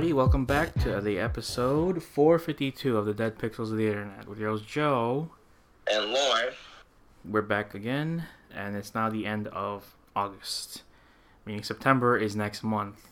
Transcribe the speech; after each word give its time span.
everybody. 0.00 0.14
Welcome 0.14 0.46
back 0.46 0.72
to 0.80 0.98
the 1.02 1.18
episode 1.18 2.02
452 2.02 2.96
of 2.96 3.04
the 3.04 3.12
Dead 3.12 3.36
Pixels 3.36 3.70
of 3.70 3.76
the 3.76 3.86
Internet 3.86 4.26
with 4.26 4.38
your 4.38 4.48
host 4.48 4.66
Joe. 4.66 5.28
And 5.92 6.10
Lorne. 6.10 6.54
We're 7.22 7.42
back 7.42 7.74
again, 7.74 8.24
and 8.50 8.76
it's 8.76 8.94
now 8.94 9.10
the 9.10 9.26
end 9.26 9.48
of 9.48 9.94
August, 10.16 10.84
meaning 11.44 11.62
September 11.62 12.16
is 12.16 12.34
next 12.34 12.62
month. 12.62 13.10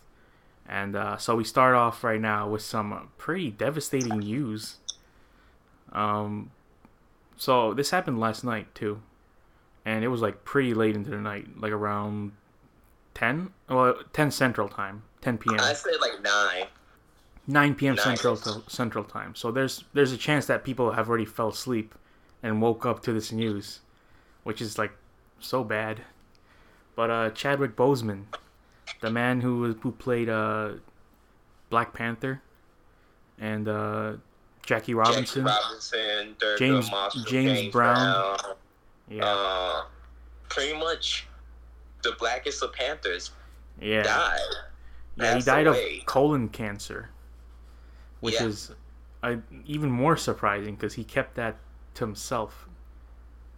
And 0.66 0.96
uh, 0.96 1.18
so 1.18 1.36
we 1.36 1.44
start 1.44 1.74
off 1.74 2.02
right 2.02 2.22
now 2.22 2.48
with 2.48 2.62
some 2.62 3.10
pretty 3.18 3.50
devastating 3.50 4.20
news. 4.20 4.76
Um, 5.92 6.52
so 7.36 7.74
this 7.74 7.90
happened 7.90 8.18
last 8.18 8.44
night 8.44 8.74
too, 8.74 9.02
and 9.84 10.02
it 10.02 10.08
was 10.08 10.22
like 10.22 10.42
pretty 10.42 10.72
late 10.72 10.96
into 10.96 11.10
the 11.10 11.18
night, 11.18 11.48
like 11.60 11.72
around 11.72 12.32
10, 13.12 13.50
well 13.68 13.94
10 14.14 14.30
Central 14.30 14.70
Time, 14.70 15.02
10 15.20 15.36
p.m. 15.36 15.60
I 15.60 15.74
say 15.74 15.90
like 16.00 16.22
nine. 16.22 16.68
9 17.48 17.74
p.m. 17.74 17.94
Nice. 17.96 18.04
Central 18.04 18.36
Central 18.68 19.02
Time. 19.04 19.34
So 19.34 19.50
there's 19.50 19.82
there's 19.94 20.12
a 20.12 20.16
chance 20.18 20.46
that 20.46 20.62
people 20.64 20.92
have 20.92 21.08
already 21.08 21.24
fell 21.24 21.48
asleep 21.48 21.94
and 22.42 22.62
woke 22.62 22.86
up 22.86 23.02
to 23.02 23.12
this 23.12 23.32
news, 23.32 23.80
which 24.44 24.60
is 24.60 24.78
like 24.78 24.92
so 25.40 25.64
bad. 25.64 26.02
But 26.94 27.10
uh, 27.10 27.30
Chadwick 27.30 27.74
Boseman, 27.74 28.24
the 29.00 29.10
man 29.10 29.40
who 29.40 29.58
was- 29.60 29.76
who 29.80 29.90
played 29.92 30.28
uh, 30.28 30.72
Black 31.70 31.92
Panther, 31.94 32.42
and 33.40 33.66
uh, 33.68 34.12
Jackie 34.66 34.94
Robinson, 34.94 35.44
Jackie 35.46 35.64
Robinson, 35.64 36.36
Thurgood 36.38 36.58
James- 36.58 37.24
James 37.26 37.72
Brown. 37.72 37.94
Brown, 37.96 38.54
yeah, 39.08 39.24
Uh, 39.24 39.84
pretty 40.50 40.76
much 40.78 41.26
the 42.02 42.12
blackest 42.18 42.62
of 42.62 42.72
Panthers 42.74 43.30
yeah, 43.80 44.02
died. 44.02 44.38
yeah. 45.16 45.34
He 45.36 45.40
died 45.42 45.66
away. 45.66 45.98
of 46.00 46.06
colon 46.06 46.48
cancer, 46.48 47.08
which 48.20 48.34
Yeah. 48.34 48.46
is 48.46 48.72
even 49.66 49.90
more 49.90 50.16
surprising 50.16 50.74
because 50.76 50.94
he 50.94 51.04
kept 51.04 51.34
that 51.34 51.56
to 51.94 52.04
himself 52.04 52.68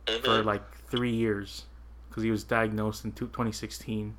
Mhm. 0.07 0.25
for 0.25 0.43
like 0.43 0.75
three 0.89 1.13
years 1.15 1.67
because 2.09 2.23
he 2.23 2.31
was 2.31 2.43
diagnosed 2.45 3.05
in 3.05 3.13
two- 3.13 3.29
2016 3.29 4.17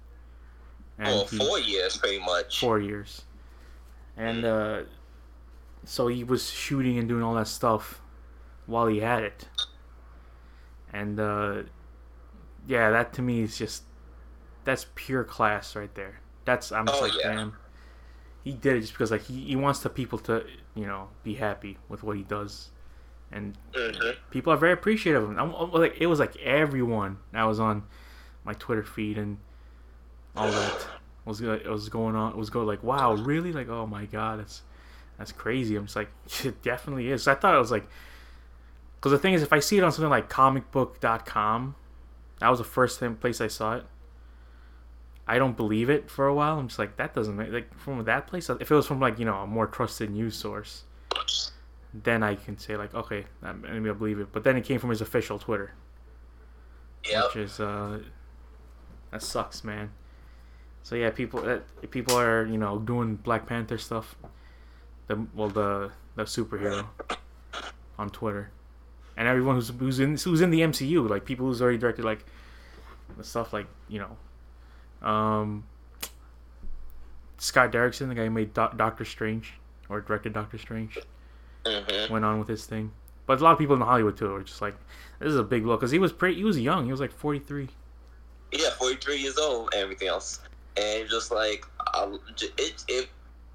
and 0.98 1.08
well, 1.08 1.26
he- 1.26 1.38
four 1.38 1.60
years 1.60 1.98
pretty 1.98 2.20
much. 2.20 2.60
four 2.60 2.80
years 2.80 3.24
and 4.16 4.46
uh, 4.46 4.84
so 5.84 6.08
he 6.08 6.24
was 6.24 6.50
shooting 6.50 6.98
and 7.00 7.08
doing 7.10 7.24
all 7.24 7.34
that 7.34 7.48
stuff 7.48 8.02
while 8.68 8.88
he 8.88 9.00
had 9.00 9.24
it 9.24 9.48
and 10.94 11.20
uh, 11.20 11.64
yeah 12.68 12.92
that 12.92 13.14
to 13.14 13.22
me 13.22 13.42
is 13.42 13.58
just 13.58 13.84
that's 14.64 14.86
pure 14.96 15.24
class 15.24 15.76
right 15.76 15.96
there 15.96 16.20
that's 16.46 16.72
i'm 16.72 16.86
just 16.86 17.02
Oh, 17.02 17.06
like 17.06 17.14
yeah. 17.20 17.34
damn 17.34 17.58
he 18.44 18.52
did 18.54 18.78
it 18.78 18.82
just 18.82 18.94
because 18.94 19.12
like 19.12 19.24
he, 19.24 19.42
he 19.42 19.56
wants 19.56 19.80
the 19.80 19.90
people 19.90 20.18
to 20.20 20.46
you 20.76 20.86
know 20.86 21.10
be 21.24 21.36
happy 21.36 21.78
with 21.90 22.04
what 22.04 22.18
he 22.18 22.24
does 22.24 22.70
and 23.32 23.56
Mhm. 23.74 24.16
people 24.30 24.52
are 24.52 24.58
very 24.58 24.74
appreciative 24.74 25.24
of 25.24 25.30
him. 25.30 25.40
I'm, 25.40 25.56
I'm- 25.56 25.72
like 25.72 25.96
it 26.00 26.08
was 26.08 26.20
like 26.20 26.36
everyone 26.38 27.18
that 27.32 27.44
was 27.44 27.60
on 27.60 27.84
my 28.44 28.54
Twitter 28.54 28.84
feed 28.84 29.18
and 29.18 29.38
all 30.36 30.50
that 30.52 30.88
was 31.26 31.40
was 31.42 31.88
going 31.90 32.16
on. 32.16 32.32
It 32.32 32.38
was 32.38 32.50
going 32.50 32.68
like, 32.68 32.84
wow, 32.84 33.14
really? 33.14 33.52
Like, 33.54 33.70
oh 33.70 33.86
my 33.88 34.06
god, 34.06 34.40
that's 34.40 34.64
that's 35.18 35.32
crazy. 35.32 35.76
I'm 35.76 35.86
just 35.86 35.96
like, 35.96 36.10
it 36.44 36.62
definitely 36.64 37.10
is. 37.10 37.28
I 37.28 37.36
thought 37.36 37.54
it 37.56 37.60
was 37.60 37.72
like, 37.72 37.88
because 38.96 39.12
the 39.12 39.18
thing 39.20 39.34
is, 39.34 39.44
if 39.44 39.54
I 39.54 39.60
see 39.60 39.78
it 39.78 39.84
on 39.84 39.92
something 39.92 40.10
like 40.10 40.30
comicbook.com, 40.30 41.76
that 42.40 42.50
was 42.50 42.60
the 42.60 42.66
first 42.66 43.00
thing, 43.00 43.16
place 43.16 43.40
I 43.40 43.48
saw 43.48 43.76
it. 43.76 43.86
I 45.34 45.38
don't 45.40 45.56
believe 45.56 45.90
it 45.90 46.10
for 46.16 46.26
a 46.28 46.34
while. 46.34 46.60
I'm 46.60 46.68
just 46.68 46.80
like, 46.80 46.98
that 46.98 47.14
doesn't 47.18 47.36
make 47.38 47.52
like 47.52 47.70
from 47.78 48.04
that 48.04 48.28
place. 48.28 48.50
If 48.50 48.70
it 48.72 48.76
was 48.76 48.86
from 48.88 49.00
like 49.00 49.18
you 49.20 49.26
know 49.26 49.38
a 49.46 49.48
more 49.48 49.68
trusted 49.68 50.10
news 50.12 50.36
source, 50.36 50.84
then 51.94 52.22
I 52.24 52.36
can 52.36 52.58
say 52.58 52.76
like, 52.76 52.94
okay, 52.94 53.26
I'm- 53.44 53.62
maybe 53.62 53.90
I 53.90 53.94
believe 53.94 54.20
it. 54.20 54.32
But 54.32 54.44
then 54.44 54.56
it 54.58 54.64
came 54.66 54.80
from 54.80 54.90
his 54.90 55.02
official 55.02 55.38
Twitter, 55.40 55.70
Yep. 57.10 57.24
which 57.28 57.36
is 57.46 57.60
uh, 57.60 58.00
that 59.12 59.22
sucks, 59.24 59.64
man. 59.64 59.92
So 60.84 60.96
yeah, 60.96 61.12
people 61.12 61.40
uh, 61.48 61.60
people 61.98 62.16
are 62.20 62.46
you 62.46 62.58
know 62.58 62.80
doing 62.80 63.16
Black 63.16 63.46
Panther 63.46 63.78
stuff, 63.78 64.16
the 65.08 65.16
well 65.34 65.50
the 65.50 65.92
the 66.16 66.24
superhero 66.24 66.88
on 67.98 68.10
Twitter, 68.10 68.52
and 69.16 69.28
everyone 69.28 69.56
who's 69.56 69.70
who's 69.70 70.00
in 70.00 70.18
who's 70.18 70.42
in 70.42 70.50
the 70.50 70.62
MCU, 70.62 71.08
like 71.10 71.24
people 71.24 71.46
who's 71.46 71.62
already 71.62 71.78
directed 71.78 72.04
like 72.04 72.26
the 73.18 73.24
stuff 73.24 73.54
like 73.54 73.68
you 73.88 74.00
know, 74.00 74.18
um, 75.02 75.64
Scott 77.38 77.72
Derrickson, 77.72 78.08
the 78.10 78.16
guy 78.16 78.26
who 78.26 78.30
made 78.32 78.54
Do- 78.54 78.70
Doctor 78.76 79.06
Strange 79.06 79.54
or 79.90 80.02
directed 80.02 80.34
Doctor 80.34 80.58
Strange 80.58 80.98
Mhm. 81.66 82.10
went 82.10 82.24
on 82.26 82.40
with 82.40 82.48
his 82.48 82.66
thing. 82.66 82.92
But 83.26 83.40
a 83.40 83.44
lot 83.44 83.54
of 83.54 83.58
people 83.60 83.76
in 83.76 83.82
Hollywood 83.82 84.18
too 84.18 84.34
are 84.36 84.44
just 84.44 84.62
like, 84.62 84.76
this 85.20 85.30
is 85.30 85.38
a 85.38 85.44
big 85.44 85.64
blow 85.64 85.76
because 85.78 85.92
he 85.92 86.00
was 86.00 86.12
pretty. 86.12 86.36
He 86.36 86.44
was 86.44 86.60
young. 86.60 86.86
He 86.86 86.92
was 86.92 87.00
like 87.00 87.12
forty 87.12 87.40
three. 87.40 87.70
Yeah, 88.52 88.70
43 88.72 89.16
years 89.18 89.38
old 89.38 89.70
and 89.74 89.82
everything 89.82 90.10
else. 90.10 90.42
And 90.76 91.08
just 91.08 91.32
like, 91.32 91.66
I, 91.80 92.18
it, 92.58 92.84
it, 92.90 93.10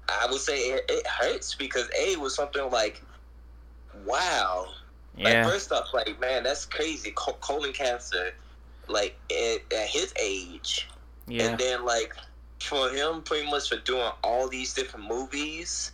I 0.09 0.25
would 0.27 0.41
say 0.41 0.57
it, 0.71 0.85
it 0.89 1.05
hurts 1.05 1.53
because 1.53 1.87
A 1.99 2.13
it 2.13 2.19
was 2.19 2.33
something 2.33 2.67
like, 2.71 3.03
wow. 4.05 4.65
Like, 5.15 5.33
Yeah, 5.33 5.43
first 5.47 5.71
off, 5.71 5.93
like, 5.93 6.19
man, 6.19 6.41
that's 6.43 6.65
crazy. 6.65 7.11
Col- 7.11 7.37
colon 7.41 7.73
cancer, 7.73 8.31
like, 8.87 9.15
at, 9.31 9.61
at 9.71 9.87
his 9.87 10.13
age. 10.19 10.87
Yeah, 11.27 11.47
And 11.49 11.59
then, 11.59 11.85
like, 11.85 12.13
for 12.61 12.89
him, 12.89 13.21
pretty 13.21 13.49
much 13.49 13.69
for 13.69 13.77
doing 13.77 14.09
all 14.23 14.47
these 14.47 14.73
different 14.73 15.07
movies, 15.07 15.91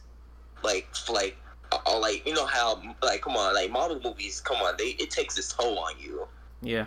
like, 0.64 0.88
like, 1.10 1.36
uh, 1.72 2.00
like, 2.00 2.26
you 2.28 2.34
know 2.34 2.46
how, 2.46 2.82
like, 3.02 3.22
come 3.22 3.36
on, 3.36 3.54
like, 3.56 3.72
Marvel 3.72 4.00
movies, 4.04 4.40
come 4.42 4.58
on, 4.58 4.76
they 4.78 4.90
it 5.00 5.10
takes 5.12 5.38
its 5.38 5.54
toll 5.54 5.80
on 5.80 5.94
you. 6.00 6.28
yeah. 6.62 6.86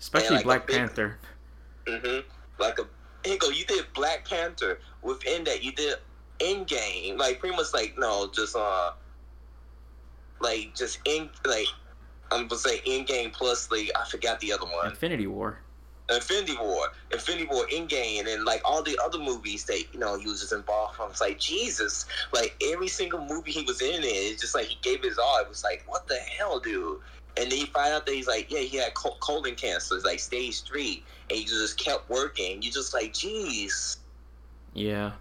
Especially 0.00 0.34
like 0.36 0.44
Black 0.44 0.66
big- 0.66 0.76
Panther. 0.76 1.18
hmm 1.86 2.18
Like 2.58 2.78
a 2.80 3.36
go. 3.38 3.50
You 3.50 3.64
did 3.66 3.84
Black 3.94 4.28
Panther. 4.28 4.80
Within 5.00 5.44
that, 5.44 5.62
you 5.62 5.70
did 5.70 5.94
Endgame. 6.40 7.16
Like 7.18 7.38
pretty 7.38 7.54
much 7.54 7.72
like 7.72 7.94
no, 7.96 8.28
just 8.34 8.56
uh, 8.56 8.90
like 10.40 10.74
just 10.74 10.98
in 11.04 11.30
like 11.46 11.66
I'm 12.32 12.48
gonna 12.48 12.58
say 12.60 12.80
Endgame 12.80 13.32
plus 13.32 13.70
like 13.70 13.90
I 13.94 14.04
forgot 14.08 14.40
the 14.40 14.52
other 14.52 14.64
one, 14.66 14.88
Infinity 14.88 15.28
War. 15.28 15.58
Infinity 16.10 16.56
War, 16.60 16.86
Infinity 17.12 17.48
War, 17.50 17.64
Endgame, 17.72 18.32
and 18.32 18.44
like 18.44 18.60
all 18.64 18.82
the 18.82 18.98
other 19.04 19.18
movies 19.18 19.64
that 19.64 19.84
you 19.92 20.00
know 20.00 20.18
he 20.18 20.26
was 20.26 20.40
just 20.40 20.52
involved 20.52 20.96
from. 20.96 21.10
It's 21.10 21.20
like 21.20 21.38
Jesus, 21.38 22.06
like 22.32 22.54
every 22.72 22.88
single 22.88 23.24
movie 23.24 23.52
he 23.52 23.62
was 23.62 23.80
in, 23.80 24.02
it, 24.02 24.06
it's 24.06 24.40
just 24.40 24.54
like 24.54 24.66
he 24.66 24.78
gave 24.82 25.02
his 25.02 25.18
all. 25.18 25.40
It 25.40 25.48
was 25.48 25.64
like 25.64 25.84
what 25.86 26.06
the 26.08 26.18
hell, 26.38 26.58
dude. 26.60 26.98
And 27.36 27.50
then 27.50 27.60
you 27.60 27.66
find 27.66 27.94
out 27.94 28.04
that 28.04 28.14
he's 28.14 28.28
like, 28.28 28.50
yeah, 28.50 28.60
he 28.60 28.76
had 28.76 28.92
colon 28.94 29.54
cancer, 29.54 29.96
it's 29.96 30.04
like 30.04 30.20
stage 30.20 30.64
three, 30.64 31.02
and 31.30 31.38
he 31.38 31.46
just 31.46 31.78
kept 31.78 32.10
working. 32.10 32.60
You 32.60 32.70
just 32.70 32.92
like, 32.92 33.14
jeez, 33.14 33.96
Yeah, 34.74 35.12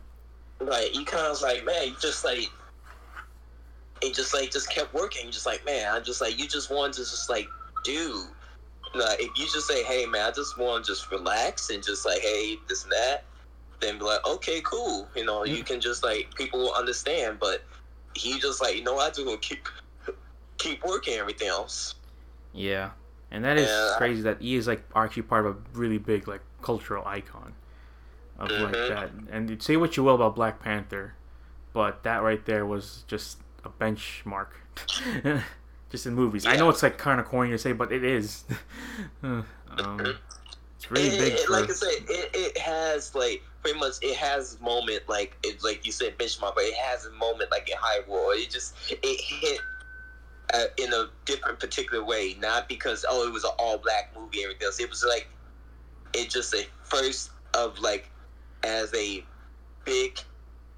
like 0.59 0.93
you 0.95 1.05
kind 1.05 1.27
of 1.27 1.41
like, 1.41 1.63
man, 1.65 1.89
you 1.89 1.95
just 2.01 2.25
like, 2.25 2.51
it 4.01 4.13
just 4.13 4.33
like 4.33 4.51
just 4.51 4.69
kept 4.69 4.93
working. 4.93 5.31
Just 5.31 5.45
like, 5.45 5.65
man, 5.65 5.93
I 5.93 5.99
just 6.01 6.19
like 6.19 6.37
you 6.37 6.47
just 6.47 6.69
want 6.69 6.95
to 6.95 7.01
just 7.01 7.29
like, 7.29 7.47
dude, 7.85 8.27
like 8.93 9.19
if 9.21 9.37
you 9.37 9.45
just 9.45 9.67
say, 9.67 9.83
hey, 9.83 10.05
man, 10.05 10.27
I 10.27 10.31
just 10.31 10.57
want 10.57 10.85
to 10.85 10.91
just 10.91 11.11
relax 11.11 11.69
and 11.69 11.83
just 11.83 12.05
like, 12.05 12.21
hey, 12.21 12.57
this 12.67 12.83
and 12.83 12.91
that, 12.91 13.23
then 13.79 13.97
be 13.97 14.05
like, 14.05 14.25
okay, 14.27 14.61
cool, 14.61 15.07
you 15.15 15.25
know, 15.25 15.43
you 15.43 15.63
can 15.63 15.79
just 15.81 16.03
like 16.03 16.33
people 16.35 16.59
will 16.59 16.73
understand. 16.73 17.39
But 17.39 17.63
he 18.15 18.39
just 18.39 18.61
like, 18.61 18.75
you 18.75 18.83
know, 18.83 18.97
I 18.97 19.09
just 19.09 19.23
gonna 19.25 19.37
keep 19.37 19.67
keep 20.57 20.83
working 20.85 21.15
everything 21.15 21.47
else. 21.47 21.95
yeah. 22.53 22.91
And 23.31 23.45
that 23.45 23.57
is 23.57 23.69
Yeah. 23.69 23.97
crazy 23.97 24.21
that 24.23 24.41
he 24.41 24.55
is 24.55 24.67
like 24.67 24.83
actually 24.95 25.23
part 25.23 25.45
of 25.45 25.55
a 25.55 25.59
really 25.73 25.97
big 25.97 26.27
like 26.27 26.41
cultural 26.61 27.05
icon 27.07 27.53
of 28.37 28.57
like 28.57 28.73
Mhm. 28.75 28.87
that. 28.89 29.11
And 29.31 29.61
say 29.63 29.77
what 29.77 29.95
you 29.97 30.03
will 30.03 30.15
about 30.15 30.35
Black 30.35 30.59
Panther, 30.59 31.15
but 31.73 32.03
that 32.03 32.21
right 32.21 32.43
there 32.45 32.65
was 32.65 33.03
just 33.07 33.37
a 33.63 33.69
benchmark. 33.69 34.47
just 35.91 36.05
in 36.05 36.13
movies. 36.15 36.45
I 36.45 36.55
know 36.55 36.69
it's 36.69 36.81
like 36.83 36.97
kind 36.97 37.19
of 37.19 37.25
corny 37.27 37.51
to 37.51 37.57
say, 37.57 37.73
but 37.73 37.91
it 37.91 38.03
is. 38.03 38.43
um, 39.23 39.45
it's 40.75 40.89
really 40.89 41.07
It- 41.07 41.19
big 41.19 41.33
it- 41.33 41.39
for. 41.41 41.51
like 41.53 41.69
I 41.69 41.73
said, 41.73 41.89
it, 42.09 42.29
it 42.33 42.57
has 42.57 43.13
like 43.13 43.43
pretty 43.61 43.77
much 43.79 43.95
it 44.01 44.15
has 44.17 44.59
moment 44.61 45.03
like 45.07 45.37
it 45.43 45.63
like 45.63 45.85
you 45.85 45.91
said 45.91 46.17
benchmark, 46.17 46.55
but 46.55 46.63
it 46.63 46.73
has 46.75 47.05
a 47.05 47.11
moment 47.11 47.51
like 47.51 47.69
in 47.69 47.75
High 47.79 47.99
War. 48.07 48.33
It 48.33 48.49
just 48.49 48.73
it 48.89 49.21
hit 49.21 49.59
uh, 50.53 50.65
in 50.77 50.91
a 50.93 51.09
different 51.25 51.59
particular 51.59 52.03
way, 52.03 52.35
not 52.39 52.67
because 52.67 53.05
oh 53.07 53.27
it 53.27 53.31
was 53.31 53.43
an 53.43 53.51
all 53.59 53.77
black 53.77 54.11
movie 54.17 54.39
and 54.43 54.45
everything 54.45 54.65
else. 54.65 54.79
It 54.79 54.89
was 54.89 55.03
like 55.07 55.27
it 56.13 56.29
just 56.29 56.53
a 56.53 56.65
first 56.83 57.31
of 57.53 57.77
like 57.79 58.09
as 58.63 58.93
a 58.95 59.23
big 59.85 60.19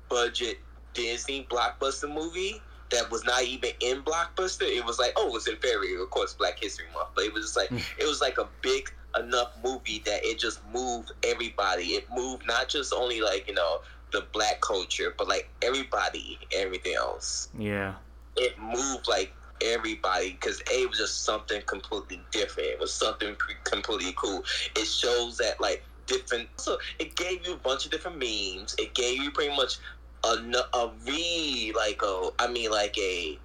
budget 0.10 0.58
Disney 0.94 1.48
blockbuster 1.50 2.14
movie 2.14 2.62
that 2.94 3.12
was 3.12 3.24
not 3.26 3.44
even 3.44 3.72
in 3.80 4.02
blockbuster. 4.04 4.64
It 4.64 4.86
was 4.86 5.00
like, 5.00 5.14
oh, 5.18 5.36
it's 5.36 5.48
in 5.48 5.56
February, 5.56 6.02
of 6.02 6.10
course, 6.10 6.34
Black 6.34 6.60
History 6.60 6.86
Month, 6.94 7.10
but 7.16 7.26
it 7.26 7.34
was 7.34 7.46
just 7.46 7.58
like 7.58 7.70
mm. 7.70 7.82
it 7.98 8.08
was 8.08 8.22
like 8.22 8.38
a 8.38 8.48
big 8.62 8.92
enough 9.20 9.52
movie 9.64 10.02
that 10.06 10.24
it 10.24 10.40
just 10.40 10.60
moved 10.72 11.12
everybody. 11.24 11.94
It 11.94 12.08
moved 12.14 12.46
not 12.48 12.70
just 12.70 12.94
only 12.94 13.22
like 13.22 13.48
you 13.48 13.54
know 13.54 13.82
the 14.12 14.26
black 14.32 14.62
culture, 14.62 15.14
but 15.18 15.28
like 15.28 15.50
everybody, 15.62 16.40
everything 16.56 16.96
else. 16.96 17.50
Yeah. 17.58 17.96
It 18.36 18.58
moved 18.60 19.08
like 19.08 19.34
everybody 19.62 20.32
because 20.32 20.62
A 20.74 20.86
was 20.86 20.98
just 20.98 21.24
something 21.24 21.62
completely 21.64 22.22
different. 22.32 22.70
It 22.70 22.80
was 22.80 22.94
something 22.94 23.36
pre- 23.36 23.56
completely 23.64 24.14
cool. 24.16 24.44
It 24.76 24.86
shows 24.86 25.38
that 25.38 25.60
like 25.60 25.84
different. 26.06 26.50
So 26.58 26.78
it 27.00 27.16
gave 27.16 27.46
you 27.46 27.54
a 27.54 27.58
bunch 27.58 27.86
of 27.86 27.92
different 27.92 28.18
memes. 28.18 28.76
It 28.78 28.94
gave 28.94 29.22
you 29.22 29.32
pretty 29.32 29.56
much 29.56 29.78
a 30.24 30.92
re 31.06 31.74
like 31.76 32.02
a 32.02 32.30
I 32.40 32.48
mean 32.48 32.72
like 32.72 32.98
a. 32.98 33.38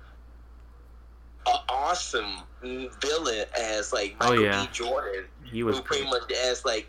a 1.46 1.50
awesome 1.68 2.42
villain 2.62 3.46
as 3.58 3.92
like 3.92 4.16
Oh, 4.20 4.30
Michael 4.30 4.44
yeah. 4.44 4.62
B. 4.64 4.68
Jordan, 4.72 5.24
He 5.44 5.62
was 5.62 5.76
who 5.76 5.82
pretty 5.82 6.04
much 6.04 6.30
as 6.32 6.64
like 6.64 6.86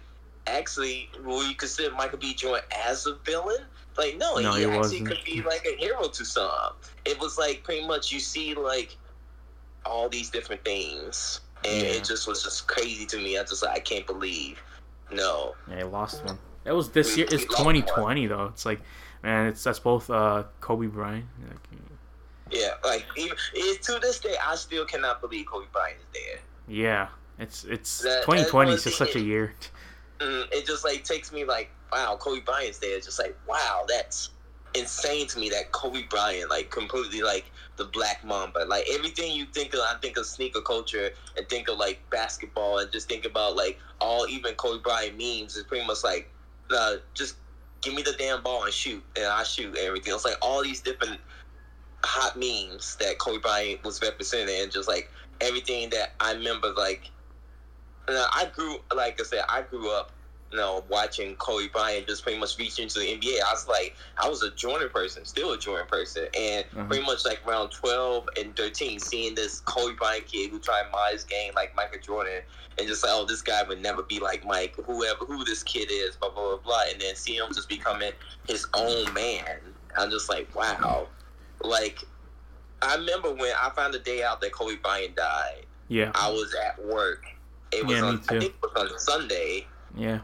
actually 0.47 1.09
will 1.23 1.47
you 1.47 1.55
consider 1.55 1.93
Michael 1.95 2.17
B. 2.19 2.33
Jordan 2.33 2.65
as 2.85 3.05
a 3.05 3.15
villain? 3.25 3.61
Like 3.97 4.17
no, 4.17 4.37
No, 4.37 4.53
he, 4.53 4.59
he 4.59 4.65
actually 4.65 4.77
wasn't. 4.77 5.07
could 5.07 5.23
be 5.25 5.41
like 5.41 5.65
a 5.65 5.75
hero 5.77 6.07
to 6.07 6.25
some. 6.25 6.73
It 7.05 7.19
was 7.19 7.37
like 7.37 7.63
pretty 7.63 7.85
much 7.87 8.11
you 8.11 8.19
see 8.19 8.53
like 8.53 8.95
all 9.85 10.09
these 10.09 10.29
different 10.29 10.63
things, 10.65 11.39
and 11.65 11.81
Yeah. 11.81 11.89
it 11.93 12.03
just 12.03 12.27
was 12.27 12.43
just 12.43 12.67
crazy 12.67 13.05
to 13.07 13.17
me. 13.17 13.37
I 13.37 13.43
just 13.43 13.63
like 13.63 13.77
I 13.77 13.79
can't 13.79 14.05
believe. 14.05 14.61
No, 15.11 15.55
Yeah, 15.69 15.77
he 15.77 15.83
lost 15.83 16.23
one. 16.25 16.37
That 16.65 16.75
was 16.75 16.89
this 16.91 17.11
We- 17.15 17.19
year. 17.23 17.27
It's 17.31 17.43
we 17.43 17.49
lost 17.49 17.65
one. 17.65 17.75
2020 17.75 18.27
though. 18.27 18.45
It's 18.45 18.65
like, 18.65 18.79
man, 19.23 19.47
it's 19.47 19.63
that's 19.63 19.79
both 19.79 20.09
uh 20.09 20.43
Kobe 20.61 20.87
Bryant. 20.87 21.25
Like, 21.47 21.59
yeah, 22.51 22.73
like 22.83 23.05
even 23.15 23.35
to 23.83 23.99
this 23.99 24.19
day, 24.19 24.35
I 24.43 24.55
still 24.55 24.85
cannot 24.85 25.21
believe 25.21 25.45
Kobe 25.45 25.67
Bryant 25.71 25.97
is 25.99 26.05
dead. 26.13 26.41
yeah, 26.67 27.07
it's 27.37 27.63
it's 27.65 27.99
That- 27.99 28.23
2020 28.23 28.71
is 28.73 28.83
just 28.83 28.97
such 28.97 29.15
a 29.15 29.19
year. 29.19 29.53
Mm, 30.19 30.51
it 30.51 30.65
just 30.65 30.83
like 30.83 31.03
takes 31.03 31.31
me 31.31 31.45
like, 31.45 31.69
wow, 31.93 32.17
Kobe 32.19 32.41
Bryant's 32.41 32.79
there. 32.79 32.95
It's 32.97 33.05
just 33.05 33.19
like, 33.19 33.37
wow, 33.47 33.85
that's 33.87 34.31
insane 34.75 35.25
to 35.27 35.39
me 35.39 35.49
that 35.49 35.71
Kobe 35.71 36.03
Bryant 36.09 36.49
like 36.49 36.69
completely 36.69 37.21
like 37.21 37.45
the 37.77 37.85
Black 37.85 38.23
Mamba. 38.25 38.65
Like 38.67 38.85
everything 38.91 39.31
you 39.31 39.45
think 39.45 39.73
of, 39.73 39.79
I 39.79 39.95
think 40.01 40.17
of 40.17 40.25
sneaker 40.25 40.61
culture 40.61 41.11
and 41.37 41.47
think 41.49 41.69
of 41.69 41.77
like 41.77 42.01
basketball 42.09 42.79
and 42.79 42.91
just 42.91 43.07
think 43.07 43.25
about 43.25 43.55
like 43.55 43.79
all 44.01 44.27
even 44.27 44.53
Kobe 44.55 44.81
Bryant 44.83 45.17
memes 45.17 45.55
is 45.55 45.63
pretty 45.63 45.85
much 45.87 46.03
like, 46.03 46.29
uh, 46.71 46.95
just 47.13 47.35
give 47.81 47.93
me 47.93 48.01
the 48.01 48.13
damn 48.17 48.43
ball 48.43 48.63
and 48.65 48.73
shoot, 48.73 49.03
and 49.15 49.25
I 49.25 49.43
shoot 49.43 49.75
everything. 49.77 50.13
It's 50.13 50.25
like 50.25 50.37
all 50.41 50.63
these 50.63 50.81
different 50.81 51.19
hot 52.03 52.37
memes 52.37 52.95
that 52.99 53.19
Kobe 53.19 53.39
Bryant 53.39 53.83
was 53.83 54.01
representing, 54.01 54.61
and 54.61 54.71
just 54.71 54.87
like 54.87 55.09
everything 55.41 55.89
that 55.91 56.13
I 56.19 56.33
remember 56.33 56.73
like 56.77 57.09
I 58.07 58.49
grew, 58.53 58.77
like 58.95 59.19
I 59.19 59.23
said, 59.23 59.43
I 59.49 59.61
grew 59.61 59.91
up, 59.91 60.11
you 60.51 60.57
know, 60.57 60.83
watching 60.89 61.35
Kobe 61.35 61.67
Bryant 61.67 62.07
just 62.07 62.23
pretty 62.23 62.39
much 62.39 62.57
reach 62.57 62.79
into 62.79 62.99
the 62.99 63.05
NBA. 63.05 63.39
I 63.41 63.51
was 63.51 63.67
like, 63.67 63.95
I 64.17 64.27
was 64.27 64.41
a 64.41 64.49
Jordan 64.51 64.89
person, 64.89 65.23
still 65.25 65.51
a 65.53 65.57
Jordan 65.59 65.85
person, 65.87 66.27
and 66.37 66.65
Mhm. 66.71 66.87
pretty 66.87 67.05
much 67.05 67.23
like 67.25 67.45
around 67.47 67.69
twelve 67.69 68.27
and 68.37 68.55
thirteen, 68.55 68.99
seeing 68.99 69.35
this 69.35 69.59
Kobe 69.61 69.95
Bryant 69.95 70.25
kid 70.25 70.49
who 70.49 70.59
tried 70.59 70.83
to 70.83 70.89
mod 70.89 71.13
his 71.13 71.23
game 71.23 71.53
like 71.55 71.75
Michael 71.75 71.99
Jordan, 71.99 72.41
and 72.77 72.87
just 72.87 73.03
like, 73.03 73.11
oh, 73.13 73.25
this 73.25 73.41
guy 73.41 73.61
would 73.63 73.81
never 73.81 74.01
be 74.03 74.19
like 74.19 74.43
Mike, 74.45 74.75
whoever 74.85 75.25
who 75.25 75.45
this 75.45 75.61
kid 75.63 75.89
is, 75.91 76.15
blah 76.15 76.29
blah 76.29 76.55
blah 76.55 76.57
blah, 76.57 76.81
and 76.91 76.99
then 76.99 77.15
seeing 77.15 77.39
him 77.39 77.53
just 77.53 77.69
becoming 77.69 78.11
his 78.47 78.65
own 78.73 79.13
man. 79.13 79.59
I'm 79.97 80.09
just 80.09 80.29
like, 80.29 80.53
wow, 80.55 81.07
like. 81.61 82.03
I 82.81 82.95
remember 82.95 83.33
when 83.33 83.51
I 83.61 83.69
found 83.71 83.93
the 83.93 83.99
day 83.99 84.23
out 84.23 84.39
that 84.39 84.53
Kobe 84.53 84.77
Bryant 84.77 85.13
died. 85.13 85.65
Yeah, 85.89 86.13
I 86.15 86.31
was 86.31 86.55
at 86.65 86.81
work. 86.85 87.25
It 87.73 87.85
was 87.85 87.97
Yeah, 87.97 88.05
on, 88.05 88.13
I 88.29 88.39
think 88.39 88.43
it 88.53 88.55
was 88.61 88.71
on 88.93 88.99
Sunday, 88.99 89.67
yeah. 89.97 90.19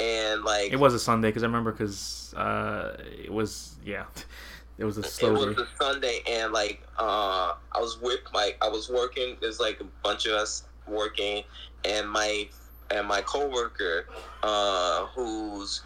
And 0.00 0.42
like 0.44 0.72
It 0.72 0.76
was 0.80 0.94
a 0.94 0.98
Sunday 0.98 1.28
because 1.28 1.42
I 1.42 1.46
remember 1.46 1.72
because 1.72 2.34
uh 2.36 2.96
it 3.22 3.32
was 3.32 3.76
yeah, 3.84 4.04
it 4.78 4.84
was 4.84 4.96
a 4.98 5.02
it 5.02 5.06
slow 5.06 5.32
was 5.32 5.56
day. 5.56 5.62
a 5.62 5.82
Sunday, 5.82 6.20
and 6.28 6.52
like 6.52 6.82
uh, 6.98 7.54
I 7.72 7.78
was 7.80 8.00
with 8.00 8.20
like 8.34 8.56
I 8.62 8.68
was 8.68 8.88
working. 8.88 9.36
There's 9.40 9.60
like 9.60 9.80
a 9.80 9.86
bunch 10.02 10.26
of 10.26 10.32
us 10.32 10.64
working, 10.86 11.44
and 11.84 12.08
my 12.08 12.48
and 12.90 13.06
my 13.06 13.20
coworker, 13.22 14.06
uh, 14.42 15.06
who's 15.06 15.82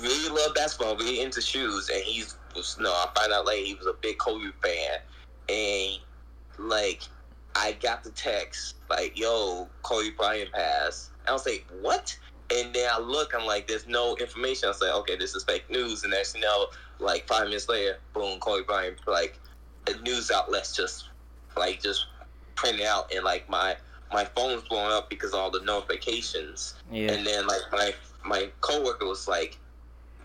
really 0.00 0.28
love 0.28 0.54
basketball, 0.54 0.96
really 0.96 1.20
into 1.20 1.40
shoes, 1.40 1.88
and 1.88 2.02
he's 2.04 2.36
was 2.54 2.76
no. 2.78 2.90
I 2.90 3.08
find 3.14 3.32
out 3.32 3.46
later 3.46 3.66
he 3.66 3.74
was 3.74 3.86
a 3.86 3.94
big 4.02 4.18
Kobe 4.18 4.50
fan, 4.62 4.98
and 5.48 5.98
like 6.58 7.02
I 7.54 7.72
got 7.72 8.02
the 8.04 8.10
text 8.10 8.76
like, 8.90 9.18
"Yo, 9.18 9.68
Kobe 9.82 10.10
Bryant 10.10 10.52
passed." 10.52 11.10
I 11.28 11.32
was 11.32 11.46
like, 11.46 11.66
"What?" 11.80 12.16
And 12.52 12.74
then 12.74 12.88
I 12.92 12.98
look, 12.98 13.34
I'm 13.34 13.46
like, 13.46 13.66
"There's 13.66 13.86
no 13.86 14.14
information." 14.16 14.66
I 14.66 14.68
was 14.68 14.80
like, 14.80 14.92
"Okay, 14.92 15.16
this 15.16 15.34
is 15.34 15.44
fake 15.44 15.70
news." 15.70 16.04
And 16.04 16.12
you 16.34 16.40
know, 16.40 16.66
like 16.98 17.26
five 17.26 17.44
minutes 17.44 17.68
later, 17.68 17.98
boom, 18.12 18.38
Kobe 18.40 18.64
Bryant, 18.64 18.98
like 19.06 19.38
the 19.86 19.94
news 19.96 20.30
outlets 20.30 20.74
just 20.74 21.08
like 21.56 21.82
just 21.82 22.06
printed 22.54 22.82
out, 22.86 23.12
and 23.14 23.24
like 23.24 23.48
my 23.48 23.76
my 24.12 24.24
phone's 24.24 24.62
blowing 24.68 24.92
up 24.92 25.08
because 25.08 25.32
of 25.32 25.40
all 25.40 25.50
the 25.50 25.60
notifications. 25.60 26.74
Yeah, 26.90 27.12
And 27.12 27.26
then 27.26 27.46
like 27.46 27.62
my 27.72 27.94
my 28.24 28.50
coworker 28.60 29.06
was 29.06 29.26
like, 29.26 29.58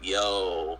"Yo," 0.02 0.80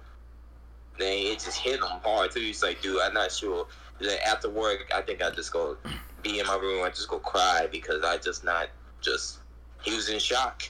then 1.00 1.18
it 1.18 1.40
just 1.40 1.60
hit 1.60 1.76
him 1.76 2.02
hard 2.04 2.32
too. 2.32 2.42
He's 2.42 2.62
like, 2.64 2.82
"Dude, 2.82 3.00
I'm 3.02 3.14
not 3.14 3.32
sure." 3.32 3.68
Then 4.00 4.20
after 4.26 4.50
work, 4.50 4.92
I 4.94 5.02
think 5.02 5.24
I 5.24 5.30
just 5.32 5.54
go 5.54 5.78
be 6.22 6.40
in 6.40 6.48
my 6.48 6.58
room. 6.58 6.84
I 6.84 6.90
just 6.90 7.08
go 7.08 7.20
cry 7.20 7.68
because 7.72 8.04
I 8.04 8.18
just 8.18 8.44
not 8.44 8.70
just. 9.02 9.40
He 9.84 9.96
was 9.96 10.10
in 10.10 10.20
shock. 10.20 10.64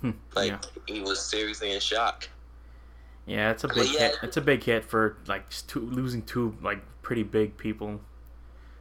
Hmm, 0.00 0.10
Like 0.34 0.52
yeah, 0.52 0.58
he 0.86 1.00
was 1.00 1.24
seriously 1.24 1.72
in 1.72 1.80
shock. 1.80 2.28
yeah. 3.26 3.50
It's 3.50 3.64
a 3.64 3.68
big 3.68 3.92
yeah. 3.92 4.10
hit. 4.10 4.18
It's 4.22 4.36
a 4.36 4.40
big 4.40 4.64
hit 4.64 4.84
for 4.84 5.16
like 5.26 5.48
two, 5.66 5.80
losing 5.80 6.22
two 6.22 6.56
like 6.62 6.80
pretty 7.02 7.22
big 7.22 7.56
people. 7.56 8.00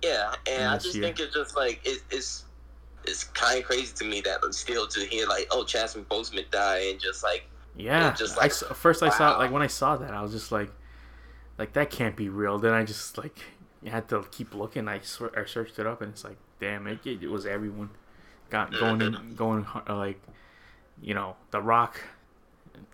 Yeah, 0.04 0.34
and 0.48 0.64
I 0.70 0.78
just 0.78 1.00
year. 1.00 1.02
think 1.02 1.20
it's 1.20 1.34
just 1.34 1.56
like 1.56 1.82
it, 1.86 2.02
it's 2.10 2.46
it's 3.06 3.26
kind 3.26 3.60
of 3.60 3.66
crazy 3.66 3.94
to 3.96 4.06
me 4.06 4.22
that 4.22 4.40
I'm 4.44 4.54
still 4.54 4.88
to 4.88 5.02
hear 5.06 5.28
like 5.28 5.48
oh 5.52 5.66
Chadwick 5.66 6.10
Boseman 6.10 6.50
died 6.52 6.88
and 6.92 7.00
just 7.00 7.24
like 7.24 7.46
Yeah, 7.76 8.16
just 8.18 8.38
I 8.42 8.46
like, 8.46 8.52
s 8.52 8.64
first 8.74 9.04
I 9.04 9.10
saw 9.10 9.38
like 9.38 9.52
when 9.52 9.62
I 9.62 9.68
saw 9.68 9.96
that 9.98 10.12
I 10.14 10.22
was 10.22 10.32
just 10.32 10.52
like, 10.52 10.72
like 11.58 11.74
that 11.74 11.90
can't 11.92 12.16
be 12.16 12.30
real. 12.30 12.60
Then 12.60 12.74
I 12.74 12.84
just 12.86 13.18
like 13.18 13.40
had 13.86 14.10
to 14.10 14.26
keep 14.32 14.54
looking. 14.56 14.88
I 14.88 15.02
swear 15.02 15.32
I 15.40 15.46
searched 15.46 15.80
it 15.80 15.88
up 15.88 16.02
and 16.02 16.12
it's 16.14 16.24
like 16.24 16.38
damn 16.60 16.88
it, 16.88 17.06
it 17.06 17.28
was 17.30 17.46
everyone 17.46 17.92
got 18.50 18.78
going 18.78 19.02
in 19.02 19.36
going 19.36 19.66
uh, 19.90 19.96
like 19.96 20.22
you 21.02 21.14
know 21.14 21.36
the 21.52 21.62
Rock, 21.62 22.02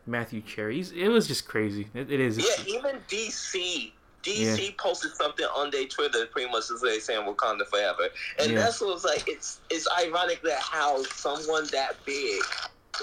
Matthew 0.05 0.41
Cherry. 0.41 0.77
He's, 0.77 0.91
it 0.91 1.07
was 1.07 1.27
just 1.27 1.47
crazy. 1.47 1.87
It, 1.93 2.11
it 2.11 2.19
is. 2.19 2.37
Yeah, 2.37 2.63
even 2.67 2.99
DC. 3.07 3.91
DC 4.23 4.75
posted 4.79 5.11
something 5.13 5.45
on 5.55 5.69
their 5.69 5.85
Twitter, 5.85 6.25
pretty 6.25 6.49
much 6.49 6.67
just 6.69 6.83
like 6.83 6.99
saying 6.99 7.27
Wakanda 7.27 7.67
forever, 7.67 8.09
and 8.39 8.51
Yeah. 8.51 8.57
that's 8.59 8.81
what's 8.81 9.05
like. 9.05 9.23
It's 9.27 9.59
it's 9.69 9.87
ironic 10.03 10.41
that 10.41 10.59
how 10.59 11.03
someone 11.03 11.67
that 11.71 12.03
big, 12.05 12.41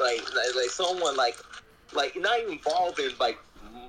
like 0.01 0.21
like, 0.35 0.55
like 0.57 0.71
someone 0.71 1.17
like 1.17 1.37
like 1.93 2.17
not 2.17 2.41
even 2.41 2.55
involved 2.55 2.99
in 2.99 3.13
like 3.21 3.39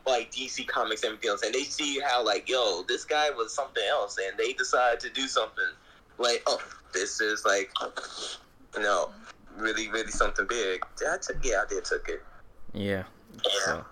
like 0.06 0.32
DC 0.32 0.68
comics 0.68 1.02
and 1.02 1.14
everything 1.14 1.30
else, 1.32 1.42
and 1.42 1.54
they 1.56 1.64
see 1.64 2.00
how 2.00 2.24
like 2.24 2.48
yo 2.48 2.84
this 2.88 3.04
guy 3.04 3.32
was 3.32 3.52
something 3.54 3.84
else, 3.90 4.20
and 4.24 4.38
they 4.38 4.54
decide 4.54 5.00
to 5.00 5.10
do 5.10 5.28
something 5.28 5.64
like 6.20 6.44
oh 6.46 6.62
this 6.94 7.20
is 7.20 7.44
like 7.46 7.72
you 8.76 8.84
know 8.84 9.10
really 9.58 9.90
really 9.90 10.12
something 10.12 10.46
big. 10.48 10.84
Yeah, 11.02 11.16
I 11.16 11.18
took 11.18 11.44
yeah 11.44 11.64
I 11.66 11.70
did 11.70 11.86
took 11.86 12.08
it. 12.10 12.22
Yeah. 12.74 13.04
Yeah. 13.34 13.50
So, 13.66 13.86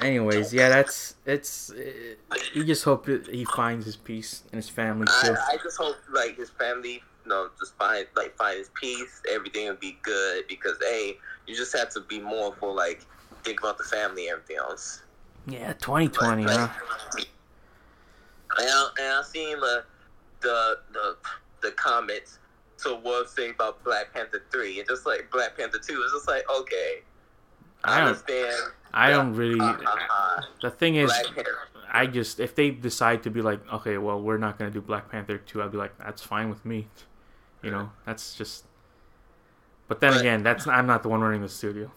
anyways, 0.00 0.52
yeah, 0.52 0.68
that's 0.68 1.14
it's. 1.26 1.70
It, 1.70 2.20
you 2.54 2.64
just 2.64 2.84
hope 2.84 3.06
that 3.06 3.26
he 3.26 3.44
finds 3.44 3.84
his 3.84 3.96
peace 3.96 4.42
and 4.52 4.58
his 4.58 4.68
family 4.68 5.06
too. 5.06 5.34
I, 5.34 5.54
I 5.54 5.56
just 5.62 5.78
hope 5.78 5.96
like 6.12 6.36
his 6.36 6.50
family, 6.50 7.02
you 7.24 7.28
know, 7.28 7.48
just 7.58 7.76
find 7.76 8.06
like 8.16 8.36
find 8.36 8.58
his 8.58 8.70
peace. 8.74 9.22
Everything 9.30 9.68
will 9.68 9.76
be 9.76 9.98
good 10.02 10.46
because 10.48 10.76
a 10.88 11.16
you 11.46 11.54
just 11.56 11.76
have 11.76 11.90
to 11.90 12.00
be 12.00 12.20
more 12.20 12.54
for 12.58 12.72
like 12.72 13.04
think 13.44 13.60
about 13.60 13.78
the 13.78 13.84
family 13.84 14.28
and 14.28 14.34
everything 14.34 14.56
else. 14.56 15.02
Yeah, 15.46 15.72
2020, 15.74 16.44
Like, 16.44 16.56
huh? 16.56 16.68
like, 17.14 17.28
and 18.58 18.68
I, 18.68 18.88
and 19.00 19.12
I 19.14 19.22
seen 19.22 19.58
the 19.60 19.84
the 20.40 20.78
the 20.92 21.16
the 21.62 21.70
comments 21.72 22.38
to 22.78 22.94
what 22.96 23.28
say 23.30 23.50
about 23.50 23.82
Black 23.84 24.12
Panther 24.12 24.42
three 24.50 24.78
and 24.78 24.88
just 24.88 25.06
like 25.06 25.30
Black 25.30 25.56
Panther 25.56 25.78
two. 25.78 26.00
It's 26.02 26.12
just 26.12 26.28
like 26.28 26.44
okay, 26.50 27.02
I, 27.84 28.02
understand. 28.02 28.54
I 28.92 29.10
don't 29.10 29.34
really. 29.34 29.60
Uh, 29.60 30.40
The 30.62 30.70
thing 30.70 30.96
is, 30.96 31.12
I 31.92 32.06
just 32.06 32.40
if 32.40 32.54
they 32.54 32.70
decide 32.70 33.22
to 33.24 33.30
be 33.30 33.42
like, 33.42 33.60
okay, 33.72 33.98
well, 33.98 34.20
we're 34.20 34.38
not 34.38 34.58
gonna 34.58 34.70
do 34.70 34.80
Black 34.80 35.10
Panther 35.10 35.38
two, 35.38 35.62
I'd 35.62 35.72
be 35.72 35.78
like, 35.78 35.96
that's 35.98 36.22
fine 36.22 36.48
with 36.50 36.64
me. 36.64 36.88
You 37.62 37.70
know, 37.70 37.90
that's 38.06 38.34
just. 38.36 38.64
But 39.88 40.00
then 40.00 40.12
But- 40.12 40.20
again, 40.20 40.42
that's 40.42 40.66
I'm 40.66 40.86
not 40.86 41.02
the 41.02 41.08
one 41.08 41.20
running 41.20 41.42
the 41.42 41.48
studio. 41.48 41.90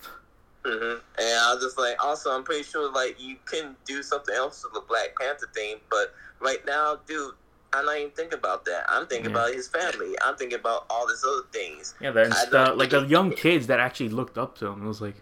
hmm 0.65 0.71
And 1.17 1.39
I 1.39 1.53
was 1.53 1.63
just 1.63 1.77
like, 1.77 2.03
also, 2.03 2.31
I'm 2.31 2.43
pretty 2.43 2.63
sure 2.63 2.91
like 2.91 3.19
you 3.19 3.35
can 3.45 3.75
do 3.85 4.01
something 4.01 4.33
else 4.35 4.63
with 4.63 4.73
the 4.73 4.81
Black 4.87 5.13
Panther 5.19 5.49
thing, 5.53 5.77
but 5.89 6.13
right 6.39 6.65
now, 6.65 6.99
dude, 7.05 7.33
I'm 7.73 7.85
not 7.85 7.97
even 7.97 8.11
thinking 8.11 8.37
about 8.37 8.65
that. 8.65 8.85
I'm 8.89 9.07
thinking 9.07 9.31
Yeah. 9.31 9.37
about 9.37 9.53
his 9.53 9.67
family. 9.67 10.15
I'm 10.25 10.35
thinking 10.35 10.59
about 10.59 10.85
all 10.89 11.07
these 11.07 11.23
other 11.23 11.43
things. 11.53 11.95
Yeah, 12.01 12.11
the 12.11 12.73
like 12.75 12.89
the 12.89 13.01
young 13.05 13.31
kids 13.31 13.67
that 13.67 13.79
actually 13.79 14.09
looked 14.09 14.37
up 14.37 14.57
to 14.59 14.67
him. 14.67 14.83
It 14.83 14.87
was 14.87 15.01
like, 15.01 15.15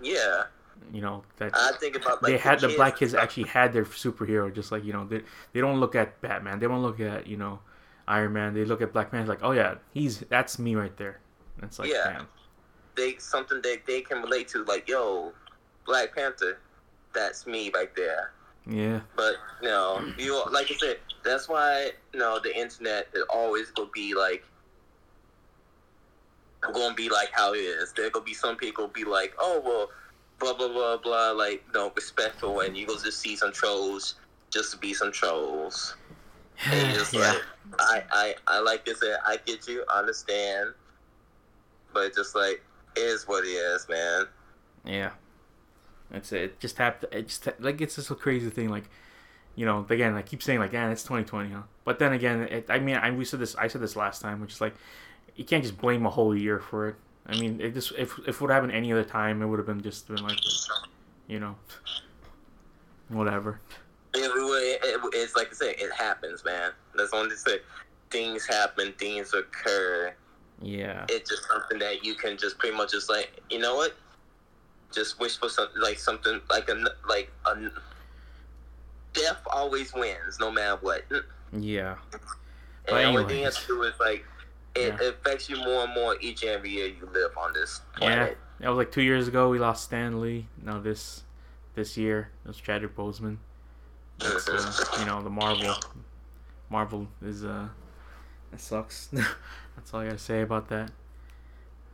Yeah, 0.00 0.44
You 0.92 1.00
know 1.00 1.22
that 1.38 1.52
I 1.54 1.72
think 1.80 1.96
about 1.96 2.22
like 2.22 2.32
they 2.32 2.38
had 2.38 2.60
the, 2.60 2.66
kids 2.68 2.76
black 2.76 2.96
kids 2.96 3.14
actually 3.14 3.44
had 3.48 3.72
their 3.72 3.84
superhero, 3.84 4.52
just 4.52 4.70
like 4.72 4.84
you 4.84 4.92
know 4.92 5.04
they 5.06 5.22
they 5.52 5.60
don't 5.60 5.80
look 5.80 5.94
at 5.94 6.20
Batman, 6.20 6.58
they 6.60 6.66
don't 6.66 6.82
look 6.82 7.00
at 7.00 7.26
you 7.26 7.36
know 7.36 7.60
Iron 8.08 8.32
Man, 8.32 8.52
they 8.54 8.64
look 8.64 8.82
at 8.82 8.92
Black 8.92 9.12
Man 9.12 9.26
like 9.26 9.40
oh 9.42 9.52
yeah 9.52 9.76
he's 9.92 10.20
that's 10.28 10.58
me 10.58 10.74
right 10.74 10.96
there. 10.96 11.18
And 11.56 11.64
it's 11.64 11.78
like 11.78 11.90
Yeah. 11.90 12.12
damn. 12.12 12.28
they 12.96 13.16
something 13.18 13.60
that 13.62 13.86
they 13.86 14.00
can 14.02 14.22
relate 14.22 14.48
to, 14.48 14.64
like 14.64 14.88
yo, 14.88 15.32
Black 15.86 16.14
Panther, 16.14 16.58
that's 17.14 17.46
me 17.46 17.70
right 17.74 17.94
there. 17.96 18.32
Yeah 18.66 19.00
But 19.16 19.34
you 19.60 19.68
know, 19.68 20.12
you 20.18 20.42
like 20.52 20.70
I 20.70 20.74
said, 20.74 20.98
that's 21.24 21.48
why 21.48 21.90
you 22.12 22.20
know 22.20 22.38
the 22.42 22.56
internet 22.56 23.08
is 23.14 23.24
always 23.32 23.70
gonna 23.70 23.90
be 23.94 24.14
like 24.14 24.44
gonna 26.72 26.94
be 26.94 27.08
like 27.08 27.30
how 27.32 27.54
it 27.54 27.58
is. 27.58 27.92
There 27.92 28.10
gonna 28.10 28.24
be 28.24 28.34
some 28.34 28.56
people 28.56 28.88
be 28.88 29.04
like, 29.04 29.34
oh 29.38 29.60
well, 29.64 29.88
blah 30.38 30.54
blah 30.54 30.68
blah 30.72 30.96
blah, 30.98 31.32
like 31.32 31.64
no 31.74 31.92
respectful, 31.94 32.60
and 32.60 32.76
you 32.76 32.86
go 32.86 32.94
just 32.94 33.20
see 33.20 33.36
some 33.36 33.52
trolls 33.52 34.16
just 34.52 34.72
to 34.72 34.78
be 34.78 34.94
some 34.94 35.12
trolls. 35.12 35.96
And 36.72 36.94
just 36.94 37.14
yeah 37.14 37.32
like, 37.32 37.42
I, 37.80 38.02
I, 38.12 38.34
I 38.46 38.60
like 38.60 38.86
said, 38.86 39.18
I 39.26 39.38
get 39.44 39.66
you, 39.66 39.84
I 39.92 39.98
understand, 39.98 40.70
but 41.92 42.14
just 42.14 42.34
like 42.36 42.62
it 42.96 43.00
is 43.00 43.26
what 43.26 43.44
it 43.44 43.48
is, 43.48 43.86
man. 43.88 44.26
yeah. 44.84 45.10
That's 46.12 46.30
it. 46.32 46.60
Just 46.60 46.76
happened. 46.76 47.12
It 47.12 47.28
just 47.28 47.48
like 47.58 47.80
it's 47.80 47.96
just 47.96 48.10
a 48.10 48.14
crazy 48.14 48.50
thing. 48.50 48.68
Like, 48.68 48.84
you 49.56 49.64
know, 49.64 49.86
again, 49.88 50.14
I 50.14 50.22
keep 50.22 50.42
saying 50.42 50.58
like, 50.58 50.72
yeah, 50.72 50.90
it's 50.90 51.02
2020, 51.02 51.50
huh? 51.50 51.62
But 51.84 51.98
then 51.98 52.12
again, 52.12 52.42
it, 52.42 52.66
I 52.68 52.78
mean, 52.78 52.96
I 52.96 53.10
we 53.10 53.24
said 53.24 53.40
this. 53.40 53.56
I 53.56 53.66
said 53.66 53.80
this 53.80 53.96
last 53.96 54.20
time, 54.20 54.40
which 54.40 54.52
is 54.52 54.60
like, 54.60 54.74
you 55.34 55.44
can't 55.44 55.62
just 55.62 55.78
blame 55.78 56.04
a 56.04 56.10
whole 56.10 56.36
year 56.36 56.60
for 56.60 56.88
it. 56.88 56.96
I 57.26 57.38
mean, 57.40 57.60
it 57.60 57.72
just 57.72 57.92
if 57.92 58.18
if 58.20 58.36
it 58.36 58.40
would 58.42 58.50
happen 58.50 58.70
any 58.70 58.92
other 58.92 59.04
time, 59.04 59.40
it 59.40 59.46
would 59.46 59.58
have 59.58 59.66
been 59.66 59.80
just 59.82 60.06
been 60.06 60.22
like, 60.22 60.38
you 61.28 61.40
know, 61.40 61.56
whatever. 63.08 63.60
It, 64.14 64.20
it, 64.20 64.84
it, 64.84 65.00
it's 65.14 65.34
like 65.34 65.48
I 65.48 65.54
said, 65.54 65.74
it 65.78 65.92
happens, 65.92 66.44
man. 66.44 66.72
That's 66.94 67.14
only 67.14 67.34
say. 67.36 67.60
Things 68.10 68.46
happen, 68.46 68.92
things 68.98 69.32
occur. 69.32 70.14
Yeah. 70.60 71.06
It's 71.08 71.30
just 71.30 71.48
something 71.48 71.78
that 71.78 72.04
you 72.04 72.14
can 72.14 72.36
just 72.36 72.58
pretty 72.58 72.76
much 72.76 72.90
just 72.90 73.08
like, 73.08 73.40
you 73.48 73.58
know 73.58 73.74
what? 73.74 73.96
Just 74.92 75.18
wish 75.20 75.38
for 75.38 75.48
something 75.48 75.80
like 75.80 75.98
something 75.98 76.40
like 76.50 76.68
a 76.68 76.74
like 77.08 77.30
a 77.46 77.70
death 79.12 79.40
always 79.50 79.92
wins, 79.94 80.38
no 80.40 80.50
matter 80.50 80.76
what. 80.80 81.04
And 81.10 81.64
Yeah. 81.64 81.96
the 82.10 82.18
But 82.88 83.04
only 83.04 83.24
thing 83.24 83.38
you 83.38 83.44
have 83.44 83.54
to 83.58 83.66
do 83.66 83.82
is 83.82 83.94
like 84.00 84.24
it 84.74 84.94
Yeah. 85.00 85.08
affects 85.08 85.48
you 85.50 85.56
more 85.56 85.84
and 85.84 85.94
more 85.94 86.16
each 86.20 86.42
and 86.42 86.52
every 86.52 86.70
year 86.70 86.86
you 86.86 87.06
live 87.12 87.36
on 87.36 87.52
this 87.52 87.80
Yeah. 88.00 88.30
That 88.60 88.68
was 88.68 88.76
like 88.78 88.92
two 88.92 89.02
years 89.02 89.28
ago. 89.28 89.48
We 89.50 89.58
lost 89.58 89.84
Stan 89.84 90.20
Lee. 90.20 90.46
Now 90.62 90.78
this 90.78 91.24
this 91.74 91.96
year 91.96 92.30
it 92.44 92.48
was 92.48 92.56
Chadwick 92.58 92.94
Boseman. 92.96 93.38
It's, 94.20 94.48
uh, 94.48 94.84
you 95.00 95.06
know 95.06 95.22
the 95.22 95.30
Marvel. 95.30 95.74
Marvel 96.70 97.08
is 97.22 97.44
uh, 97.44 97.68
it 98.52 98.60
sucks. 98.60 99.08
That's 99.76 99.92
all 99.92 100.00
I 100.00 100.06
gotta 100.06 100.18
say 100.18 100.42
about 100.42 100.68
that. 100.68 100.90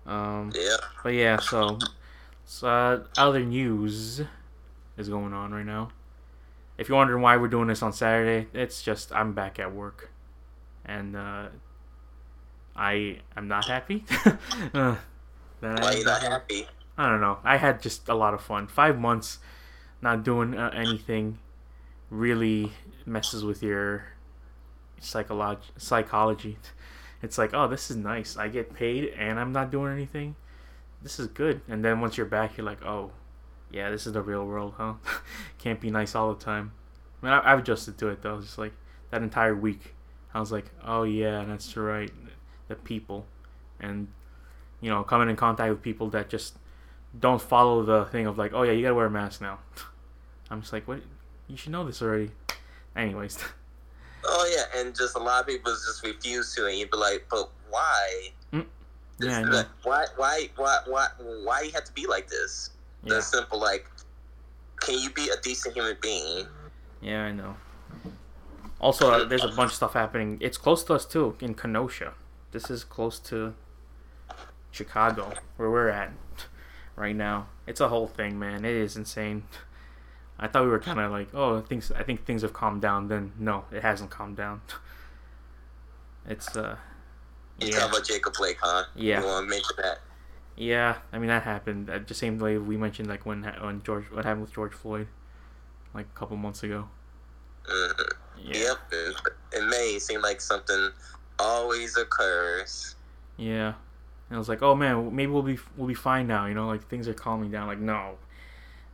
Um, 0.07 0.53
Yeah. 0.55 0.77
but 1.03 1.13
yeah, 1.15 1.39
so, 1.39 1.79
so 2.51 2.67
uh, 2.67 3.05
other 3.19 3.41
news 3.41 4.23
is 4.97 5.09
going 5.11 5.35
on 5.35 5.53
right 5.53 5.67
now. 5.67 5.91
If 6.79 6.89
you're 6.89 6.97
wondering 6.97 7.21
why 7.21 7.37
we're 7.37 7.49
doing 7.49 7.69
this 7.69 7.83
on 7.83 7.93
Saturday, 7.93 8.49
it's 8.55 8.81
just 8.81 9.13
I'm 9.13 9.35
back 9.35 9.59
at 9.59 9.75
work, 9.75 10.11
and 10.83 11.15
uh, 11.15 11.49
I 12.75 13.19
am 13.37 13.49
not 13.49 13.67
happy. 13.67 14.07
uh, 14.25 14.97
Why 15.61 15.93
am 15.93 15.99
you 15.99 16.05
not 16.05 16.23
happy? 16.23 16.67
I 16.97 17.11
don't 17.11 17.21
know. 17.21 17.37
I 17.45 17.59
had 17.59 17.83
just 17.83 18.09
a 18.09 18.15
lot 18.15 18.33
of 18.33 18.41
fun. 18.41 18.67
Five 18.67 18.99
months 18.99 19.41
not 20.01 20.25
doing 20.25 20.57
uh, 20.57 20.71
anything 20.75 21.41
really 22.09 22.73
messes 23.05 23.45
with 23.45 23.63
your 23.63 24.07
psycholog- 25.03 25.77
psychology. 25.77 26.57
It's 27.23 27.37
like, 27.37 27.53
oh, 27.53 27.69
this 27.69 27.91
is 27.91 27.97
nice. 27.97 28.39
I 28.39 28.49
get 28.49 28.73
paid 28.73 29.13
and 29.19 29.39
I'm 29.39 29.53
not 29.53 29.71
doing 29.71 29.93
anything. 29.93 30.35
This 31.03 31.19
is 31.19 31.29
good. 31.29 31.61
And 31.69 31.85
then 31.85 32.01
once 32.01 32.17
you're 32.17 32.27
back, 32.27 32.57
you're 32.57 32.67
like, 32.67 32.85
oh, 32.85 33.13
yeah, 33.71 33.91
this 33.91 34.07
is 34.07 34.13
the 34.13 34.23
real 34.23 34.45
world, 34.45 34.75
huh? 34.77 34.95
Can't 35.59 35.81
be 35.81 35.91
nice 35.91 36.15
all 36.15 36.35
the 36.35 36.45
time. 36.45 36.73
I 37.23 37.27
mean, 37.27 37.35
I, 37.35 37.53
I've 37.53 37.61
adjusted 37.61 37.99
to 37.99 38.09
it 38.09 38.23
though. 38.23 38.41
Just 38.41 38.59
like 38.59 38.73
that 39.11 39.23
entire 39.23 39.55
week, 39.55 39.95
I 40.33 40.41
was 40.41 40.53
like, 40.53 40.71
oh 40.85 41.03
yeah, 41.03 41.45
that's 41.45 41.77
right. 41.77 42.11
The 42.69 42.77
people, 42.77 43.27
and 43.81 44.09
you 44.81 44.91
know, 44.91 45.03
coming 45.03 45.29
in 45.29 45.37
contact 45.37 45.71
with 45.71 45.83
people 45.83 46.11
that 46.11 46.29
just 46.29 46.57
don't 47.19 47.41
follow 47.41 47.83
the 47.83 48.05
thing 48.07 48.27
of 48.27 48.39
like, 48.39 48.53
oh 48.55 48.63
yeah, 48.63 48.73
you 48.73 48.83
gotta 48.83 48.95
wear 48.95 49.07
a 49.07 49.11
mask 49.11 49.41
now. 49.41 49.59
I'm 50.51 50.61
just 50.61 50.73
like, 50.73 50.87
what? 50.89 51.01
You 51.47 51.57
should 51.57 51.73
know 51.73 51.85
this 51.85 52.03
already. 52.03 52.31
Anyways, 52.97 53.39
Oh 54.25 54.51
yeah, 54.55 54.81
and 54.81 54.95
just 54.95 55.17
a 55.17 55.19
lot 55.19 55.41
of 55.41 55.47
people 55.47 55.73
just 55.73 56.05
refuse 56.05 56.55
to, 56.55 56.67
and 56.67 56.77
you'd 56.77 56.91
be 56.91 56.97
like, 56.97 57.27
but 57.31 57.51
why? 57.71 58.31
Yeah, 59.21 59.39
I 59.39 59.43
know. 59.43 59.51
like, 59.51 59.67
why, 59.85 60.05
why, 60.17 60.49
why, 60.57 60.79
why, 60.87 61.07
why 61.45 61.63
you 61.63 61.73
have 61.73 61.85
to 61.85 61.93
be 61.93 62.07
like 62.07 62.29
this? 62.29 62.71
Yeah, 63.05 63.21
simple. 63.21 63.61
Like, 63.61 63.87
can 64.81 64.99
you 64.99 65.11
be 65.11 65.29
a 65.29 65.41
decent 65.41 65.75
human 65.75 65.97
being? 66.01 66.47
yeah, 67.01 67.25
I 67.25 67.33
know. 67.33 67.57
Also, 68.81 69.11
uh, 69.11 69.25
there's 69.25 69.45
a 69.45 69.49
bunch 69.49 69.71
of 69.71 69.77
stuff 69.77 69.95
happening. 69.95 70.39
It's 70.41 70.57
close 70.57 70.85
to 70.85 70.95
us 70.95 71.05
too, 71.05 71.37
in 71.41 71.55
Kenosha. 71.55 72.15
This 72.53 72.71
is 72.71 72.85
close 72.85 73.19
to 73.21 73.55
Chicago, 74.71 75.33
where 75.57 75.71
we're 75.71 75.89
at 75.89 76.13
right 76.95 77.17
now. 77.17 77.49
It's 77.67 77.81
a 77.81 77.89
whole 77.89 78.07
thing, 78.07 78.39
man. 78.39 78.65
It 78.65 78.77
is 78.77 78.97
insane. 78.97 79.45
I 80.39 80.47
thought 80.47 80.63
we 80.63 80.71
were 80.71 80.79
kind 80.79 81.01
of 81.01 81.11
like, 81.11 81.35
oh, 81.35 81.61
things. 81.61 81.91
I 81.91 82.05
think 82.05 82.25
things 82.25 82.43
have 82.43 82.53
calmed 82.53 82.81
down. 82.81 83.09
Then 83.09 83.33
no, 83.39 83.65
it 83.73 83.83
hasn't 83.83 84.11
calmed 84.11 84.37
down. 84.37 84.61
It's 86.29 86.57
uh, 86.57 86.77
You 87.59 87.69
yeah. 87.69 87.81
talk 87.81 87.91
about 87.91 88.07
Jacob 88.07 88.35
Blake, 88.39 88.59
huh? 88.61 88.85
Yeah. 88.95 89.21
You 89.21 89.27
want 89.27 89.47
to 89.47 89.51
mention 89.51 89.77
that? 89.79 89.99
Yeah, 90.57 90.97
I 91.13 91.19
mean 91.19 91.29
that 91.29 91.45
happened. 91.45 91.89
Uh, 91.89 92.01
the 92.05 92.15
same 92.15 92.39
way 92.39 92.59
we 92.59 92.77
mentioned, 92.77 93.09
like 93.09 93.25
when 93.25 93.45
when 93.61 93.83
George, 93.83 94.11
what 94.11 94.25
happened 94.25 94.43
with 94.43 94.53
George 94.53 94.73
Floyd, 94.73 95.07
like 95.95 96.07
a 96.07 96.19
couple 96.19 96.37
months 96.37 96.63
ago. 96.63 96.89
hmm 97.67 98.03
Yeah, 98.43 98.75
Yep. 98.93 99.15
In, 99.57 99.71
May, 99.71 99.95
it 99.97 100.03
seemed 100.03 100.23
like 100.23 100.41
something 100.41 100.91
always 101.39 101.97
occurs. 101.97 102.97
yeah. 103.37 103.75
And 104.31 104.37
I 104.37 104.39
was 104.39 104.49
like, 104.49 104.63
oh 104.63 104.75
man, 104.75 105.15
maybe 105.15 105.33
we'll 105.33 105.43
be 105.43 105.59
we'll 105.77 105.89
be 105.89 105.95
fine 105.95 106.27
now. 106.27 106.47
You 106.47 106.55
know, 106.55 106.67
like 106.67 106.87
things 106.89 107.09
are 107.09 107.15
calming 107.15 107.51
down. 107.51 107.67
Like 107.67 107.79
no, 107.79 108.19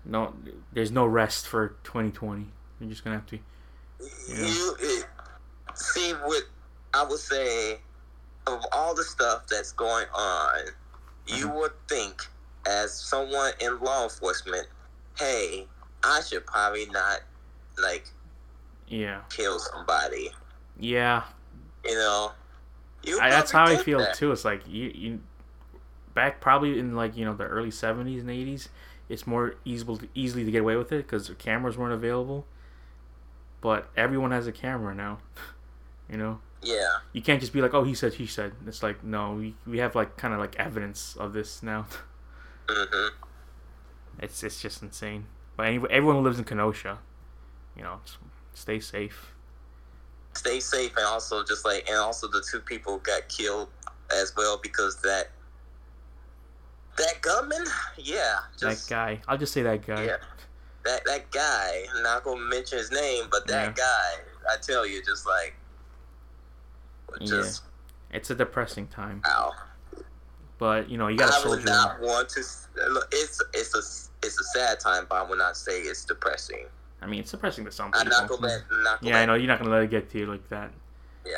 no, 0.04 0.34
there's 0.72 0.92
no 0.92 1.06
rest 1.06 1.48
for 1.48 1.76
2020. 1.84 2.46
You're 2.78 2.90
just 2.90 3.02
gonna 3.02 3.16
have 3.16 3.26
to. 3.26 3.38
Yeah. 4.28 4.46
You 4.46 4.76
it, 4.80 5.06
see 5.74 6.12
what 6.12 6.44
I 6.92 7.02
would 7.04 7.18
say 7.18 7.78
of 8.46 8.64
all 8.72 8.94
the 8.94 9.04
stuff 9.04 9.46
that's 9.48 9.72
going 9.72 10.06
on. 10.14 10.60
You 11.26 11.48
Mhm. 11.48 11.54
would 11.60 11.72
think, 11.88 12.22
as 12.66 12.92
someone 12.98 13.52
in 13.60 13.78
law 13.80 14.04
enforcement, 14.04 14.68
hey, 15.18 15.66
I 16.02 16.20
should 16.22 16.46
probably 16.46 16.86
not 16.86 17.20
like 17.82 18.08
Yeah, 18.88 19.22
kill 19.30 19.58
somebody. 19.58 20.30
yeah. 20.78 21.24
You 21.84 21.94
know, 21.94 22.32
you 23.02 23.20
I, 23.20 23.30
that's 23.30 23.50
how 23.52 23.64
I 23.64 23.76
feel 23.76 23.98
that. 24.00 24.14
too. 24.14 24.32
It's 24.32 24.44
like 24.44 24.66
you, 24.68 24.90
you 24.94 25.20
back 26.14 26.40
probably 26.40 26.78
in 26.78 26.94
like 26.94 27.16
you 27.16 27.24
know 27.24 27.34
the 27.34 27.44
early 27.44 27.70
70s 27.70 28.20
and 28.20 28.30
80s. 28.30 28.68
It's 29.08 29.26
more 29.26 29.54
easily 29.64 30.08
easily 30.14 30.44
to 30.44 30.50
get 30.50 30.62
away 30.62 30.76
with 30.76 30.92
it 30.92 30.98
because 31.06 31.30
cameras 31.38 31.76
weren't 31.76 31.92
available. 31.92 32.46
But 33.60 33.88
everyone 33.96 34.30
has 34.30 34.46
a 34.46 34.52
camera 34.52 34.94
now. 34.94 35.18
you 36.10 36.16
know. 36.16 36.40
Yeah, 36.64 36.98
you 37.12 37.22
can't 37.22 37.40
just 37.40 37.52
be 37.52 37.60
like, 37.60 37.74
oh, 37.74 37.84
he 37.84 37.94
said, 37.94 38.14
he 38.14 38.26
said. 38.26 38.52
It's 38.66 38.82
like, 38.82 39.04
no, 39.04 39.32
we, 39.34 39.54
we 39.66 39.78
have 39.78 39.94
like 39.94 40.16
kind 40.16 40.32
of 40.34 40.40
like 40.40 40.56
evidence 40.56 41.16
of 41.16 41.32
this 41.32 41.62
now. 41.62 41.86
hmm 42.68 43.08
It's 44.18 44.42
it's 44.42 44.60
just 44.60 44.82
insane. 44.82 45.26
But 45.56 45.66
anyway, 45.66 45.88
everyone 45.90 46.16
who 46.16 46.22
lives 46.22 46.38
in 46.38 46.44
Kenosha, 46.44 46.98
you 47.76 47.82
know, 47.82 48.00
stay 48.54 48.80
safe. 48.80 49.32
stay 50.34 50.58
safe, 50.60 50.96
and 50.96 51.06
also 51.06 51.44
just 51.44 51.64
like, 51.64 51.88
and 51.88 51.98
also 51.98 52.26
the 52.28 52.44
two 52.50 52.60
people 52.60 52.98
got 52.98 53.28
killed 53.28 53.68
as 54.12 54.32
well 54.36 54.58
because 54.62 55.00
that 55.02 55.30
that 56.96 57.20
gunman, 57.22 57.64
yeah, 57.98 58.36
just 58.58 58.88
that 58.88 58.94
guy, 58.94 59.20
I'll 59.28 59.38
just 59.38 59.52
say 59.52 59.62
that 59.62 59.86
guy. 59.86 60.04
Yeah. 60.04 60.16
that 60.84 61.04
that 61.06 61.30
guy. 61.30 61.84
I'm 61.94 62.02
not 62.02 62.24
gonna 62.24 62.40
mention 62.40 62.78
his 62.78 62.90
name, 62.90 63.24
but 63.30 63.46
that 63.48 63.76
Yeah. 63.76 63.84
guy, 63.84 64.52
I 64.52 64.56
tell 64.60 64.86
you, 64.86 65.02
just 65.04 65.26
like, 65.26 65.54
just 67.22 67.62
It's 68.12 68.30
a 68.30 68.34
depressing 68.34 68.86
time, 68.88 69.22
ow. 69.26 69.52
but 70.58 70.88
you 70.88 70.98
know, 70.98 71.08
you 71.08 71.16
got 71.18 71.26
to 71.26 71.32
soldier. 71.32 71.48
I 71.48 71.56
would 71.56 71.64
not 71.66 71.98
in. 72.00 72.06
want 72.06 72.28
to. 72.30 72.40
It's 72.40 73.42
it's 73.52 73.74
a 73.74 74.26
it's 74.26 74.40
a 74.40 74.44
sad 74.54 74.80
time, 74.80 75.06
but 75.08 75.16
I 75.16 75.28
would 75.28 75.38
not 75.38 75.56
say 75.56 75.80
it's 75.80 76.04
depressing. 76.04 76.66
I 77.02 77.06
mean, 77.06 77.20
it's 77.20 77.30
depressing 77.30 77.64
to 77.66 77.72
some 77.72 77.92
people. 77.92 78.00
I'm 78.02 78.08
not 78.08 78.28
gonna 78.28 78.40
let, 78.46 78.60
not 78.82 79.00
gonna 79.00 79.12
yeah, 79.12 79.20
I 79.20 79.26
know 79.26 79.34
you're 79.34 79.46
not 79.48 79.58
gonna 79.58 79.70
let 79.70 79.82
it 79.82 79.90
get 79.90 80.10
to 80.10 80.18
you 80.18 80.26
like 80.26 80.48
that. 80.48 80.70
Yeah. 81.26 81.32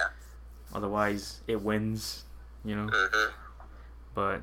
Otherwise, 0.74 1.40
it 1.46 1.60
wins. 1.62 2.24
You 2.64 2.76
know. 2.76 2.88
hmm 2.92 3.30
But 4.14 4.42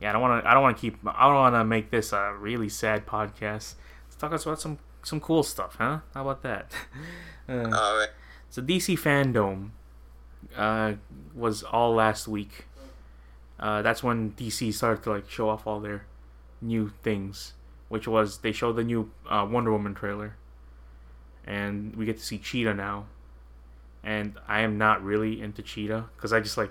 yeah, 0.00 0.10
I 0.10 0.12
don't 0.12 0.22
want 0.22 0.42
to. 0.42 0.50
I 0.50 0.54
don't 0.54 0.62
want 0.62 0.76
to 0.76 0.80
keep. 0.80 0.96
I 1.06 1.26
don't 1.26 1.34
want 1.34 1.54
to 1.54 1.64
make 1.64 1.90
this 1.90 2.12
a 2.12 2.34
really 2.34 2.68
sad 2.68 3.06
podcast. 3.06 3.74
Let's 4.06 4.16
talk 4.18 4.32
about 4.32 4.60
some 4.60 4.78
some 5.02 5.20
cool 5.20 5.42
stuff, 5.42 5.76
huh? 5.78 6.00
How 6.14 6.22
about 6.22 6.42
that? 6.42 6.72
Uh, 7.50 7.62
All 7.74 7.96
right. 7.96 8.10
so 8.50 8.60
DC 8.60 8.98
fandom 8.98 9.70
uh, 10.56 10.94
was 11.34 11.62
all 11.62 11.94
last 11.94 12.28
week. 12.28 12.66
Uh, 13.58 13.82
that's 13.82 14.02
when 14.02 14.32
DC 14.32 14.72
started 14.72 15.02
to 15.02 15.10
like 15.10 15.30
show 15.30 15.48
off 15.48 15.66
all 15.66 15.80
their 15.80 16.04
new 16.60 16.92
things, 17.02 17.54
which 17.88 18.06
was 18.06 18.38
they 18.38 18.52
showed 18.52 18.76
the 18.76 18.84
new 18.84 19.10
uh, 19.28 19.46
Wonder 19.48 19.72
Woman 19.72 19.94
trailer, 19.94 20.36
and 21.44 21.94
we 21.96 22.06
get 22.06 22.18
to 22.18 22.24
see 22.24 22.38
Cheetah 22.38 22.74
now. 22.74 23.06
And 24.04 24.38
I 24.46 24.60
am 24.60 24.78
not 24.78 25.02
really 25.02 25.40
into 25.42 25.60
Cheetah 25.60 26.08
because 26.16 26.32
I 26.32 26.40
just 26.40 26.56
like 26.56 26.70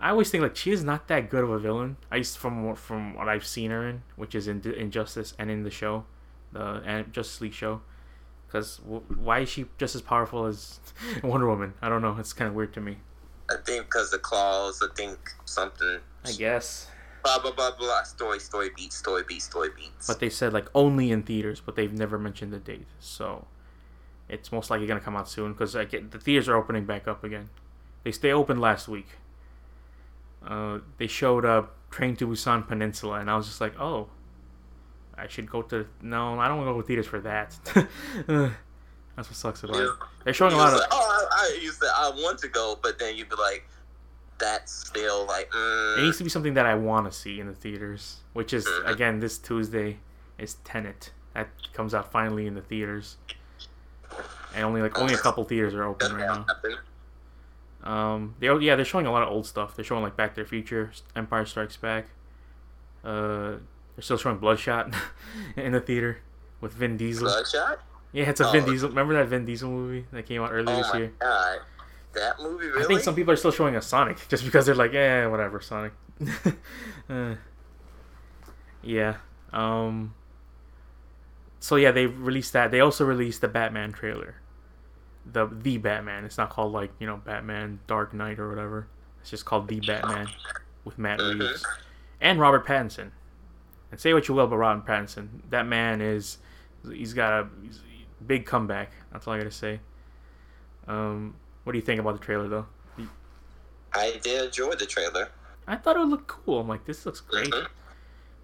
I 0.00 0.10
always 0.10 0.30
think 0.30 0.42
like 0.42 0.54
Cheetah's 0.54 0.84
not 0.84 1.08
that 1.08 1.30
good 1.30 1.44
of 1.44 1.50
a 1.50 1.58
villain. 1.58 1.96
I 2.10 2.16
used 2.16 2.36
from 2.36 2.74
from 2.76 3.14
what 3.14 3.28
I've 3.28 3.46
seen 3.46 3.70
her 3.70 3.86
in, 3.88 4.02
which 4.16 4.34
is 4.34 4.48
in 4.48 4.60
Injustice 4.60 5.34
and 5.38 5.50
in 5.50 5.62
the 5.62 5.70
show, 5.70 6.04
the 6.52 6.82
and 6.84 7.12
Justice 7.12 7.40
League 7.40 7.54
show. 7.54 7.82
Because 8.54 8.76
w- 8.76 9.02
why 9.18 9.40
is 9.40 9.48
she 9.48 9.66
just 9.78 9.96
as 9.96 10.02
powerful 10.02 10.46
as 10.46 10.78
Wonder 11.24 11.48
Woman? 11.48 11.74
I 11.82 11.88
don't 11.88 12.02
know. 12.02 12.16
It's 12.20 12.32
kind 12.32 12.48
of 12.48 12.54
weird 12.54 12.72
to 12.74 12.80
me. 12.80 12.98
I 13.50 13.56
think 13.56 13.86
because 13.86 14.12
the 14.12 14.18
claws. 14.18 14.80
I 14.80 14.94
think 14.94 15.18
something. 15.44 15.98
I 16.24 16.30
guess. 16.30 16.86
Blah 17.24 17.40
blah 17.40 17.50
blah 17.50 17.72
blah. 17.76 18.04
Story 18.04 18.38
story 18.38 18.70
beats 18.76 18.94
story 18.94 19.24
beats 19.26 19.46
story 19.46 19.70
beats. 19.76 20.06
But 20.06 20.20
they 20.20 20.30
said 20.30 20.52
like 20.52 20.68
only 20.72 21.10
in 21.10 21.24
theaters, 21.24 21.60
but 21.66 21.74
they've 21.74 21.92
never 21.92 22.16
mentioned 22.16 22.52
the 22.52 22.60
date. 22.60 22.86
So 23.00 23.44
it's 24.28 24.52
most 24.52 24.70
likely 24.70 24.86
gonna 24.86 25.00
come 25.00 25.16
out 25.16 25.28
soon 25.28 25.52
because 25.52 25.74
I 25.74 25.84
get 25.84 26.12
the 26.12 26.20
theaters 26.20 26.48
are 26.48 26.54
opening 26.54 26.84
back 26.84 27.08
up 27.08 27.24
again. 27.24 27.50
They 28.04 28.12
stay 28.12 28.30
open 28.30 28.60
last 28.60 28.86
week. 28.86 29.08
Uh, 30.46 30.78
they 30.98 31.08
showed 31.08 31.44
up 31.44 31.74
Train 31.90 32.14
to 32.16 32.28
Busan 32.28 32.68
Peninsula, 32.68 33.18
and 33.18 33.28
I 33.28 33.36
was 33.36 33.48
just 33.48 33.60
like, 33.60 33.74
oh, 33.80 34.10
I 35.16 35.28
should 35.28 35.50
go 35.50 35.62
to. 35.62 35.86
No, 36.02 36.38
I 36.38 36.48
don't 36.48 36.58
want 36.58 36.68
to 36.68 36.72
go 36.74 36.80
to 36.80 36.86
theaters 36.86 37.06
for 37.06 37.20
that. 37.20 37.56
That's 39.16 39.28
what 39.28 39.36
sucks 39.36 39.62
about 39.62 39.76
it. 39.80 39.90
They're 40.24 40.34
showing 40.34 40.54
a 40.54 40.56
lot 40.56 40.72
of. 40.72 40.80
like, 40.80 40.88
oh, 40.90 41.28
I, 41.32 41.54
I 41.54 41.58
used 41.62 41.80
to. 41.80 41.86
I 41.86 42.10
want 42.16 42.38
to 42.40 42.48
go, 42.48 42.78
but 42.82 42.98
then 42.98 43.16
you'd 43.16 43.28
be 43.28 43.36
like, 43.36 43.68
that's 44.38 44.72
still 44.72 45.24
like. 45.26 45.46
It 45.52 45.56
Mm, 45.56 46.02
needs 46.02 46.18
to 46.18 46.24
be 46.24 46.30
something 46.30 46.54
that 46.54 46.66
I 46.66 46.74
want 46.74 47.06
to 47.10 47.16
see 47.16 47.38
in 47.38 47.46
the 47.46 47.54
theaters, 47.54 48.16
which 48.32 48.52
is 48.52 48.66
Mhm. 48.66 48.88
again 48.90 49.20
this 49.20 49.38
Tuesday 49.38 49.98
is 50.38 50.54
Tenet. 50.64 51.12
That 51.34 51.48
comes 51.72 51.94
out 51.94 52.10
finally 52.10 52.46
in 52.48 52.54
the 52.54 52.60
theaters, 52.62 53.16
and 54.54 54.64
only 54.64 54.82
like 54.82 54.98
only 54.98 55.14
a 55.14 55.18
couple 55.18 55.44
theaters 55.44 55.74
are 55.74 55.84
open 55.84 56.12
right 56.12 56.26
now. 56.26 56.46
Um, 57.84 58.34
they 58.40 58.52
yeah 58.58 58.74
they're 58.76 58.84
showing 58.84 59.06
a 59.06 59.12
lot 59.12 59.22
of 59.22 59.28
old 59.28 59.46
stuff. 59.46 59.76
They're 59.76 59.84
showing 59.84 60.02
like 60.02 60.16
Back 60.16 60.34
to 60.34 60.42
the 60.42 60.48
Future, 60.48 60.90
Empire 61.14 61.44
Strikes 61.46 61.76
Back. 61.76 62.06
Uh, 63.04 63.56
they're 63.96 64.02
still 64.02 64.16
showing 64.16 64.38
Bloodshot 64.38 64.94
in 65.56 65.72
the 65.72 65.80
theater 65.80 66.18
with 66.60 66.72
Vin 66.72 66.96
Diesel. 66.96 67.26
Bloodshot. 67.28 67.80
Yeah, 68.12 68.30
it's 68.30 68.40
a 68.40 68.50
Vin 68.50 68.64
Oh. 68.64 68.66
Diesel. 68.70 68.88
Remember 68.90 69.14
that 69.14 69.26
Vin 69.28 69.44
Diesel 69.44 69.68
movie 69.70 70.06
that 70.12 70.26
came 70.26 70.42
out 70.42 70.52
earlier 70.52 70.74
Oh 70.74 70.78
this 70.78 70.92
my 70.92 70.98
year? 71.00 71.12
god, 71.18 71.58
that 72.14 72.38
movie 72.40 72.66
really. 72.68 72.84
I 72.84 72.86
think 72.86 73.00
some 73.00 73.14
people 73.14 73.32
are 73.32 73.36
still 73.36 73.50
showing 73.50 73.76
a 73.76 73.82
Sonic 73.82 74.18
just 74.28 74.44
because 74.44 74.66
they're 74.66 74.74
like, 74.74 74.92
yeah, 74.92 75.26
whatever, 75.26 75.60
Sonic. 75.60 75.92
uh, 77.08 77.34
yeah. 78.82 79.16
Um. 79.52 80.14
So 81.60 81.76
yeah, 81.76 81.90
they 81.92 82.06
released 82.06 82.52
that. 82.52 82.70
They 82.70 82.80
also 82.80 83.04
released 83.04 83.40
the 83.40 83.48
Batman 83.48 83.92
trailer. 83.92 84.36
The 85.30 85.46
the 85.46 85.78
Batman. 85.78 86.24
It's 86.24 86.36
not 86.38 86.50
called 86.50 86.72
like 86.72 86.90
you 86.98 87.06
know 87.06 87.16
Batman 87.16 87.80
Dark 87.86 88.12
Knight 88.12 88.38
or 88.38 88.48
whatever. 88.48 88.86
It's 89.20 89.30
just 89.30 89.44
called 89.46 89.68
the 89.68 89.80
Batman 89.80 90.28
with 90.84 90.98
Matt 90.98 91.18
Mhm. 91.18 91.40
Reeves 91.40 91.64
and 92.20 92.38
Robert 92.38 92.66
Pattinson. 92.66 93.10
And 93.94 94.00
say 94.00 94.12
what 94.12 94.26
you 94.26 94.34
will 94.34 94.46
about 94.46 94.56
Robert 94.56 94.84
Pattinson, 94.86 95.28
that 95.50 95.68
man 95.68 96.00
is 96.00 96.38
he's 96.90 97.14
got 97.14 97.32
a 97.44 97.48
he's 97.62 97.78
big 98.26 98.44
comeback. 98.44 98.90
That's 99.12 99.28
all 99.28 99.34
I 99.34 99.38
gotta 99.38 99.52
say. 99.52 99.78
Um, 100.88 101.36
what 101.62 101.74
do 101.74 101.78
you 101.78 101.84
think 101.84 102.00
about 102.00 102.14
the 102.18 102.24
trailer 102.24 102.48
though? 102.48 102.66
I 103.94 104.18
did 104.20 104.46
enjoy 104.46 104.72
the 104.74 104.86
trailer. 104.86 105.28
I 105.68 105.76
thought 105.76 105.94
it 105.94 106.00
looked 106.00 106.26
cool. 106.26 106.58
I'm 106.58 106.66
like, 106.66 106.86
this 106.86 107.06
looks 107.06 107.20
great. 107.20 107.52
Mhm. 107.52 107.68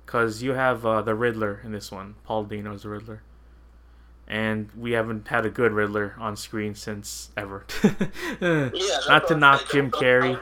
Because 0.06 0.40
you 0.40 0.52
have 0.52 0.86
uh, 0.86 1.02
the 1.02 1.16
Riddler 1.16 1.60
in 1.64 1.72
this 1.72 1.90
one. 1.90 2.14
Paul 2.22 2.44
Dano 2.44 2.72
is 2.72 2.82
the 2.84 2.90
Riddler. 2.90 3.22
And 4.28 4.70
we 4.78 4.92
haven't 4.92 5.26
had 5.26 5.44
a 5.44 5.50
good 5.50 5.72
Riddler 5.72 6.14
on 6.20 6.36
screen 6.36 6.76
since 6.76 7.30
ever. 7.36 7.66
Yeah, 8.40 8.70
Not 9.08 9.26
to 9.26 9.36
knock. 9.36 9.68
Jim 9.72 9.90
Carrey, 9.90 10.38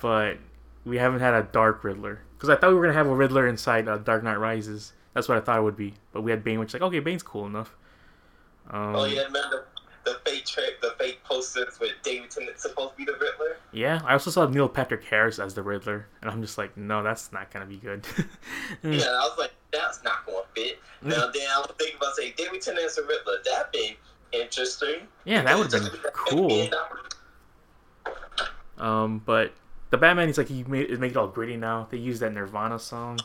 but 0.00 0.36
we 0.84 0.98
haven't 0.98 1.18
had 1.18 1.34
a 1.34 1.42
dark 1.42 1.82
Riddler. 1.82 2.20
Because 2.44 2.58
I 2.58 2.60
thought 2.60 2.68
we 2.68 2.74
were 2.74 2.82
going 2.82 2.92
to 2.92 2.98
have 2.98 3.06
a 3.06 3.14
Riddler 3.14 3.48
inside 3.48 3.88
uh, 3.88 3.96
Dark 3.96 4.22
Knight 4.22 4.38
Rises. 4.38 4.92
That's 5.14 5.30
what 5.30 5.38
I 5.38 5.40
thought 5.40 5.60
it 5.60 5.62
would 5.62 5.78
be. 5.78 5.94
But 6.12 6.20
we 6.20 6.30
had 6.30 6.44
Bane, 6.44 6.58
which 6.58 6.68
is 6.68 6.74
like, 6.74 6.82
okay, 6.82 6.98
Bane's 6.98 7.22
cool 7.22 7.46
enough. 7.46 7.74
Um, 8.68 8.96
Oh 8.96 9.04
yeah, 9.06 9.22
remember 9.22 9.64
the, 10.04 10.10
the 10.10 10.18
fake 10.26 10.44
trick, 10.44 10.78
the 10.82 10.94
fake 10.98 11.24
posters 11.24 11.80
with 11.80 11.92
David 12.02 12.30
Tennant 12.30 12.58
supposed 12.58 12.90
to 12.90 12.96
be 12.98 13.06
the 13.06 13.12
Riddler. 13.12 13.56
yeah, 13.72 14.02
I 14.04 14.12
also 14.12 14.30
saw 14.30 14.46
Neil 14.46 14.68
Patrick 14.68 15.04
Harris 15.04 15.38
as 15.38 15.54
the 15.54 15.62
Riddler. 15.62 16.06
And 16.20 16.30
I'm 16.30 16.42
just 16.42 16.58
like, 16.58 16.76
no, 16.76 17.02
that's 17.02 17.32
not 17.32 17.50
going 17.50 17.66
to 17.66 17.70
be 17.70 17.78
good. 17.78 18.06
Yeah, 18.82 19.06
I 19.06 19.26
was 19.26 19.38
like, 19.38 19.52
that's 19.72 20.04
not 20.04 20.26
going 20.26 20.42
to 20.42 20.60
fit. 20.60 20.78
Mm. 21.02 21.08
Now 21.08 21.30
then 21.30 21.48
I 21.50 21.60
was 21.60 21.72
thinking 21.78 21.96
about 21.96 22.14
saying 22.14 22.34
David 22.36 22.58
as 22.58 22.98
a 22.98 23.02
Riddler. 23.04 23.38
That'd 23.42 23.72
be 23.72 23.96
interesting. 24.32 25.08
yeah, 25.24 25.40
that 25.40 25.56
would 25.58 25.72
have 25.72 25.90
been 25.90 26.00
cool. 26.12 26.68
Um, 28.76 29.22
but 29.24 29.54
the 29.94 29.98
Batman, 29.98 30.26
he's 30.26 30.38
like 30.38 30.48
he 30.48 30.64
made 30.64 30.90
it 30.90 30.98
make 30.98 31.12
it 31.12 31.16
all 31.16 31.28
gritty 31.28 31.56
now. 31.56 31.86
They 31.88 31.98
use 31.98 32.18
that 32.18 32.32
Nirvana 32.32 32.80
song, 32.80 33.20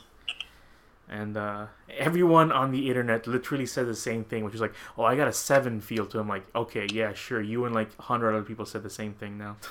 and 1.09 1.35
uh, 1.35 1.65
everyone 1.97 2.51
on 2.51 2.69
the 2.71 2.87
internet 2.89 3.25
literally 3.25 3.65
said 3.65 3.87
the 3.87 3.95
same 3.95 4.23
thing, 4.23 4.43
which 4.43 4.53
is 4.53 4.61
like, 4.61 4.75
"Oh, 4.95 5.03
I 5.03 5.15
got 5.15 5.27
a 5.27 5.33
seven 5.33 5.81
feel 5.81 6.05
to 6.05 6.19
him." 6.19 6.27
Like, 6.27 6.45
okay, 6.55 6.85
yeah, 6.93 7.13
sure. 7.13 7.41
You 7.41 7.65
and 7.65 7.73
like 7.73 7.89
a 7.97 8.03
hundred 8.03 8.35
other 8.35 8.43
people 8.43 8.67
said 8.67 8.83
the 8.83 8.89
same 8.89 9.13
thing 9.13 9.37
now. 9.37 9.57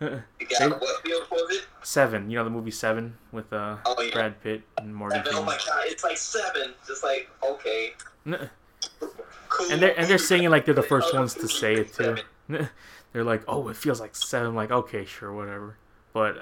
What 0.00 1.02
field 1.04 1.26
was 1.30 1.56
it? 1.56 1.64
seven, 1.82 2.28
you 2.28 2.36
know 2.36 2.44
the 2.44 2.50
movie 2.50 2.72
Seven 2.72 3.16
with 3.32 3.50
uh, 3.52 3.76
Oh, 3.86 4.02
yeah. 4.02 4.12
Brad 4.12 4.42
Pitt 4.42 4.62
and 4.76 4.94
Morgan 4.94 5.24
Seven. 5.24 5.38
Oh 5.38 5.44
my 5.44 5.56
god, 5.56 5.84
it's 5.84 6.04
like 6.04 6.18
seven. 6.18 6.74
Just 6.86 7.02
like 7.02 7.30
okay, 7.42 7.94
cool. 8.26 9.72
And 9.72 9.80
they're 9.80 9.98
and 9.98 10.06
they're 10.10 10.18
singing 10.18 10.50
like 10.50 10.66
they're 10.66 10.74
the 10.74 10.82
first 10.94 11.14
ones 11.14 11.32
to 11.34 11.48
say 11.48 11.74
it 11.74 11.94
too. 11.94 12.16
they're 13.12 13.24
like, 13.24 13.44
"Oh, 13.48 13.68
it 13.68 13.76
feels 13.76 13.98
like 14.00 14.14
seven. 14.14 14.54
Like, 14.54 14.70
okay, 14.70 15.06
sure, 15.06 15.32
whatever. 15.32 15.78
But 16.14 16.36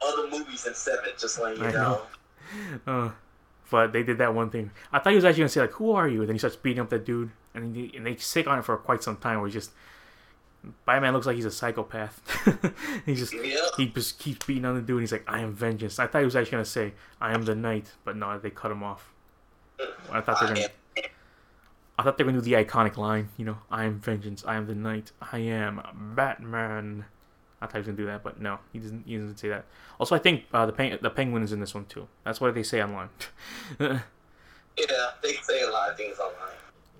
Other 0.00 0.28
movies 0.30 0.66
in 0.66 0.74
seven, 0.74 1.10
just 1.18 1.40
like 1.40 1.58
you 1.58 1.64
I 1.64 1.72
know. 1.72 2.02
know. 2.86 2.92
Uh, 3.06 3.10
but 3.70 3.92
they 3.92 4.02
did 4.04 4.18
that 4.18 4.32
one 4.34 4.50
thing. 4.50 4.70
I 4.92 4.98
thought 5.00 5.10
he 5.10 5.16
was 5.16 5.24
actually 5.24 5.40
gonna 5.40 5.48
say 5.48 5.60
like, 5.62 5.72
"Who 5.72 5.90
are 5.92 6.06
you?" 6.06 6.20
And 6.20 6.28
then 6.28 6.34
he 6.36 6.38
starts 6.38 6.54
beating 6.56 6.80
up 6.82 6.90
that 6.90 7.04
dude, 7.04 7.30
and 7.54 7.74
he, 7.74 7.90
and 7.96 8.06
they 8.06 8.14
stick 8.16 8.46
on 8.46 8.58
it 8.58 8.64
for 8.64 8.76
quite 8.76 9.02
some 9.02 9.16
time. 9.16 9.38
Where 9.40 9.48
he's 9.48 9.54
just 9.54 9.72
Batman 10.86 11.12
looks 11.14 11.26
like 11.26 11.36
he's 11.36 11.44
a 11.46 11.50
psychopath. 11.50 12.20
he 13.06 13.14
just 13.14 13.32
Yeah. 13.34 13.56
he 13.76 13.86
just 13.86 14.18
keeps 14.18 14.44
beating 14.46 14.64
on 14.66 14.74
the 14.76 14.80
dude. 14.82 14.96
and 14.98 15.02
He's 15.02 15.12
like, 15.12 15.24
"I 15.26 15.40
am 15.40 15.52
vengeance." 15.54 15.98
I 15.98 16.06
thought 16.06 16.18
he 16.20 16.24
was 16.26 16.36
actually 16.36 16.52
gonna 16.52 16.64
say, 16.66 16.92
"I 17.20 17.32
am 17.34 17.42
the 17.44 17.54
knight," 17.54 17.92
but 18.04 18.16
no, 18.16 18.38
they 18.38 18.50
cut 18.50 18.70
him 18.70 18.82
off. 18.82 19.12
I 20.12 20.20
thought 20.20 20.38
they 20.40 20.46
were 20.46 20.54
gonna. 20.54 20.68
I 21.98 22.02
thought 22.02 22.18
they 22.18 22.24
were 22.24 22.30
gonna 22.32 22.42
do 22.42 22.50
the 22.50 22.62
iconic 22.62 22.96
line, 22.98 23.30
you 23.38 23.44
know, 23.46 23.58
"I 23.70 23.84
am 23.84 23.98
vengeance. 23.98 24.44
I 24.46 24.56
am 24.56 24.66
the 24.66 24.74
knight. 24.74 25.12
I 25.32 25.38
am 25.38 25.80
Batman." 26.14 27.06
I 27.64 27.66
thought 27.66 27.72
he 27.74 27.78
was 27.78 27.86
gonna 27.86 27.96
do 27.96 28.06
that, 28.06 28.22
but 28.22 28.40
no, 28.40 28.58
he 28.72 28.78
doesn't. 28.78 29.06
He 29.06 29.16
doesn't 29.16 29.38
say 29.38 29.48
that. 29.48 29.64
Also, 29.98 30.14
I 30.14 30.18
think 30.18 30.44
uh, 30.52 30.66
the 30.66 30.72
peng- 30.72 30.98
the 31.00 31.10
penguin 31.10 31.42
is 31.42 31.52
in 31.52 31.60
this 31.60 31.74
one 31.74 31.86
too. 31.86 32.06
That's 32.24 32.40
what 32.40 32.54
they 32.54 32.62
say 32.62 32.82
online. 32.82 33.08
Yeah, 34.76 35.10
they 35.22 35.34
say 35.34 35.62
a 35.62 35.70
lot 35.70 35.90
of 35.90 35.96
things 35.96 36.18
online. 36.18 36.56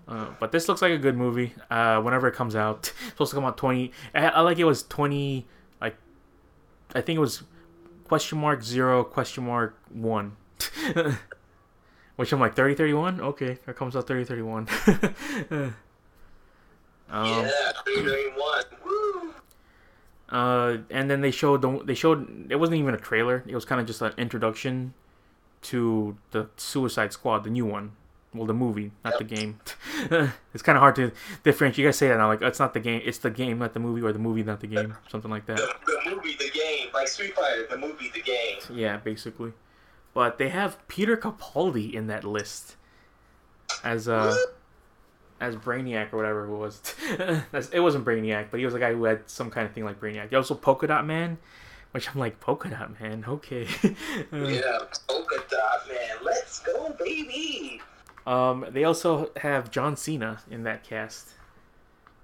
Uh, 0.07 0.33
but 0.39 0.53
this 0.53 0.69
looks 0.69 0.81
like 0.81 0.93
a 0.93 0.99
good 0.99 1.17
movie. 1.17 1.55
Uh, 1.71 2.01
whenever 2.01 2.29
it 2.29 2.35
comes 2.35 2.55
out, 2.55 2.93
it's 3.03 3.09
supposed 3.09 3.31
to 3.31 3.35
come 3.37 3.45
out 3.45 3.57
twenty. 3.57 3.91
I, 4.15 4.27
I 4.29 4.41
like 4.43 4.59
it 4.59 4.65
was 4.65 4.85
twenty. 4.85 5.47
Like, 5.81 5.97
I 6.95 7.01
think 7.01 7.17
it 7.17 7.21
was 7.21 7.43
question 8.05 8.39
mark 8.39 8.63
zero 8.63 9.03
question 9.03 9.45
mark 9.45 9.77
one. 9.91 10.37
Which 12.17 12.33
I'm 12.33 12.39
like 12.39 12.55
30 12.55 12.77
31? 12.77 13.21
Okay, 13.21 13.59
it 13.67 13.77
comes 13.77 13.97
out 13.97 14.07
30 14.07 14.25
31. 14.25 14.69
um, 17.11 17.27
yeah, 17.27 17.51
three 17.85 18.03
three 18.03 18.31
one. 18.37 18.63
Uh, 20.35 20.79
and 20.91 21.09
then 21.09 21.21
they 21.21 21.31
showed 21.31 21.63
the 21.63 21.81
they 21.85 21.95
showed 21.95 22.51
it 22.51 22.57
wasn't 22.57 22.77
even 22.77 22.93
a 22.93 22.99
trailer. 22.99 23.45
It 23.47 23.55
was 23.55 23.65
kind 23.65 23.81
of 23.81 23.87
just 23.87 24.03
an 24.03 24.13
introduction 24.19 24.93
to 25.63 26.17
the 26.33 26.49
Suicide 26.57 27.13
Squad, 27.13 27.45
the 27.45 27.51
new 27.51 27.65
one. 27.65 27.93
Well, 28.35 28.45
the 28.45 28.53
movie, 28.53 28.91
not 29.05 29.17
the 29.19 29.23
game. 29.23 29.61
it's 30.53 30.63
kind 30.65 30.77
of 30.77 30.81
hard 30.81 30.97
to 30.97 31.13
differentiate. 31.45 31.79
You 31.79 31.87
guys 31.87 31.97
say 31.97 32.09
that 32.09 32.19
now, 32.19 32.27
like 32.27 32.43
it's 32.43 32.59
not 32.59 32.75
the 32.75 32.81
game, 32.81 33.01
it's 33.05 33.19
the 33.19 33.31
game, 33.31 33.61
not 33.61 33.75
the 33.75 33.79
movie, 33.79 34.03
or 34.03 34.13
the 34.13 34.19
movie, 34.19 34.43
not 34.43 34.59
the 34.59 34.67
game, 34.67 34.97
something 35.09 35.31
like 35.31 35.47
that. 35.47 35.57
The, 35.59 35.73
the 35.87 36.11
movie, 36.11 36.35
the 36.37 36.51
game, 36.51 36.89
like 36.93 37.07
Street 37.07 37.37
Fighter, 37.37 37.69
the 37.71 37.79
movie, 37.79 38.11
the 38.13 38.23
game. 38.23 38.59
Yeah, 38.73 38.97
basically. 38.97 39.53
But 40.15 40.39
they 40.39 40.49
have 40.49 40.79
Peter 40.89 41.17
Capaldi 41.17 41.95
in 41.95 42.09
that 42.09 42.25
list 42.25 42.75
as 43.85 44.09
uh 44.09 44.37
as 45.45 45.57
Brainiac 45.57 46.13
or 46.13 46.17
whatever 46.17 46.45
it 46.47 46.57
was. 46.57 46.81
It 47.73 47.81
wasn't 47.81 48.05
Brainiac, 48.05 48.47
but 48.51 48.59
he 48.61 48.65
was 48.67 48.75
a 48.75 48.79
guy 48.79 48.93
who 48.93 49.05
had 49.05 49.29
some 49.29 49.51
kind 49.51 49.67
of 49.67 49.73
thing 49.73 49.85
like 49.85 50.01
Brainiac. 50.01 50.31
He 50.31 50.37
also 50.37 50.55
Polka 50.55 50.87
Dot 50.87 51.07
Man, 51.07 51.39
which 51.95 52.11
I'm 52.11 52.19
like 52.19 52.41
polka 52.41 52.69
dot 52.71 53.01
man. 53.01 53.25
Okay. 53.27 53.69
Uh, 54.33 54.37
Yeah, 54.49 54.79
polka 55.09 55.37
dot 55.49 55.89
man. 55.89 56.17
Let's 56.25 56.59
go, 56.59 56.93
baby. 56.99 57.81
Um, 58.27 58.67
they 58.71 58.83
also 58.83 59.31
have 59.37 59.71
John 59.71 59.97
Cena 59.97 60.41
in 60.51 60.65
that 60.65 60.83
cast. 60.83 61.29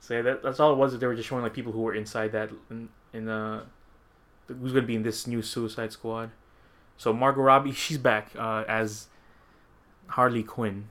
So 0.01 0.15
yeah, 0.15 0.23
that, 0.23 0.43
that's 0.43 0.59
all 0.59 0.73
it 0.73 0.77
was. 0.77 0.99
They 0.99 1.07
were 1.07 1.15
just 1.15 1.29
showing 1.29 1.43
like 1.45 1.53
people 1.53 1.73
who 1.73 1.83
were 1.83 1.95
inside 1.95 2.33
that 2.33 2.51
in, 2.69 2.89
in 3.13 3.29
uh, 3.29 3.65
who's 4.49 4.73
gonna 4.73 4.87
be 4.87 4.97
in 4.97 5.05
this 5.05 5.27
new 5.29 5.41
Suicide 5.43 5.93
Squad. 5.93 6.31
So 6.97 7.13
Margot 7.13 7.43
Robbie, 7.43 7.73
she's 7.73 7.99
back 7.99 8.31
uh, 8.37 8.65
as 8.67 9.07
Harley 10.09 10.43
Quinn, 10.43 10.89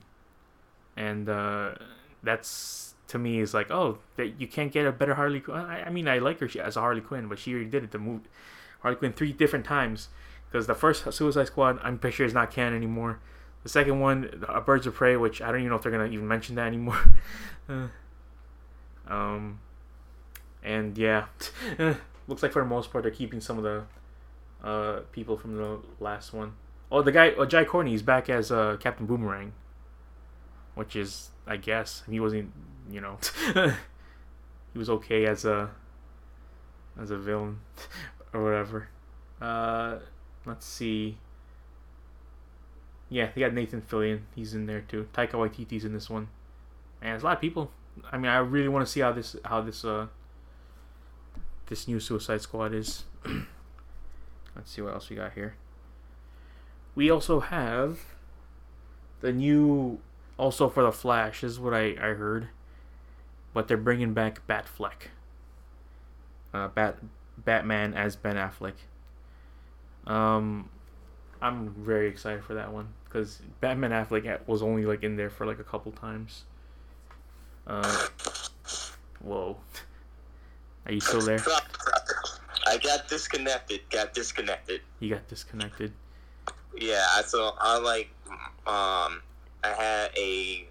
and 0.96 1.28
uh, 1.28 1.74
that's 2.23 2.95
to 3.08 3.17
me 3.17 3.39
is 3.39 3.53
like, 3.53 3.71
oh, 3.71 3.99
that 4.17 4.39
you 4.39 4.47
can't 4.47 4.71
get 4.71 4.86
a 4.86 4.91
better 4.91 5.15
Harley. 5.15 5.39
Quinn. 5.39 5.58
I, 5.58 5.84
I 5.84 5.89
mean, 5.89 6.08
I 6.08 6.19
like 6.19 6.39
her 6.39 6.49
as 6.62 6.77
a 6.77 6.82
Harley 6.82 7.01
Quinn, 7.01 7.27
but 7.27 7.39
she 7.39 7.53
already 7.53 7.69
did 7.69 7.84
it 7.84 7.91
the 7.91 7.99
move 7.99 8.21
Harley 8.82 8.97
Quinn 8.97 9.13
three 9.13 9.34
different 9.34 9.65
times. 9.65 10.10
Because 10.49 10.65
the 10.65 10.75
first 10.75 11.12
Suicide 11.13 11.47
Squad, 11.47 11.79
I'm 11.84 11.99
pretty 11.99 12.15
sure 12.15 12.25
is 12.25 12.34
not 12.34 12.51
canon 12.51 12.75
anymore. 12.75 13.19
The 13.62 13.69
second 13.69 13.99
one, 13.99 14.45
uh, 14.47 14.62
Birds 14.62 14.88
of 14.88 14.95
Prey, 14.95 15.15
which 15.15 15.41
I 15.41 15.51
don't 15.51 15.60
even 15.60 15.69
know 15.69 15.75
if 15.75 15.84
they're 15.84 15.91
gonna 15.91 16.05
even 16.05 16.27
mention 16.27 16.55
that 16.55 16.67
anymore. 16.67 16.99
Uh, 17.69 17.88
um, 19.08 19.60
and 20.63 20.97
yeah, 20.97 21.25
looks 22.27 22.41
like 22.41 22.51
for 22.51 22.63
the 22.63 22.67
most 22.67 22.91
part 22.91 23.03
they're 23.03 23.12
keeping 23.12 23.39
some 23.39 23.60
of 23.60 23.63
the 23.63 23.84
uh, 24.63 25.01
people 25.12 25.38
from 25.38 25.55
the 25.55 25.79
last 25.99 26.34
one. 26.34 26.53
Oh, 26.91 27.01
the 27.01 27.12
guy, 27.12 27.29
uh, 27.32 27.45
Jai 27.45 27.65
Courtney, 27.65 27.93
is 27.93 28.01
back 28.01 28.29
as 28.29 28.51
uh, 28.51 28.77
Captain 28.79 29.05
Boomerang, 29.05 29.53
which 30.73 30.95
is, 30.95 31.29
I 31.49 31.57
guess, 31.57 32.03
he 32.09 32.19
wasn't, 32.19 32.51
you 32.89 33.01
know, 33.01 33.17
he 34.73 34.77
was 34.77 34.89
okay 34.89 35.25
as 35.25 35.43
a 35.45 35.71
as 37.01 37.12
a 37.12 37.17
villain 37.17 37.59
or 38.33 38.43
whatever. 38.43 38.88
Uh, 39.41 39.97
let's 40.45 40.65
see. 40.65 41.17
Yeah, 43.09 43.29
they 43.33 43.41
got 43.41 43.53
Nathan 43.53 43.81
Fillion. 43.81 44.21
He's 44.35 44.53
in 44.53 44.67
there 44.67 44.81
too. 44.81 45.07
Taika 45.13 45.31
Waititi's 45.31 45.83
in 45.83 45.93
this 45.93 46.09
one, 46.09 46.27
and 47.01 47.12
there's 47.12 47.23
a 47.23 47.25
lot 47.25 47.38
of 47.38 47.41
people. 47.41 47.71
I 48.12 48.17
mean, 48.17 48.31
I 48.31 48.38
really 48.38 48.67
want 48.67 48.85
to 48.85 48.91
see 48.91 48.99
how 48.99 49.12
this 49.12 49.35
how 49.43 49.62
this 49.62 49.83
uh 49.83 50.07
this 51.65 51.88
new 51.88 51.99
Suicide 51.99 52.41
Squad 52.41 52.73
is. 52.73 53.05
Let's 54.55 54.71
see 54.71 54.81
what 54.81 54.93
else 54.93 55.09
we 55.09 55.15
got 55.15 55.33
here. 55.33 55.55
We 56.95 57.09
also 57.09 57.39
have 57.39 57.99
the 59.21 59.31
new, 59.31 59.99
also 60.39 60.69
for 60.69 60.82
the 60.82 60.91
Flash. 60.91 61.41
This 61.41 61.52
is 61.52 61.60
what 61.60 61.73
I 61.73 61.89
I 61.99 62.13
heard, 62.13 62.47
but 63.54 63.67
they're 63.67 63.78
bringing 63.78 64.13
back 64.13 64.47
Batfleck. 64.47 65.10
Uh, 66.54 66.69
Bat 66.69 66.97
Batman 67.38 67.93
as 67.93 68.15
Ben 68.15 68.38
Affleck. 68.38 68.73
Um, 70.08 70.69
I'm 71.41 71.69
very 71.69 72.08
excited 72.08 72.43
for 72.43 72.56
that 72.56 72.73
one 72.73 72.88
because 73.06 73.41
Batman 73.62 73.91
Affleck 73.91 74.39
was 74.47 74.63
only 74.63 74.86
like 74.86 75.04
in 75.04 75.15
there 75.15 75.30
for 75.30 75.45
like 75.45 75.60
a 75.60 75.63
couple 75.63 75.91
times. 75.91 76.45
Uh, 77.67 78.08
whoa. 79.21 79.58
Are 80.86 80.91
you 80.91 81.02
still 81.02 81.21
there? 81.21 81.39
I 82.65 82.78
got 82.78 83.08
disconnected. 83.08 83.82
Got 83.89 84.13
disconnected. 84.13 84.82
You 84.99 85.10
got 85.10 85.28
disconnected. 85.28 85.91
Yeah, 86.75 87.21
so 87.25 87.54
I 87.60 87.78
like 87.78 88.10
um 88.65 89.21
I 89.63 89.69
had 89.69 90.12
a 90.17 90.67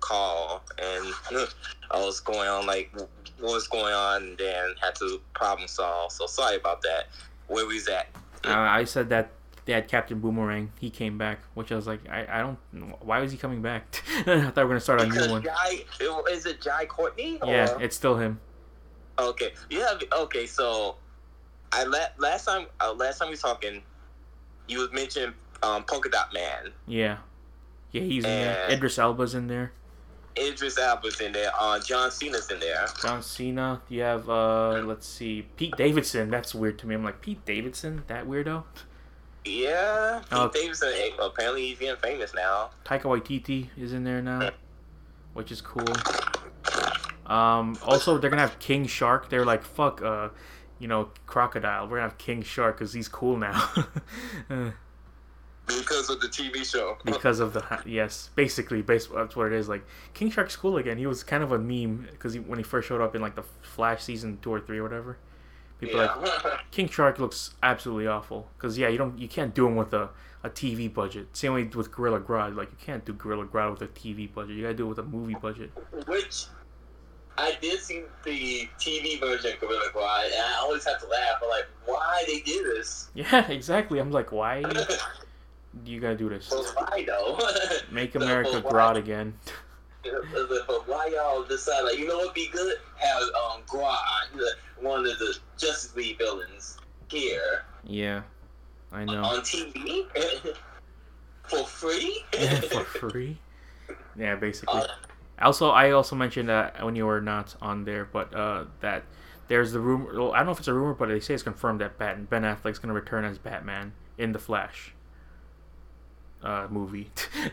call 0.00 0.62
and 0.78 1.14
I 1.90 1.98
was 1.98 2.20
going 2.20 2.48
on 2.48 2.66
like 2.66 2.90
what 3.38 3.52
was 3.52 3.68
going 3.68 3.92
on 3.92 4.22
and 4.22 4.38
then 4.38 4.74
had 4.80 4.94
to 4.96 5.20
problem 5.34 5.68
solve. 5.68 6.12
So 6.12 6.26
sorry 6.26 6.56
about 6.56 6.82
that. 6.82 7.06
Where 7.46 7.66
was 7.66 7.86
that? 7.86 8.08
Uh, 8.44 8.50
I 8.50 8.84
said 8.84 9.08
that 9.08 9.30
they 9.64 9.72
had 9.72 9.88
Captain 9.88 10.18
Boomerang. 10.18 10.72
He 10.80 10.90
came 10.90 11.18
back, 11.18 11.40
which 11.54 11.70
I 11.72 11.76
was 11.76 11.86
like, 11.86 12.00
I, 12.08 12.26
I 12.30 12.38
don't. 12.40 12.58
Why 13.04 13.20
was 13.20 13.32
he 13.32 13.38
coming 13.38 13.62
back? 13.62 14.02
I 14.26 14.50
thought 14.50 14.56
we 14.56 14.62
were 14.62 14.68
gonna 14.68 14.80
start 14.80 15.00
a 15.00 15.06
Because 15.06 15.26
new 15.26 15.32
one. 15.32 15.42
Jai, 15.42 15.84
is 16.30 16.46
it 16.46 16.60
Jai 16.60 16.86
Courtney? 16.86 17.38
Yeah, 17.44 17.76
it's 17.80 17.96
still 17.96 18.16
him. 18.16 18.40
Okay. 19.18 19.52
Yeah. 19.68 19.98
Okay. 20.16 20.46
So, 20.46 20.96
I 21.72 21.84
la- 21.84 22.12
last 22.18 22.46
time 22.46 22.66
uh, 22.80 22.94
last 22.94 23.18
time 23.18 23.28
we 23.28 23.34
were 23.34 23.40
talking, 23.40 23.82
you 24.68 24.78
was 24.78 24.92
mentioning 24.92 25.34
um, 25.62 25.84
Polka 25.84 26.08
Dot 26.08 26.32
Man. 26.32 26.72
Yeah, 26.86 27.18
yeah, 27.92 28.02
he's 28.02 28.24
in 28.24 28.30
there. 28.30 28.66
Idris 28.70 28.98
Elba's 28.98 29.34
in 29.34 29.46
there. 29.48 29.72
Idris 30.38 30.78
Elba's 30.78 31.20
in 31.20 31.32
there. 31.32 31.50
Uh, 31.58 31.80
John 31.80 32.10
Cena's 32.10 32.50
in 32.50 32.60
there. 32.60 32.86
John 33.02 33.22
Cena. 33.22 33.82
You 33.88 34.02
have 34.02 34.28
uh, 34.30 34.82
let's 34.84 35.06
see, 35.06 35.42
Pete 35.56 35.76
Davidson. 35.76 36.30
That's 36.30 36.54
weird 36.54 36.78
to 36.80 36.86
me. 36.86 36.94
I'm 36.94 37.02
like 37.04 37.20
Pete 37.20 37.44
Davidson, 37.44 38.04
that 38.06 38.26
weirdo. 38.26 38.62
Yeah. 39.44 40.20
Pete 40.20 40.28
Oh. 40.38 40.48
Davidson. 40.48 40.92
eh, 40.94 41.10
Apparently, 41.20 41.68
he's 41.68 41.78
getting 41.78 41.96
famous 42.00 42.34
now. 42.34 42.70
Taika 42.84 43.02
Waititi 43.04 43.68
is 43.76 43.92
in 43.92 44.04
there 44.04 44.22
now, 44.22 44.50
which 45.32 45.50
is 45.50 45.60
cool. 45.60 45.84
Um, 47.26 47.76
also, 47.82 48.18
they're 48.18 48.30
gonna 48.30 48.42
have 48.42 48.58
King 48.58 48.86
Shark. 48.86 49.28
They're 49.30 49.44
like, 49.44 49.62
fuck, 49.64 50.00
uh, 50.02 50.28
you 50.78 50.86
know, 50.88 51.10
crocodile. 51.26 51.88
We're 51.88 51.96
gonna 51.98 52.08
have 52.10 52.18
King 52.18 52.42
Shark 52.42 52.78
because 52.78 52.92
he's 52.92 53.08
cool 53.08 53.36
now. 53.36 53.70
Because 55.68 56.10
of 56.10 56.20
the 56.20 56.28
TV 56.28 56.64
show. 56.64 56.96
because 57.04 57.40
of 57.40 57.52
the 57.52 57.82
yes, 57.86 58.30
basically, 58.34 58.82
base 58.82 59.06
that's 59.06 59.36
what 59.36 59.46
it 59.48 59.52
is. 59.52 59.68
Like 59.68 59.84
King 60.14 60.30
Shark's 60.30 60.56
cool 60.56 60.76
again. 60.78 60.98
He 60.98 61.06
was 61.06 61.22
kind 61.22 61.42
of 61.42 61.52
a 61.52 61.58
meme 61.58 62.08
because 62.10 62.32
he, 62.32 62.40
when 62.40 62.58
he 62.58 62.62
first 62.62 62.88
showed 62.88 63.00
up 63.00 63.14
in 63.14 63.22
like 63.22 63.34
the 63.34 63.44
Flash 63.62 64.02
season 64.02 64.38
two 64.42 64.52
or 64.52 64.60
three 64.60 64.78
or 64.78 64.82
whatever. 64.82 65.18
People 65.80 66.00
are 66.00 66.20
like. 66.20 66.60
King 66.70 66.88
Shark 66.88 67.18
looks 67.18 67.54
absolutely 67.62 68.06
awful 68.06 68.48
because 68.56 68.78
yeah, 68.78 68.88
you 68.88 68.98
don't 68.98 69.18
you 69.18 69.28
can't 69.28 69.54
do 69.54 69.66
him 69.66 69.76
with 69.76 69.92
a, 69.92 70.10
a 70.42 70.50
TV 70.50 70.92
budget. 70.92 71.36
Same 71.36 71.54
way 71.54 71.64
with 71.64 71.92
Gorilla 71.92 72.20
Grodd. 72.20 72.56
Like 72.56 72.70
you 72.70 72.78
can't 72.80 73.04
do 73.04 73.12
Gorilla 73.12 73.44
Grodd 73.44 73.72
with 73.72 73.82
a 73.82 73.88
TV 73.88 74.32
budget. 74.32 74.56
You 74.56 74.62
gotta 74.62 74.74
do 74.74 74.86
it 74.86 74.88
with 74.88 74.98
a 74.98 75.04
movie 75.04 75.36
budget. 75.40 75.70
Which 76.06 76.46
I 77.38 77.56
did 77.60 77.80
see 77.80 78.02
the 78.24 78.68
TV 78.80 79.20
version 79.20 79.52
of 79.52 79.60
Gorilla 79.60 79.90
Grodd, 79.94 80.24
and 80.24 80.42
I 80.42 80.58
always 80.60 80.84
have 80.84 81.00
to 81.00 81.06
laugh. 81.06 81.38
I'm 81.40 81.48
like, 81.48 81.66
why 81.86 82.24
they 82.26 82.40
do 82.40 82.74
this? 82.74 83.10
Yeah, 83.14 83.48
exactly. 83.48 84.00
I'm 84.00 84.10
like, 84.10 84.32
why 84.32 84.64
you 85.84 86.00
gotta 86.00 86.16
do 86.16 86.28
this? 86.28 86.50
Why 86.74 87.04
though? 87.06 87.38
Make 87.90 88.14
America 88.16 88.60
Grodd 88.62 88.96
again. 88.96 89.34
But 90.04 90.88
why 90.88 91.08
y'all 91.12 91.42
decide 91.44 91.82
like 91.82 91.98
you 91.98 92.06
know 92.06 92.18
what 92.18 92.34
be 92.34 92.48
good? 92.52 92.76
Have 92.96 93.22
um 93.22 93.62
Grodd, 93.66 94.40
one 94.80 95.00
of 95.00 95.18
the 95.18 95.36
Justice 95.58 95.94
League 95.96 96.16
villains, 96.18 96.78
here 97.10 97.64
Yeah, 97.84 98.22
I 98.92 99.04
know. 99.04 99.22
on 99.22 99.40
TV 99.40 100.06
for 101.48 101.64
free. 101.66 102.24
For 102.70 102.84
free. 102.84 103.38
Yeah, 104.16 104.36
basically. 104.36 104.80
Uh, 104.80 104.86
Also, 105.42 105.70
I 105.70 105.90
also 105.90 106.16
mentioned 106.16 106.48
that 106.48 106.82
when 106.84 106.96
you 106.96 107.04
were 107.04 107.20
not 107.20 107.54
on 107.60 107.84
there, 107.84 108.04
but 108.06 108.32
uh, 108.34 108.64
that 108.80 109.02
there's 109.48 109.72
the 109.72 109.80
rumor. 109.80 110.12
Well, 110.18 110.32
I 110.32 110.38
don't 110.38 110.46
know 110.46 110.52
if 110.52 110.58
it's 110.60 110.68
a 110.68 110.74
rumor, 110.74 110.94
but 110.94 111.08
they 111.08 111.20
say 111.20 111.34
it's 111.34 111.42
confirmed 111.42 111.80
that 111.80 111.98
Bat- 111.98 112.30
Ben 112.30 112.42
Affleck's 112.42 112.78
gonna 112.78 112.94
return 112.94 113.24
as 113.24 113.36
Batman 113.36 113.92
in 114.16 114.32
the 114.32 114.38
Flash 114.38 114.94
uh, 116.42 116.66
movie. 116.70 117.10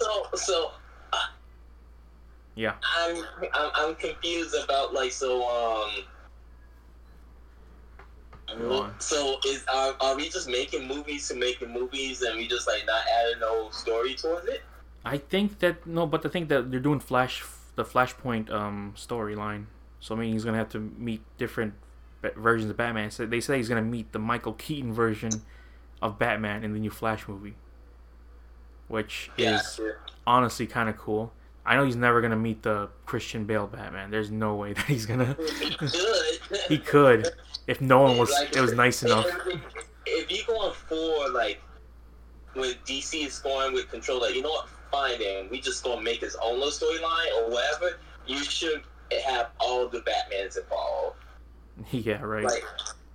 so 0.00 0.26
so 0.34 0.70
yeah, 2.54 2.74
I'm, 2.96 3.16
I'm 3.54 3.70
I'm 3.74 3.94
confused 3.96 4.54
about 4.64 4.94
like 4.94 5.12
so 5.12 5.46
um. 5.48 5.90
So 8.98 9.38
is 9.44 9.64
are, 9.72 9.94
are 10.00 10.16
we 10.16 10.28
just 10.28 10.48
making 10.48 10.86
movies 10.86 11.28
to 11.28 11.34
making 11.34 11.72
movies 11.72 12.22
and 12.22 12.38
we 12.38 12.46
just 12.46 12.66
like 12.66 12.86
not 12.86 13.02
adding 13.06 13.40
no 13.40 13.68
story 13.70 14.14
towards 14.14 14.46
it? 14.46 14.62
I 15.04 15.18
think 15.18 15.58
that 15.58 15.86
no, 15.86 16.06
but 16.06 16.24
I 16.24 16.28
think 16.28 16.48
that 16.48 16.70
they're 16.70 16.80
doing 16.80 17.00
Flash, 17.00 17.44
the 17.74 17.84
Flashpoint 17.84 18.50
um 18.50 18.94
storyline. 18.96 19.66
So 20.00 20.14
I 20.14 20.18
mean, 20.18 20.32
he's 20.32 20.44
gonna 20.44 20.58
have 20.58 20.70
to 20.70 20.78
meet 20.78 21.22
different 21.38 21.74
versions 22.36 22.70
of 22.70 22.76
Batman. 22.76 23.10
So 23.10 23.26
they 23.26 23.40
say 23.40 23.56
he's 23.58 23.68
gonna 23.68 23.82
meet 23.82 24.12
the 24.12 24.18
Michael 24.18 24.54
Keaton 24.54 24.92
version 24.92 25.30
of 26.00 26.18
Batman 26.18 26.64
in 26.64 26.72
the 26.72 26.78
new 26.78 26.90
Flash 26.90 27.28
movie, 27.28 27.54
which 28.88 29.30
is 29.36 29.80
honestly 30.26 30.66
kind 30.66 30.88
of 30.88 30.96
cool. 30.96 31.32
I 31.64 31.74
know 31.74 31.84
he's 31.84 31.96
never 31.96 32.20
gonna 32.20 32.36
meet 32.36 32.62
the 32.62 32.88
Christian 33.06 33.44
Bale 33.44 33.66
Batman. 33.66 34.10
There's 34.10 34.30
no 34.30 34.54
way 34.54 34.72
that 34.74 34.86
he's 34.86 35.06
gonna. 35.06 35.36
He 35.60 35.74
could. 35.74 35.94
he 36.68 36.78
could, 36.78 37.28
if 37.66 37.80
no 37.80 38.02
one 38.02 38.18
was. 38.18 38.30
Like, 38.30 38.56
It 38.56 38.60
was 38.60 38.72
nice 38.72 39.02
enough. 39.02 39.26
If, 40.06 40.30
you're 40.30 40.46
going 40.46 40.72
for 40.72 41.30
like 41.30 41.60
when 42.54 42.74
DC 42.86 43.26
is 43.26 43.38
going 43.40 43.74
with 43.74 43.90
control, 43.90 44.20
like 44.20 44.34
you 44.34 44.42
know 44.42 44.50
what, 44.50 44.68
fine 44.92 45.18
then 45.18 45.48
we 45.50 45.60
just 45.60 45.82
gonna 45.82 46.00
make 46.00 46.20
his 46.20 46.36
own 46.36 46.60
little 46.60 46.70
storyline 46.70 47.42
or 47.42 47.50
whatever. 47.50 47.98
You 48.26 48.38
should 48.38 48.82
have 49.26 49.50
all 49.58 49.88
the 49.88 49.98
Batmans 50.00 50.58
involved. 50.58 51.16
yeah, 51.90 52.22
right. 52.22 52.44
Like, 52.44 52.64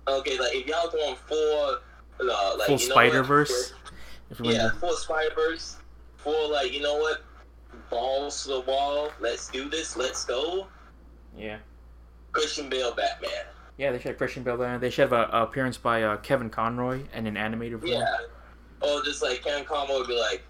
okay, 0.08 0.38
like 0.38 0.54
if 0.54 0.66
y'all 0.66 0.90
going 0.90 1.16
for 1.26 1.80
uh, 2.20 2.56
like 2.58 2.66
Full 2.66 2.78
you 2.78 2.88
know 2.88 2.94
Spider 2.94 3.22
Verse. 3.22 3.72
If 4.32 4.40
we 4.40 4.54
Yeah, 4.54 4.70
for 4.80 4.94
Spider 4.94 5.34
Verse, 5.34 5.76
for 6.16 6.48
like 6.48 6.72
you 6.72 6.80
know 6.80 6.96
what, 6.96 7.22
balls 7.90 8.42
to 8.44 8.48
the 8.48 8.60
wall. 8.62 9.10
Let's 9.20 9.48
do 9.48 9.68
this. 9.68 9.96
Let's 9.96 10.24
go. 10.24 10.66
yeah. 11.36 11.58
Christian 12.32 12.70
Bale 12.70 12.94
Batman. 12.94 13.44
Yeah, 13.76 13.92
they 13.92 13.98
should 13.98 14.08
have 14.08 14.16
Christian 14.16 14.42
Bale 14.42 14.56
there. 14.56 14.78
They 14.78 14.88
should 14.88 15.02
have 15.02 15.12
a, 15.12 15.28
a 15.36 15.42
appearance 15.42 15.76
by 15.76 16.02
uh, 16.02 16.16
Kevin 16.16 16.48
Conroy 16.48 17.02
and 17.12 17.28
an 17.28 17.36
animated 17.36 17.80
form. 17.80 17.92
Yeah. 17.92 18.16
Or 18.80 19.02
just 19.02 19.22
like 19.22 19.42
Kevin 19.44 19.66
Conroy 19.66 19.98
would 19.98 20.08
be 20.08 20.18
like, 20.18 20.42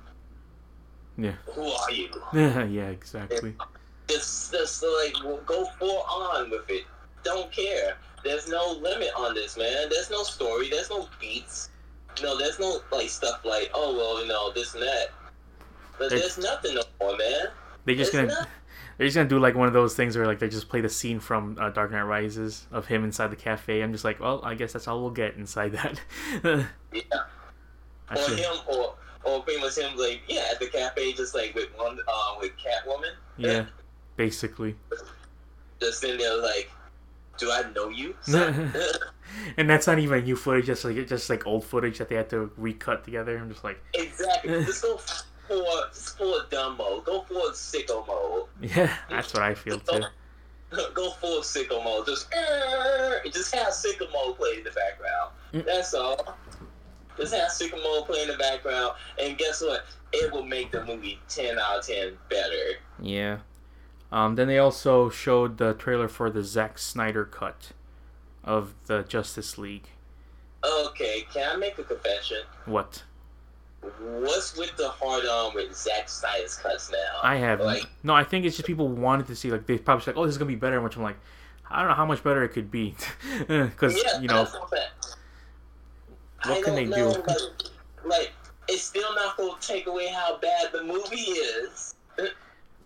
Yeah. 1.18 1.32
"Who 1.54 1.66
are 1.66 1.90
you?" 1.90 2.08
yeah, 2.32 2.88
exactly. 2.88 3.56
Just, 4.08 4.52
just 4.52 4.84
like 4.84 5.14
go 5.44 5.64
full 5.80 6.02
on 6.08 6.50
with 6.50 6.70
it. 6.70 6.84
Don't 7.24 7.50
care. 7.50 7.96
There's 8.22 8.48
no 8.48 8.78
limit 8.80 9.10
on 9.16 9.34
this, 9.34 9.56
man. 9.56 9.88
There's 9.90 10.10
no 10.10 10.22
story. 10.22 10.70
There's 10.70 10.90
no 10.90 11.08
beats. 11.20 11.70
No, 12.22 12.36
there's 12.36 12.58
no 12.58 12.80
like 12.90 13.08
stuff 13.08 13.44
like, 13.44 13.70
oh 13.74 13.96
well, 13.96 14.20
you 14.22 14.28
know, 14.28 14.52
this 14.52 14.74
and 14.74 14.82
that. 14.82 15.06
But 15.98 16.10
They're- 16.10 16.18
there's 16.18 16.38
nothing 16.38 16.74
no 16.74 16.82
more, 17.00 17.16
man. 17.16 17.46
They 17.84 17.94
just 17.94 18.12
There's 18.12 18.28
gonna 18.28 18.40
not- 18.40 18.48
they're 18.98 19.06
just 19.06 19.16
gonna 19.16 19.28
do 19.28 19.38
like 19.38 19.54
one 19.54 19.66
of 19.66 19.72
those 19.74 19.94
things 19.94 20.16
where 20.16 20.26
like 20.26 20.38
they 20.38 20.48
just 20.48 20.68
play 20.68 20.80
the 20.80 20.88
scene 20.88 21.18
from 21.20 21.56
uh, 21.60 21.70
Dark 21.70 21.90
Knight 21.90 22.02
Rises 22.02 22.66
of 22.70 22.86
him 22.86 23.04
inside 23.04 23.28
the 23.28 23.36
cafe. 23.36 23.82
I'm 23.82 23.92
just 23.92 24.04
like, 24.04 24.20
well, 24.20 24.40
I 24.44 24.54
guess 24.54 24.72
that's 24.72 24.86
all 24.86 25.00
we'll 25.00 25.10
get 25.10 25.34
inside 25.36 25.72
that. 25.72 26.00
Yeah. 26.92 27.02
I 28.08 28.14
Or 28.14 28.22
should- 28.28 28.38
him, 28.38 28.52
or 28.68 28.94
or 29.24 29.42
pretty 29.42 29.60
much 29.60 29.78
him, 29.78 29.96
like 29.96 30.20
yeah, 30.28 30.46
at 30.52 30.58
the 30.60 30.66
cafe, 30.66 31.12
just 31.12 31.34
like 31.34 31.54
with 31.54 31.68
one, 31.76 31.98
uh, 32.06 32.34
with 32.40 32.52
Catwoman, 32.58 33.12
yeah, 33.38 33.66
basically. 34.16 34.74
just 35.80 36.00
sitting 36.00 36.18
there 36.18 36.36
like, 36.36 36.70
do 37.42 37.50
I 37.50 37.64
know 37.74 37.88
you? 37.88 38.14
and 39.56 39.68
that's 39.68 39.88
not 39.88 39.98
even 39.98 40.24
new 40.24 40.36
footage, 40.36 40.66
just 40.66 40.84
like 40.84 41.06
just 41.08 41.28
like 41.28 41.44
old 41.44 41.64
footage 41.64 41.98
that 41.98 42.08
they 42.08 42.14
had 42.14 42.30
to 42.30 42.52
recut 42.56 43.04
together. 43.04 43.36
I'm 43.36 43.50
just 43.50 43.64
like, 43.64 43.82
exactly. 43.94 44.64
Just 44.64 44.82
go 44.82 44.96
for 44.96 45.24
just 45.92 46.16
for 46.16 46.34
dumb 46.50 46.76
mode. 46.78 47.04
Go 47.04 47.22
for 47.22 47.50
sicko 47.52 48.06
mode. 48.06 48.46
yeah, 48.60 48.96
that's 49.10 49.34
what 49.34 49.42
I 49.42 49.54
feel 49.54 49.80
too. 49.80 50.04
Go 50.94 51.10
full 51.10 51.42
sicko 51.42 51.82
mode. 51.84 52.06
Just 52.06 52.32
"Err," 52.32 53.20
just 53.30 53.54
have 53.54 53.68
sicko 53.68 54.10
mode 54.12 54.38
play 54.38 54.58
in 54.58 54.64
the 54.64 54.70
background. 54.70 55.32
Mm. 55.52 55.66
That's 55.66 55.92
all. 55.92 56.38
Just 57.18 57.34
have 57.34 57.50
sicko 57.50 57.82
mode 57.82 58.06
play 58.06 58.22
in 58.22 58.28
the 58.28 58.38
background, 58.38 58.94
and 59.20 59.36
guess 59.36 59.60
what? 59.60 59.84
It 60.12 60.32
will 60.32 60.44
make 60.44 60.70
the 60.70 60.84
movie 60.84 61.18
ten 61.28 61.58
out 61.58 61.80
of 61.80 61.86
ten 61.86 62.16
better. 62.30 62.78
Yeah. 63.00 63.38
Um, 64.12 64.34
then 64.34 64.46
they 64.46 64.58
also 64.58 65.08
showed 65.08 65.56
the 65.58 65.72
trailer 65.72 66.06
for 66.06 66.28
the 66.30 66.44
Zack 66.44 66.78
Snyder 66.78 67.24
cut 67.24 67.72
of 68.44 68.74
the 68.86 69.02
Justice 69.02 69.56
League. 69.56 69.88
Okay, 70.64 71.26
can 71.32 71.50
I 71.50 71.56
make 71.56 71.78
a 71.78 71.82
confession? 71.82 72.42
What? 72.66 73.02
What's 74.00 74.56
with 74.56 74.76
the 74.76 74.88
hard 74.90 75.24
on 75.24 75.54
with 75.54 75.74
Zack 75.74 76.08
Snyder's 76.08 76.54
cuts 76.56 76.92
now? 76.92 77.20
I 77.22 77.36
have 77.36 77.60
Like- 77.60 77.86
no. 78.04 78.14
I 78.14 78.22
think 78.22 78.44
it's 78.44 78.56
just 78.56 78.66
people 78.66 78.86
wanted 78.86 79.26
to 79.28 79.34
see 79.34 79.50
like 79.50 79.66
they 79.66 79.78
probably 79.78 80.04
said, 80.04 80.14
"Oh, 80.16 80.24
this 80.24 80.34
is 80.34 80.38
gonna 80.38 80.46
be 80.48 80.54
better," 80.56 80.80
which 80.80 80.94
I'm 80.96 81.02
like, 81.02 81.18
I 81.68 81.80
don't 81.80 81.88
know 81.88 81.94
how 81.94 82.06
much 82.06 82.22
better 82.22 82.44
it 82.44 82.50
could 82.50 82.70
be, 82.70 82.94
because 83.48 83.96
yeah, 84.00 84.20
you 84.20 84.28
know 84.28 84.42
what 84.42 84.54
I'm 84.54 84.68
saying. 84.68 84.88
What 86.44 86.58
I 86.58 86.62
can 86.62 86.74
they 86.76 86.84
know, 86.84 87.12
do? 87.14 87.20
Like, 87.22 87.38
like, 88.04 88.32
it's 88.68 88.82
still 88.84 89.12
not 89.16 89.36
gonna 89.36 89.54
take 89.60 89.86
away 89.86 90.08
how 90.08 90.36
bad 90.38 90.70
the 90.72 90.84
movie 90.84 91.16
is. 91.16 91.94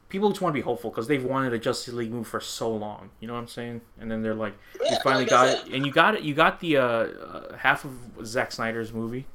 people 0.09 0.29
just 0.31 0.41
want 0.41 0.53
to 0.55 0.59
be 0.59 0.63
hopeful 0.65 0.91
because 0.91 1.09
they've 1.09 1.25
wanted 1.25 1.53
a 1.53 1.59
Justice 1.59 1.93
League 1.95 2.11
movie 2.13 2.25
for 2.25 2.41
so 2.41 2.71
long. 2.75 3.11
You 3.21 3.29
know 3.29 3.35
what 3.35 3.41
I'm 3.41 3.49
saying? 3.49 3.81
And 4.01 4.11
then 4.11 4.23
they're 4.23 4.35
like, 4.35 4.55
Yeah, 4.83 4.93
you 4.93 4.99
finally 5.03 5.25
like 5.25 5.31
got 5.31 5.49
said. 5.59 5.67
it, 5.69 5.75
and 5.75 5.87
you 5.87 5.93
got 5.93 6.15
it. 6.15 6.23
You 6.23 6.35
got 6.35 6.61
the 6.61 6.77
uh, 6.77 6.83
uh, 6.83 7.57
half 7.57 7.85
of 7.85 7.93
Zack 8.27 8.53
Snyder's 8.53 8.93
movie, 8.93 9.27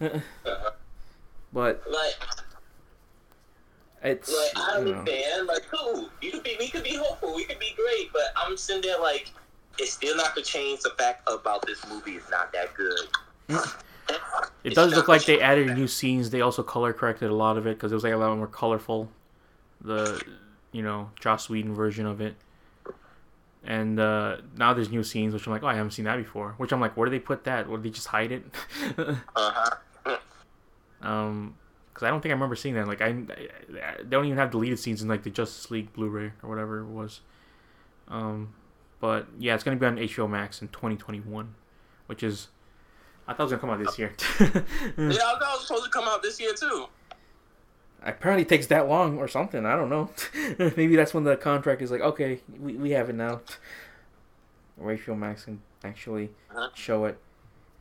Uh-huh. 0.00 0.20
but 1.52 1.82
Like, 1.90 2.14
it's 4.02 4.28
like 4.54 4.64
I 4.74 4.78
you 4.80 4.94
know, 4.94 5.04
fan. 5.04 5.46
Like, 5.46 5.62
cool. 5.70 6.08
You 6.22 6.30
could 6.32 6.42
be, 6.44 6.56
we 6.58 6.68
could 6.68 6.84
be 6.84 6.94
hopeful. 6.96 7.34
We 7.34 7.44
could 7.44 7.58
be 7.58 7.74
great. 7.76 8.12
But 8.12 8.22
I'm 8.36 8.56
sitting 8.56 8.82
there 8.82 9.00
like, 9.00 9.30
it's 9.78 9.92
still 9.92 10.16
not 10.16 10.34
gonna 10.34 10.44
change 10.44 10.80
the 10.80 10.90
fact 10.98 11.28
about 11.28 11.66
this 11.66 11.84
movie 11.88 12.12
is 12.16 12.28
not 12.30 12.52
that 12.52 12.74
good. 12.74 12.98
it 13.48 14.18
It's 14.64 14.74
does 14.74 14.94
look 14.94 15.08
like 15.08 15.24
they 15.24 15.40
added 15.40 15.76
new 15.76 15.86
scenes. 15.88 16.30
They 16.30 16.40
also 16.40 16.62
color 16.62 16.92
corrected 16.92 17.30
a 17.30 17.34
lot 17.34 17.56
of 17.56 17.66
it 17.66 17.76
because 17.76 17.92
it 17.92 17.94
was 17.94 18.04
like 18.04 18.12
a 18.12 18.16
lot 18.16 18.36
more 18.36 18.46
colorful. 18.46 19.08
The 19.80 20.22
you 20.72 20.82
know 20.82 21.10
Joss 21.20 21.48
Whedon 21.48 21.74
version 21.74 22.06
of 22.06 22.20
it. 22.20 22.36
And 23.64 23.98
uh, 24.00 24.38
now 24.56 24.72
there's 24.72 24.88
new 24.88 25.02
scenes, 25.02 25.34
which 25.34 25.46
I'm 25.46 25.52
like, 25.52 25.62
oh, 25.62 25.66
I 25.66 25.74
haven't 25.74 25.90
seen 25.90 26.04
that 26.06 26.16
before. 26.16 26.54
Which 26.58 26.72
I'm 26.72 26.80
like, 26.80 26.96
where 26.96 27.06
do 27.06 27.10
they 27.10 27.18
put 27.18 27.44
that? 27.44 27.66
Or 27.66 27.76
did 27.76 27.84
they 27.84 27.90
just 27.90 28.06
hide 28.06 28.32
it? 28.32 28.44
Uh 28.96 29.14
huh. 29.36 29.76
Um, 31.00 31.54
because 31.98 32.06
I 32.06 32.10
don't 32.10 32.20
think 32.20 32.30
I 32.30 32.34
remember 32.34 32.54
seeing 32.54 32.76
that. 32.76 32.86
Like, 32.86 33.00
I, 33.02 33.06
I 33.08 34.02
they 34.02 34.08
don't 34.08 34.24
even 34.24 34.38
have 34.38 34.52
deleted 34.52 34.78
scenes 34.78 35.02
in 35.02 35.08
like 35.08 35.24
the 35.24 35.30
Justice 35.30 35.68
League 35.70 35.92
Blu-ray 35.92 36.32
or 36.42 36.48
whatever 36.48 36.80
it 36.80 36.86
was. 36.86 37.20
Um, 38.06 38.54
but 39.00 39.26
yeah, 39.38 39.54
it's 39.54 39.64
gonna 39.64 39.76
be 39.76 39.86
on 39.86 39.96
HBO 39.96 40.30
Max 40.30 40.62
in 40.62 40.68
2021, 40.68 41.54
which 42.06 42.22
is 42.22 42.48
I 43.26 43.32
thought 43.32 43.40
it 43.40 43.42
was 43.44 43.52
gonna 43.52 43.60
come 43.60 43.70
out 43.70 43.78
this 43.84 43.98
year. 43.98 44.12
Yeah, 44.40 44.52
I 44.54 45.38
thought 45.38 45.42
it 45.42 45.58
was 45.58 45.66
supposed 45.66 45.84
to 45.84 45.90
come 45.90 46.04
out 46.04 46.22
this 46.22 46.40
year 46.40 46.54
too. 46.54 46.86
Apparently, 48.02 48.42
it 48.42 48.48
takes 48.48 48.66
that 48.68 48.88
long 48.88 49.18
or 49.18 49.26
something. 49.28 49.66
I 49.66 49.74
don't 49.76 49.90
know. 49.90 50.10
Maybe 50.76 50.94
that's 50.96 51.12
when 51.12 51.24
the 51.24 51.36
contract 51.36 51.82
is 51.82 51.90
like, 51.90 52.00
okay, 52.00 52.40
we, 52.58 52.74
we 52.74 52.90
have 52.92 53.10
it 53.10 53.14
now. 53.16 53.40
Or 54.80 54.94
HBO 54.94 55.18
Max 55.18 55.44
can 55.44 55.60
actually 55.82 56.30
Uh-huh. 56.50 56.68
show 56.74 57.04
it. 57.06 57.18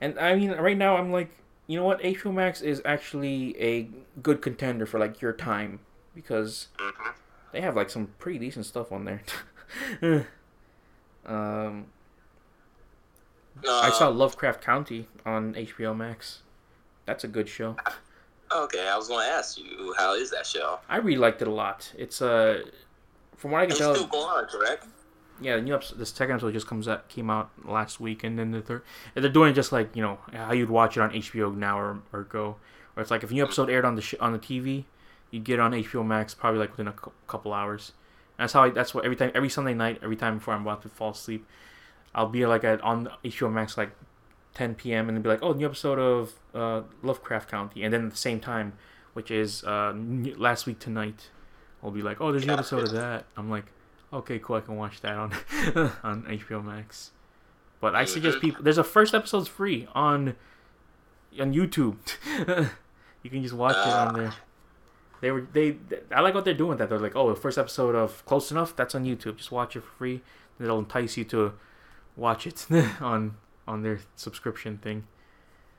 And 0.02 0.18
I 0.20 0.36
mean, 0.36 0.52
right 0.52 0.78
now, 0.78 0.98
I'm 0.98 1.12
like, 1.12 1.30
you 1.68 1.78
know 1.78 1.84
what? 1.86 2.02
HBO 2.02 2.34
Max 2.34 2.62
is 2.62 2.82
actually 2.86 3.60
a 3.62 3.90
good 4.24 4.42
contender 4.42 4.86
for 4.86 5.00
like 5.00 5.22
your 5.22 5.34
time 5.34 5.80
because 6.16 6.68
Mm-hmm. 6.80 7.12
they 7.52 7.62
have 7.62 7.76
like 7.76 7.90
some 7.90 8.08
pretty 8.18 8.40
decent 8.40 8.66
stuff 8.66 8.92
on 8.92 9.06
there. 9.06 9.22
um, 11.26 11.86
Uh, 13.66 13.72
I 13.82 13.90
saw 13.92 14.08
Lovecraft 14.10 14.62
Country 14.62 15.08
on 15.26 15.54
HBO 15.56 15.96
Max. 15.96 16.42
That's 17.06 17.24
a 17.24 17.28
good 17.28 17.50
show. 17.50 17.76
Okay, 18.56 18.88
I 18.88 18.96
was 18.96 19.08
gonna 19.10 19.26
ask 19.28 19.58
you, 19.58 19.94
how 19.98 20.14
is 20.16 20.32
that 20.32 20.46
show? 20.46 20.80
I 20.90 20.98
really 20.98 21.18
liked 21.18 21.42
it 21.42 21.48
a 21.48 21.52
lot. 21.52 21.92
It's 21.98 22.22
uh, 22.22 22.62
from 23.36 23.52
what 23.52 23.62
I 23.62 23.66
can 23.66 23.72
It's 23.72 23.80
tell, 23.80 23.94
still 23.96 24.08
going 24.08 24.26
on, 24.26 24.46
correct? 24.46 24.86
yeah, 25.42 25.56
the 25.58 25.62
new 25.62 25.76
episode, 25.76 25.98
the 26.00 26.06
second 26.06 26.32
episode 26.36 26.54
just 26.54 26.66
comes 26.68 26.88
out 26.88 27.10
came 27.10 27.30
out 27.30 27.50
last 27.66 28.00
week, 28.00 28.24
and 28.24 28.40
then 28.40 28.52
the 28.52 28.62
third, 28.62 28.84
and 29.16 29.24
they're 29.24 29.32
doing 29.32 29.52
it 29.52 29.54
just 29.54 29.72
like 29.72 29.96
you 29.96 30.02
know 30.02 30.20
how 30.34 30.54
you'd 30.54 30.70
watch 30.70 30.98
it 30.98 31.02
on 31.02 31.12
HBO 31.12 31.56
now 31.56 31.78
or, 31.80 32.00
or 32.14 32.24
Go, 32.24 32.56
where 32.94 33.02
it's 33.02 33.12
like 33.12 33.24
if 33.24 33.32
a 33.32 33.34
new 33.34 33.44
episode 33.44 33.70
aired 33.70 33.86
on 33.86 33.96
the 33.96 34.02
sh- 34.02 34.16
on 34.20 34.32
the 34.32 34.40
TV, 34.40 34.86
you 35.30 35.40
get 35.40 35.56
it 35.56 35.60
on 35.60 35.74
HBO 35.74 36.06
Max 36.06 36.34
probably 36.34 36.60
like 36.60 36.72
within 36.72 36.88
a 36.88 36.94
cou- 36.94 37.12
couple 37.28 37.54
hours. 37.54 37.92
And 38.38 38.44
that's 38.44 38.54
how 38.54 38.64
I, 38.64 38.70
that's 38.70 38.94
what 38.94 39.04
every 39.04 39.18
time 39.18 39.32
every 39.36 39.50
Sunday 39.50 39.74
night, 39.74 40.00
every 40.02 40.16
time 40.16 40.38
before 40.38 40.54
I'm 40.54 40.62
about 40.62 40.82
to 40.84 40.90
fall 40.90 41.12
asleep, 41.12 41.46
I'll 42.16 42.30
be 42.30 42.46
like 42.46 42.64
at 42.64 42.80
on 42.82 43.10
HBO 43.26 43.52
Max 43.52 43.78
like 43.78 43.92
10 44.58 44.74
p.m. 44.74 45.08
and 45.08 45.16
then 45.16 45.22
be 45.22 45.30
like, 45.30 45.44
oh, 45.44 45.54
new 45.54 45.68
episode 45.68 46.00
of 46.00 46.34
uh, 46.56 46.82
Lovecraft 47.04 47.52
Country, 47.52 47.84
and 47.84 47.94
then 47.94 48.06
at 48.06 48.12
the 48.12 48.18
same 48.18 48.40
time, 48.40 48.74
which 49.14 49.30
is 49.30 49.64
uh, 49.64 49.94
last 50.36 50.66
week 50.66 50.80
tonight, 50.80 51.30
I'll 51.84 51.92
be 51.92 52.02
like, 52.02 52.20
oh, 52.20 52.32
there's 52.32 52.44
an 52.44 52.50
episode 52.50 52.84
of 52.86 52.92
that. 52.94 53.26
I'm 53.38 53.52
like, 53.52 53.66
okay, 54.12 54.40
cool, 54.40 54.56
I 54.56 54.62
can 54.62 54.76
watch 54.76 55.02
that 55.02 55.16
on 55.16 55.32
on 56.04 56.24
HBO 56.24 56.66
Max. 56.66 57.12
But 57.80 57.94
I 57.94 58.06
suggest 58.06 58.42
people. 58.42 58.64
There's 58.64 58.80
a 58.80 58.84
first 58.84 59.14
episode's 59.14 59.48
free 59.48 59.88
on 59.94 60.36
on 61.40 61.54
YouTube. 61.54 61.98
you 63.22 63.30
can 63.30 63.44
just 63.44 63.54
watch 63.54 63.76
it 63.76 63.94
on 63.94 64.16
there. 64.16 64.34
They 65.22 65.30
were 65.30 65.48
they. 65.54 65.78
I 66.12 66.22
like 66.22 66.34
what 66.34 66.46
they're 66.46 66.56
doing 66.56 66.70
with 66.70 66.80
that. 66.80 66.90
They're 66.90 66.98
like, 66.98 67.16
oh, 67.16 67.30
the 67.30 67.40
first 67.40 67.60
episode 67.60 67.94
of 67.94 68.26
Close 68.26 68.50
Enough, 68.50 68.76
that's 68.76 68.96
on 68.96 69.06
YouTube. 69.06 69.38
Just 69.38 69.52
watch 69.52 69.76
it 69.76 69.82
for 69.82 69.92
free. 69.98 70.22
It'll 70.60 70.80
entice 70.80 71.16
you 71.16 71.26
to 71.26 71.54
watch 72.16 72.48
it 72.48 72.66
on 73.00 73.38
on 73.68 73.84
their 73.84 74.00
subscription 74.16 74.78
thing. 74.78 75.06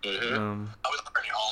Mm-hmm. 0.03 0.35
Um, 0.35 0.71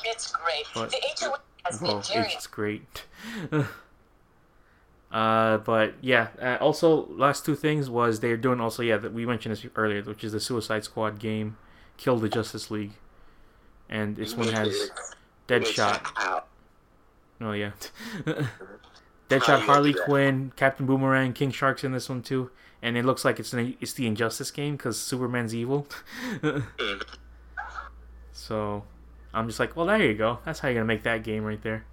It's 0.04 0.32
great. 0.32 0.66
But- 0.74 0.90
the 0.90 1.00
HOA 1.20 1.38
has 1.64 1.80
well, 1.80 2.02
it's 2.08 2.46
great. 2.46 3.04
uh, 5.12 5.58
but 5.58 5.94
yeah. 6.00 6.28
Uh, 6.40 6.56
also, 6.60 7.06
last 7.08 7.44
two 7.44 7.56
things 7.56 7.90
was 7.90 8.20
they're 8.20 8.36
doing 8.36 8.60
also 8.60 8.82
yeah 8.82 8.96
that 8.98 9.12
we 9.12 9.26
mentioned 9.26 9.56
this 9.56 9.66
earlier, 9.74 10.02
which 10.02 10.22
is 10.24 10.32
the 10.32 10.40
Suicide 10.40 10.84
Squad 10.84 11.18
game, 11.18 11.56
Kill 11.96 12.18
the 12.18 12.28
Justice 12.28 12.70
League, 12.70 12.92
and 13.88 14.16
this 14.16 14.34
one 14.36 14.48
has 14.48 14.90
Deadshot. 15.48 16.00
Out. 16.16 16.46
Oh 17.40 17.52
yeah, 17.52 17.72
Deadshot, 19.28 19.60
Harley? 19.60 19.92
Quinn, 19.92 20.52
Captain 20.56 20.86
Boomerang, 20.86 21.32
King 21.32 21.50
Shark's 21.50 21.84
in 21.84 21.92
this 21.92 22.08
one 22.08 22.22
too, 22.22 22.50
and 22.86 22.96
it 22.96 23.04
looks 23.04 23.24
like 23.24 23.40
it's 23.40 23.52
an, 23.52 23.76
it's 23.80 23.94
the 23.94 24.06
Injustice 24.06 24.50
game 24.50 24.76
because 24.76 25.00
Superman's 25.00 25.54
evil. 25.54 25.86
So 28.36 28.84
I'm 29.34 29.48
just 29.48 29.58
like, 29.58 29.74
well, 29.74 29.86
there 29.86 30.00
you 30.00 30.14
go. 30.14 30.38
That's 30.44 30.60
how 30.60 30.68
you're 30.68 30.76
gonna 30.76 30.84
make 30.84 31.02
that 31.02 31.24
game 31.24 31.42
right 31.42 31.60
there. 31.62 31.84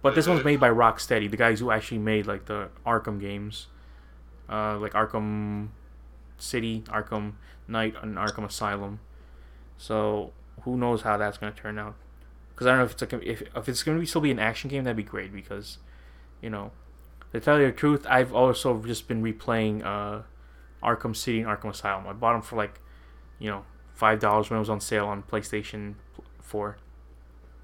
But 0.00 0.16
this 0.16 0.26
one's 0.26 0.42
made 0.42 0.58
by 0.58 0.70
Rocksteady, 0.70 1.30
the 1.30 1.36
guys 1.36 1.60
who 1.60 1.70
actually 1.70 1.98
made 1.98 2.26
like 2.26 2.46
the 2.46 2.70
Arkham 2.84 3.20
games, 3.20 3.68
uh, 4.48 4.78
like 4.78 4.94
Arkham 4.94 5.68
City, 6.38 6.82
Arkham 6.88 7.34
Knight, 7.68 7.94
and 8.02 8.16
Arkham 8.16 8.44
Asylum. 8.44 8.98
So 9.78 10.32
who 10.62 10.76
knows 10.76 11.02
how 11.02 11.18
that's 11.18 11.38
gonna 11.38 11.52
turn 11.52 11.78
out? 11.78 11.94
Because 12.52 12.66
I 12.66 12.70
don't 12.70 12.78
know 12.78 12.84
if 12.86 12.92
it's 12.92 13.02
like 13.02 13.12
if 13.22 13.42
if 13.54 13.68
it's 13.68 13.82
gonna 13.84 14.00
be 14.00 14.06
still 14.06 14.22
be 14.22 14.32
an 14.32 14.40
action 14.40 14.70
game, 14.70 14.82
that'd 14.84 14.96
be 14.96 15.04
great. 15.04 15.32
Because, 15.32 15.78
you 16.40 16.50
know, 16.50 16.72
to 17.32 17.38
tell 17.38 17.60
you 17.60 17.66
the 17.66 17.72
truth, 17.72 18.06
I've 18.08 18.34
also 18.34 18.82
just 18.82 19.06
been 19.06 19.22
replaying 19.22 19.84
uh, 19.84 20.22
Arkham 20.82 21.14
City 21.16 21.40
and 21.40 21.48
Arkham 21.48 21.70
Asylum. 21.70 22.06
I 22.06 22.12
bought 22.12 22.32
them 22.34 22.42
for 22.42 22.56
like 22.56 22.80
you 23.38 23.50
know, 23.50 23.64
five 23.94 24.20
dollars 24.20 24.50
when 24.50 24.56
it 24.56 24.60
was 24.60 24.70
on 24.70 24.80
sale 24.80 25.06
on 25.06 25.22
PlayStation 25.22 25.94
Four, 26.40 26.78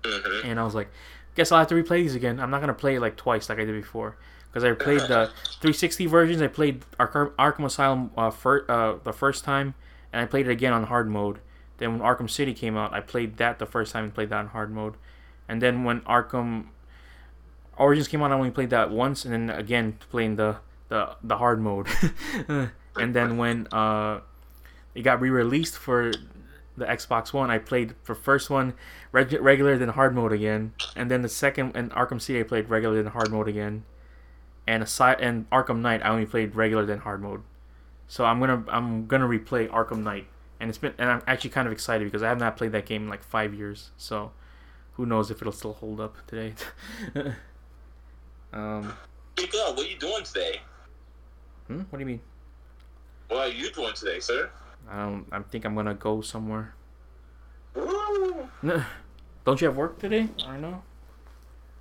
hmm 0.04 0.40
and 0.44 0.58
I 0.60 0.64
was 0.64 0.74
like, 0.74 0.88
guess 1.34 1.52
I'll 1.52 1.58
have 1.58 1.68
to 1.68 1.74
replay 1.74 2.02
these 2.02 2.14
again. 2.14 2.40
I'm 2.40 2.50
not 2.50 2.60
gonna 2.60 2.74
play 2.74 2.96
it 2.96 3.00
like 3.00 3.16
twice 3.16 3.48
like 3.48 3.58
I 3.58 3.64
did 3.64 3.74
before. 3.80 4.16
Because 4.50 4.64
I 4.64 4.72
played 4.72 5.08
the 5.08 5.30
360 5.60 6.06
versions, 6.06 6.40
I 6.40 6.46
played 6.48 6.84
Arkham, 6.98 7.32
Arkham 7.32 7.64
Asylum 7.66 8.10
uh, 8.16 8.30
fir- 8.30 8.64
uh, 8.68 8.96
the 9.04 9.12
first 9.12 9.44
time, 9.44 9.74
and 10.12 10.22
I 10.22 10.26
played 10.26 10.48
it 10.48 10.50
again 10.50 10.72
on 10.72 10.84
hard 10.84 11.08
mode. 11.10 11.40
Then 11.76 11.98
when 11.98 12.00
Arkham 12.00 12.30
City 12.30 12.54
came 12.54 12.76
out, 12.76 12.92
I 12.94 13.00
played 13.00 13.36
that 13.36 13.58
the 13.58 13.66
first 13.66 13.92
time 13.92 14.04
and 14.04 14.14
played 14.14 14.30
that 14.30 14.36
on 14.38 14.46
hard 14.48 14.70
mode. 14.72 14.94
And 15.48 15.60
then 15.62 15.84
when 15.84 16.00
Arkham 16.02 16.68
Origins 17.76 18.08
came 18.08 18.22
out, 18.22 18.30
I 18.32 18.34
only 18.34 18.50
played 18.50 18.70
that 18.70 18.90
once, 18.90 19.24
and 19.24 19.32
then 19.32 19.50
again 19.56 19.98
playing 20.10 20.36
the 20.36 20.56
the, 20.88 21.16
the 21.22 21.36
hard 21.36 21.60
mode. 21.60 21.86
and 22.98 23.14
then 23.14 23.36
when 23.36 23.66
uh, 23.72 24.20
it 24.94 25.02
got 25.02 25.20
re-released 25.20 25.76
for 25.76 26.12
the 26.76 26.84
Xbox 26.84 27.32
One, 27.32 27.50
I 27.50 27.58
played 27.58 27.94
for 28.02 28.14
first 28.14 28.50
one 28.50 28.74
reg- 29.12 29.40
regular 29.40 29.76
then 29.76 29.88
hard 29.88 30.14
mode 30.14 30.32
again, 30.32 30.72
and 30.96 31.10
then 31.10 31.22
the 31.22 31.28
second 31.28 31.72
and 31.74 31.90
Arkham 31.92 32.20
City 32.20 32.40
I 32.40 32.44
played 32.44 32.68
regular 32.70 33.02
then 33.02 33.12
hard 33.12 33.30
mode 33.30 33.48
again, 33.48 33.84
and 34.66 34.82
aside 34.82 35.20
and 35.20 35.48
Arkham 35.50 35.80
Knight 35.80 36.02
I 36.04 36.08
only 36.08 36.26
played 36.26 36.54
regular 36.54 36.86
then 36.86 36.98
hard 36.98 37.20
mode. 37.22 37.42
So 38.06 38.24
I'm 38.24 38.40
gonna 38.40 38.64
I'm 38.68 39.06
gonna 39.06 39.26
replay 39.26 39.68
Arkham 39.68 40.02
Knight, 40.02 40.26
and 40.60 40.68
it's 40.68 40.78
been 40.78 40.94
and 40.98 41.10
I'm 41.10 41.22
actually 41.26 41.50
kind 41.50 41.66
of 41.66 41.72
excited 41.72 42.04
because 42.04 42.22
I 42.22 42.28
have 42.28 42.38
not 42.38 42.56
played 42.56 42.72
that 42.72 42.86
game 42.86 43.02
in 43.04 43.08
like 43.08 43.22
five 43.22 43.54
years. 43.54 43.90
So 43.96 44.32
who 44.92 45.06
knows 45.06 45.30
if 45.30 45.40
it'll 45.40 45.52
still 45.52 45.74
hold 45.74 46.00
up 46.00 46.16
today. 46.26 46.54
um, 48.52 48.92
Speak 49.36 49.54
up. 49.54 49.76
What 49.76 49.86
are 49.86 49.90
you 49.90 49.98
doing 49.98 50.24
today? 50.24 50.60
hmm? 51.68 51.82
what 51.90 51.98
do 51.98 52.00
you 52.00 52.06
mean? 52.06 52.20
What 53.28 53.40
are 53.40 53.48
you 53.48 53.70
doing 53.70 53.94
today, 53.94 54.20
sir? 54.20 54.50
I 54.90 55.04
don't. 55.04 55.26
I 55.30 55.40
think 55.40 55.64
I'm 55.64 55.74
gonna 55.74 55.94
go 55.94 56.20
somewhere. 56.20 56.74
Woo. 57.74 58.48
Don't 59.44 59.60
you 59.60 59.66
have 59.66 59.76
work 59.76 59.98
today? 59.98 60.28
I 60.46 60.52
don't 60.52 60.62
know. 60.62 60.82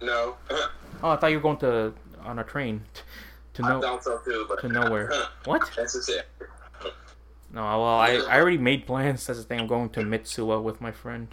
No. 0.01 0.35
Oh, 1.03 1.09
I 1.11 1.15
thought 1.17 1.27
you 1.27 1.37
were 1.37 1.43
going 1.43 1.57
to 1.57 1.93
on 2.23 2.39
a 2.39 2.43
train 2.43 2.83
to 3.53 3.63
I 3.63 3.99
so 4.01 4.19
too, 4.25 4.45
but 4.49 4.59
to 4.61 4.67
nowhere. 4.67 5.11
What? 5.45 5.69
That's 5.75 6.09
it. 6.09 6.27
No, 7.53 7.61
well, 7.61 7.83
I, 7.85 8.13
I 8.27 8.39
already 8.39 8.57
made 8.57 8.87
plans. 8.87 9.27
That's 9.27 9.37
the 9.39 9.45
thing. 9.45 9.59
I'm 9.59 9.67
going 9.67 9.89
to 9.89 9.99
Mitsuwa 10.01 10.63
with 10.63 10.81
my 10.81 10.91
friend. 10.91 11.27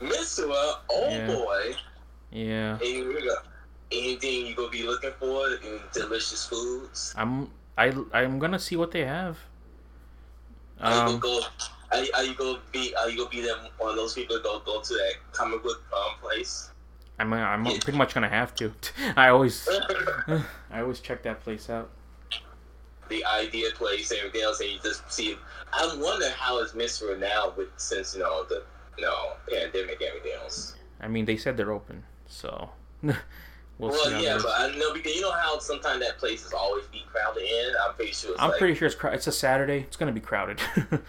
Mitsuwa, 0.00 0.80
oh 0.90 1.08
Yeah. 1.08 1.26
boy. 1.28 1.74
Yeah, 2.30 2.78
Any, 2.82 3.06
anything 3.90 4.46
you 4.46 4.54
gonna 4.54 4.68
be 4.68 4.82
looking 4.82 5.12
for 5.18 5.48
in 5.48 5.80
delicious 5.94 6.44
foods? 6.44 7.14
I'm 7.16 7.48
I 7.78 7.94
I'm 8.12 8.38
gonna 8.38 8.58
see 8.58 8.76
what 8.76 8.90
they 8.90 9.04
have. 9.04 9.38
Are 10.80 10.90
you 10.92 10.98
Um, 11.00 11.06
gonna 11.06 11.18
go? 11.20 11.40
You- 12.02 12.10
are 12.14 12.34
gonna 12.34 12.60
be? 12.72 12.94
Are 12.96 13.08
you 13.08 13.16
gonna 13.16 13.30
be 13.30 13.40
them 13.40 13.58
one 13.78 13.90
of 13.90 13.96
those 13.96 14.12
people 14.14 14.36
that 14.36 14.44
go 14.44 14.58
go 14.60 14.82
to 14.82 14.94
that 14.94 15.12
comic 15.32 15.62
book 15.62 15.82
um, 15.96 16.18
place? 16.20 16.70
I'm 17.18 17.32
I'm 17.32 17.64
pretty 17.64 17.96
much 17.96 18.12
gonna 18.14 18.28
have 18.28 18.54
to. 18.56 18.72
I 19.16 19.28
always 19.30 19.66
I 20.70 20.80
always 20.82 21.00
check 21.00 21.22
that 21.22 21.40
place 21.40 21.70
out. 21.70 21.88
the 23.08 23.24
idea 23.24 23.70
place, 23.74 24.12
everything 24.12 24.42
else, 24.42 24.60
and 24.60 24.68
you 24.70 24.78
just 24.82 25.10
see. 25.10 25.36
I 25.72 25.86
wonder 25.98 26.28
how 26.30 26.58
it's 26.60 26.72
Mitsuwa 26.72 27.18
now 27.18 27.54
with 27.56 27.68
since 27.78 28.14
you 28.14 28.20
know 28.20 28.44
the 28.44 28.62
you 28.98 29.04
know 29.04 29.32
pandemic, 29.48 30.00
and 30.00 30.08
everything 30.10 30.32
else. 30.42 30.74
I 31.00 31.08
mean, 31.08 31.24
they 31.24 31.36
said 31.38 31.56
they're 31.56 31.72
open, 31.72 32.04
so 32.26 32.70
we'll. 33.78 33.90
Well, 33.90 34.22
yeah, 34.22 34.38
but 34.42 34.52
I 34.56 34.74
know 34.76 34.92
because 34.92 35.14
you 35.14 35.22
know 35.22 35.32
how 35.32 35.58
sometimes 35.58 36.00
that 36.00 36.18
place 36.18 36.44
is 36.44 36.52
always 36.52 36.84
be 36.86 37.04
crowded 37.10 37.42
in. 37.42 37.72
I'm 37.84 37.94
pretty 37.94 38.12
sure. 38.12 38.32
It's 38.32 38.40
I'm 38.40 38.50
like, 38.50 38.58
pretty 38.58 38.74
sure 38.74 38.86
it's. 38.86 38.96
It's 39.02 39.26
a 39.26 39.32
Saturday. 39.32 39.80
It's 39.80 39.96
gonna 39.96 40.12
be 40.12 40.20
crowded. 40.20 40.60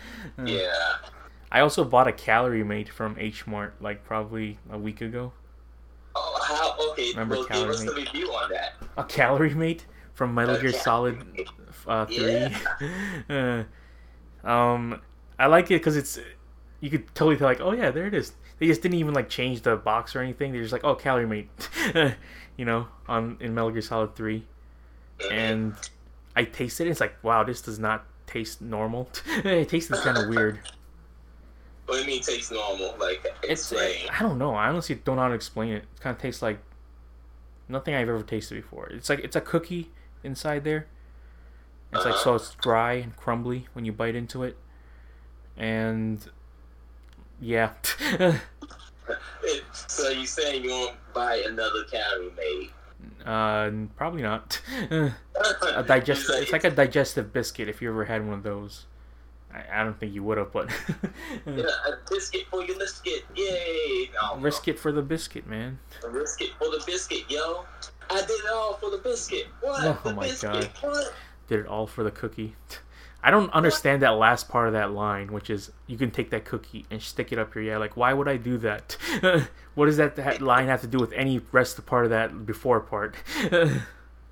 Yeah. 0.46 0.96
I 1.52 1.62
also 1.62 1.84
bought 1.84 2.08
a 2.08 2.12
calorie 2.12 2.64
mate 2.64 2.90
from 2.90 3.16
H 3.20 3.48
Mart 3.48 3.74
like 3.82 4.04
probably 4.04 4.60
a 4.72 4.78
week 4.78 5.02
ago. 5.02 5.34
Oh, 6.16 6.40
how? 6.48 6.92
Okay. 6.92 7.12
Remember 7.12 7.36
well, 7.36 7.46
give 7.46 7.70
us 7.70 7.80
the 7.80 7.86
Calorie 7.88 8.04
review 8.04 8.28
on 8.28 8.52
that. 8.52 8.74
A 8.98 9.04
calorie 9.04 9.54
mate 9.54 9.86
from 10.14 10.34
Metal 10.36 10.56
Gear 10.60 10.72
calorie 10.72 11.18
Solid 11.18 11.50
uh, 11.88 12.06
three. 12.06 12.56
uh, 13.36 13.64
um, 14.44 15.02
I 15.38 15.48
like 15.48 15.66
it 15.72 15.76
because 15.76 15.98
it's 15.98 16.20
you 16.82 16.90
could 16.90 17.08
totally 17.16 17.38
tell 17.38 17.48
like, 17.48 17.62
oh 17.62 17.72
yeah, 17.72 17.92
there 17.92 18.06
it 18.06 18.14
is. 18.14 18.34
They 18.60 18.68
just 18.68 18.82
didn't 18.82 18.98
even 18.98 19.14
like 19.14 19.30
change 19.30 19.62
the 19.62 19.76
box 19.76 20.16
or 20.16 20.22
anything. 20.22 20.52
They're 20.52 20.62
just 20.62 20.74
like, 20.74 20.84
oh, 20.84 20.96
calorie 20.96 21.26
mate, 21.26 21.50
you 22.60 22.66
know, 22.66 22.88
on 23.08 23.38
in 23.40 23.56
Metal 23.56 23.72
Gear 23.72 23.82
Solid 23.82 24.18
three. 24.18 24.46
And 25.32 25.74
I 26.36 26.44
tasted 26.44 26.88
it. 26.88 26.90
It's 26.92 27.00
like, 27.00 27.16
wow, 27.24 27.44
this 27.46 27.62
does 27.62 27.80
not 27.80 28.04
taste 28.28 28.62
normal. 28.62 29.10
it 29.46 29.70
tastes 29.70 29.98
kind 30.02 30.18
of 30.18 30.28
weird. 30.28 30.60
What 31.86 31.96
do 31.96 32.02
you 32.02 32.08
mean 32.08 32.20
it 32.20 32.26
tastes 32.26 32.52
normal? 32.52 32.96
Like 33.00 33.26
It's 33.44 33.72
explain. 33.72 34.10
I 34.12 34.20
don't 34.20 34.38
know. 34.38 34.54
I 34.56 34.68
honestly 34.68 34.96
don't 34.96 35.16
know 35.16 35.22
how 35.22 35.30
to 35.30 35.34
explain 35.36 35.72
it. 35.72 35.84
It 35.96 36.02
kind 36.02 36.14
of 36.16 36.22
tastes 36.22 36.42
like 36.42 36.60
nothing 37.70 37.96
I've 37.96 38.10
ever 38.10 38.22
tasted 38.24 38.56
before. 38.56 38.88
It's 38.88 39.10
like 39.10 39.20
it's 39.20 39.38
a 39.38 39.42
cookie 39.42 39.92
inside 40.24 40.66
there. 40.66 40.88
It's 41.94 42.04
like 42.06 42.16
so 42.18 42.36
Uh-huh. 42.36 42.44
it's 42.44 42.56
dry 42.56 42.94
and 42.94 43.16
crumbly 43.16 43.68
when 43.74 43.86
you 43.86 43.94
bite 43.94 44.16
into 44.16 44.44
it, 44.44 44.58
and 45.58 46.30
yeah, 47.42 47.72
so 49.72 50.10
you 50.10 50.26
saying 50.26 50.64
you 50.64 50.72
won't 50.72 50.96
buy 51.14 51.44
another 51.48 51.84
calorie 51.86 52.32
mate? 52.38 52.72
uh, 53.26 53.72
probably 53.96 54.22
not. 54.22 54.62
a 54.92 55.84
digestive. 55.88 56.36
It's 56.38 56.52
like 56.52 56.64
a 56.64 56.72
digestive 56.72 57.32
biscuit. 57.34 57.70
If 57.70 57.82
you 57.82 57.90
ever 57.90 58.06
had 58.06 58.26
one 58.26 58.36
of 58.36 58.44
those, 58.44 58.86
I, 59.54 59.82
I 59.82 59.84
don't 59.84 60.00
think 60.00 60.14
you 60.14 60.24
would 60.24 60.38
have, 60.38 60.52
but 60.52 60.70
Yeah, 61.46 61.64
a 61.64 62.10
biscuit 62.10 62.44
for 62.50 62.64
your 62.64 62.78
biscuit. 62.78 63.24
Yay! 63.36 64.10
No, 64.22 64.38
risk 64.38 64.68
it 64.68 64.80
for 64.80 64.92
the 64.92 65.02
biscuit, 65.02 65.48
man. 65.48 65.80
A 66.06 66.10
biscuit 66.10 66.50
for 66.58 66.66
the 66.66 66.84
biscuit, 66.86 67.24
yo. 67.30 67.66
I 68.10 68.22
did 68.22 68.32
it 68.32 68.52
all 68.52 68.74
for 68.74 68.90
the 68.90 68.98
biscuit. 68.98 69.48
What? 69.62 69.84
Oh 69.84 70.00
the 70.04 70.14
my 70.14 70.24
biscuit. 70.24 70.70
What? 70.82 71.14
did 71.50 71.60
it 71.62 71.68
all 71.68 71.88
for 71.88 72.04
the 72.04 72.12
cookie. 72.12 72.56
I 73.22 73.32
don't 73.32 73.52
understand 73.52 74.02
that 74.02 74.12
last 74.12 74.48
part 74.48 74.68
of 74.68 74.74
that 74.74 74.92
line, 74.92 75.32
which 75.34 75.50
is 75.50 75.72
you 75.88 75.98
can 75.98 76.12
take 76.12 76.30
that 76.30 76.46
cookie 76.46 76.86
and 76.90 77.02
stick 77.02 77.32
it 77.32 77.40
up 77.40 77.54
your 77.54 77.64
yeah. 77.64 77.78
Like, 77.78 77.98
why 77.98 78.14
would 78.14 78.28
I 78.28 78.38
do 78.38 78.58
that? 78.60 78.98
what 79.76 79.88
does 79.88 79.98
that, 79.98 80.16
that 80.16 80.42
line 80.42 80.68
have 80.68 80.82
to 80.82 80.88
do 80.88 80.98
with 80.98 81.12
any 81.14 81.42
rest 81.52 81.78
of 81.78 81.86
part 81.86 82.06
of 82.06 82.12
that 82.12 82.46
before 82.46 82.80
part? 82.80 83.16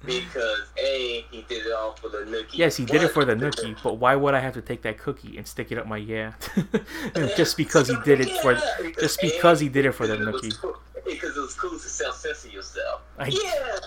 Because 0.06 0.62
A, 0.78 1.26
he 1.32 1.42
did 1.50 1.66
it 1.66 1.74
all 1.74 1.94
for 1.94 2.08
the 2.10 2.20
nookie. 2.20 2.54
yes, 2.54 2.78
he 2.78 2.86
did 2.86 3.02
it 3.02 3.10
for 3.10 3.26
the 3.26 3.34
nookie, 3.34 3.76
but 3.82 3.96
why 3.96 4.16
would 4.16 4.36
I 4.36 4.40
have 4.40 4.54
to 4.54 4.62
take 4.62 4.84
that 4.84 5.00
cookie 5.00 5.38
and 5.38 5.48
stick 5.48 5.72
it 5.72 5.78
up 5.80 5.88
my 5.88 5.98
yeah? 5.98 6.34
just 7.36 7.58
because 7.58 7.88
he 7.88 7.96
did 8.06 8.22
it 8.22 8.30
for, 8.42 8.54
just 9.00 9.20
because 9.20 9.60
he 9.60 9.70
did 9.70 9.86
it 9.86 9.94
for 9.94 10.06
the 10.06 10.16
because 10.18 10.28
it 10.28 10.34
was 10.34 10.58
nookie. 10.58 10.76
Because 11.04 11.36
it 11.36 11.40
was 11.42 11.56
cool 11.56 11.72
to 11.72 11.80
self-censor 11.80 12.50
yourself. 12.50 13.02
I- 13.18 13.28
yeah. 13.28 13.80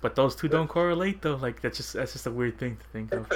But 0.00 0.14
those 0.14 0.34
two 0.34 0.48
don't 0.48 0.68
correlate 0.68 1.22
though. 1.22 1.36
Like 1.36 1.60
that's 1.60 1.76
just 1.76 1.92
that's 1.94 2.12
just 2.12 2.26
a 2.26 2.30
weird 2.30 2.58
thing 2.58 2.76
to 2.76 2.84
think 2.86 3.12
of. 3.12 3.30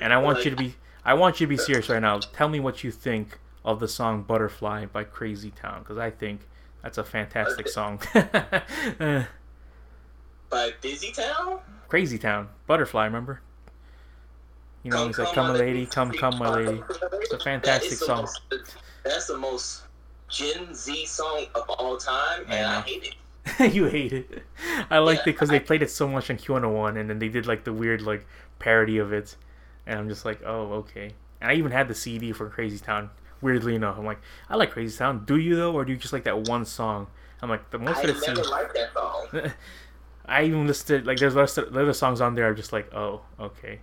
And 0.00 0.12
I 0.12 0.18
want 0.18 0.44
you 0.44 0.50
to 0.50 0.56
be 0.56 0.74
I 1.04 1.14
want 1.14 1.40
you 1.40 1.46
to 1.46 1.48
be 1.48 1.56
serious 1.56 1.88
right 1.88 2.02
now. 2.02 2.18
Tell 2.18 2.48
me 2.48 2.60
what 2.60 2.82
you 2.84 2.90
think 2.90 3.38
of 3.64 3.80
the 3.80 3.88
song 3.88 4.22
Butterfly 4.22 4.86
by 4.86 5.04
Crazy 5.04 5.50
Town 5.50 5.80
because 5.80 5.98
I 5.98 6.10
think 6.10 6.40
that's 6.82 6.98
a 6.98 7.04
fantastic 7.04 7.68
song. 7.68 8.00
Uh, 8.14 9.24
By 10.50 10.72
Busy 10.80 11.12
Town? 11.12 11.58
Crazy 11.88 12.18
Town, 12.18 12.48
Butterfly, 12.66 13.04
remember? 13.04 13.42
You 14.82 14.90
know, 14.92 15.06
he's 15.06 15.18
like, 15.18 15.34
"Come, 15.34 15.48
my 15.48 15.54
lady, 15.58 15.84
come, 15.84 16.10
come, 16.12 16.38
my 16.38 16.48
lady." 16.54 16.82
It's 17.14 17.32
a 17.32 17.38
fantastic 17.38 17.62
That 17.62 17.92
is 17.92 18.00
the 18.00 18.06
song. 18.06 18.20
most- 18.22 18.40
that's 19.04 19.26
the 19.26 19.36
most 19.36 19.82
Gen 20.30 20.74
Z 20.74 21.04
song 21.06 21.46
of 21.54 21.68
all 21.68 21.96
time, 21.98 22.44
and 22.48 22.66
I 22.66 22.78
I 22.78 22.80
hate 22.82 23.02
it. 23.04 23.14
you 23.60 23.86
hate 23.86 24.12
it. 24.12 24.42
I 24.90 24.98
liked 24.98 25.20
Yeah, 25.20 25.30
it 25.30 25.34
because 25.34 25.48
they 25.48 25.60
played 25.60 25.82
it 25.82 25.90
so 25.90 26.06
much 26.08 26.30
on 26.30 26.36
Q101, 26.36 26.98
and 26.98 27.08
then 27.08 27.18
they 27.18 27.28
did 27.28 27.46
like 27.46 27.64
the 27.64 27.72
weird 27.72 28.02
like 28.02 28.26
parody 28.58 28.98
of 28.98 29.12
it, 29.12 29.36
and 29.86 29.98
I'm 29.98 30.08
just 30.08 30.24
like, 30.24 30.40
oh 30.44 30.72
okay. 30.74 31.12
And 31.40 31.50
I 31.50 31.54
even 31.54 31.70
had 31.72 31.88
the 31.88 31.94
CD 31.94 32.32
for 32.32 32.48
Crazy 32.50 32.78
Town. 32.78 33.10
Weirdly 33.40 33.74
enough, 33.76 33.96
I'm 33.98 34.04
like, 34.04 34.20
I 34.50 34.56
like 34.56 34.72
Crazy 34.72 34.96
Town. 34.98 35.24
Do 35.24 35.36
you 35.36 35.56
though, 35.56 35.72
or 35.72 35.84
do 35.84 35.92
you 35.92 35.98
just 35.98 36.12
like 36.12 36.24
that 36.24 36.48
one 36.48 36.64
song? 36.64 37.06
I'm 37.40 37.48
like, 37.48 37.70
the 37.70 37.78
most 37.78 37.98
I 37.98 38.02
of 38.02 38.06
the 38.20 38.26
never 38.26 38.42
CD. 38.42 38.48
liked 38.50 38.74
that 38.74 38.92
song. 38.92 39.52
I 40.26 40.44
even 40.44 40.66
listed 40.66 41.06
like 41.06 41.18
there's 41.18 41.36
other 41.36 41.92
songs 41.92 42.20
on 42.20 42.34
there. 42.34 42.48
I'm 42.48 42.56
just 42.56 42.72
like, 42.72 42.92
oh 42.94 43.22
okay. 43.40 43.80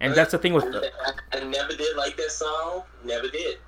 And 0.00 0.14
that's 0.14 0.30
the 0.30 0.38
thing 0.38 0.52
with 0.54 0.64
I, 0.64 0.90
I, 1.32 1.40
I 1.40 1.44
never 1.44 1.74
did 1.74 1.96
like 1.96 2.16
that 2.16 2.30
song. 2.30 2.84
Never 3.04 3.28
did. 3.28 3.58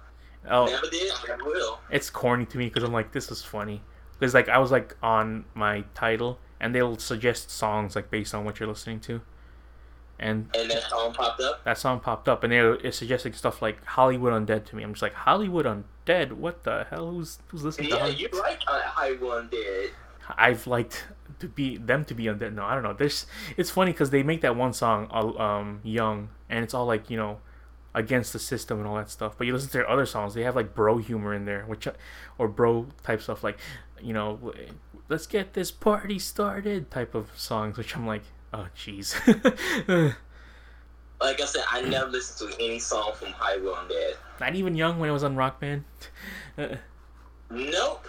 oh, 0.51 0.67
Never 0.67 0.87
did. 0.89 1.13
Never 1.29 1.45
will. 1.45 1.81
it's 1.91 2.09
corny 2.11 2.47
to 2.47 2.59
me 2.59 2.67
because 2.69 2.85
I'm 2.85 2.93
like, 2.93 3.13
this 3.13 3.31
is 3.31 3.43
funny. 3.43 3.83
Because 4.23 4.35
like 4.35 4.49
I 4.49 4.59
was 4.59 4.71
like 4.71 4.97
on 5.03 5.47
my 5.53 5.83
Tidal, 5.95 6.39
and 6.61 6.73
they'll 6.73 6.97
suggest 6.97 7.51
songs 7.51 7.97
like 7.97 8.09
based 8.09 8.37
on 8.37 8.45
what 8.45 8.61
you're 8.61 8.69
listening 8.69 9.01
to, 9.01 9.21
and 10.17 10.49
And 10.55 10.71
that 10.71 10.85
song 10.85 11.13
popped 11.13 11.41
up. 11.41 11.65
that 11.65 11.77
song 11.77 11.99
popped 11.99 12.29
up, 12.29 12.45
and 12.45 12.53
they 12.53 12.61
were 12.61 12.75
it's 12.85 12.97
suggesting 12.97 13.33
stuff 13.33 13.61
like 13.61 13.85
Hollywood 13.85 14.33
Undead 14.33 14.65
to 14.67 14.77
me. 14.77 14.85
I'm 14.85 14.93
just 14.93 15.03
like 15.03 15.15
Hollywood 15.15 15.67
Undead. 15.67 16.35
What 16.35 16.63
the 16.63 16.87
hell? 16.89 17.11
Who's 17.11 17.41
who's 17.49 17.65
listening 17.65 17.89
to? 17.89 17.97
Yeah, 17.97 18.01
Hollywood? 18.03 18.21
you 18.21 18.41
like 18.41 18.61
uh, 18.69 18.81
High 18.83 19.15
One 19.15 19.51
I've 20.39 20.69
liked 20.69 21.05
to 21.41 21.49
be 21.49 21.77
them 21.77 22.05
to 22.05 22.15
be 22.15 22.27
undead. 22.27 22.55
No, 22.55 22.65
I 22.65 22.75
don't 22.75 22.85
know. 22.85 22.93
There's 22.93 23.27
it's 23.57 23.71
funny 23.71 23.91
because 23.91 24.11
they 24.11 24.23
make 24.23 24.41
that 24.43 24.55
one 24.55 24.73
song 24.73 25.09
uh, 25.11 25.37
um 25.37 25.81
young, 25.83 26.29
and 26.49 26.63
it's 26.63 26.75
all 26.75 26.87
like 26.87 27.11
you 27.11 27.17
know 27.17 27.41
against 27.95 28.33
the 28.33 28.39
system 28.39 28.79
and 28.79 28.87
all 28.87 28.97
that 28.97 29.11
stuff. 29.11 29.35
But 29.37 29.47
you 29.47 29.53
listen 29.53 29.69
to 29.71 29.79
their 29.79 29.91
other 29.91 30.07
songs, 30.07 30.35
they 30.35 30.43
have 30.43 30.57
like 30.57 30.75
bro 30.75 30.99
humor 30.99 31.35
in 31.35 31.45
there, 31.45 31.65
which 31.67 31.87
or 32.39 32.49
bro 32.49 32.87
type 33.03 33.21
stuff 33.21 33.45
like, 33.45 33.59
you 34.03 34.13
know, 34.13 34.53
let's 35.09 35.27
get 35.27 35.55
this 35.55 35.71
party 35.71 36.19
started 36.19 36.91
type 36.91 37.15
of 37.15 37.31
songs, 37.37 37.79
which 37.79 37.95
I'm 37.97 38.07
like, 38.07 38.23
oh 38.53 38.67
jeez. 38.77 39.15
Like 41.21 41.41
I 41.41 41.45
said, 41.45 41.63
I 41.71 41.83
never 41.83 42.11
listened 42.11 42.51
to 42.51 42.61
any 42.61 42.81
song 42.81 43.13
from 43.15 43.29
Hollywood 43.29 43.77
Undead. 43.77 44.15
Not 44.41 44.57
even 44.57 44.75
young 44.75 44.99
when 44.99 45.09
it 45.09 45.13
was 45.13 45.23
on 45.23 45.37
Rock 45.37 45.61
Band. 45.61 45.85
Nope. 47.49 48.09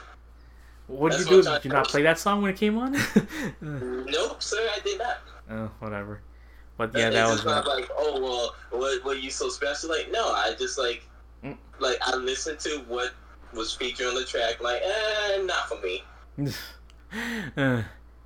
what 0.88 1.12
did 1.12 1.20
That's 1.20 1.30
you 1.30 1.42
do? 1.44 1.48
what 1.48 1.48
I'm 1.48 1.54
Did 1.62 1.66
you 1.66 1.72
not 1.74 1.88
play 1.90 2.02
that 2.04 2.18
song 2.18 2.42
when 2.42 2.52
it 2.52 2.58
came 2.58 2.78
on? 2.78 2.94
Nope, 3.62 4.42
sir, 4.42 4.58
I 4.76 4.80
did 4.84 4.98
not. 5.00 5.18
oh, 5.52 5.70
whatever. 5.80 6.22
But 6.78 6.92
yeah, 6.96 7.08
it's 7.10 7.16
that 7.16 7.30
was. 7.30 7.46
not 7.46 7.68
like, 7.68 7.88
oh 7.96 8.20
well, 8.20 8.56
what 8.82 9.06
what 9.06 9.22
you 9.22 9.30
so 9.30 9.48
special? 9.50 9.90
Like, 9.92 10.10
no, 10.12 10.30
I 10.32 10.56
just 10.58 10.78
like, 10.80 11.04
Mm. 11.44 11.58
like 11.80 11.98
I 12.02 12.16
listened 12.16 12.60
to 12.62 12.80
what 12.88 13.12
was 13.56 13.74
featured 13.74 14.08
on 14.08 14.16
the 14.16 14.26
track. 14.26 14.62
Like, 14.62 14.82
eh, 14.84 15.42
not 15.44 15.68
for 15.70 15.80
me. 15.82 16.04
uh, 17.58 17.84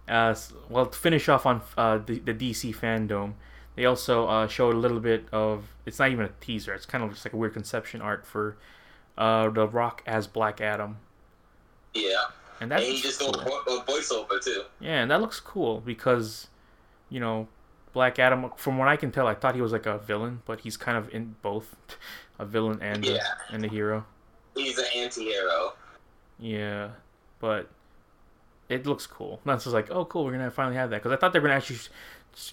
uh, 0.08 0.36
well, 0.70 0.86
to 0.86 0.98
finish 0.98 1.28
off 1.30 1.46
on 1.46 1.62
uh, 1.78 1.98
the, 1.98 2.20
the 2.20 2.34
DC 2.34 2.76
fandom, 2.76 3.34
they 3.76 3.86
also 3.86 4.28
uh, 4.28 4.48
showed 4.48 4.74
a 4.76 4.78
little 4.78 5.00
bit 5.00 5.26
of. 5.32 5.66
It's 5.86 6.00
not 6.00 6.12
even 6.12 6.26
a 6.26 6.32
teaser. 6.42 6.74
It's 6.74 6.86
kind 6.86 7.04
of 7.04 7.12
just 7.12 7.26
like 7.26 7.34
a 7.34 7.38
weird 7.38 7.54
conception 7.54 8.02
art 8.02 8.26
for 8.26 8.58
uh, 9.18 9.50
the 9.50 9.68
Rock 9.68 10.04
as 10.06 10.28
Black 10.28 10.62
Adam, 10.62 10.98
Yeah, 11.94 12.12
and 12.60 12.64
and 12.64 12.72
that's 12.72 12.86
he 12.86 13.02
just 13.02 13.20
doing 13.20 13.34
vo- 13.34 13.62
a 13.80 13.84
voiceover 13.86 14.42
too. 14.44 14.64
yeah, 14.80 15.02
and 15.02 15.12
that 15.12 15.22
looks 15.22 15.40
cool 15.40 15.82
because, 15.82 16.48
you 17.10 17.20
know, 17.20 17.48
Black 17.94 18.18
Adam. 18.20 18.52
From 18.58 18.78
what 18.78 18.88
I 18.88 18.96
can 18.96 19.12
tell, 19.12 19.28
I 19.28 19.36
thought 19.36 19.56
he 19.56 19.62
was 19.62 19.72
like 19.74 19.86
a 19.86 19.98
villain, 19.98 20.42
but 20.46 20.62
he's 20.62 20.78
kind 20.78 20.98
of 20.98 21.14
in 21.14 21.36
both, 21.42 21.76
a 22.40 22.46
villain 22.46 22.80
and 22.82 23.06
a, 23.06 23.20
and 23.52 23.64
a 23.66 23.68
hero. 23.68 24.06
He's 24.58 24.78
an 24.78 24.86
anti-hero. 24.96 25.74
Yeah, 26.40 26.90
but 27.40 27.70
it 28.70 28.86
looks 28.86 29.08
cool. 29.08 29.40
Not 29.46 29.56
just 29.62 29.68
like, 29.74 29.90
oh, 29.92 30.06
cool, 30.06 30.26
we're 30.26 30.32
gonna 30.34 30.52
finally 30.52 30.76
have 30.76 30.90
that. 30.90 30.98
Because 30.98 31.12
I 31.12 31.16
thought 31.16 31.34
they 31.34 31.40
were 31.40 31.48
gonna 31.48 31.58
actually 31.58 31.80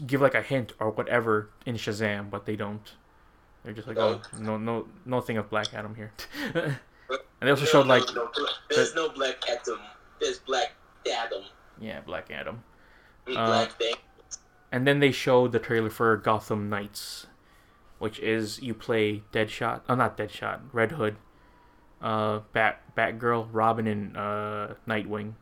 give 0.07 0.21
like 0.21 0.35
a 0.35 0.43
hint 0.43 0.73
or 0.81 0.91
whatever 0.91 1.51
in 1.67 1.77
Shazam, 1.77 2.31
but 2.31 2.47
they 2.47 2.57
don't. 2.57 2.93
They're 3.65 3.73
just 3.73 3.89
like, 3.89 3.97
oh, 3.99 4.21
no, 4.39 4.59
no, 4.59 4.87
nothing 5.07 5.39
of 5.39 5.49
Black 5.49 5.73
Adam 5.73 5.95
here. 5.95 6.13
and 6.55 6.77
they 7.41 7.51
also 7.51 7.65
No, 7.65 7.71
showed 7.71 7.87
no, 7.87 7.95
like, 7.95 8.15
no, 8.15 8.29
there's 8.71 8.95
no 8.95 9.09
Black 9.09 9.37
Adam. 9.49 9.81
There's 10.21 10.39
Black 10.39 10.73
Adam. 11.11 11.43
yeah, 11.81 12.01
Black 12.03 12.31
Adam. 12.31 12.63
and 13.27 13.37
Uh, 13.39 13.67
thing. 13.67 13.95
And 14.71 14.87
then 14.87 15.01
they 15.01 15.13
showed 15.13 15.53
the 15.53 15.59
trailer 15.59 15.89
for 15.89 16.17
Gotham 16.17 16.69
Knights, 16.69 17.27
which 17.99 18.19
is 18.19 18.61
you 18.61 18.75
play 18.75 19.23
Deadshot. 19.33 19.81
Oh, 19.89 19.95
not 19.95 20.19
Deadshot. 20.19 20.61
Red 20.73 20.93
Hood, 20.93 21.17
uh, 22.05 22.41
Bat 22.53 22.83
Batgirl, 22.97 23.49
Robin, 23.51 23.87
and 23.89 24.17
uh, 24.17 24.75
Nightwing. 24.87 25.33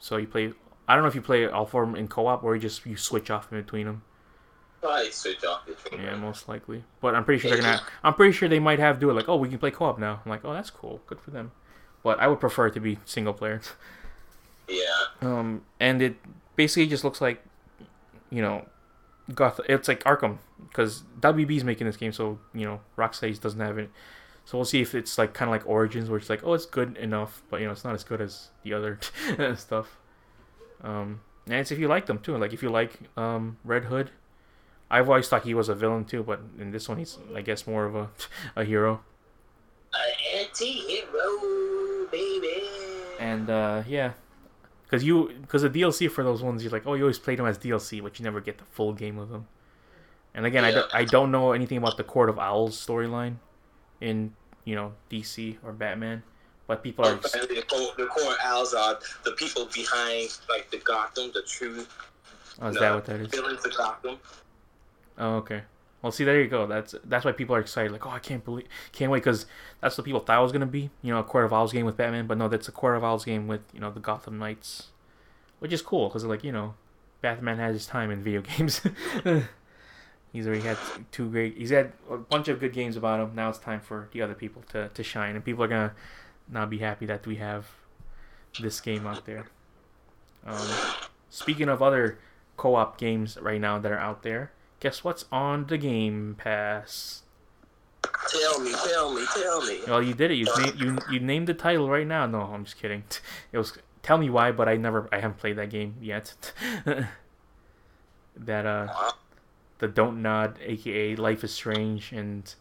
So 0.00 0.16
you 0.16 0.26
play. 0.26 0.52
I 0.88 0.94
don't 0.94 1.02
know 1.02 1.08
if 1.08 1.14
you 1.14 1.22
play 1.22 1.46
all 1.46 1.66
four 1.66 1.82
of 1.82 1.90
them 1.90 1.96
in 1.96 2.08
co-op 2.08 2.42
or 2.42 2.54
you 2.54 2.60
just 2.60 2.84
you 2.86 2.96
switch 2.96 3.30
off 3.30 3.52
in 3.52 3.60
between 3.60 3.86
them. 3.86 4.02
Probably 4.80 5.10
switch 5.10 5.44
off 5.44 5.66
train. 5.84 6.00
Yeah, 6.02 6.16
most 6.16 6.48
likely. 6.48 6.84
But 7.00 7.14
I'm 7.14 7.24
pretty 7.24 7.40
sure 7.40 7.50
they're 7.50 7.60
gonna. 7.60 7.82
I'm 8.02 8.14
pretty 8.14 8.32
sure 8.32 8.48
they 8.48 8.58
might 8.58 8.78
have 8.78 8.98
do 8.98 9.10
it 9.10 9.14
like, 9.14 9.28
oh, 9.28 9.36
we 9.36 9.48
can 9.48 9.58
play 9.58 9.70
co-op 9.70 9.98
now. 9.98 10.20
I'm 10.24 10.30
like, 10.30 10.44
oh, 10.44 10.52
that's 10.52 10.70
cool. 10.70 11.00
Good 11.06 11.20
for 11.20 11.30
them. 11.30 11.52
But 12.02 12.20
I 12.20 12.28
would 12.28 12.40
prefer 12.40 12.68
it 12.68 12.74
to 12.74 12.80
be 12.80 12.98
single 13.04 13.34
player. 13.34 13.60
Yeah. 14.68 14.82
Um, 15.20 15.62
and 15.78 16.00
it 16.00 16.16
basically 16.56 16.86
just 16.86 17.04
looks 17.04 17.20
like, 17.20 17.42
you 18.30 18.42
know, 18.42 18.66
Goth. 19.34 19.60
It's 19.68 19.88
like 19.88 20.02
Arkham 20.04 20.38
because 20.68 21.02
WB's 21.20 21.64
making 21.64 21.86
this 21.86 21.96
game, 21.96 22.12
so 22.12 22.38
you 22.54 22.64
know, 22.64 22.80
Rocksteady 22.96 23.38
doesn't 23.40 23.60
have 23.60 23.76
it. 23.78 23.90
So 24.46 24.56
we'll 24.56 24.64
see 24.64 24.80
if 24.80 24.94
it's 24.94 25.18
like 25.18 25.34
kind 25.34 25.48
of 25.48 25.52
like 25.52 25.68
Origins, 25.68 26.08
where 26.08 26.18
it's 26.20 26.30
like, 26.30 26.42
oh, 26.44 26.54
it's 26.54 26.66
good 26.66 26.96
enough, 26.98 27.42
but 27.50 27.60
you 27.60 27.66
know, 27.66 27.72
it's 27.72 27.82
not 27.82 27.94
as 27.94 28.04
good 28.04 28.20
as 28.20 28.50
the 28.62 28.74
other 28.74 29.00
stuff. 29.56 29.98
Um, 30.82 31.20
and 31.46 31.56
it's 31.56 31.72
if 31.72 31.80
you 31.80 31.88
like 31.88 32.06
them 32.06 32.20
too. 32.20 32.38
Like 32.38 32.52
if 32.52 32.62
you 32.62 32.68
like 32.68 33.00
um 33.16 33.56
Red 33.64 33.86
Hood, 33.86 34.12
I've 34.88 35.08
always 35.08 35.28
thought 35.28 35.42
he 35.42 35.52
was 35.52 35.68
a 35.68 35.74
villain 35.74 36.04
too, 36.04 36.22
but 36.22 36.40
in 36.60 36.70
this 36.70 36.88
one, 36.88 36.98
he's 36.98 37.18
I 37.34 37.42
guess 37.42 37.66
more 37.66 37.86
of 37.86 37.96
a 37.96 38.08
a 38.56 38.64
hero. 38.64 39.00
An 39.92 40.40
anti-hero, 40.40 42.06
baby. 42.12 42.62
And 43.18 43.50
uh, 43.50 43.82
yeah, 43.88 44.12
because 44.84 45.02
you 45.02 45.32
because 45.40 45.62
the 45.62 45.70
DLC 45.70 46.08
for 46.08 46.22
those 46.22 46.44
ones, 46.44 46.62
you're 46.62 46.70
like, 46.70 46.86
oh, 46.86 46.94
you 46.94 47.02
always 47.02 47.18
played 47.18 47.40
them 47.40 47.46
as 47.46 47.58
DLC, 47.58 48.00
but 48.00 48.20
you 48.20 48.24
never 48.24 48.40
get 48.40 48.58
the 48.58 48.64
full 48.64 48.92
game 48.92 49.18
of 49.18 49.28
them. 49.28 49.48
And 50.34 50.46
again, 50.46 50.64
I, 50.64 50.70
don't, 50.70 50.94
I 50.94 51.04
don't 51.04 51.32
know 51.32 51.52
anything 51.52 51.78
about 51.78 51.96
the 51.96 52.04
Court 52.04 52.28
of 52.28 52.38
Owls 52.38 52.76
storyline 52.76 53.36
in 54.00 54.34
you 54.64 54.74
know 54.74 54.92
DC 55.10 55.56
or 55.64 55.72
Batman, 55.72 56.22
but 56.66 56.82
people 56.82 57.06
oh, 57.06 57.12
are 57.12 57.14
Apparently 57.14 57.56
the 57.56 57.62
core, 57.62 57.88
the 57.96 58.06
core 58.06 58.34
owls 58.42 58.74
are 58.74 58.98
the 59.24 59.32
people 59.32 59.68
behind 59.72 60.38
like 60.48 60.70
the 60.70 60.78
Gotham, 60.78 61.30
the 61.32 61.42
true 61.42 61.86
oh, 62.60 62.68
is 62.68 62.74
no, 62.74 62.80
that 62.80 62.94
what 62.94 63.04
that 63.06 63.20
is? 63.20 63.28
villains 63.28 63.64
of 63.64 63.76
Gotham. 63.76 64.18
Oh, 65.18 65.36
okay. 65.36 65.62
Well, 66.02 66.12
see, 66.12 66.24
there 66.24 66.40
you 66.40 66.48
go. 66.48 66.66
That's 66.66 66.94
that's 67.04 67.24
why 67.24 67.32
people 67.32 67.56
are 67.56 67.60
excited. 67.60 67.90
Like, 67.90 68.06
oh, 68.06 68.10
I 68.10 68.18
can't 68.18 68.44
believe, 68.44 68.66
can't 68.92 69.10
wait, 69.10 69.18
because 69.24 69.46
that's 69.80 69.96
what 69.96 70.04
people 70.04 70.20
thought 70.20 70.38
it 70.38 70.42
was 70.42 70.52
gonna 70.52 70.66
be. 70.66 70.90
You 71.02 71.12
know, 71.12 71.18
a 71.18 71.24
Court 71.24 71.44
of 71.44 71.52
Owls 71.52 71.72
game 71.72 71.86
with 71.86 71.96
Batman, 71.96 72.26
but 72.26 72.38
no, 72.38 72.48
that's 72.48 72.68
a 72.68 72.72
Court 72.72 72.96
of 72.96 73.04
Owls 73.04 73.24
game 73.24 73.48
with 73.48 73.62
you 73.72 73.80
know 73.80 73.90
the 73.90 74.00
Gotham 74.00 74.38
Knights, 74.38 74.88
which 75.58 75.72
is 75.72 75.82
cool 75.82 76.08
because 76.08 76.24
like 76.24 76.44
you 76.44 76.52
know, 76.52 76.74
Batman 77.22 77.58
has 77.58 77.74
his 77.74 77.86
time 77.86 78.10
in 78.10 78.22
video 78.22 78.40
games. 78.56 78.82
He's 80.36 80.46
already 80.46 80.62
had 80.62 80.76
two 81.10 81.30
great. 81.30 81.56
He's 81.56 81.70
had 81.70 81.92
a 82.10 82.18
bunch 82.18 82.48
of 82.48 82.60
good 82.60 82.72
games 82.72 82.96
about 82.96 83.20
him. 83.20 83.34
Now 83.34 83.48
it's 83.48 83.58
time 83.58 83.80
for 83.80 84.08
the 84.12 84.22
other 84.22 84.34
people 84.34 84.62
to 84.70 84.88
to 84.88 85.02
shine, 85.02 85.34
and 85.34 85.44
people 85.44 85.64
are 85.64 85.68
gonna 85.68 85.94
not 86.48 86.70
be 86.70 86.78
happy 86.78 87.06
that 87.06 87.26
we 87.26 87.36
have 87.36 87.66
this 88.60 88.80
game 88.80 89.06
out 89.06 89.24
there. 89.26 89.46
Um, 90.44 90.68
speaking 91.30 91.68
of 91.68 91.82
other 91.82 92.18
co-op 92.56 92.98
games 92.98 93.36
right 93.40 93.60
now 93.60 93.78
that 93.78 93.90
are 93.90 93.98
out 93.98 94.22
there, 94.22 94.52
guess 94.78 95.02
what's 95.02 95.24
on 95.32 95.66
the 95.66 95.78
Game 95.78 96.36
Pass? 96.38 97.22
Tell 98.28 98.60
me, 98.60 98.72
tell 98.72 99.12
me, 99.12 99.24
tell 99.34 99.66
me. 99.66 99.80
Well, 99.86 100.02
you 100.02 100.14
did 100.14 100.30
it. 100.30 100.34
You 100.34 100.44
na- 100.44 100.72
you 100.76 100.98
you 101.10 101.20
named 101.20 101.48
the 101.48 101.54
title 101.54 101.88
right 101.88 102.06
now. 102.06 102.26
No, 102.26 102.42
I'm 102.42 102.64
just 102.64 102.78
kidding. 102.78 103.04
It 103.52 103.58
was 103.58 103.78
tell 104.02 104.18
me 104.18 104.30
why, 104.30 104.52
but 104.52 104.68
I 104.68 104.76
never 104.76 105.08
I 105.10 105.16
haven't 105.16 105.38
played 105.38 105.56
that 105.56 105.70
game 105.70 105.96
yet. 106.00 106.34
that 108.36 108.66
uh. 108.66 109.12
The 109.78 109.88
Don't 109.88 110.22
Nod, 110.22 110.58
aka 110.62 111.16
Life 111.16 111.44
is 111.44 111.52
Strange, 111.52 112.12
and 112.12 112.54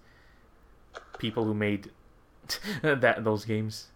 people 1.18 1.46
who 1.46 1.54
made 1.54 1.92
that 2.82 3.24
those 3.24 3.46
games. 3.46 3.88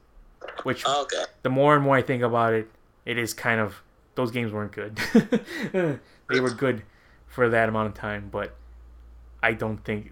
Which 0.64 0.84
oh, 0.86 1.04
Okay. 1.04 1.26
the 1.44 1.50
more 1.50 1.76
and 1.76 1.84
more 1.84 1.98
I 1.98 2.02
think 2.02 2.24
about 2.24 2.54
it, 2.54 2.70
it 3.06 3.18
is 3.18 3.34
kind 3.34 3.60
of 3.60 3.82
those 4.16 4.32
games 4.32 4.52
weren't 4.52 4.72
good. 4.72 4.98
they 6.30 6.40
were 6.40 6.50
good 6.50 6.84
for 7.28 7.50
that 7.50 7.70
amount 7.70 7.88
of 7.90 7.94
time, 7.94 8.30
but 8.32 8.56
I 9.44 9.54
don't 9.54 9.84
think 9.84 10.12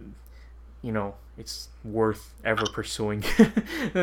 you 0.81 0.91
know 0.91 1.15
it's 1.37 1.69
worth 1.83 2.33
ever 2.43 2.65
pursuing. 2.73 3.23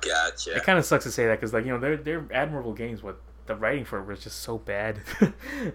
Gotcha. 0.00 0.56
It 0.56 0.62
kind 0.64 0.78
of 0.78 0.84
sucks 0.84 1.04
to 1.04 1.10
say 1.10 1.26
that 1.26 1.36
because 1.40 1.52
like 1.52 1.64
you 1.64 1.72
know 1.72 1.78
they're 1.78 1.96
they're 1.96 2.24
admirable 2.32 2.72
games, 2.74 3.00
but 3.00 3.20
the 3.46 3.54
writing 3.54 3.84
for 3.84 3.98
it 4.00 4.06
was 4.06 4.22
just 4.22 4.40
so 4.40 4.58
bad. 4.58 4.98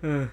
Hmm. 0.01 0.25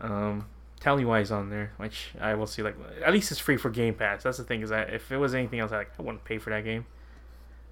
Um, 0.00 0.46
Why 0.84 1.20
is 1.20 1.30
on 1.30 1.50
there, 1.50 1.72
which 1.76 2.10
I 2.20 2.34
will 2.34 2.46
see. 2.46 2.62
Like 2.62 2.76
at 3.04 3.12
least 3.12 3.30
it's 3.30 3.40
free 3.40 3.56
for 3.56 3.70
Game 3.70 3.94
Pass. 3.94 4.22
That's 4.22 4.38
the 4.38 4.44
thing 4.44 4.62
is 4.62 4.70
that 4.70 4.92
if 4.92 5.10
it 5.10 5.16
was 5.16 5.34
anything 5.34 5.60
else, 5.60 5.72
I, 5.72 5.78
like 5.78 5.90
I 5.98 6.02
wouldn't 6.02 6.24
pay 6.24 6.38
for 6.38 6.50
that 6.50 6.64
game. 6.64 6.86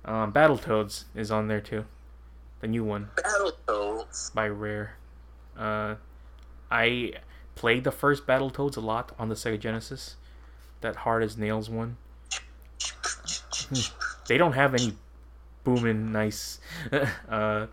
Um, 0.04 0.32
Battletoads 0.32 1.04
is 1.14 1.30
on 1.30 1.48
there 1.48 1.60
too, 1.60 1.84
the 2.60 2.66
new 2.66 2.84
one 2.84 3.10
Battletoads. 3.16 4.34
by 4.34 4.48
Rare. 4.48 4.96
Uh, 5.56 5.96
I 6.70 7.12
played 7.54 7.84
the 7.84 7.92
first 7.92 8.26
Battletoads 8.26 8.76
a 8.76 8.80
lot 8.80 9.14
on 9.18 9.28
the 9.28 9.34
Sega 9.34 9.60
Genesis, 9.60 10.16
that 10.80 10.96
Hard 10.96 11.22
as 11.22 11.36
Nails 11.36 11.70
one. 11.70 11.98
they 14.28 14.38
don't 14.38 14.54
have 14.54 14.74
any 14.74 14.96
booming 15.64 16.12
nice 16.12 16.58
uh, 17.28 17.66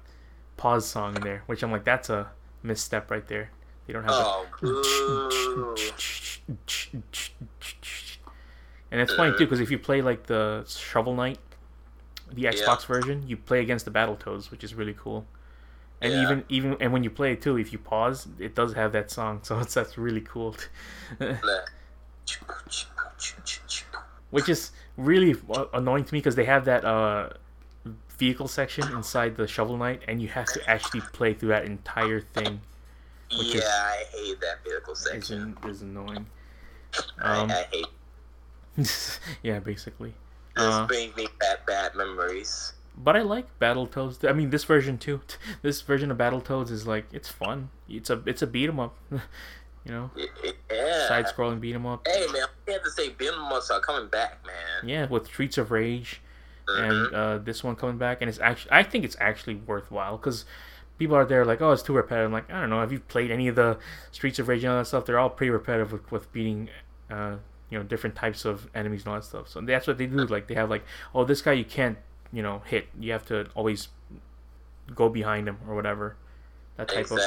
pause 0.57 0.85
song 0.85 1.15
in 1.15 1.21
there, 1.21 1.43
which 1.45 1.63
I'm 1.63 1.71
like, 1.71 1.83
that's 1.83 2.09
a 2.09 2.29
misstep 2.61 3.09
right 3.09 3.27
there. 3.27 3.51
They 3.89 3.93
don't 3.93 4.03
have. 4.03 4.13
Oh. 4.13 4.45
And 8.91 8.99
it's 9.01 9.13
funny 9.13 9.31
too 9.31 9.45
because 9.45 9.59
if 9.59 9.71
you 9.71 9.79
play 9.79 10.03
like 10.03 10.27
the 10.27 10.63
Shovel 10.67 11.15
Knight, 11.15 11.39
the 12.31 12.43
Xbox 12.43 12.85
version, 12.85 13.23
you 13.27 13.37
play 13.37 13.61
against 13.61 13.85
the 13.85 13.91
Battletoads, 13.91 14.51
which 14.51 14.63
is 14.63 14.75
really 14.75 14.93
cool. 14.95 15.25
And 16.01 16.13
Yeah. 16.13 16.21
even 16.21 16.43
even 16.49 16.77
and 16.79 16.93
when 16.93 17.03
you 17.03 17.09
play 17.09 17.33
it 17.33 17.41
too, 17.41 17.57
if 17.57 17.73
you 17.73 17.79
pause, 17.79 18.27
it 18.37 18.53
does 18.53 18.73
have 18.73 18.91
that 18.91 19.09
song, 19.09 19.39
so 19.43 19.59
it's 19.59 19.73
that's 19.73 19.97
really 19.97 20.21
cool. 20.21 20.55
which 24.29 24.49
is 24.49 24.69
really 24.97 25.35
annoying 25.73 26.03
to 26.03 26.13
me 26.13 26.19
because 26.19 26.35
they 26.35 26.45
have 26.45 26.65
that 26.65 26.85
uh 26.85 27.29
vehicle 28.19 28.47
section 28.47 28.91
inside 28.91 29.35
the 29.35 29.47
Shovel 29.47 29.77
Knight, 29.77 30.03
and 30.07 30.21
you 30.21 30.27
have 30.27 30.53
to 30.53 30.69
actually 30.69 31.01
play 31.01 31.33
through 31.33 31.49
that 31.49 31.65
entire 31.65 32.21
thing. 32.21 32.61
Which 33.37 33.47
yeah, 33.55 33.59
is- 33.61 33.65
I 33.65 34.03
hate 34.11 34.41
that 34.41 34.63
vehicle 34.63 34.93
Is 34.93 34.99
section. 35.03 35.57
is 35.67 35.81
annoying. 35.81 36.27
Um, 37.19 37.51
I, 37.51 37.65
I 37.65 37.67
hate. 37.71 37.85
yeah, 39.43 39.59
basically. 39.59 40.13
This 40.55 40.65
Uh, 40.65 40.87
brings 40.87 41.15
me 41.15 41.27
back 41.39 41.65
bad 41.67 41.95
memories. 41.95 42.73
but 42.97 43.15
I 43.15 43.21
like 43.21 43.47
Battletoads. 43.59 44.27
I 44.27 44.33
mean, 44.33 44.49
this 44.49 44.63
version 44.63 44.97
too. 44.97 45.21
This 45.61 45.81
version 45.81 46.11
of 46.11 46.17
Battletoads 46.17 46.71
is 46.71 46.87
like 46.87 47.05
it's 47.11 47.29
fun. 47.29 47.69
It's 47.87 48.09
a 48.09 48.21
it's 48.25 48.41
a 48.41 48.47
beat 48.47 48.67
'em 48.69 48.79
up. 48.79 48.95
you 49.11 49.19
know, 49.91 50.11
Yeah. 50.71 51.07
side 51.07 51.25
scrolling 51.27 51.59
beat 51.61 51.75
'em 51.75 51.85
up. 51.85 52.07
Hey 52.07 52.25
man, 52.33 52.45
we 52.67 52.73
have 52.73 52.83
to 52.83 52.91
say 52.91 53.09
Bill 53.09 53.39
must 53.47 53.71
are 53.71 53.79
coming 53.79 54.07
back, 54.09 54.45
man. 54.45 54.89
Yeah, 54.89 55.05
with 55.07 55.27
Streets 55.27 55.57
of 55.57 55.71
Rage 55.71 56.21
Mhm. 56.67 56.89
and 57.07 57.15
uh, 57.15 57.37
this 57.37 57.63
one 57.63 57.75
coming 57.75 57.97
back, 57.97 58.21
and 58.21 58.29
it's 58.29 58.39
actually 58.39 58.71
I 58.71 58.83
think 58.83 59.05
it's 59.05 59.15
actually 59.19 59.55
worthwhile 59.55 60.17
because 60.17 60.45
people 60.99 61.15
are 61.15 61.25
there 61.25 61.45
like, 61.45 61.61
oh, 61.61 61.71
it's 61.71 61.81
too 61.81 61.93
repetitive. 61.93 62.27
I'm 62.27 62.33
like, 62.33 62.51
I 62.51 62.61
don't 62.61 62.69
know. 62.69 62.81
Have 62.81 62.91
you 62.91 62.99
played 62.99 63.31
any 63.31 63.47
of 63.47 63.55
the 63.55 63.79
Streets 64.11 64.37
of 64.37 64.47
Rage 64.47 64.63
and 64.63 64.71
all 64.73 64.79
that 64.79 64.85
stuff? 64.85 65.05
They're 65.05 65.17
all 65.17 65.29
pretty 65.29 65.49
repetitive 65.49 65.91
with, 65.91 66.11
with 66.11 66.31
beating, 66.31 66.69
uh, 67.09 67.37
you 67.69 67.77
know, 67.79 67.83
different 67.83 68.15
types 68.15 68.45
of 68.45 68.67
enemies 68.75 69.01
and 69.01 69.09
all 69.09 69.15
that 69.15 69.23
stuff. 69.25 69.47
So 69.47 69.61
that's 69.61 69.87
what 69.87 69.97
they 69.97 70.05
do. 70.05 70.25
Like 70.27 70.47
they 70.47 70.55
have 70.55 70.69
like, 70.69 70.83
oh, 71.15 71.23
this 71.23 71.41
guy 71.41 71.53
you 71.53 71.65
can't, 71.65 71.97
you 72.31 72.43
know, 72.43 72.61
hit. 72.65 72.87
You 72.99 73.13
have 73.13 73.25
to 73.27 73.47
always 73.55 73.87
go 74.93 75.09
behind 75.09 75.47
him 75.47 75.57
or 75.67 75.73
whatever. 75.75 76.15
That 76.77 76.89
type 76.89 77.09
of 77.11 77.19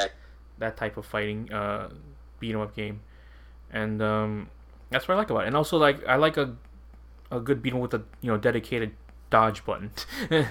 that 0.59 0.77
type 0.77 0.97
of 0.97 1.05
fighting 1.05 1.53
uh 1.53 1.89
beat 2.41 2.55
'em 2.55 2.61
up 2.61 2.75
game 2.77 3.01
and 3.73 4.01
um 4.03 4.49
that's 4.91 5.09
what 5.09 5.15
i 5.15 5.19
like 5.19 5.31
about 5.31 5.45
it 5.45 5.47
and 5.49 5.57
also 5.57 5.77
like 5.77 6.07
i 6.07 6.17
like 6.17 6.37
a 6.37 6.57
a 7.31 7.41
good 7.41 7.63
beat 7.63 7.73
'em 7.73 7.81
with 7.81 7.95
a 7.95 8.03
you 8.21 8.31
know 8.31 8.37
dedicated 8.37 8.93
dodge 9.33 9.65
button 9.65 9.91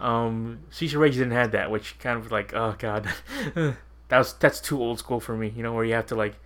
um 0.00 0.60
of 0.80 0.94
rage 0.94 1.14
didn't 1.14 1.32
have 1.32 1.50
that 1.52 1.70
which 1.70 1.98
kind 1.98 2.18
of 2.18 2.30
like 2.30 2.54
oh 2.54 2.74
god 2.78 3.08
that 3.54 3.76
was 4.10 4.34
that's 4.34 4.60
too 4.60 4.80
old 4.80 4.98
school 4.98 5.18
for 5.18 5.36
me 5.36 5.52
you 5.56 5.62
know 5.62 5.72
where 5.72 5.84
you 5.84 5.94
have 5.94 6.06
to 6.06 6.14
like 6.14 6.36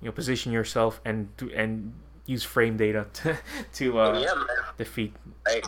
you 0.00 0.06
know 0.06 0.12
position 0.12 0.52
yourself 0.52 1.00
and 1.04 1.34
do 1.36 1.50
and 1.54 1.94
use 2.26 2.44
frame 2.44 2.76
data 2.76 3.06
to, 3.14 3.36
to 3.72 3.98
uh 3.98 4.20
yeah, 4.20 4.44
defeat 4.76 5.14
Like 5.46 5.64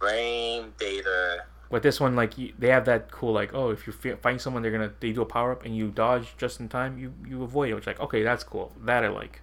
frame 0.00 0.72
data. 0.78 1.44
But 1.70 1.84
this 1.84 2.00
one, 2.00 2.16
like 2.16 2.36
you, 2.36 2.52
they 2.58 2.68
have 2.68 2.84
that 2.86 3.12
cool, 3.12 3.32
like 3.32 3.54
oh, 3.54 3.70
if 3.70 3.86
you 3.86 3.92
fi- 3.92 4.16
find 4.16 4.40
someone, 4.40 4.62
they're 4.62 4.72
gonna 4.72 4.92
they 4.98 5.12
do 5.12 5.22
a 5.22 5.26
power 5.26 5.52
up 5.52 5.64
and 5.64 5.76
you 5.76 5.88
dodge 5.88 6.34
just 6.36 6.58
in 6.58 6.68
time, 6.68 6.98
you 6.98 7.12
you 7.28 7.44
avoid 7.44 7.70
it. 7.70 7.74
Which 7.74 7.86
like 7.86 8.00
okay, 8.00 8.22
that's 8.24 8.42
cool. 8.42 8.72
That 8.84 9.04
I 9.04 9.08
like. 9.08 9.40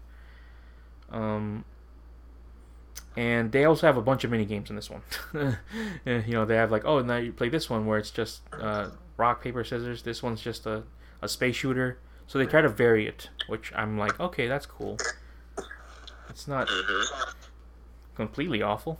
Um. 1.09 1.63
And 3.17 3.51
they 3.51 3.65
also 3.65 3.85
have 3.87 3.97
a 3.97 4.01
bunch 4.01 4.23
of 4.23 4.31
mini 4.31 4.45
games 4.45 4.69
in 4.69 4.77
this 4.77 4.89
one. 4.89 5.01
You 6.05 6.33
know, 6.33 6.45
they 6.45 6.55
have 6.55 6.71
like 6.71 6.85
oh, 6.85 7.01
now 7.01 7.17
you 7.17 7.33
play 7.33 7.49
this 7.49 7.69
one 7.69 7.85
where 7.85 7.97
it's 7.97 8.11
just 8.11 8.41
uh, 8.53 8.91
rock 9.17 9.43
paper 9.43 9.63
scissors. 9.65 10.03
This 10.03 10.23
one's 10.23 10.41
just 10.41 10.65
a 10.65 10.83
a 11.21 11.27
space 11.27 11.55
shooter. 11.55 11.97
So 12.27 12.37
they 12.37 12.45
try 12.45 12.61
to 12.61 12.69
vary 12.69 13.07
it, 13.07 13.29
which 13.47 13.73
I'm 13.75 13.97
like 13.97 14.19
okay, 14.19 14.47
that's 14.47 14.65
cool. 14.65 14.97
It's 16.29 16.47
not 16.47 16.67
hmm 16.69 17.33
completely 18.17 18.61
awful 18.63 18.99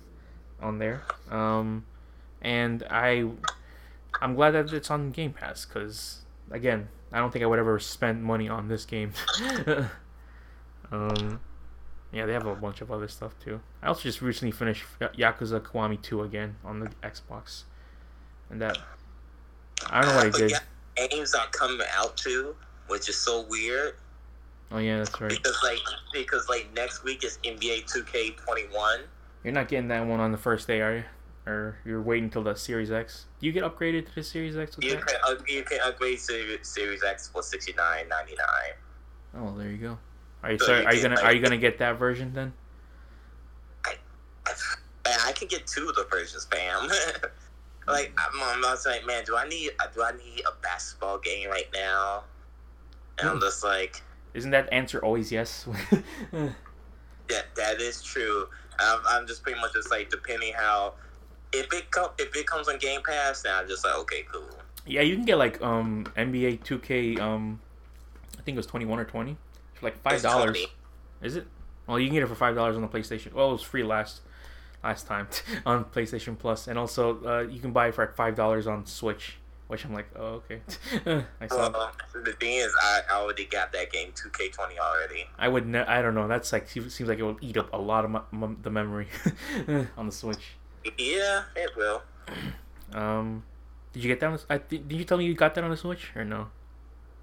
on 0.60 0.78
there. 0.78 1.02
Um, 1.30 1.84
and 2.40 2.82
I, 2.90 3.28
I'm 4.20 4.34
glad 4.34 4.52
that 4.52 4.72
it's 4.72 4.90
on 4.90 5.10
Game 5.10 5.32
Pass 5.32 5.66
because 5.66 6.22
again, 6.50 6.88
I 7.12 7.18
don't 7.18 7.30
think 7.32 7.42
I 7.42 7.46
would 7.46 7.58
ever 7.58 7.78
spend 7.78 8.24
money 8.24 8.48
on 8.48 8.68
this 8.68 8.84
game. 8.86 9.12
um, 10.90 11.40
yeah, 12.16 12.26
they 12.26 12.32
have 12.32 12.46
a 12.46 12.54
bunch 12.54 12.80
of 12.80 12.90
other 12.90 13.08
stuff 13.08 13.38
too. 13.38 13.60
I 13.82 13.88
also 13.88 14.02
just 14.02 14.22
recently 14.22 14.52
finished 14.52 14.84
Yakuza 15.00 15.60
Kiwami 15.60 16.00
2 16.02 16.22
again 16.22 16.56
on 16.64 16.80
the 16.80 16.90
Xbox, 17.02 17.64
and 18.50 18.60
that 18.62 18.78
I 19.90 20.00
don't 20.00 20.10
know 20.10 20.16
what 20.16 20.34
I 20.34 20.38
did. 20.38 20.52
But 20.96 21.10
games 21.10 21.34
are 21.34 21.46
coming 21.52 21.86
out 21.94 22.16
too, 22.16 22.56
which 22.88 23.08
is 23.08 23.16
so 23.16 23.44
weird 23.48 23.94
Oh 24.72 24.78
yeah, 24.78 24.98
that's 24.98 25.20
right. 25.20 25.30
because 25.30 25.56
like 25.62 25.78
because 26.12 26.48
like 26.48 26.68
next 26.74 27.04
week 27.04 27.22
is 27.24 27.38
NBA 27.44 27.84
2K21. 27.92 29.02
You're 29.44 29.52
not 29.52 29.68
getting 29.68 29.88
that 29.88 30.04
one 30.04 30.18
on 30.18 30.32
the 30.32 30.38
first 30.38 30.66
day, 30.66 30.80
are 30.80 30.96
you? 30.96 31.04
Or 31.46 31.76
you're 31.84 32.02
waiting 32.02 32.24
until 32.24 32.42
the 32.42 32.56
Series 32.56 32.90
X? 32.90 33.26
Do 33.38 33.46
you 33.46 33.52
get 33.52 33.62
upgraded 33.62 34.08
to 34.08 34.14
the 34.16 34.22
Series 34.24 34.56
X 34.56 34.74
with 34.74 34.84
You 34.84 34.96
that? 34.96 35.06
can 35.06 35.16
uh, 35.24 35.34
you 35.46 35.62
can 35.62 35.78
upgrade 35.84 36.18
to 36.18 36.58
Series 36.62 37.04
X 37.04 37.28
for 37.28 37.42
69.99. 37.42 38.06
Oh, 39.36 39.56
there 39.56 39.70
you 39.70 39.76
go. 39.76 39.98
Are 40.42 40.52
you 40.52 40.58
So 40.58 40.66
sorry, 40.66 40.80
you 40.82 40.86
are 40.86 40.94
you 40.94 41.02
gonna 41.02 41.14
like- 41.16 41.24
are 41.24 41.32
you 41.32 41.40
gonna 41.42 41.56
get 41.58 41.78
that 41.78 41.98
version 41.98 42.32
then? 42.34 42.52
Man, 45.04 45.18
I 45.24 45.32
can 45.32 45.46
get 45.48 45.66
two 45.66 45.88
of 45.88 45.94
the 45.94 46.04
versions, 46.10 46.46
fam. 46.46 46.88
like 47.86 48.12
I'm, 48.18 48.42
I'm 48.42 48.60
not 48.60 48.78
like, 48.84 49.06
man, 49.06 49.24
do 49.24 49.36
I 49.36 49.46
need 49.48 49.70
do 49.94 50.02
I 50.02 50.12
need 50.12 50.40
a 50.40 50.50
basketball 50.62 51.18
game 51.18 51.48
right 51.48 51.68
now? 51.72 52.24
And 53.18 53.28
I'm 53.28 53.36
Hmm. 53.36 53.40
just 53.42 53.62
like, 53.64 54.02
Isn't 54.34 54.50
that 54.50 54.68
answer 54.72 54.98
always 55.04 55.30
yes? 55.30 55.66
yeah, 56.32 56.50
that 57.56 57.80
is 57.80 58.02
true. 58.02 58.48
I'm, 58.78 59.00
I'm 59.08 59.26
just 59.26 59.42
pretty 59.42 59.60
much 59.60 59.72
just 59.74 59.90
like 59.90 60.10
depending 60.10 60.52
how 60.54 60.94
if 61.52 61.72
it 61.72 61.90
come 61.92 62.10
if 62.18 62.34
it 62.36 62.46
comes 62.46 62.68
on 62.68 62.78
Game 62.78 63.00
Pass, 63.06 63.42
then 63.42 63.54
I'm 63.54 63.68
just 63.68 63.84
like, 63.84 63.96
okay, 63.98 64.24
cool. 64.32 64.58
yeah, 64.86 65.02
you 65.02 65.14
can 65.14 65.24
get 65.24 65.38
like 65.38 65.62
um 65.62 66.04
NBA 66.16 66.60
2K 66.64 67.20
um 67.20 67.60
I 68.38 68.42
think 68.42 68.56
it 68.56 68.58
was 68.58 68.66
21 68.66 68.98
or 68.98 69.04
20 69.04 69.36
for 69.76 69.86
like 69.86 70.00
five 70.02 70.22
dollars. 70.22 70.58
Is 71.22 71.36
it? 71.36 71.46
Well, 71.86 71.98
you 71.98 72.06
can 72.06 72.14
get 72.14 72.22
it 72.22 72.26
for 72.28 72.34
five 72.34 72.54
dollars 72.54 72.76
on 72.76 72.82
the 72.82 72.88
PlayStation. 72.88 73.32
Well, 73.32 73.48
it 73.50 73.52
was 73.52 73.62
free 73.62 73.82
last 73.82 74.20
last 74.82 75.06
time 75.06 75.28
on 75.66 75.84
PlayStation 75.86 76.38
Plus, 76.38 76.66
and 76.68 76.78
also 76.78 77.24
uh, 77.24 77.40
you 77.42 77.60
can 77.60 77.72
buy 77.72 77.88
it 77.88 77.94
for 77.94 78.04
like 78.06 78.14
five 78.14 78.34
dollars 78.34 78.66
on 78.66 78.86
Switch. 78.86 79.36
Which 79.68 79.84
I'm 79.84 79.92
like, 79.92 80.06
oh 80.14 80.42
okay. 80.44 80.60
I 81.40 81.48
saw. 81.48 81.70
Well, 81.72 81.92
the 82.24 82.32
thing 82.34 82.52
is, 82.58 82.72
I 82.80 83.00
I 83.10 83.14
already 83.16 83.46
got 83.46 83.72
that 83.72 83.90
game 83.92 84.12
2K20 84.12 84.78
already. 84.78 85.26
I 85.38 85.48
would. 85.48 85.66
Ne- 85.66 85.80
I 85.80 86.02
don't 86.02 86.14
know. 86.14 86.28
That's 86.28 86.52
like 86.52 86.68
seems 86.68 87.00
like 87.00 87.18
it 87.18 87.24
will 87.24 87.38
eat 87.40 87.56
up 87.56 87.72
a 87.72 87.76
lot 87.76 88.04
of 88.04 88.12
my, 88.12 88.20
m- 88.32 88.58
the 88.62 88.70
memory 88.70 89.08
on 89.96 90.06
the 90.06 90.12
Switch. 90.12 90.54
Yeah, 90.96 91.42
it 91.56 91.70
will. 91.76 92.02
Um, 92.92 93.42
did 93.92 94.04
you 94.04 94.08
get 94.08 94.20
that? 94.20 94.26
On 94.26 94.32
the, 94.34 94.42
I 94.48 94.58
th- 94.58 94.86
did 94.86 94.98
you 94.98 95.04
tell 95.04 95.18
me 95.18 95.24
you 95.24 95.34
got 95.34 95.56
that 95.56 95.64
on 95.64 95.70
the 95.70 95.76
Switch 95.76 96.12
or 96.14 96.24
no? 96.24 96.46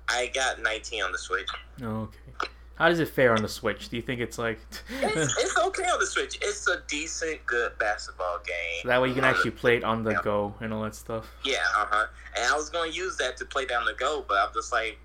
I 0.10 0.28
got 0.34 0.62
19 0.62 1.04
on 1.04 1.12
the 1.12 1.18
Switch. 1.18 1.47
Oh, 1.82 2.10
okay. 2.10 2.49
How 2.76 2.89
does 2.89 2.99
it 2.99 3.08
fare 3.10 3.34
on 3.34 3.41
the 3.41 3.47
Switch? 3.47 3.89
Do 3.89 3.95
you 3.95 4.01
think 4.01 4.20
it's 4.20 4.38
like 4.38 4.60
It's, 5.01 5.38
it's 5.39 5.58
okay 5.58 5.84
on 5.84 5.99
the 5.99 6.06
Switch. 6.08 6.38
It's 6.41 6.68
a 6.68 6.82
decent, 6.88 7.45
good 7.45 7.78
basketball 7.78 8.39
game. 8.45 8.82
so 8.82 8.88
that 8.88 9.01
way 9.01 9.10
you 9.10 9.14
can 9.16 9.24
actually 9.24 9.51
play 9.51 9.78
it 9.78 9.84
on 9.84 10.04
the 10.04 10.12
Yeah. 10.12 10.22
go 10.24 10.56
and 10.60 10.74
all 10.74 10.84
that 10.84 10.95
stuff? 10.95 11.32
Yeah, 11.45 11.58
uh 11.78 11.86
huh. 11.89 12.06
And 12.36 12.51
I 12.51 12.56
was 12.56 12.70
gonna 12.70 12.91
use 12.91 13.16
that 13.18 13.38
to 13.38 13.45
play 13.45 13.66
down 13.66 13.86
the 13.86 13.93
go, 13.93 14.26
but 14.28 14.38
I'm 14.38 14.54
just 14.54 14.72
like, 14.72 14.97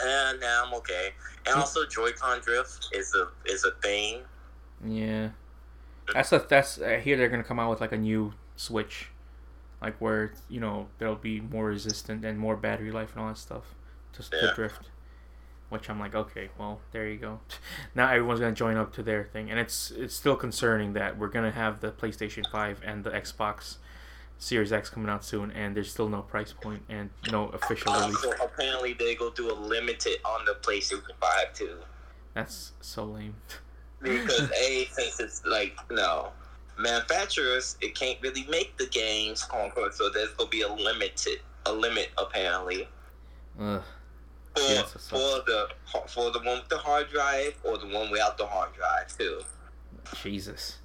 eh, 0.00 0.32
nah, 0.40 0.64
I'm 0.66 0.74
okay. 0.74 1.10
And 1.46 1.56
also, 1.56 1.86
Joy-Con 1.86 2.40
drift 2.40 2.88
is 2.92 3.14
a 3.14 3.28
is 3.44 3.64
a 3.64 3.72
thing. 3.82 4.22
Yeah, 4.84 5.30
that's 6.12 6.32
a, 6.32 6.38
that's 6.48 6.80
I 6.80 7.00
hear 7.00 7.16
they're 7.16 7.28
gonna 7.28 7.44
come 7.44 7.60
out 7.60 7.70
with 7.70 7.80
like 7.80 7.92
a 7.92 7.98
new 7.98 8.32
Switch, 8.56 9.08
like 9.82 9.96
where 9.98 10.32
you 10.48 10.58
know 10.58 10.88
there'll 10.98 11.16
be 11.16 11.40
more 11.40 11.66
resistant 11.66 12.24
and 12.24 12.38
more 12.38 12.56
battery 12.56 12.90
life 12.90 13.12
and 13.12 13.22
all 13.22 13.28
that 13.28 13.38
stuff 13.38 13.74
to, 14.14 14.22
to 14.22 14.52
drift. 14.54 14.90
Which 15.68 15.88
I'm 15.88 15.98
like, 15.98 16.14
okay, 16.14 16.50
well, 16.58 16.80
there 16.92 17.08
you 17.08 17.16
go. 17.16 17.40
Now 17.94 18.08
everyone's 18.08 18.40
gonna 18.40 18.52
join 18.52 18.76
up 18.76 18.92
to 18.94 19.02
their 19.02 19.24
thing, 19.24 19.50
and 19.50 19.58
it's 19.58 19.90
it's 19.90 20.14
still 20.14 20.36
concerning 20.36 20.92
that 20.94 21.18
we're 21.18 21.28
gonna 21.28 21.50
have 21.50 21.80
the 21.80 21.90
PlayStation 21.90 22.44
Five 22.50 22.80
and 22.84 23.04
the 23.04 23.10
Xbox 23.10 23.76
Series 24.38 24.72
X 24.72 24.90
coming 24.90 25.08
out 25.08 25.24
soon, 25.24 25.50
and 25.52 25.74
there's 25.74 25.90
still 25.90 26.08
no 26.08 26.22
price 26.22 26.52
point 26.52 26.82
and 26.88 27.10
no 27.30 27.48
official 27.48 27.92
uh, 27.92 28.00
release. 28.00 28.16
Also, 28.16 28.44
apparently, 28.44 28.92
they 28.92 29.14
go 29.14 29.30
do 29.30 29.50
a 29.50 29.54
limited 29.54 30.18
on 30.24 30.44
the 30.44 30.54
PlayStation 30.60 31.00
Five 31.20 31.54
too, 31.54 31.78
That's 32.34 32.72
so 32.80 33.04
lame. 33.04 33.36
because 34.02 34.50
a 34.60 34.88
since 34.92 35.20
it's 35.20 35.46
like 35.46 35.76
no 35.90 36.32
manufacturers, 36.78 37.76
it 37.80 37.94
can't 37.94 38.18
really 38.20 38.44
make 38.50 38.76
the 38.76 38.86
games, 38.88 39.42
quote 39.42 39.64
unquote. 39.64 39.94
So 39.94 40.10
there's 40.10 40.30
gonna 40.30 40.50
be 40.50 40.62
a 40.62 40.72
limited 40.72 41.40
a 41.66 41.72
limit 41.72 42.10
apparently. 42.18 42.88
Ugh. 43.60 43.82
For, 44.54 44.98
for 44.98 45.42
the 45.46 45.68
for 46.08 46.30
the 46.30 46.40
one 46.40 46.58
with 46.58 46.68
the 46.68 46.78
hard 46.78 47.08
drive 47.10 47.54
or 47.64 47.78
the 47.78 47.86
one 47.86 48.10
without 48.10 48.36
the 48.36 48.46
hard 48.46 48.70
drive 48.74 49.16
too. 49.16 49.40
Jesus. 50.22 50.78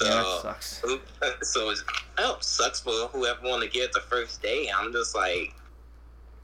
So, 0.00 0.06
Yeah, 0.08 0.14
that 0.14 0.42
sucks. 0.42 0.82
so 1.42 1.70
it's, 1.70 1.84
oh, 2.18 2.36
sucks 2.40 2.80
for 2.80 2.90
whoever 3.08 3.40
want 3.42 3.62
to 3.62 3.68
get 3.68 3.84
it 3.84 3.92
the 3.92 4.00
first 4.00 4.42
day. 4.42 4.68
I'm 4.74 4.92
just 4.92 5.14
like, 5.14 5.54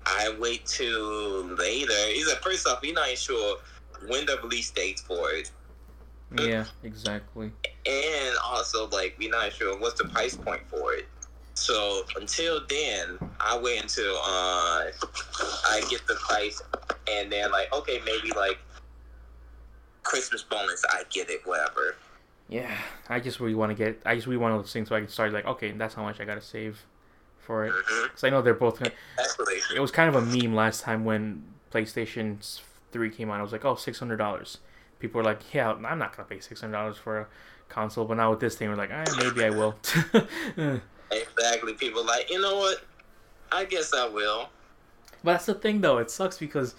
I 0.07 0.35
wait 0.41 0.65
till 0.67 1.45
later. 1.45 1.93
He's 2.09 2.29
like, 2.29 2.43
first 2.43 2.67
off, 2.67 2.81
we're 2.83 2.95
not 2.95 3.09
sure 3.11 3.59
when 4.07 4.27
the 4.27 4.39
release 4.43 4.71
date's 4.71 5.03
for 5.03 5.31
it, 5.33 5.51
Yeah, 6.39 6.65
exactly. 6.83 7.53
and 7.87 8.37
also 8.45 8.89
like 8.89 9.17
we're 9.19 9.31
not 9.31 9.53
sure 9.53 9.79
what's 9.79 10.01
the 10.01 10.09
price 10.09 10.35
point 10.37 10.63
for 10.69 10.95
it. 10.95 11.07
So 11.55 12.05
until 12.17 12.61
then, 12.69 13.19
I 13.41 13.59
wait 13.59 13.83
until 13.83 14.17
uh 14.17 14.91
I 15.69 15.83
get 15.91 16.07
the 16.07 16.15
price, 16.15 16.63
and 17.11 17.31
then 17.31 17.51
like 17.51 17.73
okay, 17.73 18.01
maybe 18.05 18.31
like 18.37 18.59
Christmas 20.03 20.43
bonus, 20.43 20.83
I 20.91 21.03
get 21.11 21.31
it, 21.31 21.47
whatever. 21.47 21.97
Yeah, 22.49 22.77
I 23.09 23.21
just 23.21 23.41
really 23.41 23.55
want 23.55 23.71
to 23.71 23.75
get. 23.75 24.01
I 24.05 24.15
just 24.15 24.27
really 24.27 24.39
want 24.39 24.61
those 24.61 24.73
things 24.73 24.89
so 24.89 24.97
I 24.97 25.01
can 25.01 25.09
start 25.09 25.33
like, 25.33 25.47
okay, 25.47 25.73
that's 25.73 25.95
how 25.95 26.03
much 26.03 26.21
I 26.21 26.25
gotta 26.25 26.43
save 26.43 26.85
for 27.39 27.67
it. 27.67 27.73
Because 28.05 28.25
I 28.25 28.31
know 28.31 28.43
they're 28.43 28.55
both. 28.55 28.79
Gonna, 28.79 28.93
it 29.75 29.81
was 29.81 29.91
kind 29.91 30.15
of 30.15 30.17
a 30.17 30.27
meme 30.27 30.55
last 30.55 30.83
time 30.83 31.05
when 31.05 31.45
PlayStation 31.71 32.61
Three 32.91 33.11
came 33.11 33.31
out. 33.31 33.41
I 33.41 33.43
was 33.43 33.53
like, 33.53 33.65
oh, 33.65 33.75
six 33.75 33.99
hundred 33.99 34.17
dollars. 34.17 34.59
people 34.99 35.19
were 35.19 35.25
like, 35.25 35.55
yeah, 35.55 35.73
I'm 35.73 35.99
not 35.99 36.17
gonna 36.17 36.29
pay 36.29 36.41
six 36.41 36.61
hundred 36.61 36.73
dollars 36.73 36.97
for 36.97 37.21
a 37.21 37.27
console, 37.69 38.05
but 38.05 38.17
now 38.17 38.31
with 38.31 38.41
this 38.41 38.57
thing, 38.57 38.69
we're 38.69 38.77
like, 38.77 38.91
eh, 38.91 39.05
maybe 39.19 39.45
I 39.45 39.51
will. 39.51 39.75
Exactly. 41.13 41.75
People 41.75 42.05
like, 42.05 42.31
you 42.31 42.41
know 42.41 42.57
what? 42.57 42.79
I 43.51 43.65
guess 43.65 43.93
I 43.95 44.09
will. 44.09 44.49
But 45.25 45.33
that's 45.33 45.47
the 45.47 45.55
thing, 45.55 45.81
though. 45.81 45.99
It 45.99 46.11
sucks 46.11 46.39
because, 46.39 46.75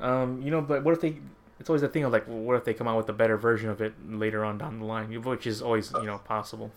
um, 0.00 0.42
you 0.42 0.50
know, 0.50 0.60
but 0.60 0.82
what 0.84 0.92
if 0.94 1.00
they? 1.00 1.18
It's 1.58 1.70
always 1.70 1.80
the 1.82 1.88
thing 1.88 2.04
of 2.04 2.12
like, 2.12 2.28
well, 2.28 2.38
what 2.38 2.56
if 2.56 2.64
they 2.64 2.74
come 2.74 2.86
out 2.86 2.96
with 2.98 3.08
a 3.08 3.14
better 3.14 3.36
version 3.38 3.70
of 3.70 3.80
it 3.80 3.94
later 4.08 4.44
on 4.44 4.58
down 4.58 4.78
the 4.78 4.84
line, 4.84 5.10
which 5.22 5.46
is 5.46 5.62
always 5.62 5.90
you 5.92 6.04
know 6.04 6.18
possible. 6.18 6.70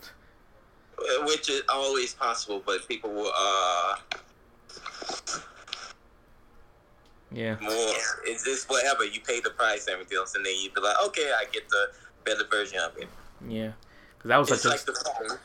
Uh, 0.98 1.24
Which 1.26 1.50
is 1.50 1.62
always 1.68 2.14
possible, 2.14 2.62
but 2.64 2.86
people 2.88 3.10
will 3.12 3.32
uh 3.36 3.96
Yeah, 7.32 7.56
more 7.60 7.70
it's 8.24 8.44
just 8.44 8.68
whatever. 8.70 9.04
You 9.04 9.20
pay 9.20 9.40
the 9.40 9.50
price 9.50 9.86
and 9.86 9.94
everything 9.94 10.18
else 10.18 10.34
and 10.34 10.44
then 10.44 10.54
you 10.58 10.70
be 10.72 10.80
like, 10.80 10.96
Okay, 11.06 11.30
I 11.38 11.44
get 11.52 11.68
the 11.68 11.90
better 12.24 12.44
version 12.50 12.78
of 12.80 12.96
it. 12.96 13.08
yeah. 13.46 13.72
Because 14.16 14.28
that 14.28 14.36
was 14.38 14.50
It's 14.50 14.62
such 14.62 14.72
like 14.72 14.80
a 14.82 14.86
the. 14.92 15.38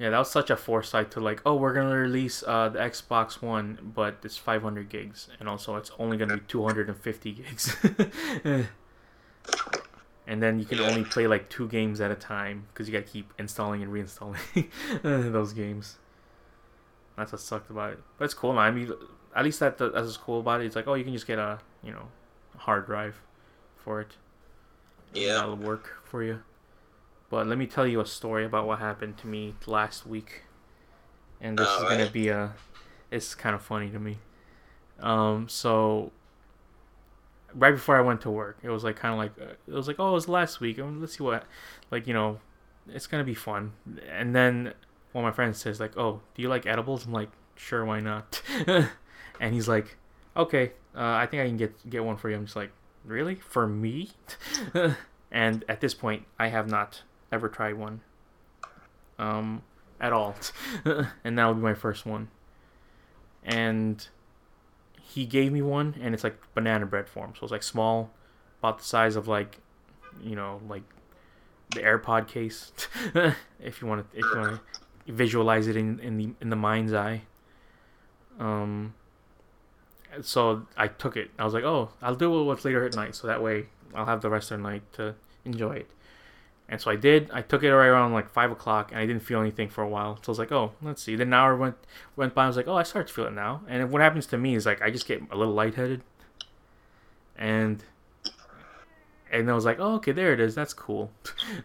Yeah, 0.00 0.08
that 0.08 0.18
was 0.18 0.30
such 0.30 0.48
a 0.48 0.56
foresight 0.56 1.10
to 1.10 1.20
like, 1.20 1.42
oh, 1.44 1.56
we're 1.56 1.74
gonna 1.74 1.94
release 1.94 2.42
uh, 2.46 2.70
the 2.70 2.78
Xbox 2.78 3.42
One, 3.42 3.92
but 3.94 4.16
it's 4.24 4.38
500 4.38 4.88
gigs, 4.88 5.28
and 5.38 5.46
also 5.46 5.76
it's 5.76 5.90
only 5.98 6.16
gonna 6.16 6.38
be 6.38 6.42
250 6.48 7.32
gigs. 7.32 7.76
and 10.26 10.42
then 10.42 10.58
you 10.58 10.64
can 10.64 10.80
only 10.80 11.04
play 11.04 11.26
like 11.26 11.50
two 11.50 11.68
games 11.68 12.00
at 12.00 12.10
a 12.10 12.14
time 12.14 12.66
because 12.72 12.88
you 12.88 12.94
gotta 12.94 13.04
keep 13.04 13.30
installing 13.38 13.82
and 13.82 13.92
reinstalling 13.92 14.70
those 15.02 15.52
games. 15.52 15.98
That's 17.18 17.32
what 17.32 17.42
sucked 17.42 17.68
about 17.68 17.92
it. 17.92 17.98
But 18.16 18.24
it's 18.24 18.32
cool. 18.32 18.54
Man. 18.54 18.62
I 18.62 18.70
mean, 18.70 18.90
at 19.36 19.44
least 19.44 19.60
that 19.60 19.76
that's 19.76 19.92
what's 19.92 20.16
cool 20.16 20.40
about 20.40 20.62
it. 20.62 20.64
It's 20.64 20.76
like, 20.76 20.88
oh, 20.88 20.94
you 20.94 21.04
can 21.04 21.12
just 21.12 21.26
get 21.26 21.38
a 21.38 21.58
you 21.84 21.92
know 21.92 22.08
hard 22.56 22.86
drive 22.86 23.20
for 23.76 24.00
it. 24.00 24.16
Yeah. 25.12 25.34
that'll 25.34 25.56
work 25.56 25.98
for 26.04 26.22
you. 26.22 26.40
But 27.30 27.46
let 27.46 27.58
me 27.58 27.66
tell 27.66 27.86
you 27.86 28.00
a 28.00 28.06
story 28.06 28.44
about 28.44 28.66
what 28.66 28.80
happened 28.80 29.16
to 29.18 29.26
me 29.26 29.54
last 29.66 30.06
week, 30.06 30.42
and 31.40 31.58
this 31.58 31.68
is 31.68 31.82
gonna 31.82 32.10
be 32.10 32.28
a. 32.28 32.52
It's 33.10 33.34
kind 33.34 33.54
of 33.54 33.62
funny 33.62 33.90
to 33.90 33.98
me. 33.98 34.18
Um. 35.00 35.48
So. 35.48 36.12
Right 37.52 37.72
before 37.72 37.96
I 37.96 38.00
went 38.00 38.20
to 38.20 38.30
work, 38.30 38.58
it 38.62 38.68
was 38.68 38.84
like 38.84 38.94
kind 38.94 39.12
of 39.12 39.18
like 39.18 39.32
uh, 39.40 39.54
it 39.66 39.74
was 39.74 39.88
like 39.88 39.96
oh 39.98 40.10
it 40.10 40.12
was 40.12 40.28
last 40.28 40.60
week. 40.60 40.78
um, 40.78 41.00
Let's 41.00 41.16
see 41.16 41.24
what, 41.24 41.44
like 41.90 42.06
you 42.06 42.14
know, 42.14 42.38
it's 42.88 43.08
gonna 43.08 43.24
be 43.24 43.34
fun. 43.34 43.72
And 44.08 44.36
then 44.36 44.72
one 45.10 45.24
of 45.24 45.32
my 45.32 45.34
friends 45.34 45.58
says 45.58 45.80
like 45.80 45.96
oh 45.96 46.20
do 46.36 46.42
you 46.42 46.48
like 46.48 46.64
edibles? 46.66 47.06
I'm 47.06 47.12
like 47.12 47.30
sure 47.56 47.84
why 47.84 47.98
not. 47.98 48.40
and 49.40 49.52
he's 49.52 49.66
like 49.66 49.96
okay 50.36 50.70
uh, 50.94 51.02
I 51.02 51.26
think 51.26 51.42
I 51.42 51.46
can 51.46 51.56
get 51.56 51.88
get 51.88 52.04
one 52.04 52.16
for 52.16 52.30
you. 52.30 52.36
I'm 52.36 52.44
just 52.44 52.56
like 52.56 52.72
really 53.04 53.36
for 53.36 53.66
me. 53.66 54.10
and 55.30 55.64
at 55.68 55.80
this 55.80 55.94
point, 55.94 56.24
I 56.38 56.48
have 56.48 56.68
not 56.68 57.02
ever 57.32 57.48
tried 57.48 57.74
one, 57.74 58.00
um, 59.18 59.62
at 60.00 60.12
all, 60.12 60.34
and 61.24 61.38
that'll 61.38 61.54
be 61.54 61.60
my 61.60 61.74
first 61.74 62.06
one. 62.06 62.28
And 63.44 64.06
he 65.00 65.26
gave 65.26 65.52
me 65.52 65.62
one, 65.62 65.96
and 66.00 66.14
it's 66.14 66.24
like 66.24 66.36
banana 66.54 66.86
bread 66.86 67.08
form, 67.08 67.34
so 67.34 67.44
it's 67.44 67.52
like 67.52 67.62
small, 67.62 68.10
about 68.60 68.78
the 68.78 68.84
size 68.84 69.16
of 69.16 69.28
like, 69.28 69.58
you 70.22 70.36
know, 70.36 70.60
like 70.68 70.82
the 71.74 71.80
AirPod 71.80 72.28
case, 72.28 72.72
if 73.60 73.80
you 73.80 73.88
want 73.88 74.10
to, 74.10 74.18
if 74.18 74.24
you 74.24 74.38
want 74.38 74.60
to 75.06 75.12
visualize 75.12 75.66
it 75.66 75.76
in 75.76 75.98
in 76.00 76.16
the 76.16 76.30
in 76.40 76.50
the 76.50 76.56
mind's 76.56 76.92
eye. 76.92 77.22
Um. 78.38 78.94
So 80.22 80.66
I 80.76 80.88
took 80.88 81.16
it. 81.16 81.30
I 81.38 81.44
was 81.44 81.54
like, 81.54 81.62
oh, 81.62 81.90
I'll 82.02 82.16
do 82.16 82.40
it 82.40 82.44
what's 82.44 82.64
later 82.64 82.84
at 82.84 82.94
night, 82.94 83.14
so 83.14 83.28
that 83.28 83.42
way 83.42 83.66
I'll 83.94 84.06
have 84.06 84.22
the 84.22 84.30
rest 84.30 84.50
of 84.50 84.58
the 84.58 84.62
night 84.68 84.82
to 84.94 85.14
enjoy 85.44 85.72
it. 85.72 85.90
And 86.70 86.80
so 86.80 86.88
I 86.88 86.94
did. 86.94 87.32
I 87.32 87.42
took 87.42 87.64
it 87.64 87.74
right 87.74 87.88
around 87.88 88.12
like 88.12 88.30
five 88.30 88.52
o'clock, 88.52 88.92
and 88.92 89.00
I 89.00 89.04
didn't 89.04 89.24
feel 89.24 89.40
anything 89.40 89.68
for 89.68 89.82
a 89.82 89.88
while. 89.88 90.16
So 90.18 90.22
I 90.28 90.30
was 90.30 90.38
like, 90.38 90.52
"Oh, 90.52 90.70
let's 90.80 91.02
see." 91.02 91.16
Then 91.16 91.26
an 91.26 91.34
hour 91.34 91.56
went 91.56 91.74
went 92.14 92.32
by. 92.32 92.44
I 92.44 92.46
was 92.46 92.56
like, 92.56 92.68
"Oh, 92.68 92.76
I 92.76 92.84
start 92.84 93.08
to 93.08 93.12
feel 93.12 93.26
it 93.26 93.32
now." 93.32 93.62
And 93.66 93.90
what 93.90 94.00
happens 94.00 94.24
to 94.28 94.38
me 94.38 94.54
is 94.54 94.66
like 94.66 94.80
I 94.80 94.88
just 94.88 95.04
get 95.04 95.20
a 95.32 95.36
little 95.36 95.52
lightheaded, 95.52 96.02
and 97.36 97.82
and 99.32 99.50
I 99.50 99.52
was 99.52 99.64
like, 99.64 99.80
"Oh, 99.80 99.96
okay, 99.96 100.12
there 100.12 100.32
it 100.32 100.38
is. 100.38 100.54
That's 100.54 100.72
cool." 100.72 101.10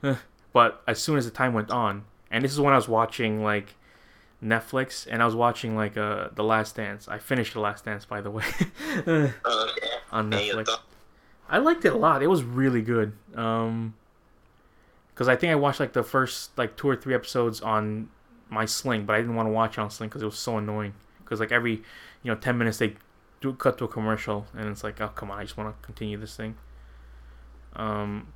but 0.53 0.81
as 0.87 0.99
soon 0.99 1.19
as 1.19 1.25
the 1.25 1.31
time 1.31 1.53
went 1.53 1.69
on, 1.69 2.05
and 2.31 2.43
this 2.43 2.51
is 2.51 2.59
when 2.59 2.73
I 2.73 2.77
was 2.77 2.87
watching 2.87 3.43
like 3.43 3.75
Netflix, 4.43 5.05
and 5.07 5.21
I 5.21 5.25
was 5.25 5.35
watching 5.35 5.75
like 5.75 5.97
uh 5.97 6.29
The 6.33 6.43
Last 6.43 6.77
Dance. 6.77 7.07
I 7.07 7.19
finished 7.19 7.53
The 7.53 7.59
Last 7.59 7.85
Dance, 7.85 8.05
by 8.05 8.21
the 8.21 8.31
way, 8.31 8.45
on 10.11 10.31
Netflix. 10.31 10.75
I 11.47 11.59
liked 11.59 11.85
it 11.85 11.93
a 11.93 11.97
lot. 11.97 12.23
It 12.23 12.27
was 12.27 12.43
really 12.43 12.81
good. 12.81 13.13
Um, 13.35 13.93
because 15.15 15.29
I 15.29 15.37
think 15.37 15.51
I 15.51 15.55
watched 15.55 15.79
like 15.79 15.93
the 15.93 16.03
first 16.03 16.57
like 16.57 16.75
two 16.75 16.89
or 16.89 16.95
three 16.97 17.15
episodes 17.15 17.61
on 17.61 18.09
my 18.49 18.65
Sling, 18.65 19.05
but 19.05 19.15
I 19.15 19.19
didn't 19.19 19.35
want 19.35 19.47
to 19.47 19.51
watch 19.51 19.77
it 19.77 19.81
on 19.81 19.89
Sling 19.89 20.09
because 20.09 20.21
it 20.21 20.25
was 20.25 20.37
so 20.37 20.57
annoying. 20.57 20.93
Because 21.19 21.39
like 21.39 21.53
every 21.53 21.75
you 22.21 22.31
know 22.31 22.35
ten 22.35 22.57
minutes 22.57 22.79
they 22.79 22.95
do 23.39 23.53
cut 23.53 23.77
to 23.77 23.85
a 23.85 23.87
commercial, 23.87 24.45
and 24.53 24.67
it's 24.67 24.83
like, 24.83 24.99
oh 24.99 25.07
come 25.07 25.31
on, 25.31 25.39
I 25.39 25.43
just 25.43 25.55
want 25.55 25.73
to 25.73 25.85
continue 25.85 26.17
this 26.17 26.35
thing. 26.35 26.57
Um, 27.77 28.27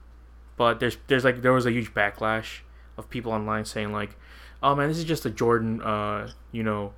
but 0.56 0.80
there's 0.80 0.98
there's 1.08 1.26
like 1.26 1.42
there 1.42 1.52
was 1.52 1.66
a 1.66 1.72
huge 1.72 1.94
backlash 1.94 2.60
of 2.98 3.10
people 3.10 3.34
online 3.34 3.66
saying 3.66 3.92
like, 3.92 4.16
oh 4.64 4.74
man, 4.74 4.88
this 4.88 4.98
is 4.98 5.04
just 5.04 5.26
a 5.26 5.30
Jordan 5.30 5.82
uh 5.82 6.32
you 6.54 6.64
know 6.64 6.94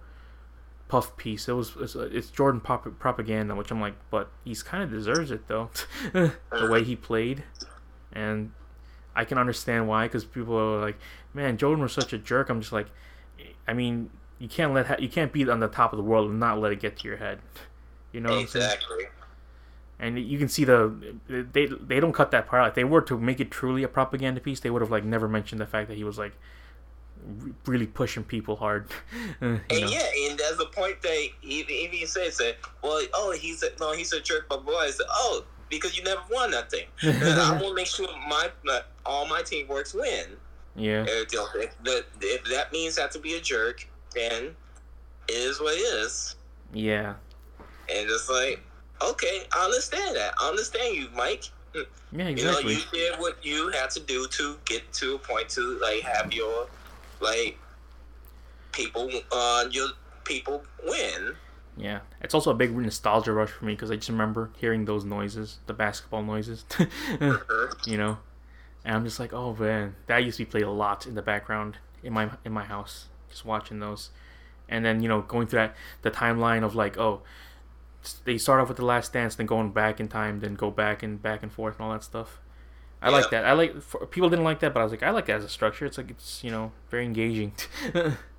puff 0.90 1.18
piece. 1.18 1.48
It 1.48 1.54
was 1.54 1.76
it's, 1.80 1.96
it's 1.96 2.30
Jordan 2.30 2.62
pop- 2.62 3.00
propaganda, 3.00 3.56
which 3.56 3.72
I'm 3.72 3.82
like, 3.82 3.96
but 4.12 4.30
he's 4.44 4.62
kind 4.62 4.84
of 4.84 4.92
deserves 4.92 5.32
it 5.32 5.48
though, 5.48 5.72
the 6.14 6.70
way 6.70 6.84
he 6.84 6.96
played, 6.96 7.44
and 8.14 8.52
I 9.16 9.26
can 9.26 9.38
understand 9.38 9.88
why 9.88 10.08
because 10.08 10.26
people 10.26 10.58
are 10.58 10.82
like, 10.82 10.98
man, 11.34 11.58
Jordan 11.58 11.84
was 11.84 11.94
such 11.94 12.14
a 12.14 12.18
jerk. 12.18 12.50
I'm 12.50 12.62
just 12.62 12.74
like, 12.74 12.88
I 13.68 13.74
mean, 13.74 14.10
you 14.40 14.48
can't 14.48 14.74
let 14.74 14.88
ha- 14.88 14.96
you 15.00 15.10
can't 15.10 15.32
be 15.32 15.50
on 15.50 15.60
the 15.60 15.68
top 15.68 15.94
of 15.94 15.98
the 15.98 16.04
world 16.04 16.30
and 16.30 16.40
not 16.40 16.60
let 16.60 16.72
it 16.72 16.80
get 16.80 16.98
to 17.00 17.08
your 17.08 17.18
head, 17.18 17.40
you 18.12 18.20
know? 18.20 18.30
What 18.30 18.40
I'm 18.40 18.48
saying? 18.48 18.66
Exactly. 18.66 19.06
And 20.00 20.18
you 20.18 20.40
can 20.40 20.50
see 20.50 20.64
the 20.64 21.16
they 21.28 21.68
they 21.68 22.00
don't 22.00 22.14
cut 22.14 22.32
that 22.32 22.48
part 22.48 22.64
out. 22.64 22.70
If 22.70 22.76
they 22.76 22.84
were 22.84 23.02
to 23.02 23.20
make 23.20 23.40
it 23.40 23.52
truly 23.52 23.84
a 23.84 23.88
propaganda 23.88 24.42
piece, 24.42 24.60
they 24.60 24.72
would 24.72 24.82
have 24.82 24.90
like 24.90 25.04
never 25.04 25.28
mentioned 25.28 25.62
the 25.62 25.68
fact 25.68 25.90
that 25.90 25.98
he 25.98 26.04
was 26.04 26.18
like 26.18 26.34
really 27.66 27.88
pushing 27.88 28.24
people 28.24 28.56
hard. 28.56 28.88
And 29.42 29.62
know? 29.70 29.78
yeah, 29.78 30.10
and 30.30 30.40
that's 30.40 30.58
the 30.58 30.70
point 30.74 31.02
that 31.02 31.28
even 31.44 31.72
even 31.72 32.08
says 32.08 32.38
that, 32.38 32.58
well, 32.84 33.02
oh, 33.14 33.32
he's 33.32 33.64
a, 33.64 33.70
no, 33.80 33.94
he's 33.94 34.14
a 34.14 34.20
jerk, 34.20 34.48
but 34.50 34.66
boy, 34.66 34.74
I 34.74 34.92
said, 34.92 35.06
oh, 35.10 35.44
because 35.72 35.98
you 35.98 36.04
never 36.04 36.22
won 36.32 36.52
nothing. 36.52 36.86
I 37.04 37.52
want 37.54 37.64
to 37.64 37.74
make 37.74 37.88
sure 37.88 38.08
my 38.28 38.50
my- 38.64 38.84
all 39.06 39.28
my 39.28 39.42
team 39.42 39.68
works 39.68 39.94
win. 39.96 40.38
yeah. 40.76 41.04
If, 41.08 41.34
if, 41.34 42.06
if 42.22 42.44
that 42.46 42.72
means 42.72 43.00
I 43.00 43.02
have 43.02 43.12
to 43.12 43.20
be 43.20 43.34
a 43.36 43.42
jerk, 43.42 43.88
then 44.14 44.56
it 45.28 45.34
is 45.34 45.60
what 45.60 45.74
it 45.74 45.80
is. 45.82 46.36
Yeah. 46.74 47.16
And 47.90 48.08
it's 48.10 48.30
like, 48.30 48.62
okay, 49.02 49.44
I 49.58 49.66
understand 49.66 50.16
that. 50.16 50.34
I 50.40 50.50
understand 50.50 50.96
you, 50.96 51.08
Mike. 51.16 51.46
Yeah, 51.74 52.28
exactly. 52.28 52.74
You 52.74 52.80
know, 52.80 52.86
you 52.94 53.12
did 53.12 53.20
what 53.20 53.44
you 53.44 53.70
had 53.70 53.90
to 53.92 54.00
do 54.02 54.28
to 54.28 54.58
get 54.66 54.92
to 54.94 55.16
a 55.16 55.18
point 55.20 55.50
to 55.50 55.80
like 55.80 56.02
have 56.02 56.32
your 56.34 56.68
like 57.22 57.58
people 58.72 59.10
uh 59.32 59.66
your 59.72 59.90
people 60.26 60.64
win. 60.86 61.36
Yeah, 61.78 62.02
it's 62.22 62.34
also 62.34 62.52
a 62.52 62.54
big 62.54 62.76
nostalgia 62.76 63.32
rush 63.32 63.50
for 63.50 63.66
me 63.66 63.74
because 63.74 63.92
I 63.92 63.96
just 63.96 64.10
remember 64.10 64.52
hearing 64.58 64.86
those 64.86 65.06
noises, 65.06 65.60
the 65.68 65.74
basketball 65.74 66.22
noises, 66.22 66.66
uh-huh. 66.80 67.68
you 67.86 67.98
know, 67.98 68.18
and 68.84 68.96
I'm 68.96 69.06
just 69.06 69.20
like, 69.20 69.34
oh 69.34 69.56
man, 69.56 69.96
that 70.08 70.24
used 70.24 70.38
to 70.38 70.46
be 70.46 70.52
played 70.52 70.64
a 70.64 70.72
lot 70.72 71.08
in 71.08 71.16
the 71.16 71.22
background 71.22 71.78
in 72.04 72.14
my 72.14 72.30
in 72.44 72.52
my 72.52 72.66
house, 72.66 73.08
just 73.30 73.46
watching 73.46 73.80
those, 73.80 74.10
and 74.68 74.84
then 74.84 75.02
you 75.02 75.08
know 75.08 75.22
going 75.22 75.48
through 75.48 75.60
that 75.60 75.76
the 76.02 76.12
timeline 76.12 76.64
of 76.64 76.76
like, 76.76 76.98
oh, 76.98 77.22
they 78.26 78.38
start 78.38 78.60
off 78.60 78.68
with 78.68 78.78
the 78.78 78.86
Last 78.86 79.14
Dance, 79.14 79.36
then 79.36 79.46
going 79.46 79.72
back 79.72 80.00
in 80.00 80.08
time, 80.08 80.40
then 80.42 80.56
go 80.56 80.72
back 80.72 81.02
and 81.02 81.22
back 81.22 81.42
and 81.42 81.52
forth 81.52 81.76
and 81.76 81.86
all 81.86 81.94
that 81.94 82.04
stuff. 82.04 82.42
I 83.02 83.10
like 83.10 83.32
that. 83.32 83.46
I 83.46 83.54
like 83.54 83.82
for, 83.82 84.06
people 84.06 84.30
didn't 84.30 84.46
like 84.46 84.60
that, 84.60 84.74
but 84.74 84.82
I 84.82 84.84
was 84.84 84.92
like, 84.92 85.02
I 85.02 85.10
like 85.10 85.26
that 85.26 85.38
as 85.38 85.44
a 85.44 85.50
structure. 85.50 85.86
It's 85.86 85.98
like 85.98 86.12
it's 86.12 86.44
you 86.44 86.52
know 86.52 86.72
very 86.90 87.06
engaging. 87.06 87.54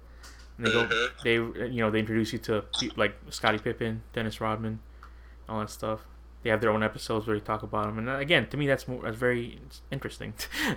And 0.59 0.67
they 0.67 0.73
go, 0.73 0.87
Mhm. 0.87 1.23
they 1.25 1.35
you 1.69 1.81
know 1.83 1.91
they 1.91 1.99
introduce 2.01 2.33
you 2.33 2.39
to 2.41 2.65
like 2.97 3.15
Scottie 3.31 3.59
Pippen, 3.59 4.03
Dennis 4.13 4.41
Rodman, 4.41 4.81
all 5.49 5.61
that 5.61 5.71
stuff. 5.71 6.01
They 6.43 6.51
have 6.51 6.61
their 6.61 6.71
own 6.71 6.83
episodes 6.83 7.27
where 7.27 7.39
they 7.39 7.45
talk 7.45 7.63
about 7.63 7.87
them, 7.87 7.99
and 7.99 8.09
uh, 8.09 8.17
again, 8.17 8.49
to 8.49 8.57
me, 8.57 8.67
that's 8.67 8.87
more 8.89 9.03
that's 9.03 9.17
very 9.17 9.61
interesting. 9.91 10.35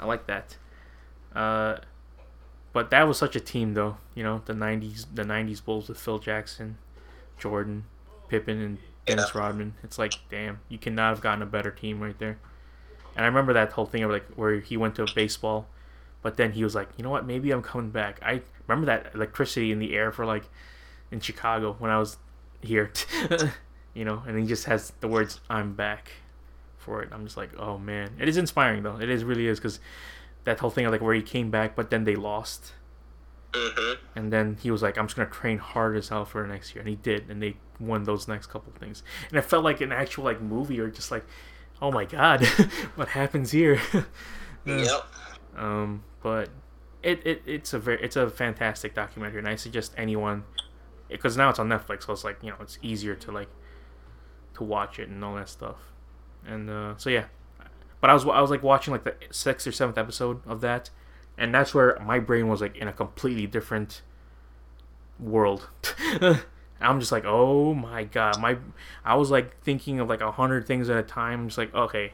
I 0.00 0.04
like 0.04 0.26
that. 0.26 0.56
Uh, 1.34 1.76
but 2.72 2.90
that 2.90 3.06
was 3.06 3.18
such 3.18 3.36
a 3.36 3.40
team, 3.40 3.74
though. 3.74 3.98
You 4.14 4.22
know, 4.24 4.42
the 4.46 4.54
'90s, 4.54 5.06
the 5.14 5.24
'90s 5.24 5.62
Bulls 5.64 5.88
with 5.88 5.98
Phil 5.98 6.18
Jackson, 6.18 6.78
Jordan, 7.38 7.84
Pippen, 8.28 8.60
and 8.60 8.78
Dennis 9.06 9.34
Rodman. 9.34 9.74
It's 9.82 9.98
like, 9.98 10.14
damn, 10.30 10.60
you 10.68 10.78
cannot 10.78 11.10
have 11.10 11.20
gotten 11.20 11.42
a 11.42 11.46
better 11.46 11.70
team 11.70 12.00
right 12.00 12.18
there. 12.18 12.38
And 13.14 13.24
I 13.24 13.28
remember 13.28 13.52
that 13.52 13.72
whole 13.72 13.84
thing 13.86 14.02
of 14.04 14.10
like 14.10 14.26
where 14.36 14.60
he 14.60 14.76
went 14.78 14.94
to 14.96 15.06
baseball, 15.14 15.68
but 16.22 16.36
then 16.36 16.52
he 16.52 16.64
was 16.64 16.74
like, 16.74 16.88
you 16.96 17.04
know 17.04 17.10
what, 17.10 17.26
maybe 17.26 17.50
I'm 17.50 17.62
coming 17.62 17.90
back. 17.90 18.20
I 18.22 18.42
remember 18.66 18.86
that 18.86 19.12
electricity 19.14 19.72
in 19.72 19.78
the 19.78 19.94
air 19.94 20.12
for 20.12 20.24
like 20.24 20.44
in 21.10 21.20
Chicago 21.20 21.74
when 21.78 21.90
I 21.90 21.98
was 21.98 22.16
here, 22.62 22.92
you 23.94 24.04
know, 24.04 24.22
and 24.26 24.38
he 24.38 24.46
just 24.46 24.64
has 24.66 24.92
the 25.00 25.08
words 25.08 25.40
"I'm 25.50 25.74
back" 25.74 26.12
for 26.78 27.02
it. 27.02 27.10
I'm 27.12 27.24
just 27.24 27.36
like, 27.36 27.50
oh 27.58 27.78
man, 27.78 28.10
it 28.20 28.28
is 28.28 28.36
inspiring 28.36 28.82
though. 28.82 28.98
It 29.00 29.10
is 29.10 29.24
really 29.24 29.46
is 29.46 29.58
because 29.58 29.80
that 30.44 30.58
whole 30.60 30.70
thing 30.70 30.86
of 30.86 30.92
like 30.92 31.00
where 31.00 31.14
he 31.14 31.22
came 31.22 31.50
back, 31.50 31.74
but 31.76 31.90
then 31.90 32.04
they 32.04 32.16
lost, 32.16 32.72
hmm 33.54 33.92
and 34.14 34.32
then 34.32 34.58
he 34.60 34.70
was 34.70 34.82
like, 34.82 34.98
I'm 34.98 35.06
just 35.06 35.16
gonna 35.16 35.28
train 35.30 35.58
hard 35.58 35.96
as 35.96 36.08
hell 36.08 36.24
for 36.24 36.42
the 36.42 36.48
next 36.48 36.74
year, 36.74 36.80
and 36.80 36.88
he 36.88 36.96
did, 36.96 37.28
and 37.30 37.42
they 37.42 37.56
won 37.80 38.04
those 38.04 38.28
next 38.28 38.46
couple 38.46 38.72
things, 38.78 39.02
and 39.28 39.38
it 39.38 39.42
felt 39.42 39.64
like 39.64 39.80
an 39.80 39.92
actual 39.92 40.24
like 40.24 40.40
movie 40.40 40.78
or 40.80 40.88
just 40.88 41.10
like, 41.10 41.24
oh 41.80 41.90
my 41.90 42.04
god, 42.04 42.44
what 42.94 43.08
happens 43.08 43.50
here? 43.50 43.80
Yep. 44.64 45.04
Um, 45.56 46.04
but 46.22 46.48
it, 47.02 47.26
it 47.26 47.42
it's 47.46 47.72
a 47.72 47.78
very 47.78 48.02
it's 48.02 48.16
a 48.16 48.30
fantastic 48.30 48.94
documentary, 48.94 49.38
and 49.38 49.48
I 49.48 49.56
suggest 49.56 49.92
anyone 49.96 50.44
because 51.08 51.36
now 51.36 51.50
it's 51.50 51.58
on 51.58 51.68
Netflix, 51.68 52.04
so 52.04 52.12
it's 52.12 52.24
like 52.24 52.38
you 52.42 52.50
know 52.50 52.56
it's 52.60 52.78
easier 52.82 53.14
to 53.16 53.32
like 53.32 53.48
to 54.54 54.64
watch 54.64 54.98
it 54.98 55.08
and 55.08 55.24
all 55.24 55.34
that 55.34 55.48
stuff. 55.48 55.76
And 56.46 56.70
uh, 56.70 56.96
so 56.96 57.10
yeah, 57.10 57.26
but 58.00 58.10
I 58.10 58.14
was 58.14 58.24
I 58.26 58.40
was 58.40 58.50
like 58.50 58.62
watching 58.62 58.92
like 58.92 59.04
the 59.04 59.14
sixth 59.30 59.66
or 59.66 59.72
seventh 59.72 59.98
episode 59.98 60.40
of 60.46 60.60
that, 60.60 60.90
and 61.36 61.54
that's 61.54 61.74
where 61.74 61.98
my 62.04 62.18
brain 62.18 62.48
was 62.48 62.60
like 62.60 62.76
in 62.76 62.88
a 62.88 62.92
completely 62.92 63.46
different 63.46 64.02
world. 65.18 65.68
I'm 66.80 66.98
just 66.98 67.12
like, 67.12 67.24
oh 67.24 67.74
my 67.74 68.04
god, 68.04 68.40
my 68.40 68.58
I 69.04 69.14
was 69.14 69.30
like 69.30 69.60
thinking 69.62 70.00
of 70.00 70.08
like 70.08 70.20
a 70.20 70.32
hundred 70.32 70.66
things 70.66 70.88
at 70.90 70.96
a 70.96 71.02
time. 71.02 71.40
I'm 71.40 71.48
just 71.48 71.58
like, 71.58 71.74
okay, 71.74 72.12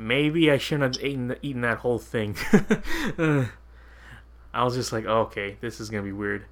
maybe 0.00 0.50
I 0.50 0.56
shouldn't 0.56 0.96
have 0.96 1.04
eaten 1.04 1.36
eaten 1.42 1.60
that 1.60 1.78
whole 1.78 1.98
thing. 1.98 2.36
I 4.52 4.64
was 4.64 4.74
just 4.74 4.92
like, 4.92 5.04
okay, 5.04 5.56
this 5.60 5.78
is 5.78 5.90
gonna 5.90 6.02
be 6.02 6.12
weird, 6.12 6.46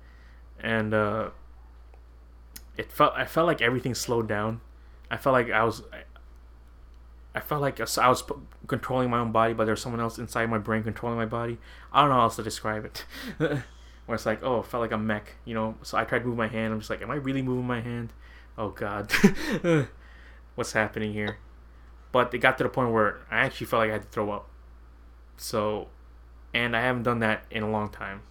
and 0.60 0.94
uh, 0.94 1.30
it 2.76 2.92
felt 2.92 3.14
I 3.16 3.24
felt 3.24 3.46
like 3.46 3.62
everything 3.62 3.94
slowed 3.94 4.28
down. 4.28 4.60
I 5.10 5.16
felt 5.16 5.32
like 5.32 5.50
I 5.50 5.64
was. 5.64 5.82
I, 5.92 6.02
I 7.34 7.40
felt 7.40 7.60
like 7.62 7.80
I 7.80 8.08
was 8.08 8.24
controlling 8.66 9.10
my 9.10 9.18
own 9.18 9.32
body, 9.32 9.54
but 9.54 9.64
there's 9.64 9.80
someone 9.80 10.00
else 10.00 10.18
inside 10.18 10.50
my 10.50 10.58
brain 10.58 10.82
controlling 10.82 11.18
my 11.18 11.26
body. 11.26 11.58
I 11.92 12.00
don't 12.00 12.10
know 12.10 12.16
how 12.16 12.22
else 12.22 12.36
to 12.36 12.42
describe 12.42 12.84
it. 12.84 13.04
Where 13.38 14.14
it's 14.14 14.26
like, 14.26 14.42
oh, 14.42 14.60
it 14.60 14.66
felt 14.66 14.80
like 14.80 14.92
a 14.92 14.98
mech, 14.98 15.34
you 15.44 15.54
know. 15.54 15.76
So 15.82 15.98
I 15.98 16.04
tried 16.04 16.20
to 16.20 16.24
move 16.24 16.36
my 16.36 16.48
hand. 16.48 16.72
I'm 16.72 16.80
just 16.80 16.90
like, 16.90 17.02
am 17.02 17.10
I 17.10 17.16
really 17.16 17.42
moving 17.42 17.66
my 17.66 17.80
hand? 17.80 18.12
Oh 18.56 18.70
God, 18.70 19.12
what's 20.56 20.72
happening 20.72 21.12
here? 21.12 21.38
But 22.10 22.32
it 22.32 22.38
got 22.38 22.58
to 22.58 22.64
the 22.64 22.70
point 22.70 22.92
where 22.92 23.20
I 23.30 23.40
actually 23.40 23.66
felt 23.66 23.80
like 23.80 23.90
I 23.90 23.94
had 23.94 24.02
to 24.02 24.08
throw 24.08 24.30
up. 24.30 24.48
So, 25.36 25.88
and 26.54 26.76
I 26.76 26.80
haven't 26.80 27.02
done 27.02 27.20
that 27.20 27.44
in 27.50 27.62
a 27.62 27.70
long 27.70 27.90
time. 27.90 28.22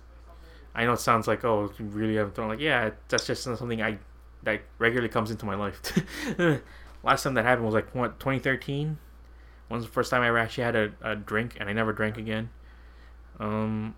I 0.74 0.86
know 0.86 0.94
it 0.94 1.00
sounds 1.00 1.28
like, 1.28 1.44
oh, 1.44 1.72
you 1.78 1.86
really 1.86 2.16
haven't 2.16 2.36
thrown. 2.36 2.50
Like, 2.50 2.60
yeah, 2.60 2.92
that's 3.08 3.26
just 3.26 3.44
something 3.44 3.82
I 3.82 3.98
that 4.44 4.62
regularly 4.78 5.10
comes 5.10 5.32
into 5.32 5.46
my 5.46 5.56
life. 5.56 5.82
Last 7.04 7.24
time 7.24 7.34
that 7.34 7.46
happened 7.46 7.66
was 7.66 7.74
like 7.74 7.94
what 7.94 8.20
2013. 8.20 8.98
Was 9.70 9.84
the 9.84 9.90
first 9.90 10.12
time 10.12 10.22
I 10.22 10.30
ever 10.30 10.38
actually 10.38 10.64
had 10.64 10.76
a, 10.76 10.92
a 11.02 11.16
drink, 11.16 11.58
and 11.60 11.68
I 11.68 11.74
never 11.74 11.92
drank 11.92 12.18
again. 12.18 12.50
Um, 13.40 13.96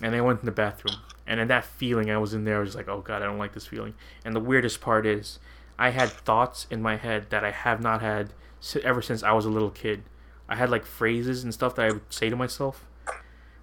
and 0.00 0.14
I 0.14 0.20
went 0.20 0.40
in 0.40 0.46
the 0.46 0.52
bathroom, 0.52 0.96
and 1.26 1.40
in 1.40 1.48
that 1.48 1.64
feeling, 1.64 2.10
I 2.10 2.18
was 2.18 2.32
in 2.32 2.44
there. 2.44 2.58
I 2.58 2.60
was 2.60 2.76
like, 2.76 2.88
oh 2.88 3.00
god, 3.00 3.22
I 3.22 3.26
don't 3.26 3.38
like 3.38 3.54
this 3.54 3.66
feeling. 3.66 3.94
And 4.24 4.36
the 4.36 4.40
weirdest 4.40 4.80
part 4.80 5.04
is, 5.04 5.40
I 5.78 5.90
had 5.90 6.10
thoughts 6.10 6.66
in 6.70 6.80
my 6.80 6.96
head 6.96 7.30
that 7.30 7.44
I 7.44 7.50
have 7.50 7.80
not 7.80 8.00
had 8.02 8.34
ever 8.82 9.02
since 9.02 9.22
I 9.22 9.32
was 9.32 9.44
a 9.44 9.50
little 9.50 9.70
kid. 9.70 10.02
I 10.48 10.56
had 10.56 10.70
like 10.70 10.84
phrases 10.84 11.44
and 11.44 11.52
stuff 11.52 11.74
that 11.76 11.86
I 11.86 11.92
would 11.92 12.12
say 12.12 12.30
to 12.30 12.36
myself 12.36 12.86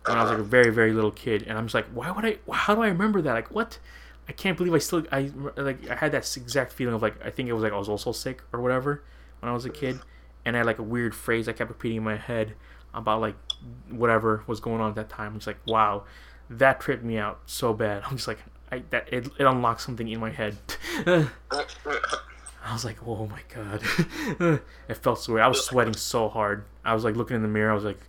when 0.06 0.18
I 0.18 0.22
was 0.22 0.32
like 0.32 0.40
a 0.40 0.44
very 0.44 0.72
very 0.72 0.94
little 0.94 1.12
kid, 1.12 1.44
and 1.48 1.58
I'm 1.58 1.66
just 1.66 1.74
like, 1.74 1.88
why 1.88 2.12
would 2.12 2.26
I? 2.26 2.38
How 2.52 2.76
do 2.76 2.82
I 2.82 2.88
remember 2.88 3.22
that? 3.22 3.34
Like 3.34 3.52
what? 3.54 3.80
I 4.28 4.32
can't 4.32 4.58
believe 4.58 4.74
I 4.74 4.80
still 4.80 5.04
I 5.12 5.32
like 5.56 5.90
I 5.90 5.96
had 5.96 6.12
that 6.12 6.38
exact 6.38 6.72
feeling 6.72 6.96
of 6.96 7.02
like 7.02 7.24
I 7.24 7.30
think 7.30 7.50
it 7.50 7.54
was 7.54 7.64
like 7.64 7.74
I 7.74 7.78
was 7.78 7.90
also 7.90 8.12
sick 8.12 8.42
or 8.52 8.62
whatever 8.62 9.04
when 9.40 9.50
I 9.50 9.54
was 9.54 9.66
a 9.66 9.70
kid, 9.70 10.00
and 10.46 10.56
I 10.56 10.60
had 10.60 10.66
like 10.66 10.80
a 10.80 10.84
weird 10.84 11.16
phrase 11.16 11.48
I 11.48 11.54
kept 11.54 11.70
repeating 11.70 11.98
in 11.98 12.04
my 12.04 12.18
head 12.18 12.54
about 12.94 13.22
like 13.22 13.36
whatever 13.90 14.44
was 14.48 14.60
going 14.60 14.82
on 14.82 14.90
at 14.90 14.96
that 14.96 15.10
time. 15.10 15.34
I'm 15.34 15.40
just 15.40 15.48
like, 15.48 15.60
wow, 15.68 16.04
that 16.50 16.80
tripped 16.80 17.04
me 17.04 17.18
out 17.18 17.42
so 17.46 17.74
bad. 17.74 18.04
I'm 18.06 18.18
just 18.18 18.28
like, 18.28 18.40
I 18.72 18.84
that 18.90 19.12
it, 19.12 19.28
it 19.38 19.46
unlocked 19.46 19.82
something 19.82 20.08
in 20.08 20.20
my 20.20 20.32
head. 20.32 20.58
I 22.66 22.74
was 22.74 22.84
like, 22.84 22.98
oh 23.06 23.28
my 23.28 23.42
god, 23.54 23.82
it 24.90 24.98
felt 24.98 25.20
so 25.20 25.34
weird. 25.34 25.46
I 25.46 25.48
was 25.48 25.64
sweating 25.64 25.94
so 25.96 26.28
hard. 26.30 26.66
I 26.84 26.96
was 26.96 27.04
like 27.04 27.16
looking 27.16 27.36
in 27.36 27.44
the 27.44 27.48
mirror. 27.48 27.72
I 27.72 27.76
was 27.76 27.84
like, 27.84 28.00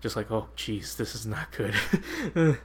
just 0.00 0.16
like, 0.16 0.30
oh 0.30 0.48
jeez, 0.56 0.96
this 0.96 1.14
is 1.14 1.26
not 1.26 1.52
good. 1.52 1.74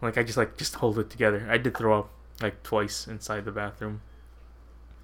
like 0.00 0.16
I 0.16 0.22
just 0.22 0.36
like 0.38 0.56
just 0.56 0.76
hold 0.76 0.98
it 1.00 1.10
together. 1.10 1.46
I 1.50 1.58
did 1.58 1.76
throw 1.76 1.98
up 1.98 2.10
like 2.40 2.62
twice 2.62 3.08
inside 3.08 3.44
the 3.44 3.50
bathroom, 3.52 4.00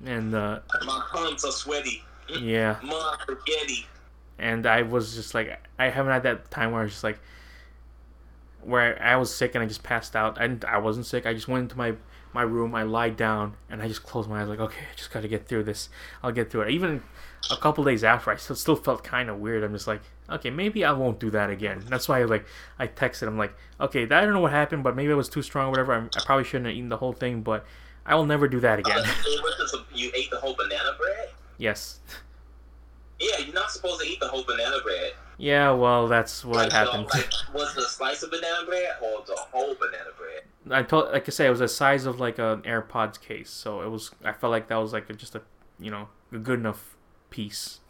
and 0.05 0.35
uh, 0.35 0.61
My 0.85 1.03
palms 1.11 1.45
are 1.45 1.51
sweaty. 1.51 2.03
yeah, 2.41 2.77
My 2.85 3.17
spaghetti. 3.23 3.87
and 4.39 4.67
I 4.67 4.83
was 4.83 5.17
just 5.17 5.35
like, 5.35 5.59
I 5.81 5.89
haven't 5.89 6.13
had 6.13 6.23
that 6.23 6.51
time 6.51 6.71
where 6.71 6.83
I 6.83 6.85
was 6.85 6.93
just 6.93 7.05
like, 7.05 7.19
where 8.63 9.03
I 9.03 9.17
was 9.17 9.35
sick 9.35 9.57
and 9.57 9.65
I 9.65 9.67
just 9.67 9.83
passed 9.83 10.15
out. 10.15 10.39
And 10.41 10.65
I 10.65 10.79
wasn't 10.79 11.07
sick. 11.07 11.27
I 11.27 11.35
just 11.35 11.49
went 11.49 11.63
into 11.63 11.77
my 11.77 11.95
my 12.37 12.43
room. 12.43 12.75
I 12.75 12.83
lied 12.85 13.17
down 13.17 13.55
and 13.69 13.83
I 13.83 13.89
just 13.89 14.03
closed 14.05 14.29
my 14.29 14.43
eyes. 14.43 14.49
Like, 14.49 14.61
okay, 14.61 14.81
I 14.93 14.95
just 14.97 15.11
got 15.11 15.23
to 15.23 15.29
get 15.29 15.49
through 15.49 15.65
this. 15.65 15.89
I'll 16.23 16.33
get 16.33 16.51
through 16.51 16.63
it. 16.63 16.71
Even 16.71 17.03
a 17.51 17.57
couple 17.57 17.83
days 17.83 18.05
after, 18.05 18.31
I 18.31 18.37
still 18.37 18.55
still 18.57 18.77
felt 18.77 19.03
kind 19.03 19.29
of 19.31 19.39
weird. 19.39 19.65
I'm 19.65 19.73
just 19.73 19.87
like, 19.87 20.03
okay, 20.31 20.51
maybe 20.51 20.85
I 20.85 20.93
won't 20.93 21.19
do 21.19 21.31
that 21.31 21.51
again. 21.51 21.83
That's 21.89 22.09
why 22.09 22.21
I 22.21 22.25
like 22.25 22.45
I 22.79 22.87
texted. 22.87 23.27
I'm 23.27 23.39
like, 23.39 23.55
okay, 23.81 24.03
I 24.05 24.07
don't 24.21 24.33
know 24.35 24.41
what 24.41 24.53
happened, 24.53 24.85
but 24.85 24.95
maybe 24.95 25.11
I 25.13 25.17
was 25.17 25.29
too 25.29 25.43
strong 25.43 25.69
or 25.69 25.71
whatever. 25.71 25.95
I, 25.95 25.99
I 25.99 26.25
probably 26.25 26.45
shouldn't 26.45 26.67
have 26.67 26.77
eaten 26.77 26.89
the 26.91 26.99
whole 26.99 27.13
thing, 27.15 27.41
but 27.43 27.65
I 28.05 28.15
will 28.15 28.27
never 28.27 28.47
do 28.49 28.61
that 28.61 28.79
again. 28.79 29.03
Uh, 29.75 29.79
you 29.93 30.13
ate 30.15 30.31
the 30.31 30.39
whole 30.39 30.55
banana 30.55 30.91
bread? 30.97 31.31
yes. 31.59 31.99
Yeah, 33.19 33.39
you're 33.39 33.55
not 33.55 33.71
supposed 33.73 34.01
to 34.03 34.07
eat 34.07 34.21
the 34.21 34.29
whole 34.29 34.45
banana 34.45 34.77
bread. 34.85 35.13
Yeah. 35.39 35.71
Well, 35.73 36.07
that's 36.07 36.45
what 36.45 36.57
Like, 36.57 36.73
happened. 36.73 37.09
So, 37.11 37.19
like, 37.19 37.31
was 37.55 37.77
it 37.77 37.83
a 37.83 37.89
slice 37.89 38.23
of 38.23 38.31
banana 38.31 38.65
bread 38.67 38.91
or 39.03 39.25
the 39.27 39.35
whole 39.37 39.75
banana 39.75 40.11
bread? 40.19 40.36
I 40.71 40.83
told, 40.83 41.13
like 41.13 41.29
I 41.29 41.31
say, 41.31 41.47
it 41.47 41.51
was 41.51 41.61
the 41.61 41.69
size 41.69 42.07
of 42.07 42.19
like 42.21 42.39
an 42.39 42.63
AirPods 42.63 43.21
case, 43.21 43.51
so 43.51 43.83
it 43.83 43.89
was. 43.89 44.11
I 44.25 44.33
felt 44.33 44.51
like 44.51 44.69
that 44.69 44.77
was 44.77 44.93
like 44.93 45.09
a, 45.11 45.13
just 45.13 45.35
a, 45.35 45.43
you 45.79 45.91
know, 45.91 46.09
a 46.33 46.39
good 46.39 46.59
enough 46.59 46.97
piece 47.31 47.81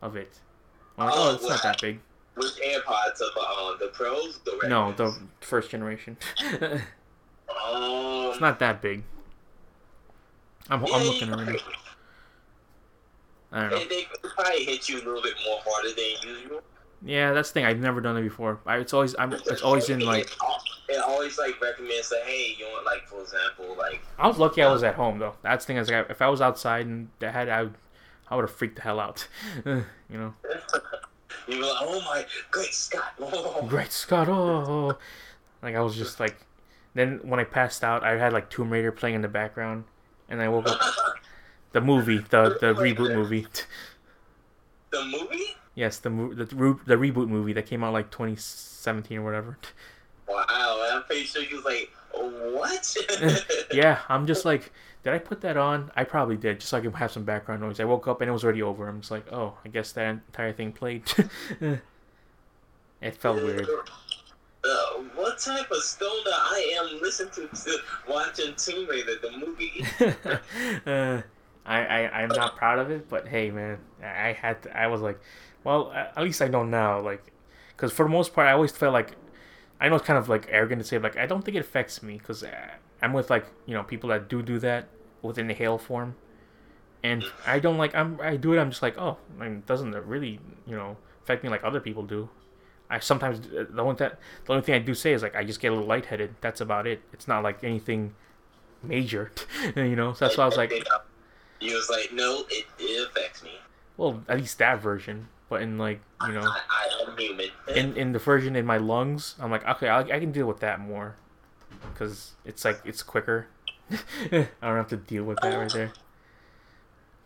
of 0.00 0.16
it. 0.16 0.38
I'm 0.96 1.06
like, 1.06 1.14
oh, 1.16 1.30
Oh, 1.30 1.34
it's 1.34 1.48
not 1.48 1.62
that 1.62 1.80
big. 1.80 2.00
Which 2.34 2.46
AirPods 2.64 3.20
of 3.20 3.36
uh, 3.36 3.76
the 3.78 3.90
pros? 3.92 4.38
The 4.44 4.58
red 4.62 4.70
No, 4.70 4.92
the 4.92 5.18
first 5.40 5.70
generation. 5.70 6.16
it's 6.40 6.84
Um, 7.64 8.40
not 8.40 8.58
that 8.60 8.80
big. 8.80 9.02
I'm, 10.70 10.84
I'm 10.84 10.88
yeah, 10.90 10.96
looking 10.98 11.32
already. 11.32 11.58
I 13.50 13.60
don't 13.62 13.70
know. 13.70 13.78
They, 13.78 13.86
they 13.86 14.06
probably 14.22 14.64
hit 14.64 14.88
you 14.88 14.96
a 14.96 15.02
little 15.02 15.22
bit 15.22 15.34
more 15.44 15.58
harder 15.64 15.88
than 15.88 16.36
usual. 16.36 16.60
Yeah, 17.02 17.32
that's 17.32 17.50
the 17.50 17.54
thing. 17.54 17.64
I've 17.64 17.78
never 17.80 18.00
done 18.00 18.16
it 18.16 18.22
before. 18.22 18.60
I, 18.66 18.78
it's 18.78 18.92
always 18.92 19.14
I'm. 19.18 19.32
It's 19.32 19.62
always 19.62 19.88
in 19.88 20.00
like. 20.00 20.28
It, 20.88 20.98
always 20.98 21.38
like 21.38 21.60
recommends 21.60 22.08
that 22.10 22.22
hey, 22.24 22.54
you 22.58 22.64
want 22.66 22.86
like 22.86 23.06
for 23.06 23.20
example 23.20 23.76
like 23.76 24.00
I 24.18 24.26
was 24.26 24.38
lucky 24.38 24.62
I 24.62 24.72
was 24.72 24.82
at 24.82 24.94
home 24.94 25.18
though. 25.18 25.34
That's 25.42 25.64
the 25.64 25.68
thing 25.68 25.76
is 25.76 25.90
like, 25.90 26.10
if 26.10 26.22
I 26.22 26.28
was 26.28 26.40
outside 26.40 26.86
and 26.86 27.08
I 27.20 27.30
had 27.30 27.48
I, 27.48 27.64
would, 27.64 27.74
I 28.28 28.36
would 28.36 28.42
have 28.42 28.50
freaked 28.50 28.76
the 28.76 28.82
hell 28.82 29.00
out. 29.00 29.28
you 29.66 29.84
know. 30.10 30.34
you 31.48 31.58
were 31.58 31.64
like 31.64 31.76
oh 31.80 32.00
my 32.02 32.24
great 32.50 32.72
Scott. 32.72 33.12
Oh. 33.20 33.66
Great 33.66 33.92
Scott! 33.92 34.28
Oh, 34.28 34.96
like 35.62 35.74
I 35.74 35.80
was 35.80 35.96
just 35.96 36.20
like. 36.20 36.36
Then 36.94 37.20
when 37.22 37.38
I 37.38 37.44
passed 37.44 37.84
out, 37.84 38.02
I 38.02 38.16
had 38.16 38.32
like 38.32 38.50
Tomb 38.50 38.70
Raider 38.70 38.90
playing 38.90 39.14
in 39.14 39.22
the 39.22 39.28
background, 39.28 39.84
and 40.28 40.40
I 40.40 40.48
woke 40.48 40.68
up. 40.68 40.80
The 41.72 41.80
movie, 41.80 42.18
the 42.18 42.56
the 42.60 42.74
reboot 42.74 43.14
movie. 43.14 43.46
the 44.90 45.04
movie? 45.04 45.54
Yes, 45.74 45.98
the 45.98 46.08
the 46.10 46.56
re- 46.56 46.80
the 46.86 46.96
reboot 46.96 47.28
movie 47.28 47.52
that 47.52 47.66
came 47.66 47.84
out 47.84 47.92
like 47.92 48.10
2017 48.10 49.18
or 49.18 49.22
whatever. 49.22 49.58
Wow, 50.28 50.90
I'm 50.92 51.02
pretty 51.04 51.24
sure 51.24 51.42
you 51.42 51.56
was 51.56 51.64
like 51.64 51.90
what? 52.12 52.96
yeah, 53.72 54.00
I'm 54.08 54.26
just 54.26 54.44
like, 54.44 54.72
did 55.02 55.12
I 55.12 55.18
put 55.18 55.40
that 55.42 55.56
on? 55.56 55.90
I 55.96 56.04
probably 56.04 56.36
did, 56.36 56.60
just 56.60 56.70
so 56.70 56.78
I 56.78 56.80
can 56.80 56.92
have 56.92 57.12
some 57.12 57.24
background 57.24 57.60
noise. 57.60 57.80
I 57.80 57.84
woke 57.84 58.08
up 58.08 58.20
and 58.20 58.28
it 58.28 58.32
was 58.32 58.44
already 58.44 58.62
over. 58.62 58.88
I'm 58.88 59.00
just 59.00 59.10
like, 59.10 59.32
oh, 59.32 59.54
I 59.64 59.68
guess 59.68 59.92
that 59.92 60.08
entire 60.08 60.52
thing 60.52 60.72
played. 60.72 61.04
it 63.00 63.16
felt 63.16 63.42
weird. 63.42 63.66
Uh, 64.64 65.02
what 65.14 65.38
type 65.38 65.70
of 65.70 65.82
stoner 65.82 66.12
I 66.26 66.76
am 66.80 67.00
listening 67.00 67.32
to, 67.34 67.48
to 67.48 67.78
watching 68.08 68.54
Tomb 68.56 68.88
Raider 68.88 69.14
the 69.22 69.30
movie? 69.38 69.84
uh, 70.86 71.22
I, 71.64 71.78
I 71.78 72.22
I'm 72.22 72.28
not 72.30 72.56
proud 72.56 72.78
of 72.78 72.90
it, 72.90 73.08
but 73.08 73.28
hey, 73.28 73.50
man, 73.50 73.78
I 74.02 74.32
had 74.32 74.62
to, 74.62 74.76
I 74.76 74.88
was 74.88 75.00
like, 75.00 75.20
well, 75.64 75.92
at 75.92 76.22
least 76.22 76.42
I 76.42 76.48
know 76.48 76.64
now, 76.64 77.00
like, 77.00 77.32
because 77.76 77.92
for 77.92 78.04
the 78.04 78.08
most 78.08 78.34
part, 78.34 78.48
I 78.48 78.52
always 78.52 78.72
felt 78.72 78.92
like, 78.92 79.12
I 79.80 79.88
know 79.88 79.96
it's 79.96 80.04
kind 80.04 80.18
of 80.18 80.28
like 80.28 80.46
arrogant 80.50 80.80
to 80.82 80.86
say, 80.86 80.98
like, 80.98 81.16
I 81.16 81.26
don't 81.26 81.44
think 81.44 81.56
it 81.56 81.60
affects 81.60 82.02
me, 82.02 82.18
because 82.18 82.42
uh, 82.42 82.50
I'm 83.00 83.12
with 83.12 83.30
like 83.30 83.46
you 83.66 83.74
know 83.74 83.82
people 83.82 84.10
that 84.10 84.28
do 84.28 84.42
do 84.42 84.58
that 84.60 84.88
within 85.22 85.46
the 85.46 85.54
hail 85.54 85.78
form, 85.78 86.16
and 87.02 87.24
I 87.46 87.58
don't 87.58 87.78
like 87.78 87.94
I'm 87.94 88.20
I 88.20 88.36
do 88.36 88.52
it. 88.54 88.58
I'm 88.58 88.70
just 88.70 88.82
like, 88.82 88.98
oh, 88.98 89.18
I 89.38 89.44
mean, 89.44 89.62
doesn't 89.66 89.94
it 89.94 90.04
really 90.04 90.40
you 90.66 90.76
know 90.76 90.96
affect 91.22 91.44
me 91.44 91.48
like 91.50 91.64
other 91.64 91.80
people 91.80 92.02
do? 92.02 92.28
I 92.90 92.98
sometimes 93.00 93.40
uh, 93.46 93.66
the 93.70 93.82
only 93.82 93.96
that 93.96 94.18
the 94.46 94.52
only 94.52 94.64
thing 94.64 94.74
I 94.74 94.78
do 94.78 94.94
say 94.94 95.12
is 95.12 95.22
like 95.22 95.36
I 95.36 95.44
just 95.44 95.60
get 95.60 95.68
a 95.68 95.74
little 95.74 95.88
lightheaded. 95.88 96.34
That's 96.40 96.60
about 96.60 96.86
it. 96.86 97.02
It's 97.12 97.28
not 97.28 97.42
like 97.42 97.62
anything 97.62 98.14
major, 98.82 99.30
you 99.76 99.96
know. 99.96 100.12
So 100.12 100.24
that's 100.24 100.36
why 100.38 100.44
I 100.44 100.46
was 100.46 100.56
like, 100.56 100.72
you 101.60 101.74
was 101.74 101.88
like, 101.90 102.12
no, 102.12 102.44
it, 102.50 102.66
it 102.78 103.08
affects 103.08 103.42
me. 103.42 103.52
well, 103.96 104.22
at 104.28 104.38
least 104.38 104.58
that 104.58 104.80
version. 104.80 105.28
But 105.48 105.62
in 105.62 105.78
like 105.78 106.00
you 106.26 106.32
know, 106.32 106.42
I, 106.42 106.60
I 106.68 107.10
am 107.10 107.16
human. 107.16 107.50
in 107.74 107.96
in 107.96 108.12
the 108.12 108.18
version 108.18 108.54
in 108.56 108.66
my 108.66 108.76
lungs, 108.76 109.34
I'm 109.40 109.50
like, 109.50 109.66
okay, 109.66 109.88
I, 109.88 110.00
I 110.00 110.20
can 110.20 110.32
deal 110.32 110.46
with 110.46 110.60
that 110.60 110.80
more, 110.80 111.16
because 111.92 112.32
it's 112.44 112.64
like 112.64 112.80
it's 112.84 113.02
quicker. 113.02 113.46
I 113.90 114.46
don't 114.60 114.76
have 114.76 114.88
to 114.88 114.96
deal 114.96 115.24
with 115.24 115.38
that 115.40 115.56
right 115.56 115.72
there. 115.72 115.92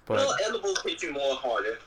But 0.06 0.18
well, 0.18 0.36
edibles 0.46 0.80
hit 0.82 1.02
you 1.02 1.12
more 1.12 1.34
harder. 1.36 1.78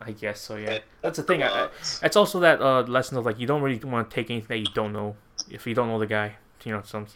I 0.00 0.12
guess 0.12 0.40
so. 0.40 0.56
Yeah, 0.56 0.80
that's 1.00 1.16
the 1.16 1.22
thing. 1.22 1.42
I, 1.42 1.48
I, 1.48 1.68
it's 2.02 2.16
also 2.16 2.40
that 2.40 2.60
uh, 2.60 2.82
lesson 2.82 3.16
of 3.16 3.24
like 3.24 3.38
you 3.38 3.46
don't 3.46 3.62
really 3.62 3.78
want 3.78 4.10
to 4.10 4.14
take 4.14 4.30
anything 4.30 4.48
that 4.48 4.58
you 4.58 4.74
don't 4.74 4.92
know. 4.92 5.16
If 5.50 5.66
you 5.66 5.74
don't 5.74 5.88
know 5.88 5.98
the 5.98 6.06
guy, 6.06 6.36
you 6.64 6.72
know 6.72 6.82
some. 6.84 7.06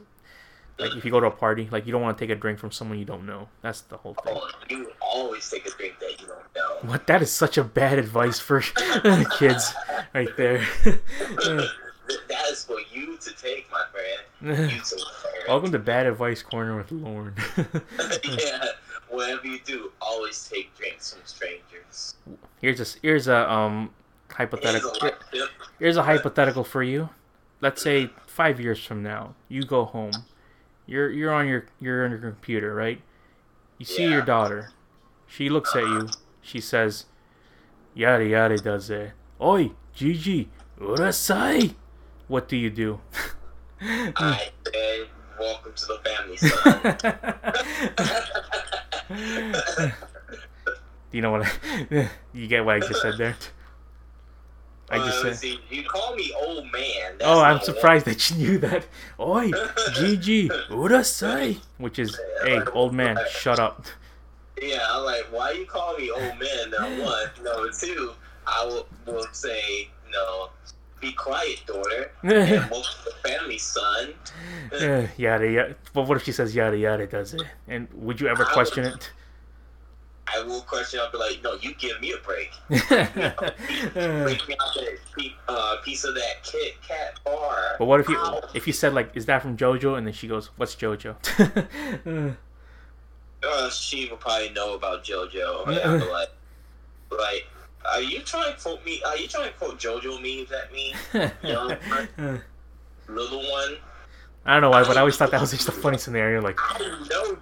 Like 0.79 0.95
if 0.97 1.05
you 1.05 1.11
go 1.11 1.18
to 1.20 1.26
a 1.26 1.31
party, 1.31 1.68
like 1.72 1.87
you 1.87 1.93
don't 1.93 2.03
want 2.03 2.16
to 2.16 2.22
take 2.24 2.31
a 2.31 2.39
drink 2.39 2.59
from 2.59 2.70
someone 2.70 2.99
you 2.99 3.05
don't 3.05 3.26
know. 3.26 3.49
That's 3.62 3.81
the 3.83 3.97
whole 3.97 4.14
thing. 4.14 4.35
Oh, 4.37 4.49
you 4.68 4.91
always 5.01 5.49
take 5.51 5.66
a 5.66 5.70
drink 5.70 5.99
that 6.01 6.20
you 6.20 6.26
don't 6.29 6.39
know. 6.55 6.89
What? 6.89 7.07
That 7.09 7.20
is 7.20 7.33
such 7.33 7.59
a 7.59 7.64
bad 7.64 7.99
advice 7.99 8.39
for 8.39 8.61
kids, 9.39 9.74
right 10.14 10.29
there. 10.37 10.64
that 10.85 12.47
is 12.51 12.64
for 12.64 12.79
you 12.93 13.16
to 13.16 13.35
take, 13.35 13.66
my 13.72 13.85
friend. 13.91 14.70
You 14.70 14.81
too, 14.85 14.97
Welcome 15.49 15.72
to 15.72 15.79
Bad 15.81 16.07
Advice 16.07 16.43
Corner 16.43 16.76
with 16.76 16.93
Lorne. 16.93 17.35
yeah, 18.24 18.64
whatever 19.09 19.47
you 19.47 19.59
do, 19.64 19.91
always 20.01 20.49
take 20.49 20.76
drinks 20.76 21.12
from 21.12 21.22
strangers. 21.24 22.14
Here's 22.61 22.81
a 22.81 22.99
here's 23.03 23.26
a 23.26 23.51
um 23.51 23.91
hypothetical. 24.31 24.93
Here's 25.81 25.97
a 25.97 26.03
hypothetical 26.05 26.62
for 26.62 26.85
you. 26.85 27.09
Let's 27.61 27.83
say 27.83 28.11
five 28.26 28.61
years 28.61 28.85
from 28.85 29.03
now, 29.03 29.35
you 29.49 29.64
go 29.64 29.85
home. 29.85 30.12
You're 30.89 31.11
you're 31.11 31.32
on 31.32 31.47
your 31.47 31.66
you're 31.80 32.05
on 32.07 32.11
your 32.11 32.18
computer, 32.20 32.74
right? 32.74 33.01
You 33.76 33.84
see 33.84 34.05
Yeah. 34.05 34.11
your 34.11 34.22
daughter. 34.22 34.70
She 35.26 35.51
looks 35.51 35.76
at 35.76 35.82
you. 35.84 36.09
She 36.41 36.61
says, 36.61 37.05
"Yada 37.95 38.24
yada 38.24 38.57
does 38.57 38.89
it. 38.89 39.12
Oi, 39.41 39.72
Gigi, 39.95 40.49
urasai." 40.80 41.74
What 42.26 42.49
do 42.49 42.57
you 42.57 42.70
do? 42.70 43.01
I 43.80 44.51
said, 44.66 45.07
welcome 45.39 45.72
to 45.76 45.86
the 45.86 45.99
family, 46.05 46.36
son. 46.39 46.97
Do 51.11 51.16
you 51.16 51.22
know 51.22 51.30
what? 51.32 51.47
I, 51.47 52.09
you 52.34 52.47
get 52.49 52.64
what 52.64 52.76
I 52.76 52.80
just 52.80 53.01
said 53.03 53.14
there? 53.18 53.36
I 54.91 54.99
just 54.99 55.18
Uh, 55.18 55.22
said. 55.24 55.36
see, 55.36 55.61
you 55.70 55.84
call 55.84 56.14
me 56.16 56.32
old 56.41 56.64
man. 56.72 57.16
Oh, 57.20 57.41
I'm 57.41 57.61
surprised 57.61 58.07
that 58.07 58.30
you 58.30 58.36
knew 58.36 58.59
that. 58.59 58.86
Oi, 59.20 59.51
Gigi, 59.95 60.49
urasai. 60.70 61.59
Which 61.78 61.99
is, 61.99 62.18
hey, 62.45 62.61
old 62.72 62.95
man, 62.95 63.18
shut 63.30 63.59
up. 63.59 63.84
Yeah, 64.61 64.84
I'm 64.91 65.05
like, 65.05 65.26
why 65.30 65.53
you 65.53 65.66
call 65.66 65.97
me 65.99 66.11
old 66.11 66.22
man? 66.39 66.70
Number 66.70 67.05
one, 67.05 67.26
number 67.45 67.70
two, 67.70 68.12
I 68.47 68.64
will, 68.64 68.86
will 69.07 69.26
say, 69.32 69.89
no, 70.11 70.49
be 71.01 71.12
quiet, 71.12 71.61
daughter. 71.66 72.11
And 72.22 72.70
welcome 72.70 72.82
to 72.82 73.11
the 73.11 73.28
family, 73.28 73.59
son. 73.59 74.14
Uh, 74.72 75.07
yada 75.16 75.49
yada. 75.51 75.76
But 75.93 76.09
what 76.09 76.16
if 76.16 76.24
she 76.24 76.32
says 76.32 76.55
yada 76.55 76.76
yada 76.78 77.07
does 77.07 77.34
it? 77.34 77.43
And 77.68 77.89
would 77.93 78.20
you 78.20 78.26
ever 78.28 78.45
question 78.45 78.84
it? 78.84 79.11
I 80.35 80.43
will 80.43 80.62
question. 80.62 81.01
I'll 81.01 81.11
be 81.11 81.18
like, 81.18 81.43
no, 81.43 81.55
you 81.55 81.74
give 81.74 82.01
me 82.01 82.12
a 82.12 82.18
break. 82.18 82.51
Break 82.68 84.49
me 84.49 84.57
out 84.61 84.74
that 84.74 84.99
uh, 85.49 85.76
piece 85.85 86.05
of 86.05 86.14
that 86.14 86.43
Kit 86.43 86.74
Kat 86.87 87.18
bar. 87.24 87.76
But 87.79 87.87
what 87.87 88.01
if 88.01 88.09
you 88.09 88.16
Ow. 88.16 88.41
if 88.55 88.66
you 88.66 88.72
said 88.72 88.95
like, 88.95 89.16
is 89.16 89.26
that 89.26 89.43
from 89.43 89.57
JoJo? 89.57 89.97
And 89.97 90.07
then 90.07 90.14
she 90.14 90.29
goes, 90.29 90.51
what's 90.57 90.74
JoJo? 90.74 92.37
Uh, 93.41 93.70
she 93.70 94.09
will 94.09 94.16
probably 94.16 94.51
know 94.51 94.74
about 94.74 95.05
JoJo. 95.05 95.68
I'll 95.68 95.99
be 96.01 96.05
like, 96.07 96.31
like, 97.11 97.47
are 97.85 98.01
you 98.01 98.20
trying 98.20 98.53
to 98.53 98.61
quote 98.61 98.85
me? 98.85 99.01
Are 99.07 99.16
you 99.16 99.29
trying 99.29 99.53
to 99.53 99.57
quote 99.57 99.79
JoJo 99.79 100.20
memes 100.20 100.51
at 100.51 100.72
me, 100.72 100.93
Uh, 101.14 102.39
little 103.09 103.51
one? 103.51 103.76
I 104.45 104.55
don't 104.55 104.62
know 104.62 104.70
why, 104.70 104.83
but 104.83 104.97
I 104.97 105.01
always 105.01 105.16
thought 105.16 105.31
that 105.31 105.41
was 105.41 105.53
just 105.53 105.68
a 105.68 105.72
funny 105.72 105.99
scenario. 105.99 106.41
Like, 106.41 106.59
I 106.59 106.79
know, 107.11 107.37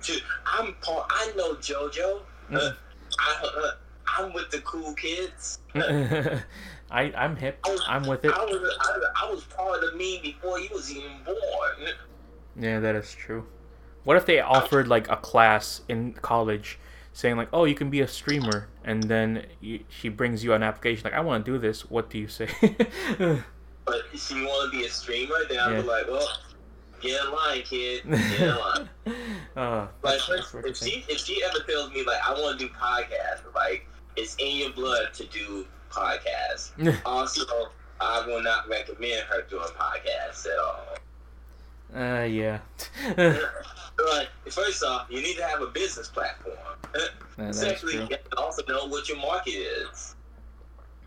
I'm 0.45 0.75
part. 0.83 1.07
I 1.11 1.33
know 1.37 1.55
JoJo. 1.55 2.21
Uh, 2.53 2.73
I, 3.19 3.43
uh, 3.45 3.71
I'm 4.19 4.33
with 4.33 4.51
the 4.51 4.61
cool 4.61 4.95
kids. 4.95 5.59
I 5.75 7.13
I'm 7.17 7.37
hip. 7.37 7.59
I'm 7.89 8.07
with 8.07 8.25
it. 8.25 8.33
I 8.33 8.45
was, 8.45 8.77
I, 8.81 9.27
I 9.27 9.31
was 9.31 9.45
part 9.45 9.83
of 9.83 9.93
meme 9.95 10.23
before 10.23 10.59
you 10.61 10.69
was 10.73 10.91
even 10.91 11.11
born. 11.25 11.37
Yeah, 12.59 12.81
that 12.81 12.95
is 12.95 13.13
true. 13.15 13.47
What 14.05 14.17
if 14.17 14.25
they 14.27 14.41
offered 14.41 14.87
like 14.89 15.11
a 15.11 15.17
class 15.17 15.83
in 15.89 16.13
college, 16.15 16.79
saying 17.13 17.37
like, 17.37 17.49
"Oh, 17.53 17.65
you 17.65 17.75
can 17.75 17.91
be 17.91 18.01
a 18.01 18.09
streamer," 18.09 18.69
and 18.85 19.03
then 19.03 19.47
you, 19.61 19.81
she 19.89 20.09
brings 20.09 20.45
you 20.45 20.53
an 20.53 20.63
application 20.63 21.03
like, 21.05 21.15
"I 21.15 21.21
want 21.21 21.45
to 21.45 21.53
do 21.53 21.59
this. 21.59 21.91
What 21.91 22.09
do 22.11 22.19
you 22.19 22.29
say?" 22.29 22.49
But 23.87 24.01
if 24.13 24.31
you 24.33 24.45
want 24.45 24.73
to 24.73 24.79
be 24.79 24.85
a 24.85 24.89
streamer, 24.91 25.35
then 25.49 25.61
I'll 25.61 25.71
Yeah. 25.71 25.83
be 25.83 25.87
like, 25.87 26.09
well, 26.09 26.29
get 27.01 27.25
in 27.25 27.33
line, 27.33 27.63
kid. 27.63 28.03
Get 28.11 28.41
in 28.41 28.57
line. 28.57 28.89
uh, 29.57 29.87
Like, 30.03 30.21
if 30.65 30.77
she 30.77 31.05
if 31.09 31.19
she 31.19 31.43
ever 31.45 31.59
tells 31.69 31.91
me 31.93 32.05
like 32.05 32.21
I 32.27 32.33
want 32.35 32.59
to 32.59 32.67
do 32.67 32.73
podcasts, 32.73 33.43
like 33.55 33.87
it's 34.17 34.35
in 34.39 34.57
your 34.57 34.71
blood 34.71 35.13
to 35.15 35.25
do 35.27 35.67
podcasts. 35.91 36.71
also, 37.07 37.45
I 38.01 38.27
will 38.27 38.43
not 38.43 38.69
recommend 38.69 39.23
her 39.29 39.43
doing 39.43 39.69
podcasts 39.79 40.47
at 40.47 40.59
all. 40.59 40.97
uh, 41.95 42.25
yeah. 42.25 42.59
Like, 44.13 44.29
first 44.51 44.85
off, 44.85 45.07
you 45.09 45.23
need 45.23 45.37
to 45.39 45.45
have 45.47 45.63
a 45.63 45.69
business 45.69 46.09
platform. 46.09 46.55
That's 47.39 47.59
Secondly, 47.59 47.95
you 47.95 48.01
have 48.01 48.29
to 48.29 48.37
also 48.39 48.63
know 48.69 48.87
what 48.89 49.09
your 49.09 49.17
market 49.17 49.53
is. 49.53 50.15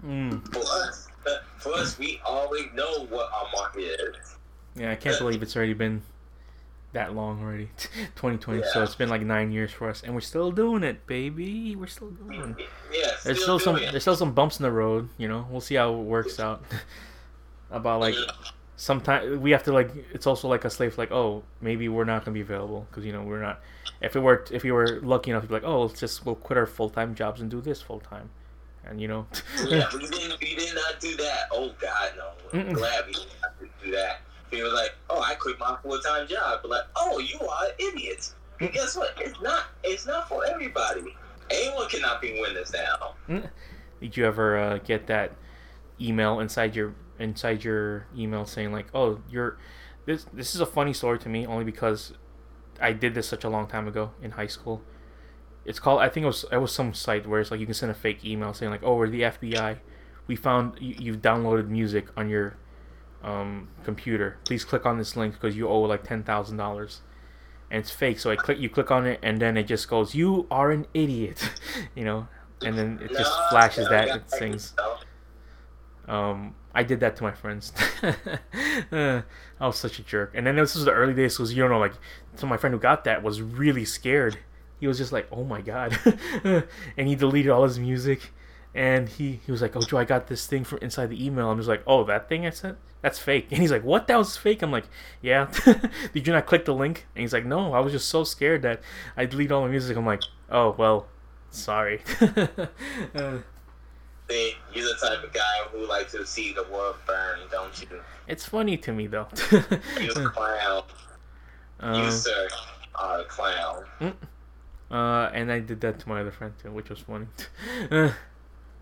Mm. 0.04 0.42
For 0.52 0.62
us, 0.88 1.08
for 1.60 1.74
us, 1.76 2.00
we 2.00 2.20
already 2.26 2.70
know 2.74 3.06
what 3.12 3.30
our 3.32 3.46
market 3.56 3.82
is. 3.82 4.38
Yeah, 4.80 4.92
I 4.92 4.96
can't 4.96 5.18
believe 5.20 5.44
it's 5.44 5.56
already 5.56 5.74
been 5.74 6.02
that 6.94 7.14
long 7.14 7.42
already. 7.44 7.70
2020. 8.16 8.64
So 8.74 8.82
it's 8.82 8.96
been 8.96 9.10
like 9.10 9.22
nine 9.22 9.52
years 9.52 9.72
for 9.72 9.90
us, 9.90 10.02
and 10.04 10.14
we're 10.16 10.22
still 10.22 10.52
doing 10.52 10.84
it, 10.84 11.06
baby. 11.06 11.76
We're 11.76 11.88
still 11.88 12.10
doing. 12.12 12.56
it. 12.58 12.68
Yeah, 12.92 13.12
There's 13.24 13.42
still 13.42 13.60
some. 13.60 13.76
it. 13.78 13.92
There's 13.92 14.04
still 14.04 14.16
some 14.16 14.34
bumps 14.34 14.58
in 14.60 14.64
the 14.64 14.72
road. 14.72 15.10
You 15.18 15.28
know, 15.28 15.46
we'll 15.52 15.62
see 15.62 15.76
how 15.76 15.94
it 15.94 15.98
works 15.98 16.40
out. 16.40 16.64
About 17.72 18.00
like 18.00 18.16
sometimes 18.78 19.38
we 19.38 19.52
have 19.52 19.64
to 19.66 19.72
like. 19.72 19.92
It's 20.12 20.26
also 20.26 20.48
like 20.48 20.66
a 20.66 20.70
slave. 20.72 20.98
Like, 20.98 21.12
oh, 21.12 21.44
maybe 21.62 21.88
we're 21.88 22.04
not 22.06 22.26
gonna 22.26 22.34
be 22.34 22.42
available 22.42 22.88
because 22.90 23.06
you 23.06 23.14
know 23.14 23.22
we're 23.22 23.42
not. 23.42 23.62
If 24.02 24.16
it 24.16 24.22
were, 24.22 24.44
if 24.50 24.64
we 24.64 24.72
were 24.72 25.00
lucky 25.02 25.30
enough 25.30 25.44
to 25.44 25.48
be 25.50 25.54
like, 25.54 25.64
oh, 25.66 25.84
let's 25.84 26.00
just 26.00 26.26
we'll 26.26 26.34
quit 26.36 26.58
our 26.58 26.66
full 26.66 26.90
time 26.90 27.14
jobs 27.14 27.42
and 27.42 27.52
do 27.52 27.62
this 27.62 27.80
full 27.80 28.00
time, 28.00 28.32
and 28.86 29.00
you 29.00 29.08
know. 29.08 29.28
yeah, 29.68 29.88
we 29.94 30.08
didn't, 30.08 30.40
we 30.40 30.56
did 30.56 30.74
not 30.74 31.00
do 31.00 31.16
that. 31.18 31.42
Oh 31.52 31.72
God, 31.80 32.12
no. 32.18 32.30
I'm 32.60 32.66
Mm-mm. 32.70 32.74
glad 32.74 33.06
we 33.06 33.14
did 33.14 33.28
not 33.42 33.52
do 33.84 33.92
that. 33.92 34.22
We 34.52 34.64
were 34.64 34.70
like, 34.70 34.96
oh, 35.10 35.22
I 35.22 35.36
quit 35.36 35.60
my 35.60 35.78
full 35.84 36.00
time 36.00 36.28
job. 36.28 36.60
But 36.62 36.72
like, 36.72 36.86
oh, 36.96 37.20
you 37.20 37.40
are 37.40 37.68
idiots. 37.78 38.36
And 38.60 38.72
guess 38.72 38.96
what? 38.96 39.14
It's 39.20 39.40
not. 39.42 39.66
It's 39.84 40.06
not 40.06 40.28
for 40.28 40.46
everybody. 40.46 41.16
Anyone 41.50 41.88
cannot 41.90 42.22
be 42.22 42.40
winners 42.40 42.74
now. 42.74 43.16
Did 44.02 44.18
you 44.18 44.26
ever 44.26 44.58
uh, 44.58 44.78
get 44.80 45.08
that 45.08 45.34
email 46.00 46.40
inside 46.40 46.76
your 46.76 46.94
inside 47.20 47.64
your 47.64 48.08
email 48.16 48.46
saying 48.46 48.72
like, 48.72 48.88
"Oh, 48.94 49.20
you're 49.30 49.58
this 50.06 50.26
this 50.34 50.56
is 50.56 50.62
a 50.62 50.66
funny 50.66 50.94
story 50.94 51.20
to 51.20 51.30
me 51.30 51.46
only 51.46 51.64
because 51.64 52.14
I 52.82 52.94
did 52.94 53.14
this 53.14 53.28
such 53.28 53.44
a 53.44 53.50
long 53.50 53.68
time 53.68 53.88
ago 53.88 54.12
in 54.22 54.32
high 54.32 54.48
school." 54.48 54.82
It's 55.66 55.80
called 55.80 56.02
I 56.02 56.10
think 56.10 56.24
it 56.24 56.28
was 56.28 56.46
it 56.52 56.58
was 56.58 56.74
some 56.74 56.94
site 56.94 57.28
where 57.28 57.40
it's 57.40 57.52
like 57.52 57.60
you 57.60 57.66
can 57.66 57.76
send 57.76 57.92
a 57.92 57.96
fake 57.96 58.24
email 58.26 58.54
saying 58.54 58.72
like, 58.72 58.84
"Oh, 58.84 58.96
we're 58.96 59.10
the 59.10 59.22
FBI. 59.22 59.78
We 60.28 60.36
found 60.36 60.78
you, 60.80 60.96
you've 60.98 61.22
downloaded 61.22 61.68
music 61.68 62.08
on 62.16 62.30
your 62.30 62.56
um, 63.24 63.70
computer. 63.84 64.38
Please 64.46 64.64
click 64.64 64.86
on 64.86 64.98
this 64.98 65.16
link 65.16 65.34
because 65.34 65.56
you 65.56 65.68
owe 65.68 65.82
like 65.82 66.04
ten 66.04 66.24
thousand 66.24 66.58
dollars." 66.58 67.02
And 67.72 67.80
it's 67.80 67.92
fake, 67.92 68.20
so 68.20 68.32
I 68.32 68.36
click. 68.36 68.58
You 68.60 68.70
click 68.70 68.90
on 68.90 69.06
it, 69.06 69.20
and 69.22 69.40
then 69.40 69.58
it 69.58 69.64
just 69.64 69.88
goes, 69.88 70.16
"You 70.16 70.48
are 70.50 70.72
an 70.72 70.88
idiot," 70.94 71.50
you 71.96 72.04
know, 72.04 72.28
and 72.64 72.78
then 72.78 73.00
it 73.04 73.12
just 73.12 73.32
flashes 73.50 73.86
no, 73.86 73.92
that 73.92 74.08
it 74.10 74.30
sings. 74.32 74.74
Um, 76.08 76.56
I 76.74 76.84
did 76.84 77.00
that 77.02 77.16
to 77.18 77.24
my 77.24 77.32
friends. 77.32 77.72
uh, 78.92 79.22
I 79.60 79.68
was 79.68 79.78
such 79.78 80.00
a 80.00 80.04
jerk. 80.04 80.32
And 80.34 80.46
then 80.46 80.56
this 80.56 80.76
was 80.76 80.86
the 80.86 80.92
early 80.92 81.14
days, 81.14 81.36
so 81.36 81.44
you 81.44 81.58
don't 81.58 81.70
know, 81.70 81.80
like, 81.80 81.94
so 82.36 82.48
my 82.48 82.58
friend 82.58 82.74
who 82.74 82.80
got 82.80 83.04
that 83.04 83.24
was 83.24 83.42
really 83.42 83.86
scared. 83.86 84.38
He 84.80 84.88
was 84.88 84.98
just 84.98 85.12
like, 85.12 85.28
"Oh 85.32 85.44
my 85.44 85.62
god," 85.62 86.00
and 86.98 87.08
he 87.08 87.16
deleted 87.16 87.52
all 87.52 87.64
his 87.64 87.78
music. 87.78 88.32
And 88.76 89.10
he, 89.10 89.40
he 89.46 89.52
was 89.52 89.62
like, 89.62 89.76
"Oh, 89.76 89.82
Joe, 89.82 89.98
I 89.98 90.06
got 90.06 90.28
this 90.28 90.46
thing 90.46 90.64
from 90.64 90.80
inside 90.82 91.08
the 91.08 91.26
email." 91.26 91.50
I'm 91.50 91.58
just 91.58 91.70
like, 91.70 91.82
"Oh, 91.88 92.04
that 92.06 92.30
thing 92.30 92.46
I 92.46 92.52
sent? 92.52 92.78
That's 93.02 93.18
fake." 93.18 93.48
And 93.52 93.60
he's 93.62 93.72
like, 93.72 93.84
"What? 93.84 94.08
That 94.08 94.18
was 94.18 94.38
fake?" 94.38 94.62
I'm 94.62 94.72
like, 94.72 94.86
"Yeah." 95.22 95.50
Did 96.14 96.28
you 96.28 96.34
not 96.34 96.46
click 96.46 96.66
the 96.66 96.74
link? 96.76 97.08
And 97.16 97.22
he's 97.22 97.34
like, 97.34 97.46
"No, 97.46 97.74
I 97.74 97.80
was 97.80 97.94
just 97.94 98.08
so 98.10 98.24
scared 98.24 98.62
that 98.62 98.82
I 99.18 99.26
deleted 99.26 99.52
all 99.54 99.62
my 99.62 99.70
music." 99.70 99.98
I'm 99.98 100.06
like, 100.06 100.22
"Oh 100.52 100.76
well, 100.78 101.08
sorry." 101.50 102.02
uh, 103.16 103.38
See, 104.30 104.54
you're 104.76 104.86
the 104.86 104.96
type 105.02 105.24
of 105.24 105.34
guy 105.34 105.42
who 105.72 105.88
likes 105.88 106.12
to 106.12 106.24
see 106.24 106.54
the 106.54 106.64
world 106.72 106.96
burn, 107.08 107.40
don't 107.50 107.82
you? 107.82 108.00
It's 108.28 108.46
funny 108.46 108.78
to 108.78 108.92
me 108.92 109.08
though. 109.08 109.28
You 110.00 110.14
clown. 110.14 110.84
you, 111.82 111.88
um, 111.88 112.12
sir, 112.12 112.48
are 112.94 113.22
a 113.22 113.26
clown. 113.26 113.86
uh, 114.92 115.32
and 115.34 115.52
I 115.52 115.60
did 115.62 115.82
that 115.82 115.98
to 116.02 116.10
my 116.10 116.22
other 116.22 116.30
friend 116.32 116.54
too, 116.62 116.72
which 116.72 116.90
was 116.92 117.00
funny. 117.00 117.26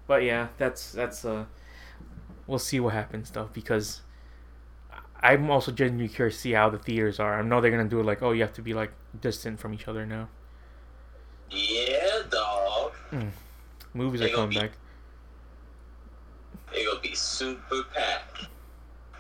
But 0.08 0.24
yeah, 0.24 0.48
that's 0.58 0.92
that's 0.94 1.26
uh, 1.26 1.46
we'll 2.48 2.60
see 2.60 2.80
what 2.80 2.94
happens 2.94 3.30
though 3.30 3.50
because 3.54 4.02
I'm 5.22 5.50
also 5.52 5.72
genuinely 5.72 6.08
curious 6.08 6.36
to 6.36 6.42
see 6.42 6.52
how 6.54 6.70
the 6.70 6.78
theaters 6.80 7.20
are. 7.20 7.38
I 7.38 7.42
know 7.42 7.60
they're 7.60 7.72
gonna 7.72 7.90
do 7.90 8.00
it 8.00 8.06
like, 8.06 8.22
oh, 8.22 8.32
you 8.32 8.42
have 8.42 8.54
to 8.54 8.62
be 8.62 8.74
like 8.74 8.92
distant 9.20 9.60
from 9.60 9.74
each 9.74 9.88
other 9.88 10.06
now. 10.06 10.30
Yeah, 11.50 12.22
dog. 12.30 12.94
Movies 13.94 14.22
They 14.22 14.32
are 14.32 14.36
coming 14.36 14.50
be- 14.52 14.60
back. 14.60 14.72
It 16.74 16.86
gonna 16.86 17.00
be 17.02 17.16
super 17.16 17.84
packed. 17.94 18.48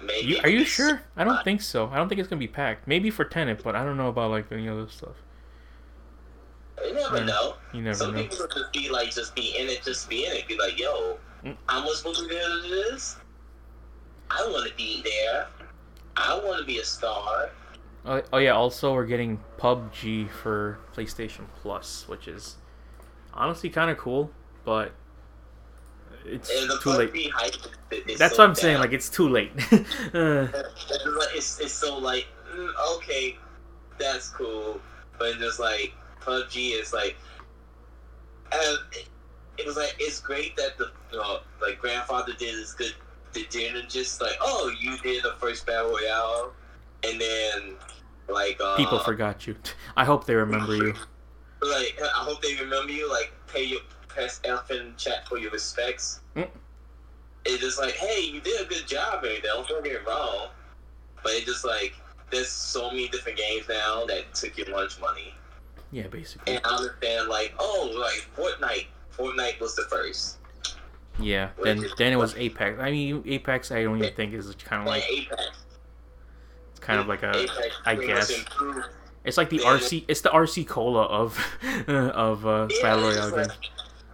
Maybe 0.04 0.28
You, 0.28 0.40
are 0.44 0.50
you 0.50 0.64
sure? 0.64 1.02
I 1.16 1.24
don't 1.24 1.44
think 1.44 1.62
so. 1.62 1.88
I 1.88 1.98
don't 1.98 2.08
think 2.08 2.20
it's 2.20 2.30
gonna 2.30 2.40
be 2.40 2.48
packed. 2.48 2.88
Maybe 2.88 3.10
for 3.10 3.26
Tenet, 3.26 3.64
but 3.64 3.76
I 3.76 3.84
don't 3.84 3.98
know 3.98 4.10
about 4.10 4.30
like 4.32 4.52
any 4.52 4.70
other 4.70 4.88
stuff. 4.88 5.16
You 7.10 7.14
never 7.14 7.26
know. 7.26 7.54
You 7.74 7.82
never 7.82 7.98
Some 7.98 8.14
know. 8.16 8.22
people 8.24 8.48
just 8.48 8.74
be 8.74 8.90
like, 8.90 9.12
just 9.14 9.36
be 9.36 9.58
in 9.58 9.68
it, 9.70 9.84
just 9.84 10.10
be 10.10 10.26
in 10.26 10.34
it. 10.34 10.48
Be 10.48 10.58
like, 10.58 10.80
yo, 10.80 11.18
Mm. 11.44 11.56
how 11.68 11.84
much 11.84 12.04
movie 12.04 12.28
theater 12.30 12.66
it 12.66 12.94
is? 12.94 13.18
I 14.32 14.46
want 14.50 14.68
to 14.70 14.76
be 14.76 15.02
there. 15.04 15.48
I 16.16 16.36
want 16.44 16.60
to 16.60 16.66
be 16.66 16.80
a 16.80 16.84
star. 16.84 17.50
Oh, 18.06 18.22
oh 18.34 18.38
yeah. 18.38 18.52
Also, 18.52 18.94
we're 18.94 19.06
getting 19.06 19.40
PUBG 19.58 20.30
for 20.32 20.80
PlayStation 20.96 21.46
Plus, 21.62 22.08
which 22.08 22.28
is 22.28 22.56
honestly 23.34 23.70
kind 23.70 23.92
of 23.92 23.98
cool, 23.98 24.32
but 24.66 24.92
it's 26.26 26.50
too 26.82 26.90
late. 26.90 27.32
Hype 27.34 27.54
That's 28.18 28.36
so 28.36 28.44
what 28.44 28.50
I'm 28.50 28.56
saying. 28.56 28.80
Like 28.80 28.94
it's 28.94 29.10
too 29.10 29.30
late. 29.30 29.52
It's, 29.56 29.90
it's, 30.14 31.60
it's 31.60 31.74
so 31.74 31.98
like, 31.98 32.28
mm, 32.54 32.70
okay, 32.98 33.38
that's 34.00 34.30
cool, 34.30 34.82
but 35.20 35.38
just 35.38 35.60
like 35.60 35.94
PUBG 36.28 36.80
is 36.80 36.94
like, 36.94 37.16
and 38.52 38.78
it 39.58 39.66
was 39.66 39.78
like 39.78 39.96
it's 40.00 40.20
great 40.20 40.56
that 40.58 40.78
the 40.78 40.92
know, 41.14 41.40
like 41.62 41.80
grandfather 41.80 42.34
did 42.38 42.56
his 42.56 42.74
good. 42.74 42.94
They 43.34 43.44
didn't 43.44 43.90
just 43.90 44.22
like, 44.22 44.38
oh, 44.42 44.72
you 44.80 44.98
did 45.00 45.24
the 45.24 45.34
first 45.40 45.66
battle 45.66 45.92
royale, 45.92 46.54
and 47.04 47.20
then 47.20 47.76
like 48.30 48.60
uh, 48.64 48.76
People 48.76 49.00
forgot 49.00 49.48
you. 49.48 49.56
I 49.96 50.06
hope 50.06 50.26
they 50.26 50.36
remember 50.36 50.76
you. 50.76 50.94
Like, 51.62 52.00
I 52.02 52.24
hope 52.24 52.42
they 52.42 52.56
remember 52.56 52.92
you. 52.92 53.10
Like, 53.10 53.32
pay 53.48 53.64
your 53.64 53.82
press 54.08 54.40
F 54.44 54.70
in 54.72 54.94
chat 54.98 55.28
for 55.28 55.38
your 55.38 55.52
respects. 55.52 56.22
Mm. 56.36 56.48
It's 57.46 57.62
just 57.62 57.80
like, 57.80 57.94
hey, 57.94 58.22
you 58.22 58.42
did 58.42 58.62
a 58.62 58.66
good 58.66 58.88
job, 58.88 59.24
and 59.24 59.42
don't 59.42 59.68
get 59.68 59.84
me 59.84 59.92
wrong. 60.08 60.50
But 61.24 61.34
it's 61.34 61.46
just 61.46 61.66
like, 61.66 61.96
there's 62.32 62.50
so 62.50 62.90
many 62.90 63.08
different 63.08 63.38
games 63.38 63.66
now 63.70 64.06
that 64.06 64.34
took 64.34 64.58
your 64.58 64.68
lunch 64.68 65.00
money, 65.00 65.34
Yeah, 65.92 66.08
basically. 66.08 66.56
and 66.56 66.66
I 66.66 66.76
understand 66.76 67.30
like, 67.30 67.54
oh, 67.60 67.92
like 67.98 68.28
Fortnite. 68.36 68.88
Fortnite 69.16 69.60
was 69.60 69.76
the 69.76 69.84
first. 69.90 70.38
Yeah. 71.20 71.50
Then 71.64 71.86
then 71.98 72.14
it 72.14 72.18
was 72.18 72.36
Apex. 72.36 72.80
I 72.80 72.92
mean, 72.92 73.24
Apex. 73.26 73.72
I 73.72 73.84
don't 73.84 73.98
even 73.98 74.14
think 74.14 74.34
is 74.34 74.54
kind 74.64 74.82
of 74.84 74.88
Like 74.88 75.10
Apex. 75.10 75.42
it's 76.72 76.80
kind 76.80 77.00
of 77.00 77.08
like 77.08 77.24
a. 77.24 77.36
Apex 77.36 77.76
I 77.86 77.96
guess. 77.96 78.32
It's 79.24 79.38
like 79.38 79.50
the. 79.50 79.60
RC. 79.60 80.06
It's 80.08 80.22
the 80.22 80.30
RC 80.30 80.68
cola 80.68 81.04
of 81.04 81.38
of 81.88 82.46
uh, 82.46 82.68
Yeah, 82.70 82.82
battle 82.82 83.04
royale 83.04 83.30
like-. 83.36 83.52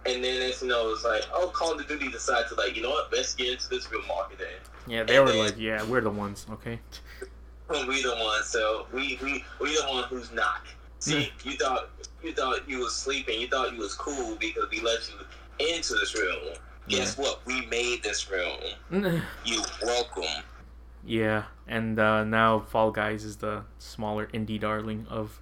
And 0.06 0.22
then 0.22 0.42
it's 0.42 0.60
you 0.60 0.68
know 0.68 0.92
it's 0.92 1.04
like 1.04 1.22
oh 1.32 1.48
Call 1.48 1.78
of 1.78 1.88
Duty 1.88 2.10
decided 2.10 2.48
to 2.48 2.54
like 2.56 2.76
you 2.76 2.82
know 2.82 2.90
what 2.90 3.10
let's 3.12 3.34
get 3.34 3.52
into 3.52 3.68
this 3.68 3.90
real 3.90 4.02
marketing. 4.06 4.46
Yeah, 4.86 5.02
they 5.02 5.18
were 5.18 5.32
like, 5.32 5.54
yeah, 5.58 5.82
we're 5.84 6.02
the 6.02 6.10
ones. 6.10 6.46
Okay. 6.50 6.78
we 7.70 8.02
the 8.02 8.14
ones 8.22 8.46
so 8.46 8.86
we 8.92 9.18
we 9.22 9.42
we 9.60 9.74
the 9.74 9.86
one 9.88 10.04
who's 10.04 10.30
not. 10.32 10.62
See, 11.04 11.30
you 11.44 11.52
thought 11.52 11.90
you 12.22 12.32
thought 12.32 12.66
you 12.66 12.78
was 12.78 12.94
sleeping, 12.94 13.38
you 13.38 13.46
thought 13.48 13.74
you 13.74 13.78
was 13.78 13.94
cool 13.94 14.36
because 14.36 14.64
we 14.70 14.80
let 14.80 15.00
you 15.10 15.68
into 15.68 15.94
this 15.94 16.14
room. 16.14 16.54
Guess 16.88 17.18
what? 17.18 17.44
We 17.44 17.66
made 17.66 18.02
this 18.02 18.30
room. 18.30 18.58
You 19.44 19.62
welcome. 19.82 20.42
Yeah, 21.04 21.44
and 21.68 21.98
uh, 21.98 22.24
now 22.24 22.60
Fall 22.60 22.90
Guys 22.90 23.24
is 23.24 23.36
the 23.36 23.64
smaller 23.78 24.28
indie 24.28 24.58
darling 24.58 25.06
of 25.10 25.40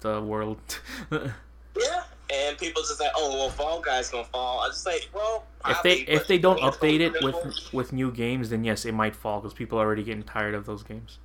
the 0.00 0.20
world. 0.22 0.80
Yeah. 1.78 2.04
And 2.32 2.56
people 2.56 2.80
just 2.80 2.98
like, 2.98 3.12
oh 3.14 3.34
well, 3.34 3.50
Fall 3.50 3.80
Guys 3.82 4.08
gonna 4.08 4.24
fall. 4.24 4.60
I 4.60 4.68
just 4.68 4.86
like, 4.86 5.10
well, 5.14 5.44
if 5.68 5.82
they 5.82 5.98
if 5.98 6.26
they 6.26 6.38
don't 6.38 6.58
update 6.60 7.00
it 7.00 7.22
with 7.22 7.36
with 7.72 7.92
new 7.92 8.10
games, 8.10 8.48
then 8.50 8.64
yes, 8.64 8.84
it 8.86 8.92
might 8.92 9.14
fall 9.14 9.40
because 9.40 9.52
people 9.54 9.78
are 9.78 9.84
already 9.84 10.02
getting 10.02 10.22
tired 10.22 10.54
of 10.54 10.64
those 10.64 10.82
games. 10.82 11.18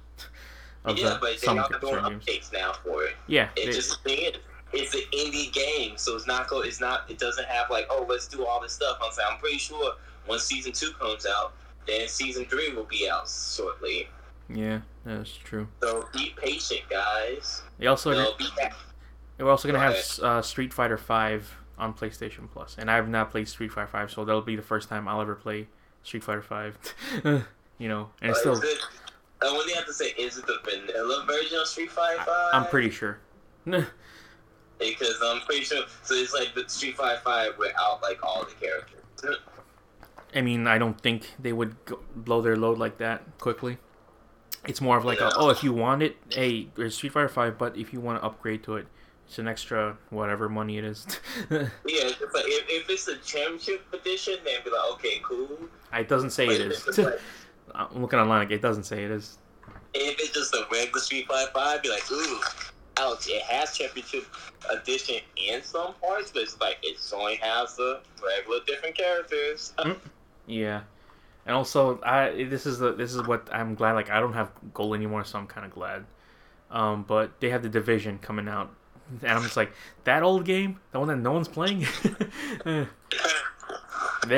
Of 0.84 0.98
yeah, 0.98 1.10
the, 1.10 1.18
but 1.22 1.40
they 1.42 1.48
are 1.48 1.80
doing 1.80 2.04
updates 2.04 2.52
now 2.52 2.74
for 2.84 3.04
it. 3.04 3.14
Yeah, 3.28 3.50
It 3.56 3.68
they- 3.68 3.72
just 3.72 4.02
thing 4.04 4.32
it's 4.74 4.96
an 4.96 5.02
indie 5.14 5.52
game, 5.52 5.98
so 5.98 6.16
it's 6.16 6.26
not 6.28 6.48
go. 6.48 6.62
It's 6.62 6.80
not. 6.80 7.10
It 7.12 7.20
doesn't 7.20 7.46
have 7.48 7.70
like, 7.70 7.88
oh, 7.90 8.06
let's 8.08 8.28
do 8.28 8.46
all 8.46 8.62
this 8.62 8.72
stuff. 8.74 8.98
I'm 9.04 9.12
saying, 9.12 9.28
I'm 9.34 9.38
pretty 9.40 9.58
sure 9.58 9.96
once 10.28 10.44
season 10.44 10.72
two 10.72 10.92
comes 11.00 11.26
out, 11.26 11.52
then 11.86 12.08
season 12.08 12.46
three 12.46 12.74
will 12.74 12.86
be 12.86 13.10
out 13.10 13.28
shortly. 13.30 14.08
yeah, 14.50 14.80
that's 15.06 15.36
true. 15.36 15.68
So 15.84 16.08
be 16.14 16.34
patient, 16.38 16.82
guys. 16.90 17.62
They 17.80 17.88
also 17.88 18.14
So 18.14 18.34
be 18.38 18.46
happy. 18.62 18.76
we're 19.40 19.50
also 19.52 19.68
gonna 19.68 19.80
Go 19.86 19.94
have 19.94 20.20
uh, 20.24 20.42
Street 20.42 20.74
Fighter 20.74 20.98
Five 20.98 21.54
on 21.78 21.94
PlayStation 21.94 22.50
Plus, 22.50 22.78
and 22.80 22.90
I 22.90 22.96
have 22.96 23.10
not 23.10 23.30
played 23.30 23.50
Street 23.50 23.74
Fighter 23.74 23.88
Five, 23.88 24.10
so 24.10 24.24
that'll 24.24 24.42
be 24.42 24.56
the 24.56 24.62
first 24.62 24.88
time 24.88 25.06
I'll 25.08 25.20
ever 25.22 25.36
play 25.36 25.68
Street 26.04 26.24
Fighter 26.24 26.42
Five. 26.42 26.78
you 27.78 27.90
know, 27.90 28.10
and 28.22 28.32
it's 28.32 28.42
But 28.44 28.56
still 28.56 28.70
is 28.72 28.80
uh, 29.42 29.52
what 29.54 29.66
do 29.66 29.70
you 29.72 29.76
have 29.76 29.86
to 29.86 29.94
say? 29.94 30.14
Is 30.18 30.38
it 30.38 30.46
the 30.46 30.58
vanilla 30.64 31.26
version 31.28 31.60
of 31.60 31.68
Street 31.68 31.92
Fighter 31.92 32.24
Five? 32.24 32.50
I'm 32.54 32.66
pretty 32.66 32.90
sure. 32.90 33.20
because 33.66 33.88
I'm 35.24 35.42
pretty 35.42 35.64
sure. 35.64 35.84
So 36.04 36.16
it's 36.16 36.34
like 36.34 36.54
the 36.56 36.68
Street 36.68 36.96
Fighter 36.98 37.22
Five 37.24 37.58
without 37.58 38.02
like 38.02 38.24
all 38.24 38.46
the 38.46 38.54
characters. 38.66 39.00
I 40.34 40.42
mean, 40.42 40.66
I 40.66 40.78
don't 40.78 41.00
think 41.00 41.30
they 41.40 41.54
would 41.54 41.76
go, 41.86 42.00
blow 42.16 42.42
their 42.42 42.56
load 42.56 42.78
like 42.78 42.98
that 43.00 43.38
quickly. 43.40 43.78
It's 44.66 44.80
more 44.80 44.96
of 44.98 45.04
like, 45.04 45.20
a, 45.20 45.32
oh, 45.36 45.50
if 45.50 45.64
you 45.64 45.74
want 45.74 46.04
it, 46.04 46.18
hey, 46.30 46.68
there's 46.76 46.96
Street 46.96 47.14
Fighter 47.14 47.30
Five, 47.30 47.58
but 47.58 47.76
if 47.76 47.94
you 47.94 48.00
want 48.00 48.20
to 48.22 48.26
upgrade 48.26 48.64
to 48.66 48.76
it, 48.78 48.88
it's 49.28 49.40
an 49.40 49.48
extra 49.48 49.98
whatever 50.10 50.50
money 50.50 50.78
it 50.78 50.84
is. 50.86 51.06
Yeah, 51.50 51.58
it's 51.86 52.22
like 52.34 52.46
if, 52.48 52.66
if 52.70 52.90
it's 52.90 53.08
a 53.08 53.18
championship 53.18 53.86
edition, 53.94 54.36
then 54.46 54.62
be 54.64 54.70
like, 54.70 54.92
okay, 54.94 55.20
cool. 55.24 55.58
it 55.94 56.08
doesn't 56.08 56.30
say 56.32 56.46
But 56.46 56.56
it 56.56 56.72
is. 56.72 56.98
like- 56.98 57.20
I'm 57.74 58.02
looking 58.02 58.20
online, 58.20 58.40
like, 58.40 58.52
it 58.52 58.62
doesn't 58.62 58.84
say 58.84 59.04
it 59.04 59.12
is. 59.12 59.38
if 59.94 60.20
it's 60.20 60.32
just 60.32 60.54
a 60.54 60.66
regular 60.72 61.00
Street 61.00 61.28
Fighter 61.28 61.52
Five, 61.54 61.82
be 61.82 61.90
like, 61.90 62.10
ooh, 62.12 62.40
ouch! 62.98 63.28
It 63.28 63.42
has 63.44 63.78
championship 63.78 64.26
edition 64.70 65.18
in 65.38 65.64
some 65.64 65.94
parts, 66.02 66.32
but 66.32 66.44
it's 66.44 66.60
like 66.60 66.78
it 66.84 66.98
only 67.14 67.36
has 67.36 67.76
the 67.76 68.02
regular 68.24 68.60
different 68.66 68.96
characters. 68.96 69.74
Yeah, 70.48 70.82
and 71.46 71.56
also, 71.56 72.00
I 72.04 72.46
this 72.50 72.66
is 72.66 72.80
the 72.80 72.94
this 72.94 73.14
is 73.14 73.26
what 73.26 73.50
I'm 73.52 73.76
glad. 73.76 73.94
Like, 73.94 74.10
I 74.10 74.20
don't 74.20 74.34
have 74.34 74.52
Gold 74.74 74.96
anymore, 74.96 75.24
so 75.24 75.40
I'm 75.40 75.48
kind 75.48 75.66
of 75.66 75.72
glad. 75.72 76.06
Um, 76.70 77.04
but 77.08 77.40
they 77.42 77.50
have 77.50 77.64
the 77.64 77.70
division 77.70 78.20
coming 78.20 78.48
out, 78.48 78.72
and 79.22 79.32
I'm 79.32 79.44
just 79.44 79.58
like 79.58 79.74
that 80.04 80.24
old 80.24 80.46
game, 80.46 80.80
the 80.92 81.00
one 81.00 81.08
that 81.08 81.18
no 81.18 81.32
one's 81.32 81.48
playing. 81.48 81.86
there 82.66 82.88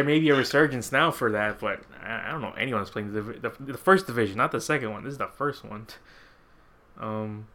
may 0.04 0.20
be 0.20 0.30
a 0.30 0.36
resurgence 0.36 0.92
now 0.92 1.12
for 1.12 1.32
that, 1.32 1.60
but 1.60 1.82
I, 2.04 2.28
I 2.28 2.32
don't 2.32 2.42
know 2.42 2.52
anyone's 2.52 2.90
playing 2.90 3.14
the, 3.14 3.22
the 3.22 3.52
the 3.60 3.78
first 3.78 4.08
division, 4.08 4.38
not 4.38 4.52
the 4.52 4.62
second 4.62 4.92
one. 4.92 5.04
This 5.04 5.14
is 5.14 5.18
the 5.18 5.28
first 5.28 5.64
one. 5.64 5.88
Um, 7.00 7.48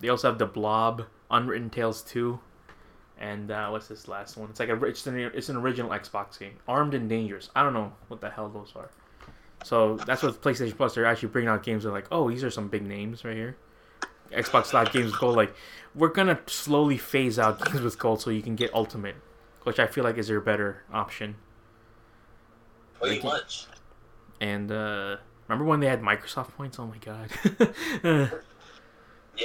they 0.00 0.08
also 0.08 0.28
have 0.28 0.38
the 0.38 0.46
Book 0.46 0.64
of, 1.00 1.06
Unwritten 1.30 1.70
Tales 1.70 2.02
two, 2.02 2.40
and 3.18 3.50
uh, 3.50 3.68
what's 3.70 3.88
this 3.88 4.06
last 4.08 4.36
one? 4.36 4.50
It's 4.50 4.60
like 4.60 4.68
a 4.68 4.84
it's 4.84 5.06
an, 5.06 5.18
it's 5.18 5.48
an 5.48 5.56
original 5.56 5.90
Xbox 5.90 6.38
game, 6.38 6.58
Armed 6.68 6.94
and 6.94 7.08
Dangerous. 7.08 7.50
I 7.56 7.62
don't 7.62 7.72
know 7.72 7.92
what 8.08 8.20
the 8.20 8.30
hell 8.30 8.48
those 8.48 8.72
are. 8.76 8.90
So 9.64 9.96
that's 9.96 10.22
what 10.22 10.40
PlayStation 10.42 10.76
Plus. 10.76 10.94
They're 10.94 11.06
actually 11.06 11.30
bringing 11.30 11.48
out 11.48 11.62
games. 11.62 11.84
That 11.84 11.90
are 11.90 11.92
like, 11.92 12.08
oh, 12.12 12.28
these 12.30 12.44
are 12.44 12.50
some 12.50 12.68
big 12.68 12.84
names 12.86 13.24
right 13.24 13.36
here. 13.36 13.56
Xbox 14.30 14.72
Live 14.72 14.92
games 14.92 15.14
gold. 15.16 15.36
Like, 15.36 15.54
we're 15.94 16.08
gonna 16.08 16.38
slowly 16.46 16.98
phase 16.98 17.38
out 17.38 17.64
games 17.64 17.80
with 17.80 17.98
gold 17.98 18.20
so 18.20 18.30
you 18.30 18.42
can 18.42 18.56
get 18.56 18.74
Ultimate, 18.74 19.16
which 19.62 19.78
I 19.78 19.86
feel 19.86 20.04
like 20.04 20.18
is 20.18 20.28
your 20.28 20.40
better 20.40 20.82
option. 20.92 21.36
Pretty 23.00 23.22
much. 23.22 23.66
And 24.44 24.70
uh, 24.70 25.16
remember 25.48 25.64
when 25.64 25.80
they 25.80 25.86
had 25.86 26.02
Microsoft 26.02 26.50
points? 26.50 26.78
Oh 26.78 26.86
my 26.86 26.98
god, 26.98 27.30
yeah. 28.04 28.28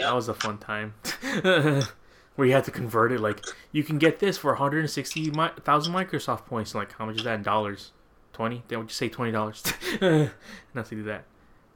that 0.02 0.14
was 0.14 0.28
a 0.28 0.34
fun 0.34 0.58
time. 0.58 0.94
Where 2.36 2.48
you 2.48 2.54
had 2.54 2.66
to 2.66 2.72
convert 2.72 3.14
it, 3.14 3.22
like 3.22 3.42
you 3.72 3.82
can 3.82 3.98
get 3.98 4.20
this 4.20 4.38
for 4.38 4.52
160,000 4.52 5.94
Microsoft 5.94 6.46
points. 6.48 6.76
Like 6.76 6.92
how 6.98 7.06
much 7.06 7.16
is 7.16 7.24
that 7.24 7.36
in 7.36 7.44
dollars? 7.44 7.94
Twenty? 8.34 8.64
They 8.68 8.76
would 8.76 8.90
just 8.90 9.00
say 9.00 9.08
twenty 9.08 9.32
dollars. 9.32 9.64
Not 10.02 10.86
to 10.88 10.96
do 10.96 11.04
that. 11.04 11.24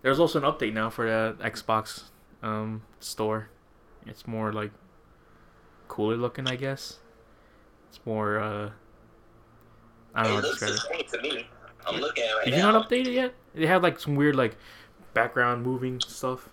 There's 0.01 0.19
also 0.19 0.39
an 0.39 0.45
update 0.45 0.73
now 0.73 0.89
for 0.89 1.05
the 1.05 1.37
Xbox 1.41 2.03
um, 2.41 2.83
store. 2.99 3.47
It's 4.05 4.27
more 4.27 4.51
like 4.51 4.71
cooler 5.87 6.17
looking, 6.17 6.45
I 6.45 6.57
guess. 6.57 6.99
It's 7.87 8.01
more. 8.05 8.37
Uh, 8.39 8.71
I 10.13 10.23
don't 10.23 10.33
know 10.33 10.39
it 10.39 10.41
to 10.41 10.47
looks 10.47 10.59
the 10.59 10.77
same 10.77 11.05
to 11.07 11.21
me. 11.21 11.47
I'm 11.87 11.99
looking 11.99 12.23
at 12.23 12.29
it 12.29 12.33
right 12.33 12.45
Did 12.45 12.53
you 12.55 12.61
not 12.61 12.87
update 12.89 13.07
it 13.07 13.13
yet? 13.13 13.33
They 13.55 13.65
have 13.67 13.83
like 13.83 13.99
some 13.99 14.15
weird 14.15 14.35
like 14.35 14.55
background 15.13 15.63
moving 15.63 15.99
stuff. 15.99 16.49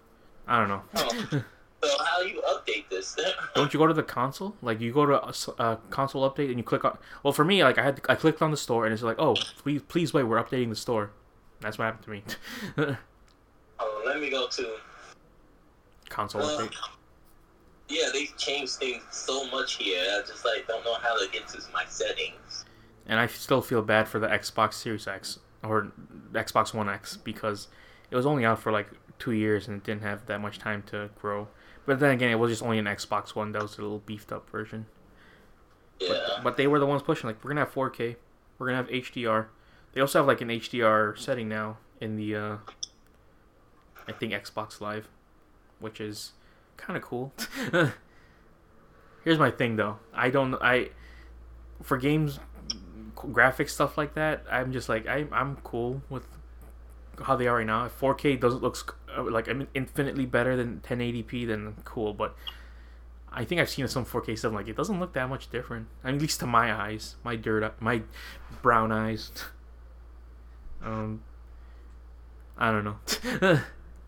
I 0.47 0.59
don't 0.59 0.69
know. 0.69 0.83
Oh. 0.97 1.45
So 1.83 1.89
how 2.05 2.23
do 2.23 2.29
you 2.29 2.43
update 2.43 2.91
this? 2.91 3.17
Don't 3.55 3.73
you 3.73 3.79
go 3.81 3.87
to 3.87 3.95
the 3.95 4.03
console? 4.03 4.55
Like 4.61 4.83
you 4.83 4.93
go 4.93 5.07
to 5.07 5.15
a 5.59 5.79
console 5.89 6.31
update 6.31 6.49
and 6.51 6.59
you 6.59 6.63
click 6.63 6.85
on. 6.85 6.99
Well, 7.23 7.33
for 7.33 7.43
me, 7.43 7.65
like 7.65 7.79
I 7.79 7.83
had 7.83 8.03
I 8.07 8.17
clicked 8.17 8.43
on 8.43 8.51
the 8.51 8.59
store 8.59 8.85
and 8.85 8.93
it's 8.93 9.03
like, 9.03 9.19
oh, 9.19 9.35
please 9.63 9.81
please 9.89 10.13
wait, 10.13 10.25
we're 10.25 10.37
updating 10.45 10.69
the 10.69 10.77
store. 10.77 11.11
That's 11.61 11.79
what 11.79 11.87
happened 11.87 12.05
to 12.05 12.11
me. 12.11 12.23
oh, 13.79 14.03
let 14.05 14.21
me 14.21 14.29
go 14.29 14.47
to. 14.49 14.77
console 16.11 16.43
Uh, 16.43 16.59
update. 16.67 16.75
yeah, 17.89 18.11
they 18.13 18.27
changed 18.37 18.75
things 18.75 19.03
so 19.11 19.47
much 19.51 19.77
here. 19.77 20.05
I 20.19 20.21
just 20.27 20.45
like 20.45 20.69
don't 20.69 20.85
know 20.85 20.97
how 21.01 21.19
to 21.19 21.31
get 21.33 21.49
to 21.49 21.63
my 21.73 21.87
settings. 21.87 22.67
And 23.11 23.19
I 23.19 23.27
still 23.27 23.61
feel 23.61 23.83
bad 23.83 24.07
for 24.07 24.21
the 24.21 24.29
Xbox 24.29 24.75
Series 24.75 25.09
X 25.09 25.41
or 25.65 25.91
Xbox 26.33 26.73
One 26.73 26.89
X 26.89 27.17
because 27.17 27.67
it 28.09 28.15
was 28.15 28.25
only 28.25 28.45
out 28.45 28.61
for 28.61 28.71
like 28.71 28.87
two 29.19 29.33
years 29.33 29.67
and 29.67 29.79
it 29.79 29.85
didn't 29.85 30.03
have 30.03 30.27
that 30.27 30.41
much 30.41 30.61
time 30.61 30.85
to 30.85 31.11
grow. 31.21 31.49
But 31.87 31.99
then 31.99 32.13
again, 32.13 32.31
it 32.31 32.37
was 32.37 32.53
just 32.53 32.63
only 32.63 32.79
an 32.79 32.85
Xbox 32.85 33.35
One 33.35 33.51
that 33.51 33.63
was 33.63 33.77
a 33.79 33.83
little 33.83 33.99
beefed 33.99 34.31
up 34.31 34.49
version. 34.49 34.87
Yeah. 35.99 36.39
But 36.45 36.57
they 36.57 36.69
were 36.69 36.79
the 36.79 36.87
ones 36.87 37.03
pushing 37.03 37.27
like 37.27 37.43
we're 37.43 37.51
gonna 37.51 37.63
have 37.63 37.75
4K, 37.75 38.15
we're 38.59 38.67
gonna 38.69 38.77
have 38.77 38.89
HDR. 38.89 39.47
They 39.93 40.01
also 40.01 40.21
have 40.21 40.29
like 40.29 40.41
an 40.41 40.49
HDR 40.49 41.19
setting 41.19 41.49
now 41.49 41.79
in 42.01 42.15
the 42.15 42.37
uh, 42.37 42.57
I 44.07 44.13
think 44.13 44.33
Xbox 44.33 44.81
Live, 44.81 45.09
which 45.81 46.01
is 46.01 46.31
kind 46.77 46.97
of 46.97 47.03
cool. 47.03 47.33
Here's 49.25 49.39
my 49.39 49.51
thing 49.51 49.75
though. 49.75 49.99
I 50.15 50.31
don't 50.31 50.55
I 50.63 50.91
for 51.83 51.99
games 51.99 52.39
graphic 53.15 53.69
stuff 53.69 53.99
like 53.99 54.15
that. 54.15 54.45
I'm 54.51 54.73
just 54.73 54.89
like 54.89 55.07
I 55.07 55.27
I'm 55.33 55.57
cool 55.57 56.03
with 56.09 56.27
how 57.23 57.37
they 57.37 57.47
are 57.47 57.57
right 57.57 57.67
now. 57.67 57.85
If 57.85 57.99
4K 58.01 58.41
doesn't 58.41 58.63
looks 58.63 58.85
uh, 59.17 59.23
like 59.23 59.49
I 59.49 59.53
mean, 59.53 59.69
infinitely 59.75 60.27
better 60.27 60.57
than 60.57 60.81
1080p, 60.81 61.47
then 61.47 61.77
cool. 61.85 62.15
But 62.15 62.35
I 63.33 63.45
think 63.45 63.61
I've 63.61 63.71
seen 63.71 63.87
some 63.89 64.05
4K 64.05 64.39
stuff 64.39 64.53
like 64.53 64.69
it 64.69 64.77
doesn't 64.77 64.99
look 64.99 65.13
that 65.15 65.29
much 65.29 65.51
different. 65.51 65.89
I 66.03 66.09
mean, 66.09 66.17
at 66.17 66.23
least 66.23 66.41
to 66.41 66.47
my 66.47 66.73
eyes, 66.73 67.17
my 67.25 67.37
dirt, 67.37 67.81
my 67.81 68.03
brown 68.63 68.93
eyes. 68.93 69.31
um, 70.85 71.23
I 72.59 72.71
don't 72.71 72.85
know, 72.85 72.99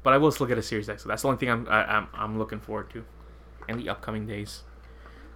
but 0.02 0.12
I 0.12 0.18
will 0.18 0.32
still 0.32 0.46
get 0.46 0.58
a 0.58 0.62
Series 0.62 0.88
X. 0.88 1.02
So 1.02 1.08
that's 1.08 1.22
the 1.22 1.28
only 1.28 1.38
thing 1.38 1.50
I'm 1.50 1.66
I, 1.68 1.84
I'm 1.84 2.08
I'm 2.14 2.38
looking 2.38 2.60
forward 2.60 2.90
to, 2.90 3.04
in 3.68 3.78
the 3.78 3.88
upcoming 3.88 4.26
days. 4.26 4.62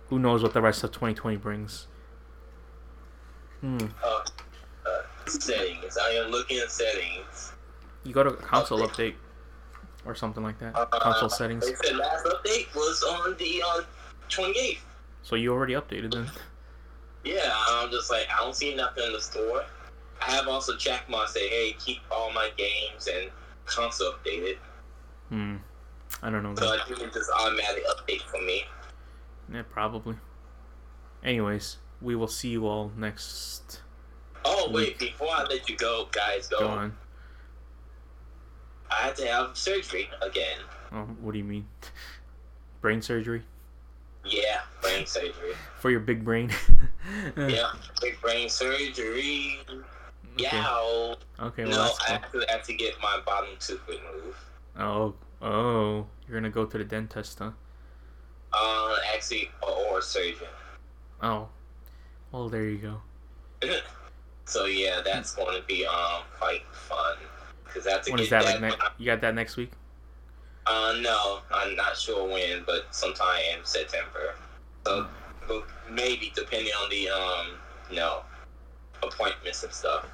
Who 0.08 0.18
knows 0.18 0.42
what 0.42 0.52
the 0.52 0.62
rest 0.62 0.84
of 0.84 0.92
2020 0.92 1.36
brings? 1.36 1.88
Hmm. 3.60 3.78
Uh, 4.02 4.24
uh, 4.86 5.02
settings. 5.26 5.96
I 5.96 6.10
am 6.10 6.30
looking 6.30 6.58
at 6.58 6.70
settings. 6.70 7.52
You 8.04 8.12
go 8.12 8.22
to 8.22 8.32
console 8.32 8.80
update 8.86 9.14
or 10.06 10.14
something 10.14 10.42
like 10.42 10.58
that. 10.60 10.76
Uh, 10.76 10.86
Console 10.86 11.28
settings. 11.28 11.66
They 11.66 11.74
said 11.74 11.96
last 11.96 12.24
update 12.26 12.74
was 12.74 13.02
on 13.02 13.36
the 13.38 13.62
on 13.62 13.84
28th. 14.28 14.78
So 15.22 15.34
you 15.36 15.52
already 15.52 15.74
updated 15.74 16.12
then. 16.14 16.30
Yeah, 17.24 17.52
I'm 17.68 17.90
just 17.90 18.10
like 18.10 18.28
I 18.32 18.38
don't 18.44 18.54
see 18.54 18.74
nothing 18.74 19.04
in 19.04 19.12
the 19.12 19.20
store. 19.20 19.64
I 20.26 20.30
have 20.30 20.48
also 20.48 20.76
checked 20.76 21.10
my 21.10 21.26
say, 21.26 21.48
hey, 21.48 21.76
keep 21.78 21.98
all 22.10 22.32
my 22.32 22.50
games 22.56 23.08
and 23.12 23.30
console 23.66 24.12
updated. 24.12 24.56
Hmm. 25.28 25.56
I 26.22 26.30
don't 26.30 26.42
know. 26.42 26.54
So. 26.54 26.72
I 26.72 26.78
think 26.86 27.00
it 27.00 27.12
just 27.12 27.30
automatically 27.38 27.82
update 27.90 28.22
for 28.22 28.40
me. 28.40 28.64
Yeah, 29.52 29.62
probably. 29.68 30.16
Anyways, 31.22 31.78
we 32.00 32.14
will 32.14 32.28
see 32.28 32.48
you 32.48 32.66
all 32.66 32.90
next. 32.96 33.80
Oh 34.44 34.70
wait, 34.70 34.98
before 34.98 35.28
I 35.30 35.44
let 35.44 35.68
you 35.68 35.76
go, 35.76 36.08
guys, 36.12 36.46
go. 36.48 36.60
Go 36.60 36.68
on. 36.68 36.96
I 38.90 38.94
had 39.06 39.16
to 39.16 39.26
have 39.26 39.56
surgery 39.56 40.08
again. 40.22 40.58
Oh, 40.92 41.02
what 41.20 41.32
do 41.32 41.38
you 41.38 41.44
mean? 41.44 41.66
Brain 42.80 43.02
surgery 43.02 43.42
Yeah, 44.24 44.60
brain 44.80 45.06
surgery. 45.06 45.54
for 45.80 45.90
your 45.90 46.00
big 46.00 46.24
brain. 46.24 46.50
Yeah, 47.36 47.70
big 48.00 48.20
brain 48.20 48.48
surgery. 48.48 49.58
Okay. 49.70 49.82
Yeah. 50.38 51.14
Okay. 51.40 51.64
Well, 51.64 51.70
no, 51.70 51.82
I 51.84 51.88
cool. 51.88 52.14
actually 52.16 52.46
have 52.48 52.62
to 52.64 52.74
get 52.74 52.94
my 53.00 53.20
bottom 53.24 53.50
tooth 53.60 53.80
removed. 53.88 54.36
Oh. 54.78 55.14
Oh. 55.40 56.06
You're 56.26 56.38
gonna 56.40 56.50
go 56.50 56.66
to 56.66 56.76
the 56.78 56.84
dentist, 56.84 57.38
huh? 57.38 57.52
Uh, 58.52 58.94
actually, 59.14 59.50
or 59.62 60.02
surgeon. 60.02 60.48
Oh. 61.22 61.48
Well, 62.36 62.50
there 62.50 62.64
you 62.64 62.76
go. 62.78 63.00
So 64.48 64.66
yeah, 64.66 65.00
that's 65.04 65.34
going 65.34 65.60
to 65.60 65.66
be 65.66 65.84
um 65.84 66.22
quite 66.38 66.62
fun 66.72 67.16
because 67.64 67.82
that's 67.82 68.08
When 68.08 68.20
is 68.20 68.30
that? 68.30 68.44
that. 68.44 68.60
Like, 68.62 68.78
ne- 68.78 68.86
you 68.96 69.06
got 69.06 69.20
that 69.22 69.34
next 69.34 69.56
week? 69.56 69.72
uh, 70.68 70.94
no, 71.00 71.40
I'm 71.52 71.74
not 71.74 71.96
sure 71.96 72.28
when, 72.28 72.62
but 72.64 72.94
sometime 72.94 73.40
in 73.58 73.64
September. 73.64 74.36
So 74.86 75.08
well, 75.48 75.64
maybe 75.90 76.30
depending 76.36 76.72
on 76.74 76.90
the 76.90 77.08
um, 77.08 77.46
you 77.90 77.96
know, 77.96 78.20
appointments 79.02 79.64
and 79.64 79.72
stuff. 79.72 80.06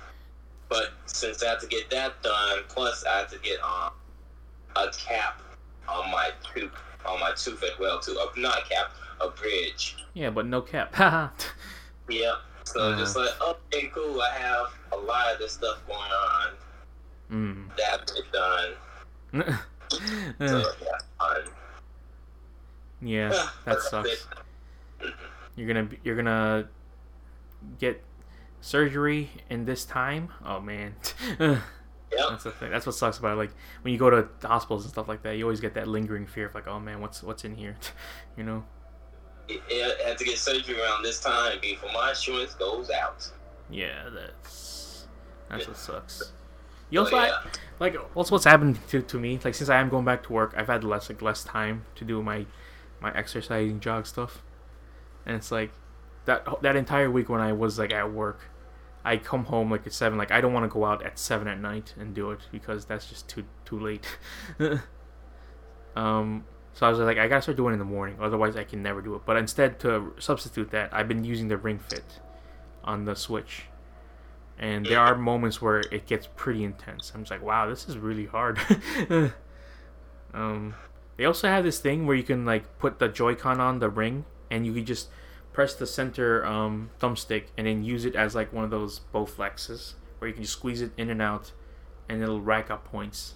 But 0.71 0.95
since 1.05 1.43
I 1.43 1.51
have 1.51 1.61
to 1.61 1.67
get 1.67 1.91
that 1.91 2.23
done, 2.23 2.61
plus 2.71 3.05
I 3.05 3.19
have 3.19 3.31
to 3.33 3.39
get 3.41 3.61
um 3.63 3.93
a 4.77 4.91
cap 4.93 5.43
on 5.91 6.11
my 6.11 6.31
tooth 6.55 6.71
on 7.05 7.21
my 7.21 7.33
tooth 7.37 7.63
as 7.63 7.79
well 7.79 8.01
too. 8.01 8.19
Uh, 8.19 8.29
not 8.41 8.63
a 8.63 8.63
cap, 8.67 8.93
a 9.21 9.29
bridge. 9.29 9.97
Yeah, 10.15 10.31
but 10.31 10.47
no 10.47 10.63
cap. 10.63 10.95
Yep. 12.09 12.35
So 12.65 12.81
Uh. 12.81 12.99
just 12.99 13.17
like 13.17 13.31
okay, 13.41 13.89
cool. 13.95 14.21
I 14.21 14.31
have 14.31 14.67
a 14.93 14.97
lot 14.97 15.33
of 15.33 15.39
this 15.39 15.53
stuff 15.53 15.79
going 15.87 15.99
on. 16.01 16.49
Hmm. 17.29 17.69
That's 17.77 18.13
it 18.13 18.25
done. 18.33 19.59
So 20.39 20.59
yeah, 20.81 20.99
fun. 21.19 21.43
yeah, 23.03 23.49
that 23.67 23.81
sucks. 23.83 24.27
Mhm. 25.01 25.13
You're 25.55 25.67
gonna 25.67 25.89
you're 26.03 26.17
gonna 26.17 26.69
get 27.79 28.03
surgery 28.63 29.31
in 29.51 29.67
this 29.67 29.85
time. 29.85 30.31
Oh 30.47 30.61
man, 30.61 30.95
Yep. 31.39 31.59
that's 32.11 32.45
the 32.45 32.53
thing. 32.53 32.71
That's 32.71 32.87
what 32.87 32.95
sucks 32.95 33.19
about 33.19 33.33
it. 33.33 33.37
like 33.37 33.51
when 33.83 33.93
you 33.93 33.99
go 33.99 34.09
to 34.09 34.29
hospitals 34.47 34.85
and 34.85 34.93
stuff 34.93 35.09
like 35.09 35.23
that. 35.25 35.37
You 35.37 35.45
always 35.45 35.61
get 35.61 35.75
that 35.75 35.89
lingering 35.89 36.27
fear 36.27 36.47
of 36.47 36.55
like, 36.55 36.67
oh 36.67 36.81
man, 36.81 37.01
what's 37.03 37.23
what's 37.23 37.45
in 37.45 37.57
here, 37.57 37.77
you 38.37 38.45
know? 38.45 38.65
I 39.51 39.95
had 40.05 40.19
to 40.19 40.25
get 40.25 40.39
surgery 40.39 40.81
around 40.81 41.03
this 41.03 41.21
time 41.21 41.59
before 41.61 41.91
my 41.93 42.11
insurance 42.11 42.55
goes 42.55 42.91
out. 42.91 43.31
Yeah, 43.71 44.09
that's 44.15 45.07
that's 45.49 45.67
what 45.67 45.77
sucks. 45.77 46.33
You 46.91 46.99
So, 46.99 47.05
also 47.05 47.17
yeah. 47.17 47.39
like 47.81 47.97
also 48.15 48.35
what's 48.35 48.45
happened 48.45 48.79
to, 48.89 49.03
to 49.03 49.19
me 49.19 49.39
like 49.43 49.55
since 49.55 49.71
I 49.71 49.81
am 49.81 49.89
going 49.89 50.05
back 50.05 50.23
to 50.25 50.33
work, 50.33 50.55
I've 50.57 50.69
had 50.69 50.85
less 50.85 51.09
like 51.09 51.23
less 51.23 51.43
time 51.45 51.87
to 51.97 52.05
do 52.05 52.23
my 52.23 52.47
my 53.01 53.13
exercising 53.15 53.81
jog 53.81 54.07
stuff, 54.07 54.43
and 55.27 55.37
it's 55.37 55.51
like 55.51 55.73
that 56.27 56.47
that 56.63 56.77
entire 56.77 57.11
week 57.11 57.29
when 57.29 57.41
I 57.41 57.53
was 57.53 57.79
like 57.79 57.93
at 57.93 58.13
work, 58.13 58.41
I 59.05 59.17
come 59.17 59.45
home 59.47 59.71
like 59.71 59.87
at 59.87 59.93
seven. 59.93 60.19
Like 60.19 60.31
I 60.31 60.41
don't 60.41 60.53
want 60.53 60.65
to 60.65 60.73
go 60.73 60.85
out 60.85 61.05
at 61.05 61.19
seven 61.19 61.49
at 61.49 61.59
night 61.59 61.95
and 61.99 62.15
do 62.15 62.31
it 62.31 62.41
because 62.53 62.85
that's 62.85 63.07
just 63.07 63.29
too 63.29 63.45
too 63.65 63.81
late. 63.81 64.07
um, 65.97 66.45
so 66.75 66.87
I 66.87 66.91
was 66.91 66.99
like, 66.99 67.19
I 67.19 67.29
gotta 67.29 67.43
start 67.43 67.57
doing 67.57 67.73
it 67.73 67.75
in 67.75 67.79
the 67.79 67.85
morning, 67.85 68.17
otherwise 68.21 68.57
I 68.57 68.65
can 68.65 68.83
never 68.83 69.03
do 69.03 69.15
it. 69.15 69.23
But 69.27 69.37
instead, 69.37 69.79
to 69.81 70.15
substitute 70.19 70.71
that, 70.71 70.93
I've 70.93 71.09
been 71.09 71.25
using 71.25 71.49
the 71.49 71.57
Ring 71.57 71.79
Fit 71.79 72.21
on 72.83 73.05
the 73.05 73.15
Switch, 73.15 73.65
and 74.59 74.87
there 74.87 75.01
are 75.01 75.17
moments 75.17 75.61
where 75.61 75.81
it 75.91 76.07
gets 76.07 76.29
pretty 76.35 76.65
intense. 76.65 77.13
I'm 77.15 77.23
just 77.23 77.31
like, 77.31 77.43
wow, 77.43 77.69
this 77.69 77.89
is 77.89 77.99
really 77.99 78.27
hard. 78.27 78.59
um, 80.35 80.75
they 81.17 81.25
also 81.25 81.49
have 81.49 81.65
this 81.65 81.79
thing 81.79 82.07
where 82.07 82.17
you 82.17 82.23
can 82.23 82.45
like 82.45 82.79
put 82.79 82.99
the 82.99 83.09
Joy-Con 83.09 83.61
on 83.61 83.79
the 83.79 83.91
ring, 83.91 84.25
and 84.51 84.65
you 84.65 84.73
can 84.73 84.87
just 84.87 85.09
press 85.53 85.75
the 85.75 85.87
center 85.87 86.45
um, 86.47 86.91
thumbstick 86.99 87.45
and 87.59 87.67
then 87.67 87.85
use 87.85 88.07
it 88.07 88.15
as 88.15 88.35
like 88.35 88.53
one 88.53 88.65
of 88.65 88.71
those 88.71 88.99
bow 88.99 89.27
flexes, 89.27 89.95
where 90.19 90.29
you 90.29 90.35
can 90.35 90.43
just 90.43 90.55
squeeze 90.55 90.81
it 90.81 90.93
in 90.97 91.11
and 91.11 91.21
out, 91.21 91.53
and 92.09 92.23
it'll 92.23 92.41
rack 92.41 92.71
up 92.71 92.85
points, 92.85 93.35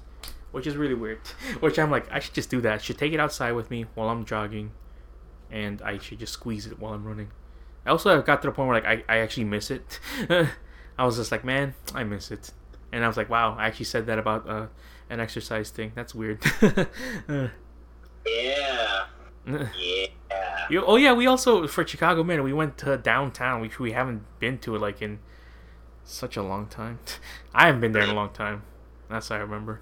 which 0.56 0.66
is 0.66 0.74
really 0.74 0.94
weird. 0.94 1.18
which 1.60 1.78
I'm 1.78 1.90
like, 1.90 2.10
I 2.10 2.18
should 2.18 2.32
just 2.32 2.48
do 2.48 2.62
that. 2.62 2.72
I 2.72 2.78
should 2.78 2.96
take 2.96 3.12
it 3.12 3.20
outside 3.20 3.52
with 3.52 3.70
me 3.70 3.84
while 3.94 4.08
I'm 4.08 4.24
jogging, 4.24 4.70
and 5.50 5.82
I 5.82 5.98
should 5.98 6.18
just 6.18 6.32
squeeze 6.32 6.66
it 6.66 6.80
while 6.80 6.94
I'm 6.94 7.04
running. 7.04 7.30
I 7.84 7.90
also 7.90 8.22
got 8.22 8.40
to 8.40 8.48
the 8.48 8.52
point 8.52 8.68
where 8.70 8.80
like 8.80 9.04
I, 9.06 9.16
I 9.16 9.18
actually 9.18 9.44
miss 9.44 9.70
it. 9.70 10.00
I 10.98 11.04
was 11.04 11.18
just 11.18 11.30
like, 11.30 11.44
man, 11.44 11.74
I 11.94 12.04
miss 12.04 12.30
it. 12.30 12.52
And 12.90 13.04
I 13.04 13.06
was 13.06 13.18
like, 13.18 13.28
wow, 13.28 13.54
I 13.58 13.66
actually 13.66 13.84
said 13.84 14.06
that 14.06 14.18
about 14.18 14.48
uh, 14.48 14.68
an 15.10 15.20
exercise 15.20 15.68
thing. 15.68 15.92
That's 15.94 16.14
weird. 16.14 16.42
Yeah. 18.28 19.06
Yeah. 19.46 19.68
You, 20.68 20.84
oh 20.84 20.96
yeah, 20.96 21.12
we 21.12 21.28
also 21.28 21.68
for 21.68 21.86
Chicago 21.86 22.24
Man, 22.24 22.42
we 22.42 22.52
went 22.52 22.76
to 22.78 22.96
downtown, 22.96 23.60
which 23.60 23.78
we 23.78 23.92
haven't 23.92 24.22
been 24.40 24.58
to 24.58 24.74
it 24.74 24.80
like 24.80 25.00
in 25.00 25.20
such 26.02 26.36
a 26.36 26.42
long 26.42 26.66
time. 26.66 26.98
I 27.54 27.66
haven't 27.66 27.82
been 27.82 27.92
there 27.92 28.02
in 28.02 28.08
a 28.08 28.14
long 28.14 28.30
time. 28.30 28.64
That's 29.08 29.30
I 29.30 29.36
remember. 29.36 29.80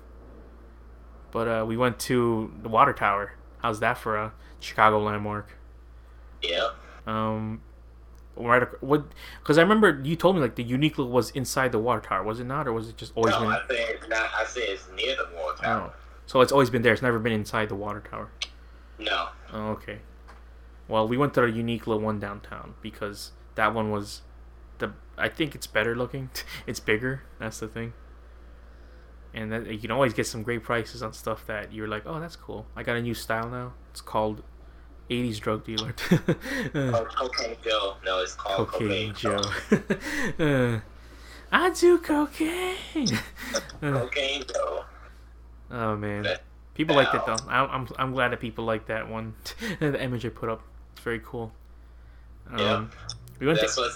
But 1.34 1.48
uh, 1.48 1.64
we 1.66 1.76
went 1.76 1.98
to 2.10 2.54
the 2.62 2.68
water 2.68 2.92
tower. 2.92 3.32
How's 3.58 3.80
that 3.80 3.98
for 3.98 4.16
a 4.16 4.32
Chicago 4.60 5.02
landmark? 5.02 5.56
Yeah. 6.40 6.70
Um, 7.08 7.60
right, 8.36 8.62
what? 8.80 9.06
Because 9.40 9.58
I 9.58 9.62
remember 9.62 10.00
you 10.04 10.14
told 10.14 10.36
me 10.36 10.40
like 10.42 10.54
the 10.54 10.64
Uniqlo 10.64 11.10
was 11.10 11.30
inside 11.30 11.72
the 11.72 11.80
water 11.80 12.00
tower, 12.00 12.22
was 12.22 12.38
it 12.38 12.44
not, 12.44 12.68
or 12.68 12.72
was 12.72 12.88
it 12.88 12.96
just 12.96 13.12
always 13.16 13.34
No, 13.34 13.40
been? 13.40 13.48
I 13.50 13.60
say 13.68 13.82
it's 13.90 14.08
not. 14.08 14.30
I 14.32 14.44
say 14.44 14.60
it's 14.62 14.86
near 14.94 15.16
the 15.16 15.28
water 15.36 15.60
tower. 15.60 15.92
Oh, 15.92 15.98
so 16.24 16.40
it's 16.40 16.52
always 16.52 16.70
been 16.70 16.82
there. 16.82 16.92
It's 16.92 17.02
never 17.02 17.18
been 17.18 17.32
inside 17.32 17.68
the 17.68 17.74
water 17.74 18.00
tower. 18.08 18.30
No. 19.00 19.30
Oh, 19.52 19.70
okay. 19.70 19.98
Well, 20.86 21.08
we 21.08 21.16
went 21.16 21.34
to 21.34 21.42
a 21.42 21.50
Uniqlo 21.50 22.00
one 22.00 22.20
downtown 22.20 22.74
because 22.80 23.32
that 23.56 23.74
one 23.74 23.90
was 23.90 24.22
the. 24.78 24.92
I 25.18 25.28
think 25.28 25.56
it's 25.56 25.66
better 25.66 25.96
looking. 25.96 26.30
It's 26.68 26.78
bigger. 26.78 27.24
That's 27.40 27.58
the 27.58 27.66
thing. 27.66 27.92
And 29.34 29.50
that, 29.52 29.66
you 29.66 29.78
can 29.78 29.90
always 29.90 30.14
get 30.14 30.26
some 30.28 30.42
great 30.44 30.62
prices 30.62 31.02
on 31.02 31.12
stuff 31.12 31.44
that 31.46 31.72
you're 31.72 31.88
like, 31.88 32.04
oh, 32.06 32.20
that's 32.20 32.36
cool. 32.36 32.66
I 32.76 32.82
got 32.84 32.96
a 32.96 33.02
new 33.02 33.14
style 33.14 33.48
now. 33.50 33.72
It's 33.90 34.00
called 34.00 34.42
80s 35.10 35.40
drug 35.40 35.64
dealer. 35.64 35.94
Oh, 36.74 37.06
Cocaine 37.14 37.56
Joe. 37.64 37.96
No, 38.04 38.20
it's 38.22 38.34
called 38.34 38.68
Cocaine 38.68 39.12
Cocaine, 39.12 39.38
Joe. 40.38 40.42
Uh, 40.44 40.80
I 41.52 41.70
do 41.70 41.98
cocaine. 41.98 42.76
Cocaine 43.80 44.44
Joe. 44.52 44.84
oh 45.70 45.96
man, 45.96 46.26
people 46.74 46.96
like 46.96 47.12
that 47.12 47.26
though. 47.26 47.36
I'm, 47.48 47.70
I'm 47.70 47.88
I'm 47.98 48.12
glad 48.12 48.32
that 48.32 48.40
people 48.40 48.64
like 48.64 48.86
that 48.86 49.08
one. 49.08 49.34
the 49.78 50.02
image 50.02 50.24
I 50.26 50.30
put 50.30 50.48
up, 50.48 50.62
it's 50.92 51.02
very 51.02 51.20
cool. 51.24 51.52
Um, 52.50 52.58
Yeah. 52.58 52.86
We 53.40 53.46
went 53.48 53.60
That's 53.60 53.74
to. 53.74 53.80
what 53.82 53.90
I 53.90 53.94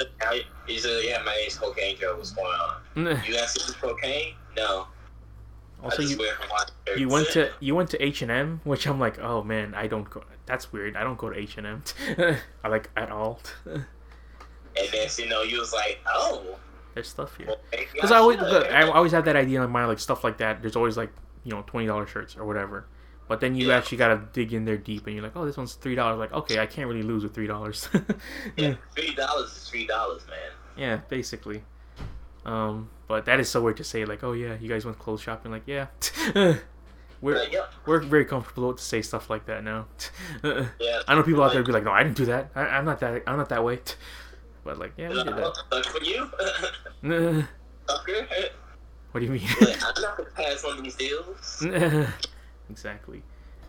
said, 0.79 1.05
yeah, 1.05 1.23
my 1.25 1.35
name's 1.37 1.57
Cocaine 1.57 1.97
Joe. 1.97 2.17
What's 2.17 2.33
going 2.33 2.47
on? 2.49 3.23
You 3.25 3.35
guys 3.35 3.53
see 3.55 3.73
cocaine? 3.75 4.35
No. 4.57 4.89
Also, 5.83 6.03
you 6.03 6.17
wear 6.19 6.35
Hawaiian 6.35 6.67
shirts. 6.87 7.01
you 7.01 7.09
went 7.09 7.29
to 7.31 7.51
you 7.61 7.75
went 7.75 7.91
to 7.91 8.03
H 8.05 8.23
and 8.23 8.31
M, 8.31 8.61
which 8.65 8.87
I'm 8.87 8.99
like, 9.01 9.19
oh 9.21 9.43
man, 9.43 9.75
I 9.75 9.87
don't 9.87 10.09
go. 10.09 10.23
That's 10.47 10.73
weird. 10.73 10.97
I 10.97 11.05
don't 11.05 11.19
go 11.19 11.31
to 11.31 11.39
H 11.39 11.57
and 11.59 11.67
M. 11.67 11.83
I 12.65 12.69
like 12.69 12.91
at 12.97 13.11
all. 13.11 13.41
And 13.65 13.85
then, 14.93 15.09
you 15.19 15.29
know, 15.29 15.43
you 15.43 15.59
was 15.59 15.73
like, 15.73 15.99
oh. 16.07 16.57
There's 16.95 17.09
stuff 17.09 17.37
here. 17.37 17.47
well, 17.49 17.57
Because 17.93 18.11
I 18.13 18.17
always, 18.19 18.39
look, 18.41 18.67
I 18.67 18.83
always 18.89 19.13
have 19.13 19.25
that 19.27 19.37
idea 19.37 19.63
in 19.63 19.71
mind, 19.71 19.89
like 19.89 19.99
stuff 19.99 20.25
like 20.25 20.39
that. 20.39 20.63
There's 20.63 20.77
always 20.77 20.97
like, 20.97 21.11
you 21.45 21.53
know, 21.53 21.63
twenty 21.67 21.87
dollars 21.87 22.11
shirts 22.11 22.37
or 22.37 22.45
whatever. 22.45 22.87
But 23.29 23.41
then 23.41 23.55
you 23.55 23.69
Yeah. 23.69 23.77
actually 23.77 23.99
gotta 23.99 24.23
dig 24.33 24.53
in 24.55 24.65
there 24.65 24.79
deep, 24.79 25.07
and 25.07 25.15
you're 25.15 25.23
like, 25.23 25.37
oh, 25.37 25.45
this 25.45 25.57
one's 25.57 25.75
three 25.75 25.95
dollars. 25.95 26.19
Like, 26.19 26.33
okay, 26.33 26.59
I 26.61 26.67
can't 26.67 26.89
really 26.89 27.03
lose 27.03 27.23
with 27.23 27.35
three 27.35 27.47
dollars. 27.47 27.89
Yeah, 28.57 28.75
three 28.95 29.15
dollars 29.15 29.51
is 29.53 29.69
three 29.69 29.87
dollars, 29.87 30.23
man. 30.29 30.51
yeah, 30.77 30.97
basically. 31.09 31.63
Um, 32.45 32.91
but 33.07 33.25
that 33.27 33.41
is 33.41 33.49
so 33.49 33.63
weird 33.63 33.77
to 33.79 33.85
say, 33.85 34.05
like, 34.05 34.23
oh 34.23 34.33
yeah, 34.33 34.57
you 34.61 34.69
guys 34.69 34.85
went 34.85 34.99
clothes 34.99 35.21
shopping. 35.21 35.51
Like, 35.53 35.65
yeah, 35.67 35.87
we're 37.21 37.47
we're 37.87 38.01
very 38.01 38.25
comfortable 38.25 38.75
to 38.75 38.83
say 38.83 39.03
stuff 39.03 39.31
like 39.31 39.47
that 39.47 39.65
now. 39.65 39.87
Yeah. 40.45 41.03
I 41.07 41.15
know 41.15 41.23
people 41.23 41.43
out 41.43 41.53
there 41.53 41.61
would 41.61 41.67
be 41.67 41.73
like, 41.73 41.85
no, 41.85 41.93
I 41.93 42.03
didn't 42.03 42.17
do 42.17 42.27
that. 42.27 42.51
I, 42.55 42.63
I'm 42.63 42.85
not 42.85 43.01
that. 43.01 43.23
I'm 43.27 43.37
not 43.37 43.49
that 43.49 43.65
way. 43.65 43.81
But 44.65 44.79
like, 44.79 44.93
yeah, 44.99 45.09
we 45.09 45.15
did 45.15 45.29
that. 45.29 45.57
Suck 45.73 45.87
for 45.87 46.03
you, 46.05 46.29
what 49.13 49.21
do 49.21 49.25
you 49.25 49.33
mean? 49.33 49.49
I'm 49.63 50.03
not 50.03 50.17
gonna 50.19 50.29
pass 50.35 50.63
on 50.65 50.83
these 50.83 50.95
deals. 50.95 51.65
exactly. 52.69 53.23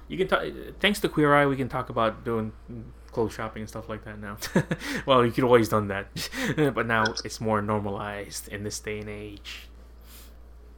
You 0.09 0.17
can 0.17 0.27
talk. 0.27 0.43
Thanks 0.81 0.99
to 1.01 1.07
Queer 1.07 1.33
Eye, 1.33 1.45
we 1.45 1.55
can 1.55 1.69
talk 1.69 1.89
about 1.89 2.25
doing 2.25 2.51
clothes 3.09 3.33
shopping 3.33 3.61
and 3.61 3.69
stuff 3.69 3.89
like 3.89 4.03
that 4.05 4.19
now. 4.19 4.37
well, 5.05 5.25
you 5.25 5.31
could 5.31 5.43
always 5.43 5.69
done 5.69 5.87
that, 5.89 6.07
but 6.73 6.85
now 6.85 7.03
it's 7.25 7.41
more 7.41 7.61
normalized 7.61 8.47
in 8.49 8.63
this 8.63 8.79
day 8.79 8.99
and 8.99 9.09
age. 9.09 9.67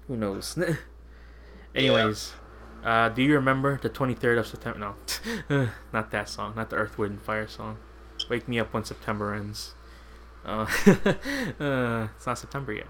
Who 0.07 0.17
knows? 0.17 0.57
Anyways, 1.75 2.33
uh, 2.83 3.09
do 3.09 3.21
you 3.21 3.33
remember 3.35 3.79
the 3.81 3.89
23rd 3.89 4.39
of 4.39 4.47
September? 4.47 4.93
No, 5.49 5.69
not 5.93 6.11
that 6.11 6.27
song. 6.27 6.53
Not 6.55 6.69
the 6.69 6.75
Earth, 6.75 6.97
Wind, 6.97 7.13
and 7.13 7.21
Fire 7.21 7.47
song. 7.47 7.77
Wake 8.29 8.47
me 8.47 8.59
up 8.59 8.73
when 8.73 8.83
September 8.83 9.33
ends. 9.33 9.73
Uh, 10.45 10.65
uh, 11.59 12.07
it's 12.15 12.25
not 12.25 12.37
September 12.37 12.73
yet. 12.73 12.87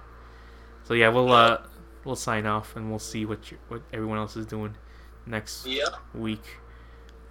So 0.84 0.94
yeah, 0.94 1.10
we'll 1.10 1.32
uh, 1.32 1.62
we'll 2.06 2.16
sign 2.16 2.46
off 2.46 2.76
and 2.76 2.90
we'll 2.90 3.00
see 3.00 3.26
what 3.26 3.52
you, 3.52 3.58
what 3.68 3.82
everyone 3.94 4.18
else 4.18 4.36
is 4.36 4.46
doing 4.46 4.76
next 5.26 5.66
Yeah. 5.66 5.86
week. 6.14 6.58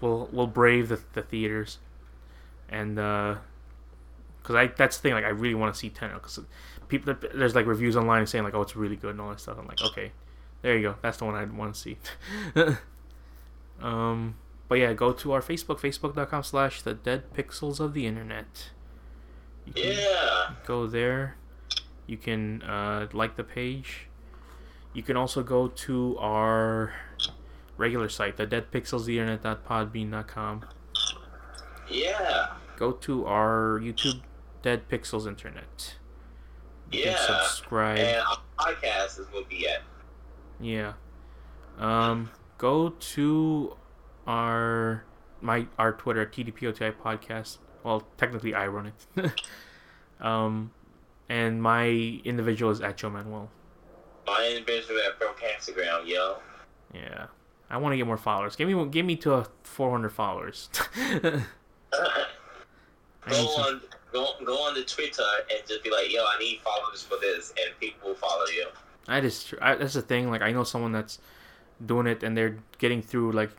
We'll 0.00 0.28
we'll 0.32 0.46
brave 0.46 0.88
the, 0.88 1.00
the 1.14 1.22
theaters, 1.22 1.78
and 2.70 2.98
uh, 2.98 3.36
cause 4.42 4.56
I 4.56 4.68
that's 4.68 4.96
the 4.96 5.02
thing 5.02 5.12
like 5.12 5.24
I 5.24 5.28
really 5.28 5.54
want 5.54 5.74
to 5.74 5.78
see 5.78 5.90
Tenet 5.90 6.14
because 6.14 6.40
people 6.88 7.14
there's 7.34 7.54
like 7.54 7.66
reviews 7.66 7.96
online 7.96 8.26
saying 8.26 8.44
like 8.44 8.54
oh 8.54 8.62
it's 8.62 8.76
really 8.76 8.96
good 8.96 9.10
and 9.10 9.20
all 9.20 9.28
that 9.30 9.40
stuff. 9.40 9.58
I'm 9.58 9.66
like 9.66 9.82
okay, 9.82 10.12
there 10.62 10.76
you 10.76 10.82
go. 10.82 10.94
That's 11.02 11.18
the 11.18 11.26
one 11.26 11.34
I 11.34 11.44
want 11.44 11.74
to 11.74 11.80
see. 11.80 11.98
um, 13.82 14.36
but 14.68 14.78
yeah, 14.78 14.92
go 14.92 15.12
to 15.12 15.32
our 15.32 15.40
Facebook, 15.40 15.80
facebook.com 15.80 16.44
slash 16.44 16.82
the 16.82 16.94
dead 16.94 17.34
pixels 17.34 17.80
of 17.80 17.92
the 17.92 18.06
internet. 18.06 18.70
Yeah. 19.74 20.52
go 20.66 20.86
there. 20.86 21.36
You 22.06 22.16
can 22.16 22.62
uh, 22.62 23.08
like 23.12 23.36
the 23.36 23.44
page. 23.44 24.06
You 24.92 25.02
can 25.02 25.16
also 25.16 25.42
go 25.42 25.68
to 25.68 26.16
our 26.18 26.92
regular 27.76 28.08
site, 28.08 28.36
the 28.36 28.46
deadpixelstheinternet.podbean.com. 28.46 30.64
Yeah. 31.88 32.29
Go 32.80 32.92
to 32.92 33.26
our 33.26 33.78
YouTube 33.78 34.22
Dead 34.62 34.88
Pixels 34.88 35.26
Internet. 35.28 35.96
You 36.90 37.00
Yeah. 37.04 37.14
can 37.14 37.26
subscribe. 37.26 37.98
And 37.98 38.22
our 38.26 38.38
podcast 38.58 39.18
is 39.20 39.30
will 39.30 39.44
be 39.44 39.68
at. 39.68 39.82
Yeah. 40.58 40.94
Um, 41.78 42.30
go 42.56 42.88
to 43.14 43.76
our 44.26 45.04
my 45.42 45.66
our 45.78 45.92
Twitter 45.92 46.24
TDPOTI 46.24 46.94
podcast. 46.96 47.58
Well, 47.84 48.08
technically 48.16 48.54
I 48.54 48.66
run 48.66 48.86
it. 49.16 49.30
um, 50.20 50.70
and 51.28 51.62
my 51.62 51.86
individual 52.24 52.72
is 52.72 52.80
at 52.80 52.96
Joe 52.96 53.10
Manuel. 53.10 53.50
My 54.26 54.54
individual 54.56 54.98
at 55.06 55.18
Broke 55.18 55.40
Instagram, 55.40 56.06
yo. 56.06 56.38
Yeah. 56.94 57.26
I 57.68 57.76
want 57.76 57.92
to 57.92 57.98
get 57.98 58.06
more 58.06 58.16
followers. 58.16 58.56
Give 58.56 58.66
me 58.66 58.86
give 58.86 59.04
me 59.04 59.16
to 59.16 59.34
a 59.34 59.46
400 59.64 60.08
followers. 60.08 60.70
Go 63.28 63.36
on 63.36 63.80
go 64.12 64.26
go 64.44 64.54
on 64.66 64.74
the 64.74 64.82
Twitter 64.82 65.22
and 65.50 65.60
just 65.66 65.82
be 65.84 65.90
like, 65.90 66.12
yo, 66.12 66.24
I 66.24 66.38
need 66.38 66.60
followers 66.60 67.02
for 67.02 67.16
this 67.20 67.52
and 67.60 67.78
people 67.78 68.10
will 68.10 68.14
follow 68.16 68.46
you. 68.46 68.66
I 69.08 69.20
just 69.20 69.54
I, 69.60 69.74
that's 69.76 69.94
the 69.94 70.02
thing. 70.02 70.30
Like 70.30 70.42
I 70.42 70.52
know 70.52 70.64
someone 70.64 70.92
that's 70.92 71.18
doing 71.84 72.06
it 72.06 72.22
and 72.22 72.36
they're 72.36 72.58
getting 72.78 73.02
through 73.02 73.32
like 73.32 73.50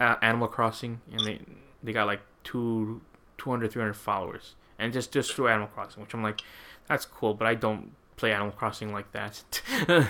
Animal 0.00 0.48
Crossing 0.48 1.00
and 1.12 1.20
they 1.20 1.40
they 1.82 1.92
got 1.92 2.06
like 2.06 2.20
two 2.44 3.00
200 3.38 3.70
300 3.70 3.94
followers 3.94 4.54
and 4.78 4.92
just 4.92 5.12
just 5.12 5.34
through 5.34 5.48
Animal 5.48 5.68
Crossing, 5.68 6.02
which 6.02 6.14
I'm 6.14 6.22
like 6.22 6.40
that's 6.86 7.04
cool, 7.04 7.34
but 7.34 7.46
I 7.46 7.54
don't 7.54 7.92
play 8.16 8.32
Animal 8.32 8.52
Crossing 8.52 8.92
like 8.92 9.12
that. 9.12 9.42
you 9.88 10.04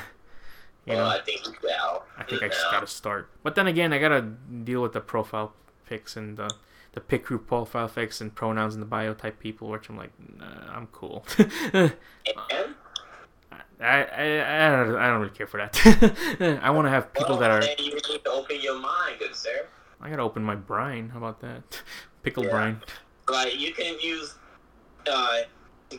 Well, 0.86 0.98
know, 0.98 1.06
I 1.06 1.20
think. 1.20 1.40
I 2.16 2.24
think 2.24 2.43
I 2.43 2.48
just 2.48 2.70
gotta 2.70 2.86
start. 2.86 3.30
But 3.43 3.55
then 3.55 3.66
again, 3.66 3.93
I 3.93 3.98
gotta 3.98 4.22
deal 4.22 4.82
with 4.82 4.93
the 4.93 5.01
profile 5.01 5.52
pics 5.86 6.16
and 6.16 6.36
the 6.36 6.51
the 6.93 7.01
pic 7.01 7.24
group 7.24 7.47
profile 7.47 7.89
fix 7.89 8.20
and 8.20 8.35
pronouns 8.35 8.74
in 8.74 8.81
the 8.81 8.86
bio 8.86 9.15
type 9.15 9.39
people, 9.39 9.69
which 9.69 9.89
I'm 9.89 9.97
like, 9.97 10.12
nah, 10.36 10.74
I'm 10.74 10.86
cool. 10.89 11.24
I, 11.74 11.93
I, 13.81 14.66
I, 14.66 14.85
don't, 14.85 14.97
I 14.97 15.06
don't 15.09 15.20
really 15.20 15.35
care 15.35 15.47
for 15.47 15.59
that. 15.59 16.59
I 16.62 16.70
want 16.70 16.86
to 16.86 16.90
have 16.90 17.12
people 17.12 17.39
well, 17.39 17.40
that 17.40 17.51
are. 17.51 17.82
you 17.82 17.94
need 17.94 18.02
to 18.02 18.31
open 18.31 18.60
your 18.60 18.78
mind, 18.81 19.19
good 19.20 19.35
sir. 19.35 19.66
I 20.01 20.10
gotta 20.10 20.23
open 20.23 20.43
my 20.44 20.55
brine. 20.55 21.09
How 21.09 21.19
about 21.19 21.40
that? 21.40 21.82
Pickle 22.23 22.44
Yeah. 22.44 22.51
brine. 22.51 22.81
Like 23.28 23.59
you 23.59 23.73
can 23.73 23.98
use 24.01 24.36
uh 25.10 25.39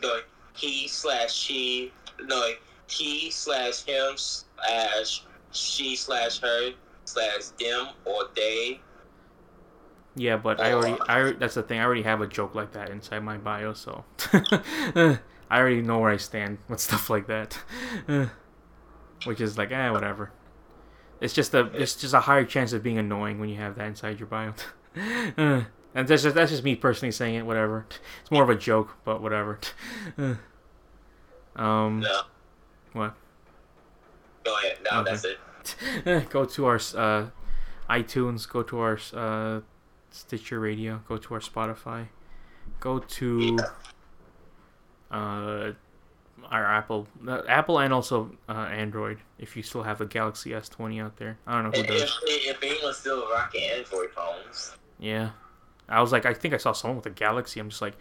go 0.00 0.20
he 0.54 0.88
slash 0.88 1.32
she 1.34 1.92
no 2.24 2.52
he 2.88 3.30
slash 3.30 3.84
him 3.84 4.16
slash 4.16 5.24
she 5.52 5.96
slash 5.96 6.40
her 6.40 6.70
slash 7.04 7.44
them 7.58 7.88
or 8.04 8.24
they. 8.34 8.80
Yeah, 10.16 10.36
but 10.36 10.60
I 10.60 10.72
already. 10.72 10.96
I 11.08 11.32
that's 11.32 11.54
the 11.54 11.62
thing. 11.62 11.78
I 11.80 11.84
already 11.84 12.02
have 12.02 12.20
a 12.20 12.26
joke 12.26 12.54
like 12.54 12.72
that 12.72 12.90
inside 12.90 13.20
my 13.22 13.36
bio, 13.38 13.72
so 13.74 14.04
I 14.32 15.18
already 15.52 15.82
know 15.82 15.98
where 16.00 16.10
I 16.10 16.16
stand 16.16 16.58
with 16.68 16.80
stuff 16.80 17.08
like 17.10 17.26
that. 17.28 17.58
Which 19.24 19.40
is 19.40 19.56
like, 19.58 19.70
eh, 19.70 19.90
whatever. 19.90 20.32
It's 21.20 21.32
just 21.34 21.54
a. 21.54 21.66
It's 21.74 21.94
just 21.94 22.14
a 22.14 22.20
higher 22.20 22.44
chance 22.44 22.72
of 22.72 22.82
being 22.82 22.98
annoying 22.98 23.38
when 23.38 23.48
you 23.50 23.56
have 23.56 23.76
that 23.76 23.86
inside 23.86 24.18
your 24.18 24.26
bio. 24.26 24.54
and 24.96 25.66
that's 25.94 26.22
just 26.22 26.34
that's 26.34 26.50
just 26.50 26.64
me 26.64 26.74
personally 26.74 27.12
saying 27.12 27.36
it. 27.36 27.46
Whatever. 27.46 27.86
It's 28.22 28.30
more 28.30 28.42
of 28.42 28.50
a 28.50 28.56
joke, 28.56 28.96
but 29.04 29.22
whatever. 29.22 29.60
um. 31.56 32.00
No. 32.00 32.20
What? 32.94 33.14
Go 34.44 34.56
ahead. 34.58 34.78
No, 34.90 35.00
Okay. 35.00 35.10
that's 35.12 35.24
it. 36.04 36.30
go 36.30 36.44
to 36.46 36.66
our 36.66 36.80
uh, 36.96 37.26
iTunes, 37.88 38.48
go 38.48 38.62
to 38.64 38.78
our 38.80 38.98
uh, 39.14 39.60
Stitcher 40.10 40.60
Radio, 40.60 41.02
go 41.08 41.16
to 41.16 41.34
our 41.34 41.40
Spotify, 41.40 42.08
go 42.80 42.98
to 42.98 43.58
uh, 45.10 45.72
our 46.50 46.66
Apple, 46.66 47.06
uh, 47.26 47.42
Apple, 47.48 47.78
and 47.78 47.92
also 47.92 48.32
uh, 48.48 48.52
Android. 48.52 49.18
If 49.38 49.56
you 49.56 49.62
still 49.62 49.82
have 49.82 50.00
a 50.00 50.06
Galaxy 50.06 50.50
S20 50.50 51.02
out 51.02 51.16
there, 51.16 51.38
I 51.46 51.54
don't 51.60 51.70
know 51.70 51.80
who 51.80 51.86
does. 51.86 52.02
if, 52.26 52.56
if 52.56 52.62
anyone's 52.62 52.96
still 52.98 53.30
rocking 53.30 53.62
Android 53.64 54.10
phones, 54.10 54.76
Yeah, 54.98 55.30
I 55.88 56.00
was 56.00 56.12
like, 56.12 56.26
I 56.26 56.34
think 56.34 56.54
I 56.54 56.56
saw 56.56 56.72
someone 56.72 56.96
with 56.96 57.06
a 57.06 57.10
Galaxy. 57.10 57.60
I'm 57.60 57.70
just 57.70 57.82
like, 57.82 57.94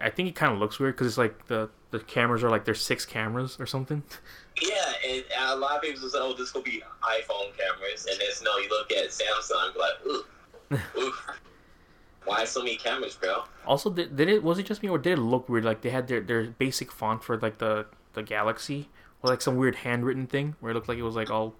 I 0.00 0.10
think 0.10 0.28
it 0.28 0.34
kind 0.34 0.52
of 0.52 0.58
looks 0.58 0.78
weird 0.78 0.94
because 0.94 1.06
it's 1.06 1.18
like 1.18 1.46
the 1.46 1.70
the 1.90 2.00
cameras 2.00 2.42
are 2.42 2.50
like 2.50 2.64
there's 2.64 2.82
six 2.82 3.04
cameras 3.06 3.58
or 3.60 3.66
something. 3.66 4.02
yeah, 4.62 4.92
and 5.08 5.24
a 5.38 5.56
lot 5.56 5.76
of 5.76 5.82
people 5.82 6.08
say, 6.08 6.18
"Oh, 6.20 6.34
this 6.34 6.52
will 6.54 6.62
be 6.62 6.82
iPhone 7.02 7.56
cameras," 7.56 8.06
and 8.10 8.18
then 8.18 8.28
no, 8.42 8.58
you 8.58 8.68
look 8.68 8.90
at 8.90 9.10
Samsung, 9.10 9.76
like, 9.76 10.04
"Ooh, 10.06 10.24
why 12.24 12.44
so 12.44 12.60
many 12.62 12.76
cameras, 12.76 13.14
bro. 13.16 13.44
Also, 13.66 13.90
did, 13.90 14.16
did 14.16 14.28
it 14.28 14.42
was 14.42 14.58
it 14.58 14.66
just 14.66 14.82
me 14.82 14.88
or 14.88 14.98
did 14.98 15.18
it 15.18 15.22
look 15.22 15.48
weird? 15.48 15.64
Like 15.64 15.82
they 15.82 15.90
had 15.90 16.08
their, 16.08 16.20
their 16.20 16.44
basic 16.44 16.90
font 16.92 17.22
for 17.22 17.38
like 17.38 17.58
the 17.58 17.86
the 18.14 18.22
Galaxy, 18.22 18.88
or 19.22 19.30
like 19.30 19.40
some 19.40 19.56
weird 19.56 19.76
handwritten 19.76 20.26
thing 20.26 20.56
where 20.60 20.72
it 20.72 20.74
looked 20.74 20.88
like 20.88 20.98
it 20.98 21.02
was 21.02 21.16
like 21.16 21.30
all 21.30 21.54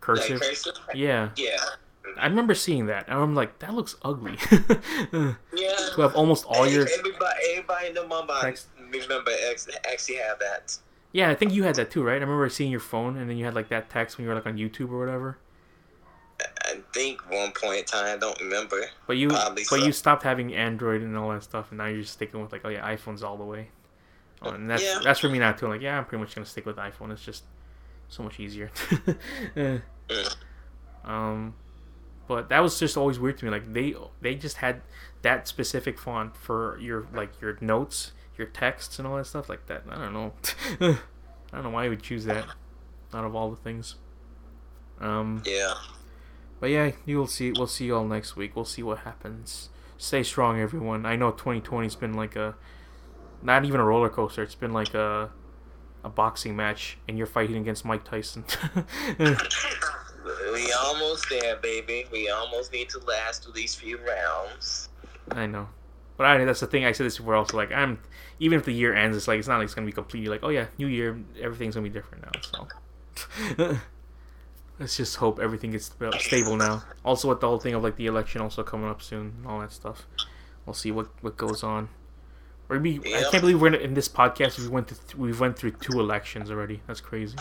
cursive. 0.00 0.40
Like 0.40 0.48
cursive. 0.50 0.74
Yeah, 0.94 1.30
Yeah. 1.36 1.56
I 2.16 2.26
remember 2.26 2.54
seeing 2.54 2.86
that, 2.86 3.06
and 3.08 3.18
I'm 3.18 3.34
like, 3.34 3.58
that 3.60 3.74
looks 3.74 3.96
ugly. 4.02 4.38
Yeah. 5.52 5.76
to 5.94 6.00
have 6.00 6.14
almost 6.14 6.44
all 6.46 6.66
your 6.66 6.88
everybody, 6.98 7.34
everybody 7.50 7.88
in 7.88 7.94
the 7.94 8.38
Text. 8.40 8.68
remember 8.78 9.30
actually 9.90 10.16
have 10.16 10.38
that. 10.38 10.78
yeah, 11.12 11.28
I 11.30 11.34
think 11.34 11.52
you 11.52 11.64
had 11.64 11.74
that 11.76 11.90
too, 11.90 12.02
right? 12.02 12.12
I 12.16 12.24
remember 12.24 12.48
seeing 12.48 12.70
your 12.70 12.80
phone, 12.80 13.16
and 13.16 13.28
then 13.28 13.36
you 13.36 13.44
had 13.44 13.54
like 13.54 13.68
that 13.68 13.90
text 13.90 14.16
when 14.16 14.24
you 14.24 14.28
were 14.30 14.34
like 14.34 14.46
on 14.46 14.56
YouTube 14.56 14.90
or 14.90 14.98
whatever. 14.98 15.38
I 16.40 16.78
think 16.92 17.20
one 17.30 17.50
point 17.52 17.78
in 17.80 17.84
time, 17.84 18.06
I 18.06 18.16
don't 18.18 18.38
remember. 18.40 18.84
But 19.06 19.16
you, 19.16 19.28
Probably 19.28 19.64
but 19.70 19.80
so. 19.80 19.84
you 19.86 19.92
stopped 19.92 20.22
having 20.22 20.54
Android 20.54 21.02
and 21.02 21.16
all 21.16 21.30
that 21.30 21.42
stuff, 21.42 21.70
and 21.70 21.78
now 21.78 21.86
you're 21.86 22.02
just 22.02 22.12
sticking 22.14 22.40
with 22.40 22.52
like, 22.52 22.62
oh 22.64 22.68
yeah, 22.68 22.88
iPhones 22.88 23.22
all 23.22 23.36
the 23.36 23.44
way. 23.44 23.68
Oh, 24.42 24.50
and 24.50 24.70
that's 24.70 24.82
Yeah. 24.84 25.00
that's 25.02 25.18
for 25.20 25.28
me 25.28 25.38
now 25.40 25.52
too. 25.52 25.66
Like, 25.68 25.80
yeah, 25.80 25.98
I'm 25.98 26.04
pretty 26.04 26.22
much 26.22 26.34
gonna 26.34 26.46
stick 26.46 26.64
with 26.66 26.76
iPhone. 26.76 27.10
It's 27.10 27.24
just 27.24 27.42
so 28.08 28.22
much 28.22 28.38
easier. 28.40 28.70
Mm. 29.56 29.82
um, 31.04 31.54
but 32.28 32.48
that 32.48 32.60
was 32.60 32.78
just 32.78 32.96
always 32.96 33.18
weird 33.18 33.36
to 33.38 33.44
me. 33.44 33.50
Like 33.50 33.72
they 33.72 33.94
they 34.20 34.34
just 34.36 34.58
had 34.58 34.80
that 35.22 35.48
specific 35.48 35.98
font 35.98 36.36
for 36.36 36.78
your 36.80 37.06
like 37.12 37.40
your 37.40 37.58
notes, 37.60 38.12
your 38.36 38.46
texts, 38.46 38.98
and 38.98 39.08
all 39.08 39.16
that 39.16 39.26
stuff 39.26 39.48
like 39.48 39.66
that. 39.66 39.82
I 39.90 39.96
don't 39.96 40.12
know. 40.12 40.32
I 40.80 41.56
don't 41.56 41.64
know 41.64 41.70
why 41.70 41.84
you 41.84 41.90
would 41.90 42.02
choose 42.02 42.24
that 42.26 42.44
out 43.12 43.24
of 43.24 43.34
all 43.34 43.50
the 43.50 43.56
things. 43.56 43.96
Um. 45.00 45.42
Yeah. 45.44 45.74
But 46.60 46.70
yeah, 46.70 46.92
you 47.06 47.18
will 47.18 47.26
see. 47.26 47.52
We'll 47.52 47.66
see 47.66 47.86
you 47.86 47.96
all 47.96 48.04
next 48.04 48.36
week. 48.36 48.56
We'll 48.56 48.64
see 48.64 48.82
what 48.82 48.98
happens. 48.98 49.68
Stay 49.96 50.22
strong, 50.22 50.60
everyone. 50.60 51.06
I 51.06 51.16
know 51.16 51.32
2020's 51.32 51.96
been 51.96 52.14
like 52.14 52.36
a, 52.36 52.54
not 53.42 53.64
even 53.64 53.80
a 53.80 53.84
roller 53.84 54.08
coaster. 54.08 54.42
It's 54.42 54.54
been 54.54 54.72
like 54.72 54.94
a, 54.94 55.30
a 56.04 56.08
boxing 56.08 56.56
match, 56.56 56.98
and 57.08 57.18
you're 57.18 57.26
fighting 57.26 57.56
against 57.56 57.84
Mike 57.84 58.04
Tyson. 58.04 58.44
We 60.52 60.72
almost 60.72 61.26
there, 61.30 61.56
baby. 61.56 62.06
We 62.12 62.28
almost 62.28 62.72
need 62.72 62.88
to 62.90 62.98
last 63.00 63.44
through 63.44 63.54
these 63.54 63.74
few 63.74 63.98
rounds. 63.98 64.88
I 65.30 65.46
know, 65.46 65.68
but 66.16 66.26
I 66.26 66.44
that's 66.44 66.60
the 66.60 66.66
thing. 66.66 66.84
I 66.84 66.92
said 66.92 67.06
this 67.06 67.18
before. 67.18 67.34
Also, 67.34 67.56
like 67.56 67.72
I'm, 67.72 67.98
even 68.38 68.58
if 68.58 68.64
the 68.64 68.72
year 68.72 68.94
ends, 68.94 69.16
it's 69.16 69.28
like 69.28 69.38
it's 69.38 69.48
not 69.48 69.58
like 69.58 69.64
it's 69.64 69.74
gonna 69.74 69.86
be 69.86 69.92
completely 69.92 70.28
like, 70.28 70.40
oh 70.42 70.48
yeah, 70.48 70.66
new 70.78 70.86
year, 70.86 71.18
everything's 71.40 71.74
gonna 71.74 71.88
be 71.88 71.90
different 71.90 72.24
now. 72.24 72.66
So. 73.56 73.78
Let's 74.78 74.96
just 74.96 75.16
hope 75.16 75.40
everything 75.40 75.72
gets 75.72 75.90
stable 76.20 76.56
now. 76.56 76.84
Also, 77.04 77.28
with 77.28 77.40
the 77.40 77.48
whole 77.48 77.58
thing 77.58 77.74
of 77.74 77.82
like 77.82 77.96
the 77.96 78.06
election 78.06 78.40
also 78.40 78.62
coming 78.62 78.88
up 78.88 79.02
soon 79.02 79.34
and 79.38 79.46
all 79.46 79.60
that 79.60 79.72
stuff, 79.72 80.06
we'll 80.66 80.74
see 80.74 80.90
what 80.92 81.08
what 81.20 81.36
goes 81.36 81.62
on. 81.64 81.88
Or 82.70 82.78
we, 82.78 82.98
I 82.98 83.24
can't 83.30 83.40
believe 83.40 83.60
we're 83.60 83.68
in, 83.68 83.74
in 83.76 83.94
this 83.94 84.08
podcast. 84.08 84.58
We 84.58 84.68
went 84.68 84.88
to 84.88 84.94
th- 84.94 85.16
we 85.16 85.32
went 85.32 85.58
through 85.58 85.72
two 85.72 85.98
elections 85.98 86.50
already. 86.50 86.82
That's 86.86 87.00
crazy. 87.00 87.36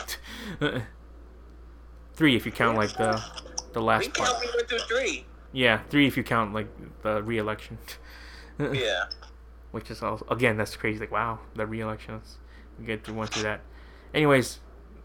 three 2.13 2.35
if 2.35 2.45
you 2.45 2.51
count 2.51 2.77
like 2.77 2.93
the 2.97 3.21
the 3.73 3.79
We 3.79 3.85
last 3.85 4.13
part. 4.13 4.29
count 4.29 4.41
we 4.41 4.51
went 4.55 4.69
through 4.69 4.79
three. 4.79 5.25
Yeah, 5.51 5.81
three 5.89 6.07
if 6.07 6.17
you 6.17 6.23
count 6.23 6.53
like 6.53 6.67
the 7.01 7.21
re-election. 7.23 7.77
Yeah. 8.59 9.03
Which 9.69 9.91
is 9.91 10.01
also 10.01 10.25
again 10.31 10.57
that's 10.57 10.75
crazy. 10.75 10.99
Like 10.99 11.11
wow, 11.11 11.37
the 11.55 11.67
re-elections. 11.67 12.39
We 12.79 12.85
get 12.85 13.03
to 13.03 13.13
went 13.13 13.31
through 13.31 13.43
that. 13.43 13.61
Anyways, 14.15 14.59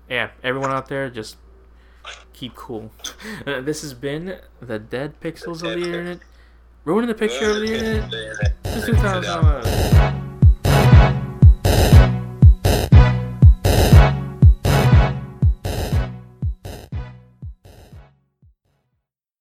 yeah, 0.09 0.31
everyone 0.43 0.71
out 0.71 0.89
there 0.89 1.11
just 1.11 1.37
keep 2.33 2.55
cool. 2.55 2.91
Uh, 3.47 3.61
this 3.61 3.83
has 3.83 3.95
been 3.95 4.39
the 4.61 4.79
dead 4.79 5.19
pixels 5.21 5.63
of 5.63 5.81
the 5.81 5.85
internet, 5.85 6.19
ruining 6.85 7.09
the 7.09 7.15
picture 7.15 7.51
of 7.51 7.57
the 7.57 7.75
internet. 7.75 8.63
This 8.63 8.77
is 8.77 8.87
2000. 8.87 10.22